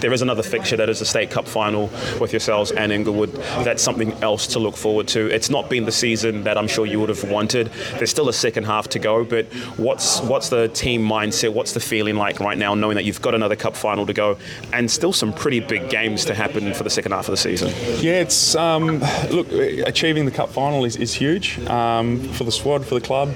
there 0.00 0.12
is 0.12 0.22
another 0.22 0.42
fixture 0.42 0.76
that 0.76 0.88
is 0.88 0.98
the 0.98 1.04
State 1.04 1.30
Cup 1.30 1.46
final 1.46 1.90
with 2.20 2.32
yourselves 2.32 2.72
and 2.72 2.92
Inglewood. 2.92 3.32
That's 3.64 3.82
something 3.82 4.12
else 4.22 4.46
to 4.48 4.58
look 4.58 4.76
forward 4.76 5.08
to. 5.08 5.26
It's 5.34 5.50
not 5.50 5.68
been 5.68 5.84
the 5.84 5.92
season 5.92 6.44
that 6.44 6.56
I'm 6.58 6.68
sure 6.68 6.86
you 6.86 7.00
would 7.00 7.08
have 7.08 7.24
wanted. 7.30 7.70
There's 7.96 8.10
still 8.10 8.28
a 8.28 8.32
second 8.32 8.64
half 8.64 8.88
to 8.90 8.98
go, 8.98 9.24
but 9.24 9.46
what's 9.76 10.20
what's 10.20 10.48
the 10.48 10.68
team 10.68 11.06
mindset? 11.06 11.52
What's 11.52 11.72
the 11.72 11.80
feeling 11.80 12.16
like 12.16 12.40
right 12.40 12.58
now, 12.58 12.74
knowing 12.74 12.96
that 12.96 13.04
you've 13.04 13.22
got 13.22 13.34
another 13.34 13.56
Cup 13.56 13.76
final 13.76 14.06
to 14.06 14.12
go 14.12 14.38
and 14.72 14.90
still 14.90 15.12
some 15.12 15.32
pretty 15.32 15.60
big 15.60 15.88
games 15.90 16.24
to 16.24 16.34
happen 16.34 16.72
for 16.74 16.84
the 16.84 16.90
second 16.90 17.12
half 17.12 17.28
of 17.28 17.32
the 17.32 17.36
season? 17.36 17.68
Yeah, 18.00 18.20
it's 18.20 18.54
um, 18.54 19.00
look 19.30 19.50
achieving 19.52 20.24
the 20.24 20.30
cup 20.30 20.50
final 20.50 20.84
is, 20.84 20.96
is 20.96 21.12
huge 21.12 21.58
um, 21.66 22.20
for 22.32 22.44
the 22.44 22.52
squad, 22.52 22.86
for 22.86 22.94
the 22.94 23.00
club. 23.00 23.28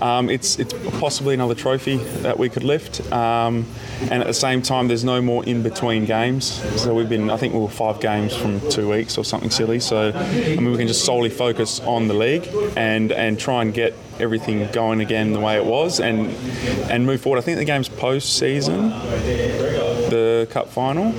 Um, 0.00 0.30
it's 0.30 0.58
it's 0.58 0.72
possibly 0.98 1.34
another 1.34 1.54
trophy 1.54 1.96
that 2.22 2.38
we 2.38 2.48
could 2.48 2.64
lift, 2.64 3.00
um, 3.12 3.66
and 4.10 4.22
at 4.22 4.26
the 4.26 4.34
same 4.34 4.62
time, 4.62 4.88
there's 4.88 5.04
no 5.04 5.20
more 5.20 5.44
in 5.44 5.62
between 5.62 6.05
games. 6.06 6.62
So 6.80 6.94
we've 6.94 7.08
been, 7.08 7.30
I 7.30 7.36
think 7.36 7.52
we 7.54 7.60
were 7.60 7.68
five 7.68 8.00
games 8.00 8.34
from 8.34 8.60
two 8.70 8.88
weeks 8.88 9.18
or 9.18 9.24
something 9.24 9.50
silly. 9.50 9.80
So 9.80 10.12
I 10.14 10.56
mean, 10.56 10.70
we 10.70 10.78
can 10.78 10.88
just 10.88 11.04
solely 11.04 11.30
focus 11.30 11.80
on 11.80 12.08
the 12.08 12.14
league 12.14 12.48
and 12.76 13.12
and 13.12 13.38
try 13.38 13.62
and 13.62 13.74
get 13.74 13.94
everything 14.18 14.66
going 14.72 15.00
again 15.00 15.32
the 15.32 15.40
way 15.40 15.56
it 15.56 15.64
was 15.64 16.00
and 16.00 16.28
and 16.90 17.04
move 17.04 17.20
forward. 17.20 17.38
I 17.38 17.42
think 17.42 17.58
the 17.58 17.64
game's 17.64 17.88
post 17.88 18.38
season, 18.38 18.90
the 20.10 20.46
cup 20.50 20.68
final. 20.68 21.12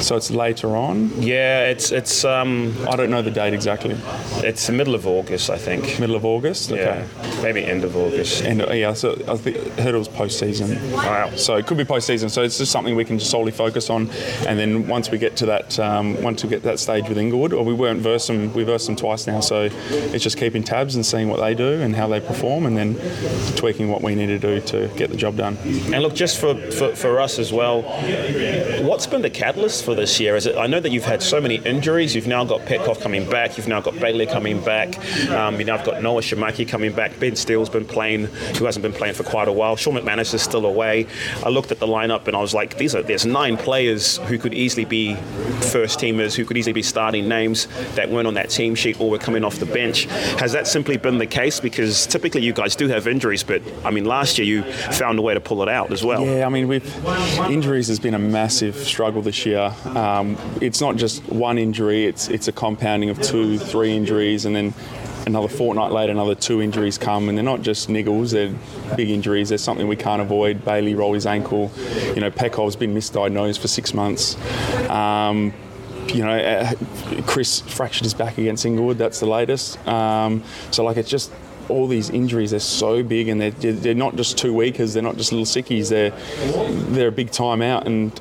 So 0.00 0.16
it's 0.16 0.30
later 0.30 0.76
on. 0.76 1.10
Yeah, 1.20 1.64
it's 1.64 1.90
it's 1.92 2.24
um, 2.24 2.74
I 2.88 2.96
don't 2.96 3.10
know 3.10 3.22
the 3.22 3.30
date 3.30 3.54
exactly. 3.54 3.96
it's 4.44 4.66
the 4.66 4.72
middle 4.72 4.94
of 4.94 5.06
August, 5.06 5.50
I 5.50 5.58
think. 5.58 5.98
Middle 5.98 6.16
of 6.16 6.24
August. 6.24 6.70
Okay. 6.70 6.82
Yeah, 6.82 7.42
maybe 7.42 7.64
end 7.64 7.84
of 7.84 7.96
August. 7.96 8.42
And 8.42 8.62
uh, 8.62 8.72
yeah, 8.72 8.92
so 8.92 9.12
I 9.28 9.36
think 9.36 9.56
I 9.78 9.82
heard 9.82 9.94
it 9.94 9.98
was 9.98 10.08
post 10.08 10.38
season. 10.38 10.92
Wow. 10.92 11.34
So 11.36 11.56
it 11.56 11.66
could 11.66 11.76
be 11.76 11.84
post 11.84 12.06
season. 12.06 12.28
So 12.28 12.42
it's 12.42 12.58
just 12.58 12.72
something 12.72 12.94
we 12.94 13.04
can 13.04 13.18
just 13.18 13.30
solely 13.30 13.52
focus 13.52 13.90
on. 13.90 14.10
And 14.46 14.58
then 14.58 14.86
once 14.86 15.10
we 15.10 15.18
get 15.18 15.36
to 15.36 15.46
that, 15.46 15.78
um, 15.78 16.20
once 16.22 16.44
we 16.44 16.50
get 16.50 16.62
that 16.64 16.78
stage 16.78 17.08
with 17.08 17.18
Inglewood, 17.18 17.52
or 17.52 17.64
we 17.64 17.74
weren't 17.74 18.00
versed 18.00 18.28
them, 18.28 18.52
we 18.52 18.64
versed 18.64 18.86
them 18.86 18.96
twice 18.96 19.26
now. 19.26 19.40
So 19.40 19.68
it's 19.90 20.22
just 20.22 20.38
keeping 20.38 20.62
tabs 20.62 20.96
and 20.96 21.04
seeing 21.04 21.28
what 21.28 21.40
they 21.40 21.54
do 21.54 21.80
and 21.80 21.94
how 21.96 22.08
they 22.08 22.20
perform, 22.20 22.66
and 22.66 22.76
then 22.76 22.96
tweaking 23.56 23.90
what 23.90 24.02
we 24.02 24.14
need 24.14 24.26
to 24.26 24.38
do 24.38 24.60
to 24.60 24.88
get 24.96 25.10
the 25.10 25.16
job 25.16 25.36
done. 25.36 25.56
And 25.64 26.02
look, 26.02 26.14
just 26.14 26.38
for, 26.38 26.54
for, 26.72 26.94
for 26.94 27.20
us 27.20 27.38
as 27.38 27.52
well, 27.52 27.82
what's 27.86 29.06
been 29.06 29.22
the 29.22 29.30
catalyst 29.30 29.84
for 29.84 29.94
this 29.94 30.18
year? 30.20 30.36
Is 30.36 30.46
it? 30.46 30.56
I 30.56 30.66
know 30.66 30.80
that 30.80 30.90
you've 30.90 31.04
had 31.04 31.22
so 31.22 31.40
many 31.40 31.56
injuries. 31.56 32.14
You've 32.14 32.26
now 32.26 32.44
got 32.44 32.60
Petkoff 32.62 33.00
coming 33.00 33.28
back. 33.28 33.56
You've 33.56 33.68
now 33.68 33.80
got 33.80 33.98
Bailey 33.98 34.26
coming 34.26 34.60
back. 34.62 34.98
Um, 35.30 35.56
you've 35.56 35.66
now 35.66 35.82
got 35.84 36.02
Noah 36.02 36.20
Shamaki 36.20 36.68
coming 36.68 36.92
back. 36.92 37.18
Ben 37.18 37.36
Steele's 37.36 37.68
been 37.68 37.84
playing, 37.84 38.26
who 38.56 38.64
hasn't 38.64 38.82
been 38.82 38.92
playing 38.92 39.14
for 39.14 39.24
quite 39.24 39.48
a 39.48 39.52
while. 39.52 39.76
Sean 39.76 39.94
McManus 39.94 40.34
is 40.34 40.42
still 40.42 40.66
away. 40.66 41.06
I 41.44 41.48
looked 41.48 41.72
at 41.72 41.78
the 41.78 41.86
lineup 41.86 42.26
and 42.26 42.36
I 42.36 42.40
was 42.40 42.54
like, 42.54 42.76
these 42.76 42.94
are 42.94 43.02
there's 43.02 43.26
nine 43.26 43.56
players 43.56 44.18
who 44.18 44.38
could 44.38 44.54
easily 44.54 44.84
be 44.84 45.14
first 45.70 45.98
teamers, 45.98 46.34
who 46.34 46.44
could 46.44 46.56
easily 46.56 46.72
be 46.72 46.82
starting 46.82 47.28
names 47.28 47.68
that 47.94 48.10
weren't 48.10 48.26
on 48.26 48.34
that 48.34 48.50
team 48.50 48.74
sheet 48.74 49.00
or 49.00 49.10
were 49.10 49.18
coming 49.18 49.44
off 49.44 49.56
the 49.56 49.66
bench. 49.66 50.04
Has 50.40 50.52
that 50.52 50.66
simply 50.66 50.96
been 50.96 51.18
the 51.18 51.26
case? 51.26 51.60
Because 51.60 52.06
typically 52.06 52.42
you 52.42 52.52
guys 52.52 52.76
do 52.76 52.88
have 52.88 53.06
injuries, 53.06 53.42
but 53.42 53.62
I 53.84 53.90
mean, 53.90 54.04
last 54.04 54.38
year 54.38 54.46
you 54.46 54.62
found 54.72 55.18
a 55.18 55.22
way 55.22 55.34
to 55.34 55.40
pull 55.40 55.62
it 55.62 55.68
out 55.68 55.92
as 55.92 56.04
well. 56.04 56.24
Yeah, 56.24 56.46
I 56.46 56.48
mean, 56.48 56.68
we've 56.68 57.06
injuries 57.50 57.75
injuries 57.76 57.88
has 57.88 57.98
been 58.00 58.14
a 58.14 58.18
massive 58.18 58.74
struggle 58.74 59.20
this 59.20 59.44
year. 59.44 59.70
Um, 59.84 60.38
it's 60.62 60.80
not 60.80 60.96
just 60.96 61.22
one 61.28 61.58
injury; 61.58 62.06
it's 62.06 62.28
it's 62.28 62.48
a 62.48 62.52
compounding 62.52 63.10
of 63.10 63.20
two, 63.20 63.58
three 63.58 63.94
injuries, 63.94 64.46
and 64.46 64.56
then 64.56 64.72
another 65.26 65.48
fortnight 65.48 65.92
later, 65.92 66.10
another 66.10 66.34
two 66.34 66.62
injuries 66.62 66.96
come, 66.96 67.28
and 67.28 67.36
they're 67.36 67.44
not 67.44 67.60
just 67.60 67.90
niggles; 67.90 68.32
they're 68.32 68.54
big 68.96 69.10
injuries. 69.10 69.50
There's 69.50 69.62
something 69.62 69.88
we 69.88 69.96
can't 69.96 70.22
avoid. 70.22 70.64
Bailey 70.64 70.94
rolled 70.94 71.16
his 71.16 71.26
ankle. 71.26 71.70
You 72.14 72.22
know, 72.22 72.30
Pekov's 72.30 72.76
been 72.76 72.94
misdiagnosed 72.94 73.58
for 73.58 73.68
six 73.68 73.92
months. 73.92 74.36
Um, 74.88 75.52
you 76.14 76.24
know, 76.24 76.30
uh, 76.30 76.72
Chris 77.26 77.60
fractured 77.60 78.04
his 78.04 78.14
back 78.14 78.38
against 78.38 78.64
Inglewood. 78.64 78.96
That's 78.96 79.20
the 79.20 79.26
latest. 79.26 79.86
Um, 79.86 80.42
so 80.70 80.82
like, 80.82 80.96
it's 80.96 81.10
just 81.10 81.30
all 81.68 81.86
these 81.86 82.10
injuries 82.10 82.52
are 82.52 82.60
so 82.60 83.02
big, 83.02 83.28
and 83.28 83.40
they're, 83.40 83.50
they're 83.50 83.94
not 83.94 84.16
just 84.16 84.38
two 84.38 84.52
weekers. 84.52 84.94
They're 84.94 85.02
not 85.02 85.16
just 85.16 85.32
little 85.32 85.46
sickies. 85.46 85.88
They're 85.90 86.10
they're 86.92 87.08
a 87.08 87.12
big 87.12 87.30
time 87.30 87.62
out, 87.62 87.86
and 87.86 88.18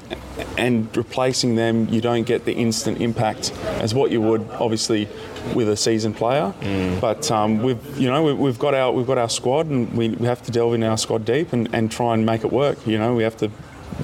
and 0.57 0.95
replacing 0.95 1.55
them, 1.55 1.87
you 1.89 2.01
don't 2.01 2.23
get 2.23 2.45
the 2.45 2.53
instant 2.53 3.01
impact 3.01 3.51
as 3.81 3.93
what 3.93 4.11
you 4.11 4.21
would 4.21 4.47
obviously 4.51 5.07
with 5.53 5.69
a 5.69 5.77
seasoned 5.77 6.15
player. 6.15 6.53
But 6.99 7.29
um, 7.31 7.61
we've 7.61 7.97
you 7.97 8.09
know 8.09 8.23
we, 8.23 8.33
we've 8.33 8.59
got 8.59 8.73
our 8.73 8.91
we've 8.91 9.07
got 9.07 9.17
our 9.17 9.29
squad, 9.29 9.67
and 9.67 9.91
we, 9.93 10.09
we 10.09 10.25
have 10.25 10.41
to 10.43 10.51
delve 10.51 10.73
in 10.73 10.83
our 10.83 10.97
squad 10.97 11.25
deep 11.25 11.53
and, 11.53 11.73
and 11.73 11.91
try 11.91 12.13
and 12.13 12.25
make 12.25 12.43
it 12.43 12.51
work. 12.51 12.85
You 12.87 12.97
know, 12.97 13.15
we 13.15 13.23
have 13.23 13.37
to 13.37 13.51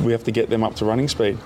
we 0.02 0.12
have 0.12 0.24
to 0.26 0.32
get 0.32 0.50
them 0.50 0.64
up 0.64 0.76
to 0.76 0.86
running 0.86 1.08
speed, 1.08 1.38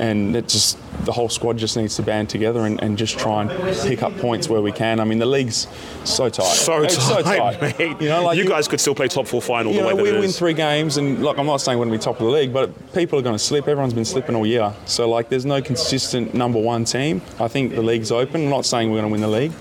and 0.00 0.34
it 0.34 0.48
just 0.48 0.78
the 1.04 1.12
whole 1.12 1.28
squad 1.28 1.56
just 1.58 1.76
needs 1.76 1.96
to 1.96 2.02
band 2.02 2.28
together 2.28 2.60
and, 2.66 2.82
and 2.82 2.98
just 2.98 3.18
try 3.18 3.42
and 3.42 3.50
pick 3.86 4.02
up 4.02 4.16
points 4.18 4.48
where 4.48 4.60
we 4.60 4.72
can. 4.72 5.00
I 5.00 5.04
mean, 5.04 5.18
the 5.18 5.26
league's 5.26 5.66
so 6.04 6.28
tight. 6.28 6.44
So 6.44 6.82
It's 6.82 6.96
so 7.06 7.22
tight, 7.22 7.58
tight. 7.58 7.60
mate. 7.78 8.00
You 8.00 8.08
know, 8.08 8.22
like 8.24 8.36
you 8.36 8.44
you- 8.44 8.48
guys 8.48 8.68
could 8.68 8.80
still 8.80 8.94
play 8.94 9.08
top 9.08 9.26
four 9.26 9.40
final 9.42 9.72
you 9.72 9.80
the 9.80 9.86
way 9.86 9.94
know, 9.94 10.02
we 10.02 10.12
win 10.12 10.24
is. 10.24 10.38
three 10.38 10.54
games, 10.54 10.96
and 10.96 11.22
look, 11.22 11.38
I'm 11.38 11.46
not 11.46 11.58
saying 11.60 11.78
we're 11.78 11.86
going 11.86 11.98
to 11.98 12.02
be 12.02 12.04
top 12.04 12.20
of 12.20 12.26
the 12.26 12.32
league, 12.32 12.52
but 12.52 12.70
people 12.94 13.18
are 13.18 13.22
going 13.22 13.34
to 13.34 13.38
slip. 13.38 13.68
Everyone's 13.68 13.94
been 13.94 14.04
slipping 14.04 14.34
all 14.34 14.46
year, 14.46 14.72
so 14.86 15.08
like, 15.08 15.28
there's 15.28 15.46
no 15.46 15.62
consistent 15.62 16.34
number 16.34 16.60
one 16.60 16.84
team. 16.84 17.22
I 17.38 17.48
think 17.48 17.74
the 17.74 17.82
league's 17.82 18.10
open. 18.10 18.44
I'm 18.44 18.50
not 18.50 18.66
saying 18.66 18.90
we're 18.90 19.00
going 19.00 19.08
to 19.08 19.12
win 19.12 19.20
the 19.20 19.28
league, 19.28 19.52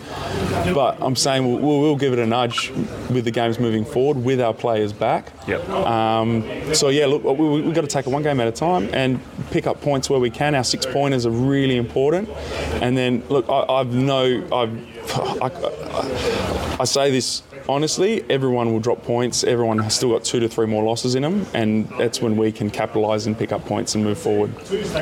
but 0.74 0.98
I'm 1.02 1.16
saying 1.16 1.46
we'll, 1.48 1.60
we'll, 1.60 1.80
we'll 1.82 1.96
give 1.96 2.14
it 2.14 2.20
a 2.20 2.26
nudge 2.26 2.70
with 3.12 3.26
the 3.26 3.32
games 3.32 3.60
moving 3.60 3.86
forward 3.86 4.24
with 4.24 4.42
our 4.42 4.54
players 4.54 4.94
back. 4.94 5.32
Yep. 5.48 5.68
Um, 5.70 6.74
so 6.74 6.90
yeah, 6.90 7.06
look, 7.06 7.24
we, 7.24 7.62
we've 7.62 7.74
got 7.76 7.82
to 7.82 7.88
take 7.88 8.08
it 8.08 8.10
one 8.10 8.24
game 8.24 8.40
at 8.40 8.48
a 8.48 8.52
time 8.52 8.90
and 8.94 9.20
pick 9.52 9.68
up 9.68 9.82
points 9.82 10.10
where 10.10 10.20
we 10.20 10.30
can. 10.30 10.56
Our 10.56 10.64
six 10.64 10.86
pointers 10.86 11.26
are 11.28 11.32
really 11.32 11.78
important. 11.78 12.30
And 12.82 12.98
then 12.98 13.24
look, 13.30 13.48
I, 13.50 13.64
I've 13.70 13.94
no, 13.94 14.44
I've, 14.52 14.74
I, 15.42 15.48
I, 15.48 16.78
I 16.82 16.84
say 16.86 17.12
this 17.12 17.44
honestly, 17.70 18.24
everyone 18.30 18.72
will 18.72 18.80
drop 18.80 19.04
points. 19.04 19.44
Everyone 19.44 19.78
has 19.80 19.96
still 19.96 20.12
got 20.12 20.24
two 20.24 20.40
to 20.40 20.50
three 20.50 20.66
more 20.66 20.84
losses 20.84 21.16
in 21.16 21.24
them, 21.24 21.46
and 21.54 21.88
that's 21.98 22.22
when 22.22 22.38
we 22.38 22.52
can 22.52 22.70
capitalise 22.70 23.26
and 23.26 23.38
pick 23.38 23.52
up 23.52 23.66
points 23.66 23.96
and 23.96 24.04
move 24.04 24.18
forward. 24.18 24.54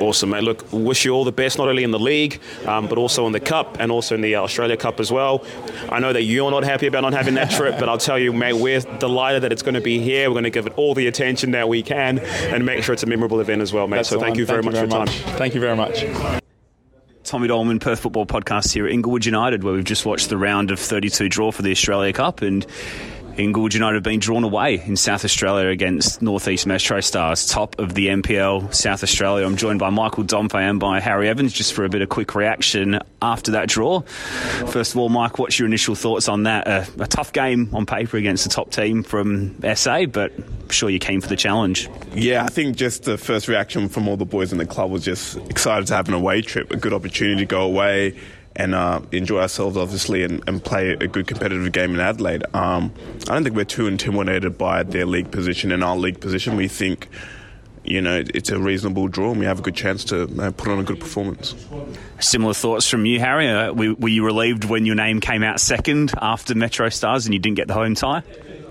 Awesome, 0.01 0.31
mate. 0.31 0.43
Look, 0.43 0.65
wish 0.71 1.05
you 1.05 1.11
all 1.11 1.23
the 1.23 1.31
best, 1.31 1.57
not 1.57 1.67
only 1.67 1.83
in 1.83 1.91
the 1.91 1.99
league, 1.99 2.41
um, 2.65 2.87
but 2.87 2.97
also 2.97 3.25
in 3.27 3.33
the 3.33 3.39
Cup 3.39 3.77
and 3.79 3.91
also 3.91 4.15
in 4.15 4.21
the 4.21 4.35
Australia 4.35 4.77
Cup 4.77 4.99
as 4.99 5.11
well. 5.11 5.45
I 5.89 5.99
know 5.99 6.13
that 6.13 6.23
you're 6.23 6.51
not 6.51 6.63
happy 6.63 6.87
about 6.87 7.01
not 7.01 7.13
having 7.13 7.35
that 7.35 7.51
trip, 7.51 7.79
but 7.79 7.89
I'll 7.89 7.97
tell 7.97 8.19
you, 8.19 8.33
mate, 8.33 8.53
we're 8.53 8.81
delighted 8.81 9.43
that 9.43 9.51
it's 9.51 9.61
going 9.61 9.75
to 9.75 9.81
be 9.81 9.99
here. 9.99 10.29
We're 10.29 10.35
going 10.35 10.43
to 10.45 10.49
give 10.49 10.67
it 10.67 10.73
all 10.77 10.93
the 10.93 11.07
attention 11.07 11.51
that 11.51 11.69
we 11.69 11.83
can 11.83 12.19
and 12.19 12.65
make 12.65 12.83
sure 12.83 12.93
it's 12.93 13.03
a 13.03 13.07
memorable 13.07 13.39
event 13.39 13.61
as 13.61 13.73
well, 13.73 13.87
mate. 13.87 13.97
That's 13.97 14.09
so 14.09 14.15
the 14.15 14.21
thank 14.21 14.37
you 14.37 14.45
very 14.45 14.63
much 14.63 14.73
for 14.73 14.81
your 14.81 14.87
time. 14.87 15.07
Thank 15.37 15.53
you 15.55 15.61
very 15.61 15.75
much. 15.75 16.41
Tommy 17.25 17.47
Dolman, 17.47 17.79
Perth 17.79 17.99
Football 17.99 18.25
Podcast 18.25 18.71
here 18.71 18.85
at 18.85 18.91
Inglewood 18.91 19.25
United, 19.25 19.63
where 19.63 19.73
we've 19.73 19.83
just 19.83 20.05
watched 20.05 20.29
the 20.29 20.37
round 20.37 20.69
of 20.69 20.79
32 20.79 21.27
draw 21.27 21.51
for 21.51 21.63
the 21.63 21.71
Australia 21.71 22.13
Cup. 22.13 22.41
And 22.41 22.65
Inglewood 23.37 23.73
United 23.73 23.95
have 23.95 24.03
been 24.03 24.19
drawn 24.19 24.45
away 24.45 24.81
in 24.85 24.95
South 24.95 25.25
Australia 25.25 25.67
against 25.67 26.21
Northeast 26.21 26.65
Metro 26.65 27.01
Stars, 27.01 27.45
top 27.45 27.77
of 27.79 27.93
the 27.93 28.07
NPL 28.07 28.73
South 28.73 29.03
Australia. 29.03 29.45
I'm 29.45 29.57
joined 29.57 29.79
by 29.79 29.89
Michael 29.89 30.23
Dompe 30.23 30.55
and 30.55 30.79
by 30.79 31.01
Harry 31.01 31.27
Evans 31.27 31.51
just 31.51 31.73
for 31.73 31.83
a 31.83 31.89
bit 31.89 32.01
of 32.01 32.07
quick 32.07 32.33
reaction 32.33 32.99
after 33.21 33.51
that 33.51 33.67
draw. 33.67 34.01
First 34.67 34.93
of 34.93 34.99
all, 34.99 35.09
Mike, 35.09 35.37
what's 35.37 35.59
your 35.59 35.65
initial 35.65 35.95
thoughts 35.95 36.29
on 36.29 36.43
that? 36.43 36.67
A, 36.67 36.87
a 36.99 37.07
tough 37.07 37.33
game 37.33 37.69
on 37.73 37.85
paper 37.85 38.15
against 38.15 38.45
the 38.45 38.49
top 38.49 38.71
team 38.71 39.03
from 39.03 39.59
SA, 39.75 40.05
but 40.05 40.31
I'm 40.37 40.69
sure 40.69 40.89
you 40.89 40.99
came 40.99 41.19
for 41.19 41.27
the 41.27 41.35
challenge. 41.35 41.89
Yeah, 42.13 42.45
I 42.45 42.47
think 42.47 42.77
just 42.77 43.03
the 43.03 43.17
first 43.17 43.49
reaction 43.49 43.89
from 43.89 44.07
all 44.07 44.15
the 44.15 44.25
boys 44.25 44.53
in 44.53 44.59
the 44.59 44.65
club 44.65 44.91
was 44.91 45.03
just 45.03 45.37
excited 45.49 45.87
to 45.87 45.95
have 45.95 46.07
an 46.07 46.13
away 46.13 46.41
trip, 46.41 46.71
a 46.71 46.77
good 46.77 46.93
opportunity 46.93 47.41
to 47.41 47.45
go 47.45 47.63
away 47.63 48.15
and 48.55 48.73
uh, 48.73 49.01
enjoy 49.11 49.41
ourselves, 49.41 49.75
obviously, 49.77 50.23
and, 50.23 50.41
and 50.47 50.63
play 50.63 50.91
a 50.91 51.07
good 51.07 51.27
competitive 51.27 51.71
game 51.71 51.93
in 51.93 51.99
Adelaide. 51.99 52.43
Um, 52.53 52.93
I 53.23 53.33
don't 53.33 53.43
think 53.43 53.55
we're 53.55 53.65
too 53.65 53.87
intimidated 53.87 54.57
by 54.57 54.83
their 54.83 55.05
league 55.05 55.31
position 55.31 55.71
and 55.71 55.83
our 55.83 55.97
league 55.97 56.21
position. 56.21 56.55
We 56.55 56.67
think, 56.67 57.09
you 57.83 58.01
know, 58.01 58.23
it's 58.33 58.49
a 58.49 58.59
reasonable 58.59 59.07
draw 59.09 59.31
and 59.31 59.39
we 59.39 59.45
have 59.45 59.59
a 59.59 59.61
good 59.61 59.75
chance 59.75 60.05
to 60.05 60.23
uh, 60.41 60.51
put 60.51 60.69
on 60.69 60.79
a 60.79 60.83
good 60.83 60.99
performance. 60.99 61.53
Similar 62.19 62.53
thoughts 62.53 62.89
from 62.89 63.05
you, 63.05 63.19
Harry. 63.19 63.49
Uh, 63.49 63.73
were, 63.73 63.93
were 63.95 64.09
you 64.09 64.25
relieved 64.25 64.63
when 64.63 64.85
your 64.85 64.95
name 64.95 65.19
came 65.19 65.43
out 65.43 65.59
second 65.59 66.13
after 66.21 66.55
Metro 66.55 66.87
Stars 66.89 67.25
and 67.25 67.33
you 67.33 67.39
didn't 67.39 67.57
get 67.57 67.67
the 67.67 67.73
home 67.73 67.95
tie? 67.95 68.23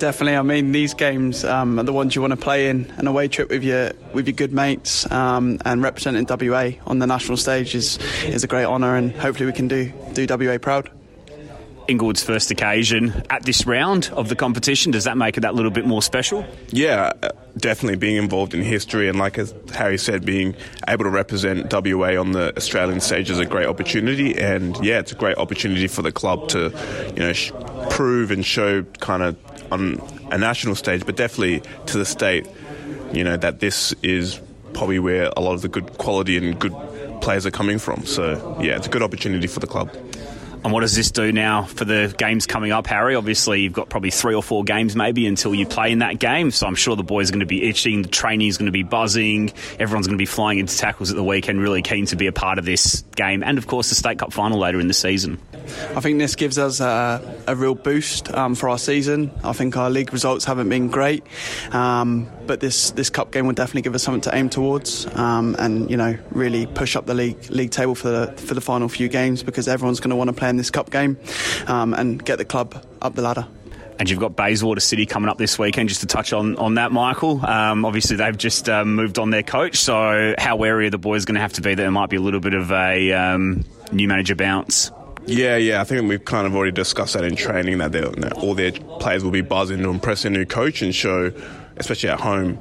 Definitely. 0.05 0.37
I 0.37 0.43
mean, 0.43 0.73
these 0.73 0.93
games 0.93 1.47
um, 1.47 1.79
are 1.79 1.83
the 1.83 1.91
ones 1.91 2.15
you 2.15 2.21
want 2.21 2.33
to 2.33 2.37
play 2.37 2.69
in. 2.69 2.93
An 2.99 3.07
away 3.07 3.27
trip 3.27 3.49
with 3.49 3.65
your 3.65 3.93
with 4.13 4.27
your 4.27 4.35
good 4.35 4.53
mates 4.53 5.11
um, 5.11 5.59
and 5.65 5.83
representing 5.83 6.27
WA 6.29 6.73
on 6.87 6.99
the 6.99 7.07
national 7.07 7.39
stage 7.39 7.75
is 7.75 7.99
is 8.27 8.45
a 8.45 8.47
great 8.47 8.67
honour, 8.67 8.97
and 8.97 9.13
hopefully 9.17 9.47
we 9.47 9.55
can 9.55 9.67
do 9.67 9.91
do 10.13 10.27
WA 10.29 10.59
proud. 10.59 10.91
Inglewood's 11.89 12.23
first 12.23 12.51
occasion 12.51 13.23
at 13.31 13.45
this 13.45 13.67
round 13.67 14.11
of 14.15 14.29
the 14.29 14.37
competition. 14.37 14.93
Does 14.93 15.05
that 15.05 15.17
make 15.17 15.37
it 15.37 15.41
that 15.41 15.55
little 15.55 15.71
bit 15.71 15.87
more 15.87 16.03
special? 16.03 16.45
Yeah, 16.69 17.13
uh, 17.23 17.31
definitely 17.57 17.97
being 17.97 18.17
involved 18.17 18.55
in 18.55 18.63
history 18.63 19.09
and, 19.09 19.19
like 19.19 19.39
as 19.39 19.55
Harry 19.75 19.99
said, 19.99 20.25
being 20.25 20.55
able 20.89 21.05
to 21.05 21.11
represent 21.11 21.73
WA 21.73 22.19
on 22.19 22.33
the 22.33 22.57
Australian 22.57 23.01
stage 23.01 23.31
is 23.31 23.39
a 23.39 23.47
great 23.47 23.67
opportunity. 23.67 24.39
And 24.39 24.83
yeah, 24.85 24.99
it's 24.99 25.13
a 25.13 25.17
great 25.17 25.39
opportunity 25.39 25.87
for 25.87 26.03
the 26.03 26.13
club 26.13 26.49
to, 26.49 26.73
you 27.09 27.21
know, 27.21 27.33
sh- 27.33 27.53
prove 27.91 28.31
and 28.31 28.45
show 28.45 28.83
kind 29.01 29.23
of 29.23 29.37
on 29.73 30.01
a 30.31 30.39
national 30.39 30.75
stage, 30.75 31.05
but 31.05 31.17
definitely 31.17 31.63
to 31.87 31.99
the 31.99 32.05
state, 32.05 32.47
you 33.13 33.25
know, 33.25 33.37
that 33.37 33.61
this 33.61 33.93
is 34.03 34.41
probably 34.73 34.99
where 34.99 35.31
a 35.37 35.41
lot 35.41 35.55
of 35.55 35.63
the 35.63 35.69
good 35.69 35.99
quality 35.99 36.37
and 36.37 36.59
good 36.59 36.75
players 37.21 37.47
are 37.47 37.51
coming 37.51 37.79
from. 37.79 38.05
So 38.05 38.59
yeah, 38.61 38.77
it's 38.77 38.87
a 38.87 38.91
good 38.91 39.03
opportunity 39.03 39.47
for 39.47 39.61
the 39.61 39.67
club. 39.67 39.91
And 40.65 40.73
what 40.73 40.81
does 40.81 40.97
this 40.97 41.11
do 41.11 41.31
now 41.31 41.65
for 41.65 41.85
the 41.85 42.15
games 42.17 42.47
coming 42.47 42.73
up, 42.73 42.87
Harry? 42.87 43.15
Obviously, 43.15 43.61
you've 43.61 43.75
got 43.75 43.91
probably 43.91 44.11
three 44.11 44.35
or 44.35 44.43
four 44.43 44.65
games 44.65 44.97
maybe 44.97 45.27
until 45.27 45.55
you 45.55 45.67
play 45.67 45.93
in 45.93 45.99
that 45.99 46.19
game. 46.19 46.51
So 46.51 46.67
I'm 46.67 46.75
sure 46.75 46.97
the 46.97 47.03
boys 47.03 47.29
are 47.29 47.33
going 47.33 47.41
to 47.41 47.47
be 47.47 47.69
itching, 47.69 48.01
the 48.01 48.09
training's 48.09 48.57
going 48.57 48.67
to 48.67 48.73
be 48.73 48.83
buzzing, 48.83 49.53
everyone's 49.79 50.07
going 50.07 50.17
to 50.17 50.23
be 50.23 50.25
flying 50.25 50.59
into 50.59 50.75
tackles 50.75 51.11
at 51.11 51.17
the 51.17 51.23
weekend, 51.23 51.61
really 51.61 51.83
keen 51.83 52.07
to 52.07 52.17
be 52.17 52.29
a 52.29 52.33
part 52.33 52.59
of 52.59 52.65
this 52.65 53.05
game. 53.15 53.43
And 53.43 53.59
of 53.59 53.67
course, 53.67 53.91
the 53.91 53.95
State 53.95 54.19
Cup 54.19 54.33
final 54.33 54.59
later 54.59 54.81
in 54.81 54.89
the 54.89 54.95
season. 54.95 55.39
I 55.95 56.01
think 56.01 56.19
this 56.19 56.35
gives 56.35 56.57
us 56.59 56.81
a, 56.81 57.43
a 57.47 57.55
real 57.55 57.75
boost 57.75 58.33
um, 58.33 58.55
for 58.55 58.71
our 58.71 58.79
season. 58.79 59.33
I 59.45 59.53
think 59.53 59.77
our 59.77 59.91
league 59.91 60.15
results 60.15 60.47
haven't 60.47 60.71
been 60.71 60.89
great, 60.89 61.25
um, 61.73 62.31
but 62.47 62.61
this 62.61 62.91
this 62.93 63.11
cup 63.11 63.31
game 63.31 63.47
will 63.47 63.55
definitely 63.55 63.83
give 63.83 63.95
us 63.95 64.03
something 64.03 64.21
to 64.23 64.35
aim 64.35 64.49
towards, 64.49 65.07
um, 65.17 65.57
and 65.59 65.91
you 65.91 65.97
know 65.97 66.17
really 66.31 66.67
push 66.67 66.97
up 66.97 67.07
the 67.07 67.15
league 67.15 67.51
league 67.51 67.71
table 67.71 67.95
for 67.95 68.09
the 68.09 68.33
for 68.33 68.55
the 68.55 68.61
final 68.61 68.89
few 68.89 69.09
games 69.09 69.43
because 69.43 69.69
everyone's 69.69 70.01
going 70.01 70.11
to 70.11 70.17
want 70.17 70.29
to 70.29 70.35
play 70.35 70.49
in 70.49 70.57
this 70.57 70.71
cup 70.71 70.91
game 70.91 71.19
um, 71.67 71.95
and 71.95 72.25
get 72.25 72.39
the 72.39 72.45
club 72.45 72.85
up 73.03 73.15
the 73.15 73.23
ladder. 73.23 73.47
And 73.99 74.11
you've 74.11 74.19
got 74.19 74.35
Bayswater 74.35 74.81
City 74.81 75.07
coming 75.07 75.29
up 75.29 75.39
this 75.39 75.57
weekend. 75.57 75.89
Just 75.89 76.01
to 76.01 76.09
touch 76.09 76.33
on, 76.33 76.57
on 76.57 76.75
that, 76.75 76.91
Michael. 76.91 77.45
Um, 77.47 77.85
obviously, 77.85 78.17
they've 78.17 78.37
just 78.37 78.69
um, 78.69 78.97
moved 78.97 79.21
on 79.21 79.31
their 79.31 79.45
coach. 79.45 79.77
So, 79.77 80.35
how 80.37 80.57
wary 80.57 80.89
are 80.89 80.91
the 80.91 80.99
boys 80.99 81.25
going 81.25 81.37
to 81.37 81.41
have 81.41 81.53
to 81.55 81.61
be 81.61 81.71
that 81.71 81.83
there 81.83 81.91
might 81.93 82.11
be 82.11 82.17
a 82.17 82.21
little 82.21 82.41
bit 82.41 82.55
of 82.55 82.73
a 82.73 83.13
um, 83.13 83.65
new 83.93 84.09
manager 84.09 84.35
bounce? 84.35 84.91
Yeah, 85.27 85.57
yeah. 85.57 85.81
I 85.81 85.85
think 85.85 86.09
we've 86.09 86.25
kind 86.25 86.47
of 86.47 86.55
already 86.55 86.73
discussed 86.73 87.15
that 87.15 87.25
in 87.25 87.37
training 87.37 87.79
that 87.79 87.93
that 87.93 88.33
all 88.35 88.55
their 88.55 88.73
players 88.73 89.25
will 89.25 89.31
be 89.31 89.41
buzzing 89.41 89.79
to 89.79 89.89
impress 89.89 90.23
their 90.23 90.33
new 90.33 90.45
coach 90.45 90.83
and 90.83 90.95
show, 90.95 91.31
especially 91.77 92.11
at 92.11 92.21
home, 92.21 92.59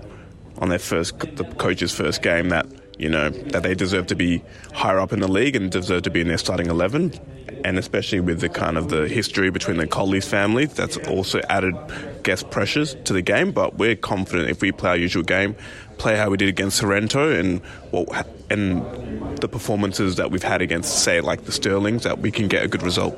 on 0.60 0.69
their 0.69 0.80
first 0.80 1.18
the 1.35 1.44
coach's 1.57 1.94
first 1.94 2.22
game 2.22 2.49
that 2.49 2.68
you 2.99 3.10
know 3.10 3.30
that 3.30 3.64
they 3.64 3.73
deserve 3.73 4.07
to 4.07 4.15
be 4.15 4.44
higher 4.73 4.99
up 4.99 5.11
in 5.11 5.19
the 5.19 5.27
league 5.27 5.56
and 5.56 5.72
deserve 5.72 6.03
to 6.03 6.11
be 6.11 6.22
in 6.22 6.27
their 6.27 6.38
starting 6.38 6.68
eleven. 6.68 7.14
And 7.65 7.80
especially 7.80 8.19
with 8.19 8.41
the 8.41 8.49
kind 8.49 8.77
of 8.77 8.90
the 8.90 9.07
history 9.07 9.49
between 9.49 9.77
the 9.77 9.88
Collies 9.88 10.27
family, 10.27 10.65
that's 10.65 10.98
also 11.07 11.40
added 11.49 11.76
guest 12.22 12.49
pressures 12.49 12.95
to 13.06 13.14
the 13.14 13.22
game. 13.22 13.53
But 13.53 13.76
we're 13.76 13.95
confident 13.95 14.49
if 14.49 14.61
we 14.61 14.73
play 14.73 14.90
our 14.90 14.98
usual 14.98 15.23
game, 15.23 15.56
play 15.98 16.18
how 16.18 16.30
we 16.30 16.35
did 16.35 16.49
against 16.49 16.77
Sorrento, 16.77 17.31
and 17.31 17.61
what 17.91 18.27
and 18.49 19.38
the 19.38 19.48
performances 19.48 20.18
that 20.18 20.30
we've 20.30 20.44
had 20.44 20.61
against, 20.61 21.03
say, 21.03 21.22
like 21.22 21.45
the 21.45 21.53
Stirlings, 21.53 22.03
that 22.03 22.19
we 22.19 22.31
can 22.31 22.49
get 22.49 22.64
a 22.64 22.68
good 22.68 22.84
result. 22.84 23.18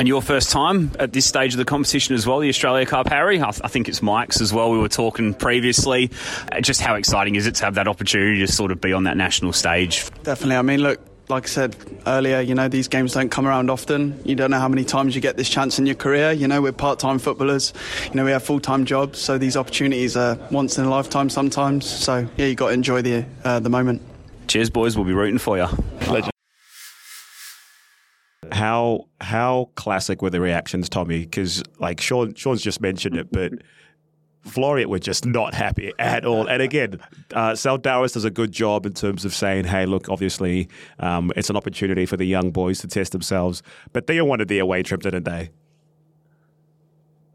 And 0.00 0.08
your 0.08 0.22
first 0.22 0.48
time 0.48 0.92
at 0.98 1.12
this 1.12 1.26
stage 1.26 1.52
of 1.52 1.58
the 1.58 1.66
competition 1.66 2.14
as 2.14 2.26
well, 2.26 2.38
the 2.38 2.48
Australia 2.48 2.86
Cup, 2.86 3.06
Harry. 3.08 3.38
I, 3.38 3.50
th- 3.50 3.60
I 3.62 3.68
think 3.68 3.86
it's 3.86 4.00
Mike's 4.00 4.40
as 4.40 4.50
well. 4.50 4.70
We 4.70 4.78
were 4.78 4.88
talking 4.88 5.34
previously. 5.34 6.10
Uh, 6.50 6.62
just 6.62 6.80
how 6.80 6.94
exciting 6.94 7.34
is 7.34 7.46
it 7.46 7.56
to 7.56 7.66
have 7.66 7.74
that 7.74 7.86
opportunity 7.86 8.38
to 8.38 8.50
sort 8.50 8.72
of 8.72 8.80
be 8.80 8.94
on 8.94 9.04
that 9.04 9.18
national 9.18 9.52
stage? 9.52 10.08
Definitely. 10.22 10.56
I 10.56 10.62
mean, 10.62 10.80
look, 10.80 11.00
like 11.28 11.44
I 11.44 11.48
said 11.48 11.76
earlier, 12.06 12.40
you 12.40 12.54
know, 12.54 12.66
these 12.66 12.88
games 12.88 13.12
don't 13.12 13.28
come 13.28 13.46
around 13.46 13.68
often. 13.68 14.18
You 14.24 14.34
don't 14.36 14.50
know 14.50 14.58
how 14.58 14.68
many 14.68 14.84
times 14.84 15.14
you 15.14 15.20
get 15.20 15.36
this 15.36 15.50
chance 15.50 15.78
in 15.78 15.84
your 15.84 15.96
career. 15.96 16.32
You 16.32 16.48
know, 16.48 16.62
we're 16.62 16.72
part 16.72 16.98
time 16.98 17.18
footballers, 17.18 17.74
you 18.06 18.14
know, 18.14 18.24
we 18.24 18.30
have 18.30 18.42
full 18.42 18.58
time 18.58 18.86
jobs, 18.86 19.18
so 19.18 19.36
these 19.36 19.54
opportunities 19.54 20.16
are 20.16 20.38
once 20.50 20.78
in 20.78 20.86
a 20.86 20.88
lifetime 20.88 21.28
sometimes. 21.28 21.84
So, 21.84 22.26
yeah, 22.38 22.46
you've 22.46 22.56
got 22.56 22.68
to 22.68 22.72
enjoy 22.72 23.02
the, 23.02 23.26
uh, 23.44 23.60
the 23.60 23.68
moment. 23.68 24.00
Cheers, 24.48 24.70
boys. 24.70 24.96
We'll 24.96 25.04
be 25.04 25.12
rooting 25.12 25.36
for 25.36 25.58
you. 25.58 25.66
Legend. 26.08 26.29
How 28.52 29.08
how 29.20 29.70
classic 29.74 30.22
were 30.22 30.30
the 30.30 30.40
reactions, 30.40 30.88
Tommy? 30.88 31.20
Because 31.20 31.62
like 31.78 32.00
Sean 32.00 32.34
Sean's 32.34 32.62
just 32.62 32.80
mentioned 32.80 33.16
it, 33.16 33.30
but 33.30 33.52
Floreat 34.46 34.86
were 34.86 34.98
just 34.98 35.26
not 35.26 35.54
happy 35.54 35.92
at 35.98 36.24
all. 36.24 36.46
And 36.46 36.62
again, 36.62 37.00
uh, 37.34 37.54
Sal 37.54 37.78
Dowers 37.78 38.12
does 38.12 38.24
a 38.24 38.30
good 38.30 38.52
job 38.52 38.86
in 38.86 38.94
terms 38.94 39.24
of 39.24 39.34
saying, 39.34 39.64
hey, 39.64 39.84
look, 39.86 40.08
obviously 40.08 40.68
um, 40.98 41.30
it's 41.36 41.50
an 41.50 41.56
opportunity 41.56 42.06
for 42.06 42.16
the 42.16 42.24
young 42.24 42.50
boys 42.50 42.80
to 42.80 42.88
test 42.88 43.12
themselves. 43.12 43.62
But 43.92 44.06
they 44.06 44.20
wanted 44.22 44.48
the 44.48 44.58
away 44.58 44.82
trip, 44.82 45.02
didn't 45.02 45.24
they? 45.24 45.50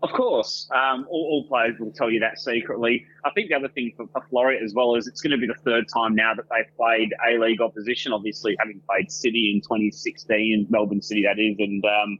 Of 0.05 0.11
course, 0.11 0.69
um, 0.71 1.07
all, 1.09 1.25
all, 1.31 1.47
players 1.47 1.79
will 1.79 1.91
tell 1.91 2.11
you 2.11 2.19
that 2.19 2.37
secretly. 2.37 3.03
I 3.25 3.31
think 3.31 3.49
the 3.49 3.55
other 3.55 3.69
thing 3.69 3.91
for, 3.97 4.05
for 4.13 4.21
Floreat 4.31 4.63
as 4.63 4.71
well 4.71 4.93
is 4.95 5.07
it's 5.07 5.19
going 5.19 5.31
to 5.31 5.37
be 5.37 5.47
the 5.47 5.59
third 5.65 5.85
time 5.91 6.13
now 6.13 6.31
that 6.35 6.45
they've 6.51 6.77
played 6.77 7.11
A 7.27 7.39
League 7.39 7.59
opposition. 7.59 8.13
Obviously, 8.13 8.55
having 8.59 8.79
played 8.87 9.11
City 9.11 9.51
in 9.51 9.61
2016, 9.61 10.67
Melbourne 10.69 11.01
City 11.01 11.23
that 11.23 11.39
is, 11.39 11.55
and 11.57 11.83
um, 11.83 12.19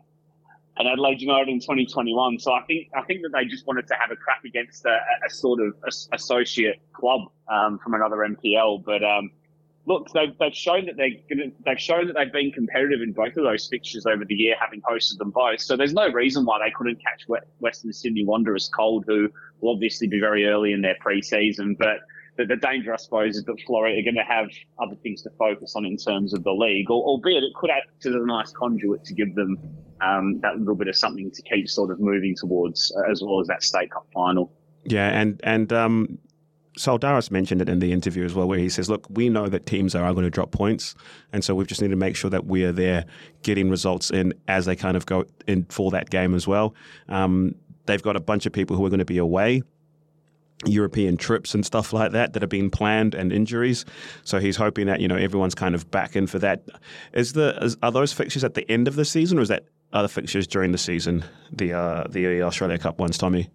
and 0.77 0.87
Adelaide 0.87 1.21
United 1.21 1.47
in 1.47 1.59
2021. 1.59 2.39
So 2.39 2.53
I 2.53 2.63
think 2.63 2.87
I 2.97 3.03
think 3.03 3.21
that 3.21 3.29
they 3.35 3.45
just 3.45 3.67
wanted 3.67 3.87
to 3.89 3.93
have 4.01 4.09
a 4.09 4.15
crack 4.15 4.41
against 4.43 4.83
a, 4.85 4.97
a 5.23 5.29
sort 5.29 5.59
of 5.61 5.75
associate 6.11 6.81
club 6.91 7.21
um, 7.53 7.77
from 7.83 7.93
another 7.93 8.17
NPL. 8.27 8.83
But 8.83 9.03
um, 9.03 9.29
look, 9.85 10.07
they've, 10.13 10.37
they've 10.39 10.55
shown 10.55 10.85
that 10.85 10.97
they're 10.97 11.09
gonna, 11.29 11.51
they've 11.65 11.79
shown 11.79 12.07
that 12.07 12.13
they've 12.13 12.31
been 12.31 12.51
competitive 12.51 13.01
in 13.01 13.13
both 13.13 13.35
of 13.37 13.43
those 13.43 13.67
fixtures 13.67 14.05
over 14.05 14.25
the 14.25 14.35
year, 14.35 14.55
having 14.59 14.81
hosted 14.81 15.17
them 15.17 15.31
both. 15.31 15.61
So 15.61 15.77
there's 15.77 15.93
no 15.93 16.09
reason 16.09 16.45
why 16.45 16.59
they 16.59 16.71
couldn't 16.75 17.01
catch 17.01 17.23
Western 17.59 17.93
Sydney 17.93 18.25
Wanderers 18.25 18.69
cold, 18.75 19.05
who 19.07 19.29
will 19.61 19.73
obviously 19.73 20.07
be 20.07 20.19
very 20.19 20.45
early 20.45 20.73
in 20.73 20.81
their 20.81 20.95
pre-season, 20.99 21.75
but. 21.77 21.99
The, 22.37 22.45
the 22.45 22.57
danger, 22.57 22.91
I 22.91 22.97
suppose, 22.97 23.37
is 23.37 23.45
that 23.45 23.55
Floreat 23.65 23.97
are 23.97 24.03
going 24.03 24.15
to 24.15 24.23
have 24.27 24.49
other 24.77 24.97
things 25.01 25.21
to 25.21 25.29
focus 25.39 25.73
on 25.77 25.85
in 25.85 25.95
terms 25.95 26.33
of 26.33 26.43
the 26.43 26.51
league, 26.51 26.89
albeit 26.89 27.43
it 27.43 27.53
could 27.55 27.69
act 27.69 28.05
as 28.05 28.13
a 28.13 28.25
nice 28.25 28.51
conduit 28.51 29.05
to 29.05 29.13
give 29.13 29.35
them 29.35 29.57
um, 30.01 30.41
that 30.41 30.57
little 30.59 30.75
bit 30.75 30.89
of 30.89 30.97
something 30.97 31.31
to 31.31 31.41
keep 31.43 31.69
sort 31.69 31.91
of 31.91 32.01
moving 32.01 32.35
towards, 32.35 32.93
uh, 32.97 33.09
as 33.09 33.21
well 33.21 33.39
as 33.39 33.47
that 33.47 33.63
state 33.63 33.89
cup 33.89 34.05
final. 34.13 34.51
Yeah, 34.83 35.07
and 35.17 35.39
and 35.43 35.71
um, 35.71 36.17
Saldaris 36.77 37.31
mentioned 37.31 37.61
it 37.61 37.69
in 37.69 37.79
the 37.79 37.91
interview 37.93 38.25
as 38.25 38.33
well, 38.33 38.47
where 38.47 38.59
he 38.59 38.69
says, 38.69 38.89
"Look, 38.89 39.07
we 39.09 39.29
know 39.29 39.47
that 39.47 39.65
teams 39.65 39.95
are 39.95 40.13
going 40.13 40.25
to 40.25 40.29
drop 40.29 40.51
points, 40.51 40.95
and 41.31 41.43
so 41.43 41.55
we 41.55 41.65
just 41.65 41.81
need 41.81 41.89
to 41.89 41.95
make 41.95 42.15
sure 42.15 42.29
that 42.29 42.45
we 42.45 42.63
are 42.65 42.71
there, 42.71 43.05
getting 43.43 43.69
results 43.69 44.11
in 44.11 44.33
as 44.47 44.65
they 44.65 44.75
kind 44.75 44.97
of 44.97 45.05
go 45.05 45.25
in 45.47 45.65
for 45.69 45.91
that 45.91 46.09
game 46.09 46.33
as 46.33 46.47
well." 46.47 46.75
Um, 47.07 47.55
they've 47.85 48.01
got 48.01 48.15
a 48.15 48.19
bunch 48.19 48.45
of 48.45 48.51
people 48.51 48.75
who 48.75 48.85
are 48.85 48.89
going 48.89 48.99
to 48.99 49.05
be 49.05 49.17
away. 49.17 49.63
European 50.65 51.17
trips 51.17 51.53
and 51.53 51.65
stuff 51.65 51.93
like 51.93 52.13
that 52.13 52.33
that 52.33 52.41
have 52.41 52.49
been 52.49 52.69
planned 52.69 53.13
and 53.13 53.31
injuries. 53.31 53.85
So 54.23 54.39
he's 54.39 54.55
hoping 54.55 54.87
that 54.87 54.99
you 54.99 55.07
know 55.07 55.17
everyone's 55.17 55.55
kind 55.55 55.75
of 55.75 55.89
back 55.91 56.15
in 56.15 56.27
for 56.27 56.39
that. 56.39 56.63
Is 57.13 57.33
the 57.33 57.57
is, 57.61 57.77
are 57.83 57.91
those 57.91 58.13
fixtures 58.13 58.43
at 58.43 58.53
the 58.53 58.69
end 58.71 58.87
of 58.87 58.95
the 58.95 59.05
season, 59.05 59.37
or 59.37 59.41
is 59.41 59.49
that 59.49 59.65
other 59.93 60.07
fixtures 60.07 60.47
during 60.47 60.71
the 60.71 60.77
season, 60.77 61.23
the 61.51 61.73
uh, 61.73 62.05
the 62.09 62.41
Australia 62.41 62.77
Cup 62.77 62.99
ones, 62.99 63.17
Tommy? 63.17 63.49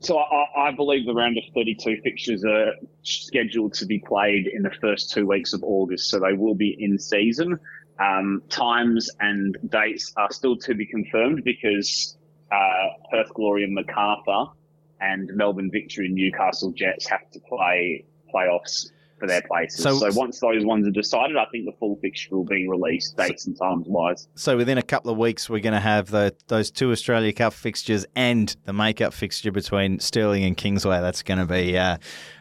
So 0.00 0.18
I, 0.18 0.68
I, 0.68 0.70
believe 0.70 1.06
the 1.06 1.14
round 1.14 1.38
of 1.38 1.44
32 1.54 2.00
fixtures 2.02 2.44
are 2.44 2.72
scheduled 3.02 3.74
to 3.74 3.86
be 3.86 3.98
played 3.98 4.46
in 4.46 4.62
the 4.62 4.70
first 4.80 5.10
two 5.10 5.26
weeks 5.26 5.52
of 5.52 5.64
August, 5.64 6.08
so 6.08 6.20
they 6.20 6.34
will 6.34 6.54
be 6.54 6.76
in 6.78 6.98
season. 6.98 7.58
Um, 7.98 8.42
times 8.48 9.10
and 9.18 9.56
dates 9.68 10.12
are 10.16 10.30
still 10.30 10.56
to 10.58 10.74
be 10.74 10.86
confirmed 10.86 11.42
because 11.42 12.16
uh, 12.52 12.88
Perth 13.10 13.34
Glory 13.34 13.64
and 13.64 13.74
Macarthur 13.74 14.52
and 15.00 15.30
Melbourne 15.34 15.70
Victory 15.72 16.06
and 16.06 16.14
Newcastle 16.14 16.70
Jets 16.72 17.08
have 17.08 17.28
to 17.32 17.40
play 17.40 18.04
playoffs 18.32 18.90
for 19.18 19.26
their 19.26 19.42
places. 19.42 19.82
So, 19.82 19.96
so, 19.96 20.10
once 20.12 20.40
those 20.40 20.64
ones 20.64 20.86
are 20.86 20.92
decided, 20.92 21.36
I 21.36 21.46
think 21.50 21.66
the 21.66 21.76
full 21.78 21.96
fixture 21.96 22.36
will 22.36 22.44
be 22.44 22.68
released, 22.68 23.16
dates 23.16 23.46
and 23.46 23.56
times 23.58 23.86
wise. 23.88 24.28
So 24.34 24.56
within 24.56 24.78
a 24.78 24.82
couple 24.82 25.10
of 25.10 25.18
weeks, 25.18 25.48
we're 25.48 25.60
going 25.60 25.74
to 25.74 25.80
have 25.80 26.10
the, 26.10 26.34
those 26.48 26.70
two 26.70 26.90
Australia 26.90 27.32
Cup 27.32 27.52
fixtures 27.52 28.06
and 28.14 28.54
the 28.64 28.72
make-up 28.72 29.12
fixture 29.12 29.52
between 29.52 29.98
Stirling 30.00 30.44
and 30.44 30.56
Kingsway. 30.56 31.00
That's 31.00 31.22
going 31.22 31.38
to 31.38 31.46
be. 31.46 31.76
Uh, 31.76 31.98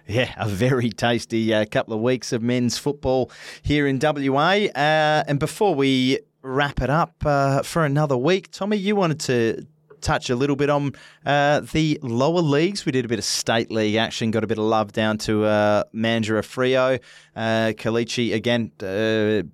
yeah, 0.07 0.33
a 0.37 0.47
very 0.47 0.89
tasty 0.89 1.53
uh, 1.53 1.65
couple 1.65 1.93
of 1.93 1.99
weeks 1.99 2.31
of 2.31 2.41
men's 2.41 2.77
football 2.77 3.29
here 3.61 3.85
in 3.87 3.99
WA. 4.01 4.67
Uh, 4.73 5.23
and 5.27 5.37
before 5.37 5.75
we 5.75 6.19
wrap 6.41 6.81
it 6.81 6.89
up 6.89 7.13
uh, 7.25 7.61
for 7.61 7.83
another 7.83 8.15
week, 8.15 8.49
Tommy, 8.51 8.77
you 8.77 8.95
wanted 8.95 9.19
to 9.19 9.67
touch 10.02 10.30
a 10.30 10.36
little 10.36 10.56
bit 10.56 10.69
on 10.69 10.94
uh, 11.26 11.61
the 11.72 11.99
lower 12.02 12.41
leagues. 12.41 12.86
We 12.86 12.91
did 12.91 13.06
a 13.06 13.07
bit 13.07 13.19
of 13.19 13.26
state 13.26 13.72
league 13.72 13.95
action, 13.95 14.32
got 14.32 14.44
a 14.44 14.48
bit 14.48 14.57
of 14.57 14.65
love 14.65 14.91
down 14.91 15.18
to 15.19 15.45
uh, 15.45 15.84
Mandurah 15.94 16.44
Freo. 16.44 16.99
Uh, 17.36 17.74
Kalichi, 17.74 18.34
again, 18.34 18.72
uh, 18.82 19.48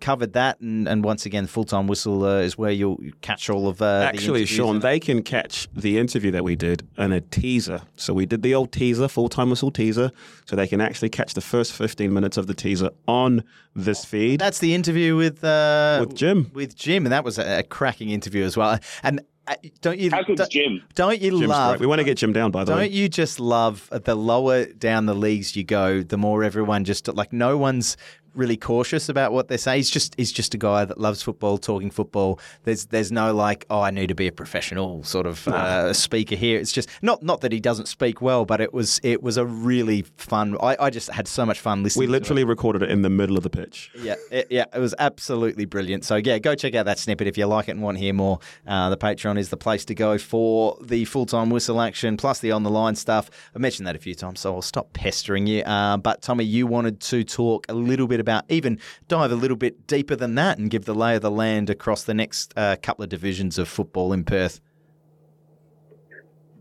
covered 0.00 0.32
that, 0.32 0.58
and, 0.60 0.88
and 0.88 1.04
once 1.04 1.26
again, 1.26 1.46
full 1.46 1.64
time 1.64 1.86
whistle 1.86 2.24
uh, 2.24 2.38
is 2.38 2.56
where 2.56 2.70
you'll 2.70 2.98
catch 3.20 3.50
all 3.50 3.68
of. 3.68 3.82
Uh, 3.82 4.08
Actually, 4.10 4.40
the 4.40 4.46
Sean, 4.46 4.80
they 4.80 4.98
can 4.98 5.22
catch 5.22 5.68
the 5.74 5.98
interview 5.98 6.30
that 6.30 6.42
we 6.42 6.56
did 6.56 6.88
and 6.96 7.12
a 7.12 7.20
teaser. 7.20 7.82
So 7.96 8.14
we 8.14 8.24
did 8.26 8.42
the 8.42 8.54
old 8.54 8.72
teaser, 8.72 9.08
full 9.08 9.28
time 9.28 9.50
whistle 9.50 9.70
teaser, 9.70 10.10
so 10.46 10.56
they 10.56 10.66
can 10.66 10.80
actually 10.80 11.10
catch 11.10 11.34
the 11.34 11.42
first 11.42 11.74
fifteen 11.74 12.12
minutes 12.14 12.38
of 12.38 12.46
the 12.46 12.54
teaser 12.54 12.90
on 13.06 13.44
this 13.76 14.04
feed. 14.04 14.40
That's 14.40 14.58
the 14.58 14.74
interview 14.74 15.16
with 15.16 15.44
uh, 15.44 15.98
with 16.00 16.16
Jim. 16.16 16.50
With 16.54 16.74
Jim, 16.74 17.04
and 17.04 17.12
that 17.12 17.24
was 17.24 17.38
a, 17.38 17.58
a 17.58 17.62
cracking 17.62 18.08
interview 18.08 18.44
as 18.44 18.56
well. 18.56 18.78
And 19.02 19.20
Uh, 19.46 19.54
don't 19.80 19.98
you? 19.98 20.10
How 20.10 20.22
good's 20.22 20.48
Jim? 20.48 20.82
Don't 20.94 21.20
you 21.20 21.30
Jim's 21.30 21.48
love? 21.48 21.72
Great. 21.72 21.80
We 21.80 21.86
want 21.86 21.98
to 22.00 22.04
get 22.04 22.18
Jim 22.18 22.32
down, 22.32 22.50
by 22.50 22.64
the 22.64 22.72
don't 22.72 22.78
way. 22.78 22.84
Don't 22.84 22.92
you 22.92 23.08
just 23.08 23.40
love 23.40 23.88
the 23.90 24.14
lower 24.14 24.66
down 24.66 25.06
the 25.06 25.14
leagues 25.14 25.56
you 25.56 25.64
go, 25.64 26.02
the 26.02 26.16
more 26.16 26.44
everyone 26.44 26.84
just 26.84 27.08
like 27.08 27.32
no 27.32 27.56
one's 27.56 27.96
really 28.34 28.56
cautious 28.56 29.08
about 29.08 29.32
what 29.32 29.48
they 29.48 29.56
say. 29.56 29.76
He's 29.76 29.90
just 29.90 30.14
he's 30.16 30.32
just 30.32 30.54
a 30.54 30.58
guy 30.58 30.84
that 30.84 30.98
loves 30.98 31.22
football, 31.22 31.58
talking 31.58 31.90
football. 31.90 32.38
There's 32.64 32.86
there's 32.86 33.12
no 33.12 33.34
like, 33.34 33.66
oh, 33.70 33.80
I 33.80 33.90
need 33.90 34.08
to 34.08 34.14
be 34.14 34.26
a 34.26 34.32
professional 34.32 35.02
sort 35.04 35.26
of 35.26 35.46
uh, 35.48 35.92
speaker 35.92 36.36
here. 36.36 36.58
It's 36.58 36.72
just 36.72 36.88
not 37.02 37.22
not 37.22 37.40
that 37.40 37.52
he 37.52 37.60
doesn't 37.60 37.86
speak 37.86 38.20
well, 38.20 38.44
but 38.44 38.60
it 38.60 38.72
was 38.72 39.00
it 39.02 39.22
was 39.22 39.36
a 39.36 39.44
really 39.44 40.02
fun. 40.16 40.56
I, 40.60 40.76
I 40.78 40.90
just 40.90 41.10
had 41.10 41.26
so 41.28 41.44
much 41.44 41.60
fun 41.60 41.82
listening. 41.82 42.08
We 42.08 42.12
literally 42.12 42.42
it. 42.42 42.46
recorded 42.46 42.82
it 42.82 42.90
in 42.90 43.02
the 43.02 43.10
middle 43.10 43.36
of 43.36 43.42
the 43.42 43.50
pitch. 43.50 43.90
Yeah, 43.96 44.16
it, 44.30 44.46
yeah, 44.50 44.64
it 44.74 44.78
was 44.78 44.94
absolutely 44.98 45.64
brilliant. 45.64 46.04
So 46.04 46.16
yeah, 46.16 46.38
go 46.38 46.54
check 46.54 46.74
out 46.74 46.86
that 46.86 46.98
snippet 46.98 47.26
if 47.26 47.36
you 47.36 47.46
like 47.46 47.68
it 47.68 47.72
and 47.72 47.82
want 47.82 47.98
to 47.98 48.02
hear 48.02 48.14
more. 48.14 48.38
Uh, 48.66 48.90
the 48.90 48.96
Patreon 48.96 49.38
is 49.38 49.50
the 49.50 49.56
place 49.56 49.84
to 49.86 49.94
go 49.94 50.18
for 50.18 50.78
the 50.80 51.04
full 51.04 51.26
time 51.26 51.50
whistle 51.50 51.80
action 51.80 52.16
plus 52.16 52.40
the 52.40 52.52
on 52.52 52.62
the 52.62 52.70
line 52.70 52.94
stuff. 52.94 53.30
I 53.54 53.58
mentioned 53.58 53.86
that 53.86 53.96
a 53.96 53.98
few 53.98 54.14
times, 54.14 54.40
so 54.40 54.54
I'll 54.54 54.62
stop 54.62 54.92
pestering 54.92 55.46
you. 55.46 55.62
Uh, 55.62 55.96
but 55.96 56.22
Tommy, 56.22 56.44
you 56.44 56.66
wanted 56.66 57.00
to 57.00 57.24
talk 57.24 57.66
a 57.68 57.74
little 57.74 58.06
bit 58.06 58.19
about 58.20 58.44
even 58.48 58.78
dive 59.08 59.32
a 59.32 59.36
little 59.36 59.56
bit 59.56 59.86
deeper 59.86 60.14
than 60.14 60.34
that 60.36 60.58
and 60.58 60.70
give 60.70 60.84
the 60.84 60.94
lay 60.94 61.16
of 61.16 61.22
the 61.22 61.30
land 61.30 61.70
across 61.70 62.04
the 62.04 62.14
next 62.14 62.52
uh, 62.56 62.76
couple 62.82 63.02
of 63.02 63.08
divisions 63.08 63.58
of 63.58 63.68
football 63.68 64.12
in 64.12 64.24
Perth? 64.24 64.60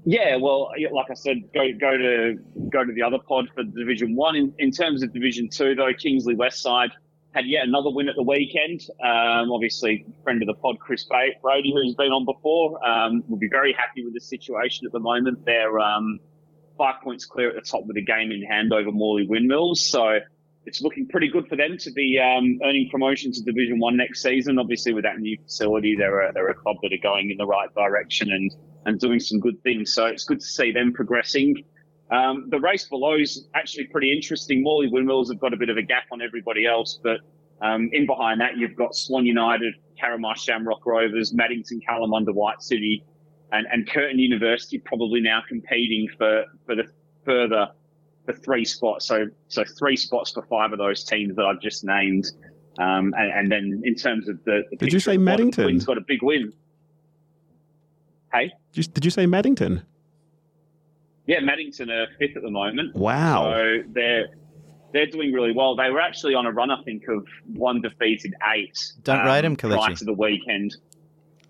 Yeah, 0.06 0.38
well, 0.38 0.72
like 0.92 1.12
I 1.12 1.14
said, 1.14 1.38
go 1.54 1.62
go 1.80 1.98
to 1.98 2.40
go 2.70 2.84
to 2.84 2.94
the 2.94 3.04
other 3.04 3.20
pod 3.20 3.50
for 3.54 3.64
Division 3.64 4.16
One. 4.16 4.36
In, 4.36 4.54
in 4.58 4.72
terms 4.72 5.04
of 5.04 5.14
Division 5.14 5.50
Two, 5.50 5.76
though, 5.76 5.94
Kingsley 5.94 6.36
Westside 6.36 6.90
had 7.34 7.46
yet 7.46 7.68
another 7.68 7.92
win 7.92 8.10
at 8.10 8.16
the 8.16 8.24
weekend. 8.24 8.82
Um, 9.04 9.52
obviously, 9.52 10.06
friend 10.24 10.42
of 10.42 10.48
the 10.48 10.56
pod, 10.56 10.80
Chris 10.80 11.06
Brady, 11.06 11.74
who's 11.74 11.94
been 11.96 12.12
on 12.12 12.26
before, 12.26 12.84
um, 12.88 13.24
will 13.28 13.38
be 13.38 13.50
very 13.50 13.74
happy 13.74 14.04
with 14.04 14.14
the 14.14 14.22
situation 14.22 14.88
at 14.88 14.94
the 14.94 15.00
moment. 15.00 15.46
They're 15.46 15.80
um, 15.80 16.20
five 16.78 17.02
points 17.04 17.26
clear 17.26 17.50
at 17.50 17.56
the 17.56 17.62
top 17.62 17.86
with 17.86 17.98
a 17.98 18.02
game 18.02 18.32
in 18.32 18.42
hand 18.42 18.74
over 18.74 18.92
Morley 18.92 19.28
Windmills. 19.28 19.86
So 19.86 20.20
it's 20.66 20.82
looking 20.82 21.08
pretty 21.08 21.30
good 21.30 21.48
for 21.48 21.56
them 21.56 21.78
to 21.78 21.92
be 21.92 22.20
um, 22.20 22.60
earning 22.64 22.90
promotion 22.92 23.32
to 23.32 23.42
Division 23.42 23.80
One 23.80 23.98
next 23.98 24.22
season. 24.22 24.60
Obviously, 24.60 24.94
with 24.94 25.04
that 25.04 25.20
new 25.20 25.38
facility, 25.44 25.96
they're 25.98 26.30
a, 26.30 26.34
they're 26.34 26.50
a 26.50 26.54
club 26.54 26.78
that 26.84 26.94
are 26.94 27.02
going 27.02 27.32
in 27.32 27.38
the 27.38 27.46
right 27.46 27.74
direction 27.74 28.32
and 28.32 28.52
and 28.86 29.00
doing 29.00 29.20
some 29.20 29.40
good 29.40 29.62
things. 29.64 29.94
So 29.94 30.06
it's 30.06 30.24
good 30.24 30.40
to 30.40 30.46
see 30.46 30.72
them 30.72 30.94
progressing. 30.94 31.64
Um, 32.12 32.48
the 32.50 32.60
race 32.60 32.88
below 32.88 33.16
is 33.16 33.48
actually 33.54 33.86
pretty 33.88 34.12
interesting. 34.12 34.64
Morley 34.64 34.90
Windmills 34.90 35.30
have 35.30 35.40
got 35.40 35.54
a 35.54 35.58
bit 35.58 35.70
of 35.70 35.78
a 35.78 35.82
gap 35.82 36.06
on 36.12 36.22
everybody 36.22 36.66
else, 36.66 37.00
but 37.04 37.20
um, 37.62 37.90
in 37.92 38.06
behind 38.06 38.42
that, 38.42 38.58
you've 38.58 38.76
got 38.76 38.96
Swan 38.96 39.26
United, 39.26 39.76
Carramar 40.02 40.36
Shamrock 40.36 40.86
Rovers, 40.86 41.34
Maddington, 41.34 41.80
Kalamunda 41.88 42.34
White 42.34 42.62
City, 42.62 43.04
and, 43.52 43.68
and 43.72 43.88
Curtin 43.90 44.18
University 44.18 44.80
probably 44.80 45.22
now 45.22 45.42
competing 45.48 46.08
for, 46.18 46.46
for 46.66 46.76
the 46.76 46.84
further 47.26 47.68
for 48.30 48.40
three 48.42 48.66
spots. 48.66 49.08
So 49.08 49.28
so 49.48 49.64
three 49.78 49.96
spots 49.96 50.32
for 50.32 50.44
five 50.44 50.72
of 50.72 50.78
those 50.78 51.04
teams 51.04 51.36
that 51.36 51.46
I've 51.46 51.62
just 51.62 51.84
named. 51.84 52.26
Um, 52.78 53.14
and, 53.18 53.32
and, 53.34 53.52
then 53.52 53.82
in 53.84 53.96
terms 53.96 54.30
of 54.30 54.42
the, 54.46 54.64
the 54.70 54.78
did 54.78 54.94
you 54.94 55.02
say 55.02 55.18
Maddington? 55.18 55.64
Quinns 55.64 55.86
got 55.86 55.98
a 55.98 56.02
big 56.08 56.22
win. 56.22 56.54
Hey, 58.32 58.52
did 58.72 58.86
you, 58.86 58.94
did 58.94 59.04
you 59.04 59.12
say 59.12 59.26
Maddington? 59.26 59.82
Yeah, 61.26 61.40
Maddington 61.40 61.90
are 61.90 62.08
fifth 62.18 62.38
at 62.38 62.44
the 62.44 62.52
moment. 62.52 62.96
Wow. 62.96 63.52
So 63.52 63.84
they're 63.90 64.28
they're 64.94 65.08
doing 65.08 65.34
really 65.34 65.52
well. 65.52 65.76
They 65.76 65.90
were 65.90 66.00
actually 66.00 66.36
on 66.36 66.46
a 66.46 66.52
run, 66.52 66.72
I 66.72 66.82
think, 66.84 67.04
of 67.10 67.28
one 67.54 67.82
defeated 67.82 68.34
eight. 68.56 68.78
Don't 69.04 69.26
rate 69.26 69.42
prior 69.42 69.78
Kalichi. 69.78 69.98
to 69.98 70.06
the 70.06 70.14
weekend. 70.14 70.78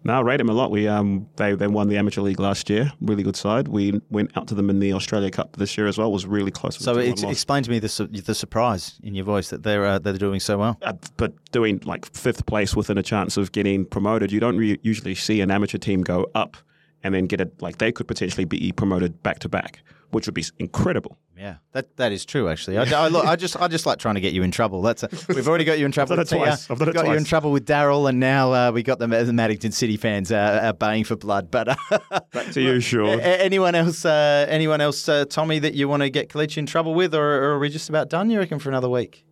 No, 0.04 0.14
I 0.14 0.22
rate 0.22 0.38
them 0.38 0.50
a 0.50 0.54
lot. 0.54 0.72
We 0.72 0.88
um 0.88 1.28
they 1.36 1.54
they 1.56 1.68
won 1.68 1.90
the 1.90 1.98
amateur 1.98 2.22
league 2.22 2.40
last 2.40 2.70
year. 2.70 2.92
Really 3.02 3.24
good 3.24 3.36
side. 3.36 3.68
We 3.68 4.00
went 4.10 4.36
out 4.38 4.48
to 4.48 4.56
them 4.56 4.70
in 4.70 4.80
the 4.80 4.94
Australia 4.94 5.30
Cup 5.30 5.58
this 5.58 5.78
year 5.78 5.88
as 5.88 5.98
well. 5.98 6.08
It 6.08 6.14
was 6.14 6.26
really 6.26 6.52
close. 6.52 6.78
It 6.78 6.84
So 6.84 6.94
a 6.98 7.04
2-1 7.04 7.10
ex- 7.12 7.24
explain 7.24 7.64
to 7.64 7.70
me 7.70 7.80
the 7.80 7.90
su- 7.90 8.08
the 8.08 8.36
surprise 8.36 9.00
in 9.04 9.14
your 9.14 9.26
voice 9.26 9.50
that 9.50 9.64
they're 9.64 9.86
uh, 9.86 10.00
they're 10.00 10.14
doing 10.14 10.40
so 10.40 10.58
well. 10.58 10.78
Uh, 10.82 10.94
but 11.18 11.34
doing 11.52 11.82
like 11.86 12.06
fifth 12.16 12.46
place 12.46 12.76
within 12.76 12.98
a 12.98 13.04
chance 13.04 13.36
of 13.38 13.52
getting 13.52 13.86
promoted, 13.86 14.32
you 14.32 14.40
don't 14.40 14.58
re- 14.58 14.80
usually 14.84 15.16
see 15.16 15.42
an 15.42 15.52
amateur 15.52 15.78
team 15.78 16.02
go 16.02 16.28
up 16.34 16.56
and 17.04 17.14
then 17.14 17.26
get 17.26 17.42
it. 17.42 17.62
Like 17.62 17.78
they 17.78 17.92
could 17.92 18.08
potentially 18.08 18.46
be 18.46 18.72
promoted 18.72 19.22
back 19.24 19.40
to 19.40 19.50
back, 19.50 19.82
which 20.12 20.28
would 20.28 20.34
be 20.34 20.46
incredible. 20.58 21.18
Yeah, 21.38 21.56
that 21.72 21.96
that 21.96 22.12
is 22.12 22.26
true. 22.26 22.50
Actually, 22.50 22.78
I, 22.78 22.84
I, 23.06 23.08
look, 23.08 23.26
I 23.26 23.38
just 23.38 23.56
I 23.56 23.70
just 23.70 23.86
like 23.86 23.98
trying 23.98 24.16
to 24.16 24.22
get 24.22 24.34
you 24.34 24.44
in 24.44 24.52
trouble. 24.52 24.82
That's 24.82 25.04
a, 25.04 25.10
we've 25.30 25.48
already 25.48 25.64
got 25.64 25.80
you 25.80 25.86
in 25.86 25.92
trouble. 25.94 26.18
done 26.18 26.20
with 26.20 26.34
it 26.34 26.36
twice. 26.36 26.70
I've 26.70 26.80
done 26.80 26.90
it 26.90 26.94
got 26.94 27.08
you 27.08 27.14
in 27.14 27.24
trouble 27.24 27.52
with 27.52 27.66
Daryl, 27.66 28.10
and 28.10 28.20
now 28.20 28.52
uh, 28.52 28.72
we 28.72 28.84
got 28.84 29.00
the, 29.00 29.08
the 29.08 29.32
Maddington 29.32 29.72
City 29.72 29.96
fans 29.96 30.34
uh, 30.34 30.36
uh, 30.36 30.74
baying 30.74 31.06
for 31.06 31.16
blood. 31.16 31.50
But 31.50 31.70
uh, 31.70 32.00
Back 32.34 32.52
to 32.52 32.62
you, 32.62 32.82
sure. 32.82 33.08
anyone 33.22 33.74
else? 33.74 34.04
Uh, 34.04 34.46
anyone 34.50 34.82
else, 34.82 35.08
uh, 35.08 35.24
Tommy, 35.30 35.60
that 35.60 35.76
you 35.76 35.88
want 35.88 36.04
to 36.04 36.10
get 36.10 36.28
Kalichi 36.28 36.58
in 36.58 36.66
trouble 36.66 36.94
with, 36.94 37.16
or, 37.16 37.24
or 37.24 37.52
are 37.54 37.60
we 37.60 37.70
just 37.70 37.88
about 37.88 38.10
done? 38.10 38.30
You 38.30 38.40
reckon 38.40 38.60
for 38.60 38.68
another 38.68 38.90
week? 38.90 39.26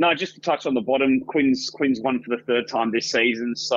No, 0.00 0.14
just 0.14 0.34
to 0.34 0.40
touch 0.40 0.64
on 0.64 0.72
the 0.72 0.80
bottom, 0.80 1.20
Quinns 1.20 1.68
Quinns 1.68 2.00
won 2.00 2.22
for 2.22 2.34
the 2.34 2.42
third 2.44 2.66
time 2.66 2.90
this 2.90 3.10
season, 3.12 3.54
so 3.54 3.76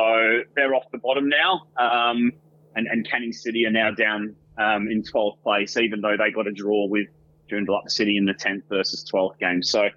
they're 0.56 0.74
off 0.74 0.86
the 0.94 0.98
bottom 0.98 1.28
now. 1.28 1.68
Um, 1.78 2.32
and, 2.76 2.88
and 2.88 3.10
Canning 3.10 3.34
City 3.34 3.66
are 3.66 3.72
now 3.72 3.92
down 3.92 4.36
um, 4.58 4.88
in 4.88 5.04
12th 5.04 5.42
place, 5.42 5.78
even 5.78 6.02
though 6.02 6.16
they 6.18 6.32
got 6.32 6.48
a 6.48 6.52
draw 6.52 6.88
with 6.88 7.08
Joondalup 7.50 7.90
City 7.90 8.18
in 8.18 8.26
the 8.26 8.34
10th 8.34 8.64
versus 8.70 9.06
12th 9.12 9.38
game. 9.40 9.62
So, 9.64 9.90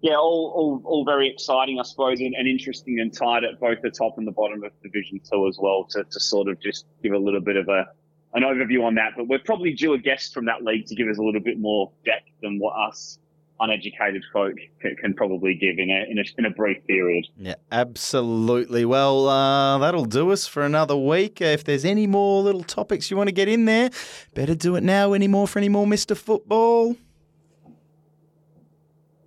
yeah, 0.00 0.16
all, 0.16 0.52
all, 0.54 0.82
all 0.84 1.04
very 1.04 1.28
exciting, 1.28 1.78
I 1.80 1.82
suppose, 1.82 2.20
and, 2.20 2.34
and 2.34 2.46
interesting 2.46 3.00
and 3.00 3.12
tied 3.12 3.44
at 3.44 3.58
both 3.60 3.80
the 3.82 3.90
top 3.90 4.18
and 4.18 4.26
the 4.26 4.32
bottom 4.32 4.62
of 4.64 4.72
Division 4.82 5.20
2 5.30 5.48
as 5.48 5.58
well 5.58 5.84
to, 5.90 6.04
to 6.04 6.20
sort 6.20 6.48
of 6.48 6.60
just 6.60 6.86
give 7.02 7.12
a 7.12 7.18
little 7.18 7.40
bit 7.40 7.56
of 7.56 7.68
a 7.68 7.86
an 8.34 8.42
overview 8.42 8.82
on 8.84 8.96
that. 8.96 9.12
But 9.16 9.28
we're 9.28 9.38
probably 9.38 9.72
due 9.72 9.94
a 9.94 9.98
guest 9.98 10.34
from 10.34 10.46
that 10.46 10.62
league 10.62 10.86
to 10.86 10.94
give 10.94 11.08
us 11.08 11.18
a 11.18 11.22
little 11.22 11.40
bit 11.40 11.58
more 11.58 11.92
depth 12.04 12.28
than 12.42 12.58
what 12.58 12.72
us 12.72 13.18
uneducated 13.64 14.22
folk 14.32 14.54
can, 14.80 14.96
can 14.96 15.14
probably 15.14 15.54
give 15.54 15.78
in 15.78 15.90
a, 15.90 16.10
in 16.10 16.18
a 16.18 16.24
in 16.38 16.44
a 16.44 16.50
brief 16.50 16.84
period. 16.86 17.26
Yeah, 17.36 17.54
absolutely. 17.72 18.84
Well, 18.84 19.28
uh, 19.28 19.78
that'll 19.78 20.04
do 20.04 20.30
us 20.30 20.46
for 20.46 20.62
another 20.62 20.96
week. 20.96 21.40
If 21.40 21.64
there's 21.64 21.84
any 21.84 22.06
more 22.06 22.42
little 22.42 22.62
topics 22.62 23.10
you 23.10 23.16
want 23.16 23.28
to 23.28 23.34
get 23.34 23.48
in 23.48 23.64
there, 23.64 23.90
better 24.34 24.54
do 24.54 24.76
it 24.76 24.82
now. 24.82 25.12
Any 25.12 25.28
more 25.28 25.48
for 25.48 25.58
any 25.58 25.68
more 25.68 25.86
Mr. 25.86 26.16
Football? 26.16 26.96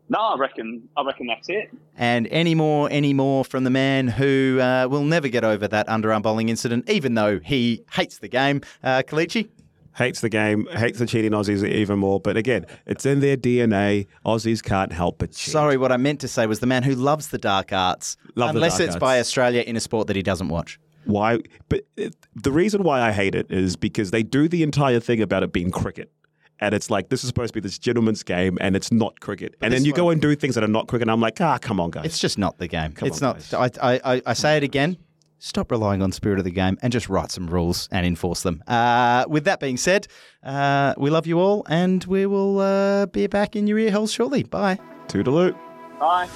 No, 0.10 0.20
I 0.20 0.38
reckon 0.38 0.88
I 0.96 1.04
reckon 1.04 1.28
that's 1.28 1.50
it. 1.50 1.70
And 1.98 2.28
any 2.32 2.56
more, 2.56 2.88
any 2.90 3.14
more 3.14 3.44
from 3.44 3.66
the 3.66 3.70
man 3.70 4.08
who 4.08 4.60
uh, 4.62 4.88
will 4.90 5.04
never 5.04 5.28
get 5.28 5.44
over 5.44 5.68
that 5.68 5.88
underarm 5.88 6.22
bowling 6.22 6.50
incident, 6.50 6.90
even 6.90 7.16
though 7.16 7.40
he 7.40 7.84
hates 7.92 8.20
the 8.20 8.30
game. 8.30 8.62
Uh, 8.84 9.02
Kalichi? 9.06 9.50
Hates 9.98 10.22
the 10.22 10.30
game, 10.30 10.68
hates 10.72 11.00
the 11.00 11.08
cheating 11.08 11.32
Aussies 11.32 11.68
even 11.68 11.98
more. 11.98 12.20
But 12.20 12.38
again, 12.38 12.68
it's 12.86 13.06
in 13.06 13.20
their 13.20 13.36
DNA. 13.36 14.06
Aussies 14.26 14.62
can't 14.64 14.94
help 14.94 15.18
but 15.18 15.32
cheat. 15.32 15.52
Sorry, 15.52 15.76
what 15.76 15.92
I 15.92 15.98
meant 15.98 16.20
to 16.22 16.28
say 16.28 16.46
was 16.46 16.60
the 16.60 16.68
man 16.68 16.84
who 16.84 16.94
loves 16.94 17.30
the 17.30 17.40
dark 17.40 17.74
arts, 17.74 18.16
Love 18.36 18.56
unless 18.56 18.78
dark 18.78 18.82
it's 18.82 18.96
arts. 18.96 19.02
by 19.02 19.20
Australia 19.20 19.62
in 19.62 19.76
a 19.76 19.80
sport 19.80 20.06
that 20.08 20.16
he 20.16 20.22
doesn't 20.22 20.50
watch. 20.50 20.80
Why? 21.06 21.40
But 21.70 21.82
it, 21.96 22.16
the 22.36 22.52
reason 22.52 22.84
why 22.84 23.02
I 23.02 23.12
hate 23.12 23.34
it 23.34 23.50
is 23.50 23.76
because 23.76 24.12
they 24.12 24.22
do 24.22 24.48
the 24.48 24.62
entire 24.62 25.00
thing 25.00 25.22
about 25.22 25.42
it 25.42 25.52
being 25.52 25.72
cricket. 25.72 26.12
And 26.60 26.74
it's 26.76 26.90
like, 26.90 27.10
this 27.10 27.24
is 27.24 27.28
supposed 27.28 27.54
to 27.54 27.60
be 27.60 27.60
this 27.62 27.78
gentleman's 27.78 28.24
game, 28.24 28.58
and 28.62 28.76
it's 28.76 28.92
not 28.92 29.20
cricket. 29.20 29.56
and 29.62 29.72
then 29.74 29.86
you 29.86 29.94
go 29.94 30.10
and 30.10 30.20
do 30.22 30.36
things 30.36 30.56
that 30.56 30.64
are 30.64 30.68
not 30.68 30.88
cricket, 30.88 31.04
and 31.04 31.12
I'm 31.12 31.22
like, 31.22 31.40
ah, 31.40 31.58
come 31.60 31.80
on, 31.80 31.92
guys. 31.92 32.06
It's 32.06 32.20
just 32.20 32.38
not 32.38 32.58
the 32.58 32.68
game. 32.68 32.94
Come 32.94 33.08
it's 33.08 33.22
on, 33.22 33.40
not. 33.52 33.78
I, 33.82 34.00
I, 34.04 34.22
I 34.26 34.34
say 34.34 34.58
it 34.58 34.64
again. 34.64 34.98
Stop 35.40 35.72
relying 35.72 36.02
on 36.02 36.12
spirit 36.12 36.40
of 36.40 36.46
the 36.46 36.52
game 36.52 36.78
and 36.82 36.92
just 36.92 37.10
write 37.10 37.32
some 37.32 37.48
rules 37.48 37.88
and 37.92 38.06
enforce 38.06 38.42
them. 38.42 38.64
Uh, 38.68 39.26
with 39.28 39.44
that 39.46 39.60
being 39.60 39.78
said, 39.78 40.08
uh, 40.44 40.94
we 40.98 41.10
love 41.10 41.28
you 41.28 41.40
all, 41.40 41.66
and 41.70 42.04
we 42.06 42.26
will 42.26 42.60
uh, 42.60 43.06
be 43.08 43.28
back 43.28 43.56
in 43.56 43.68
your 43.68 43.78
ear 43.78 43.92
holes 43.92 44.12
shortly. 44.12 44.44
Bye. 44.44 44.80
Toodaloo. 45.08 45.56
Bye. 46.00 46.28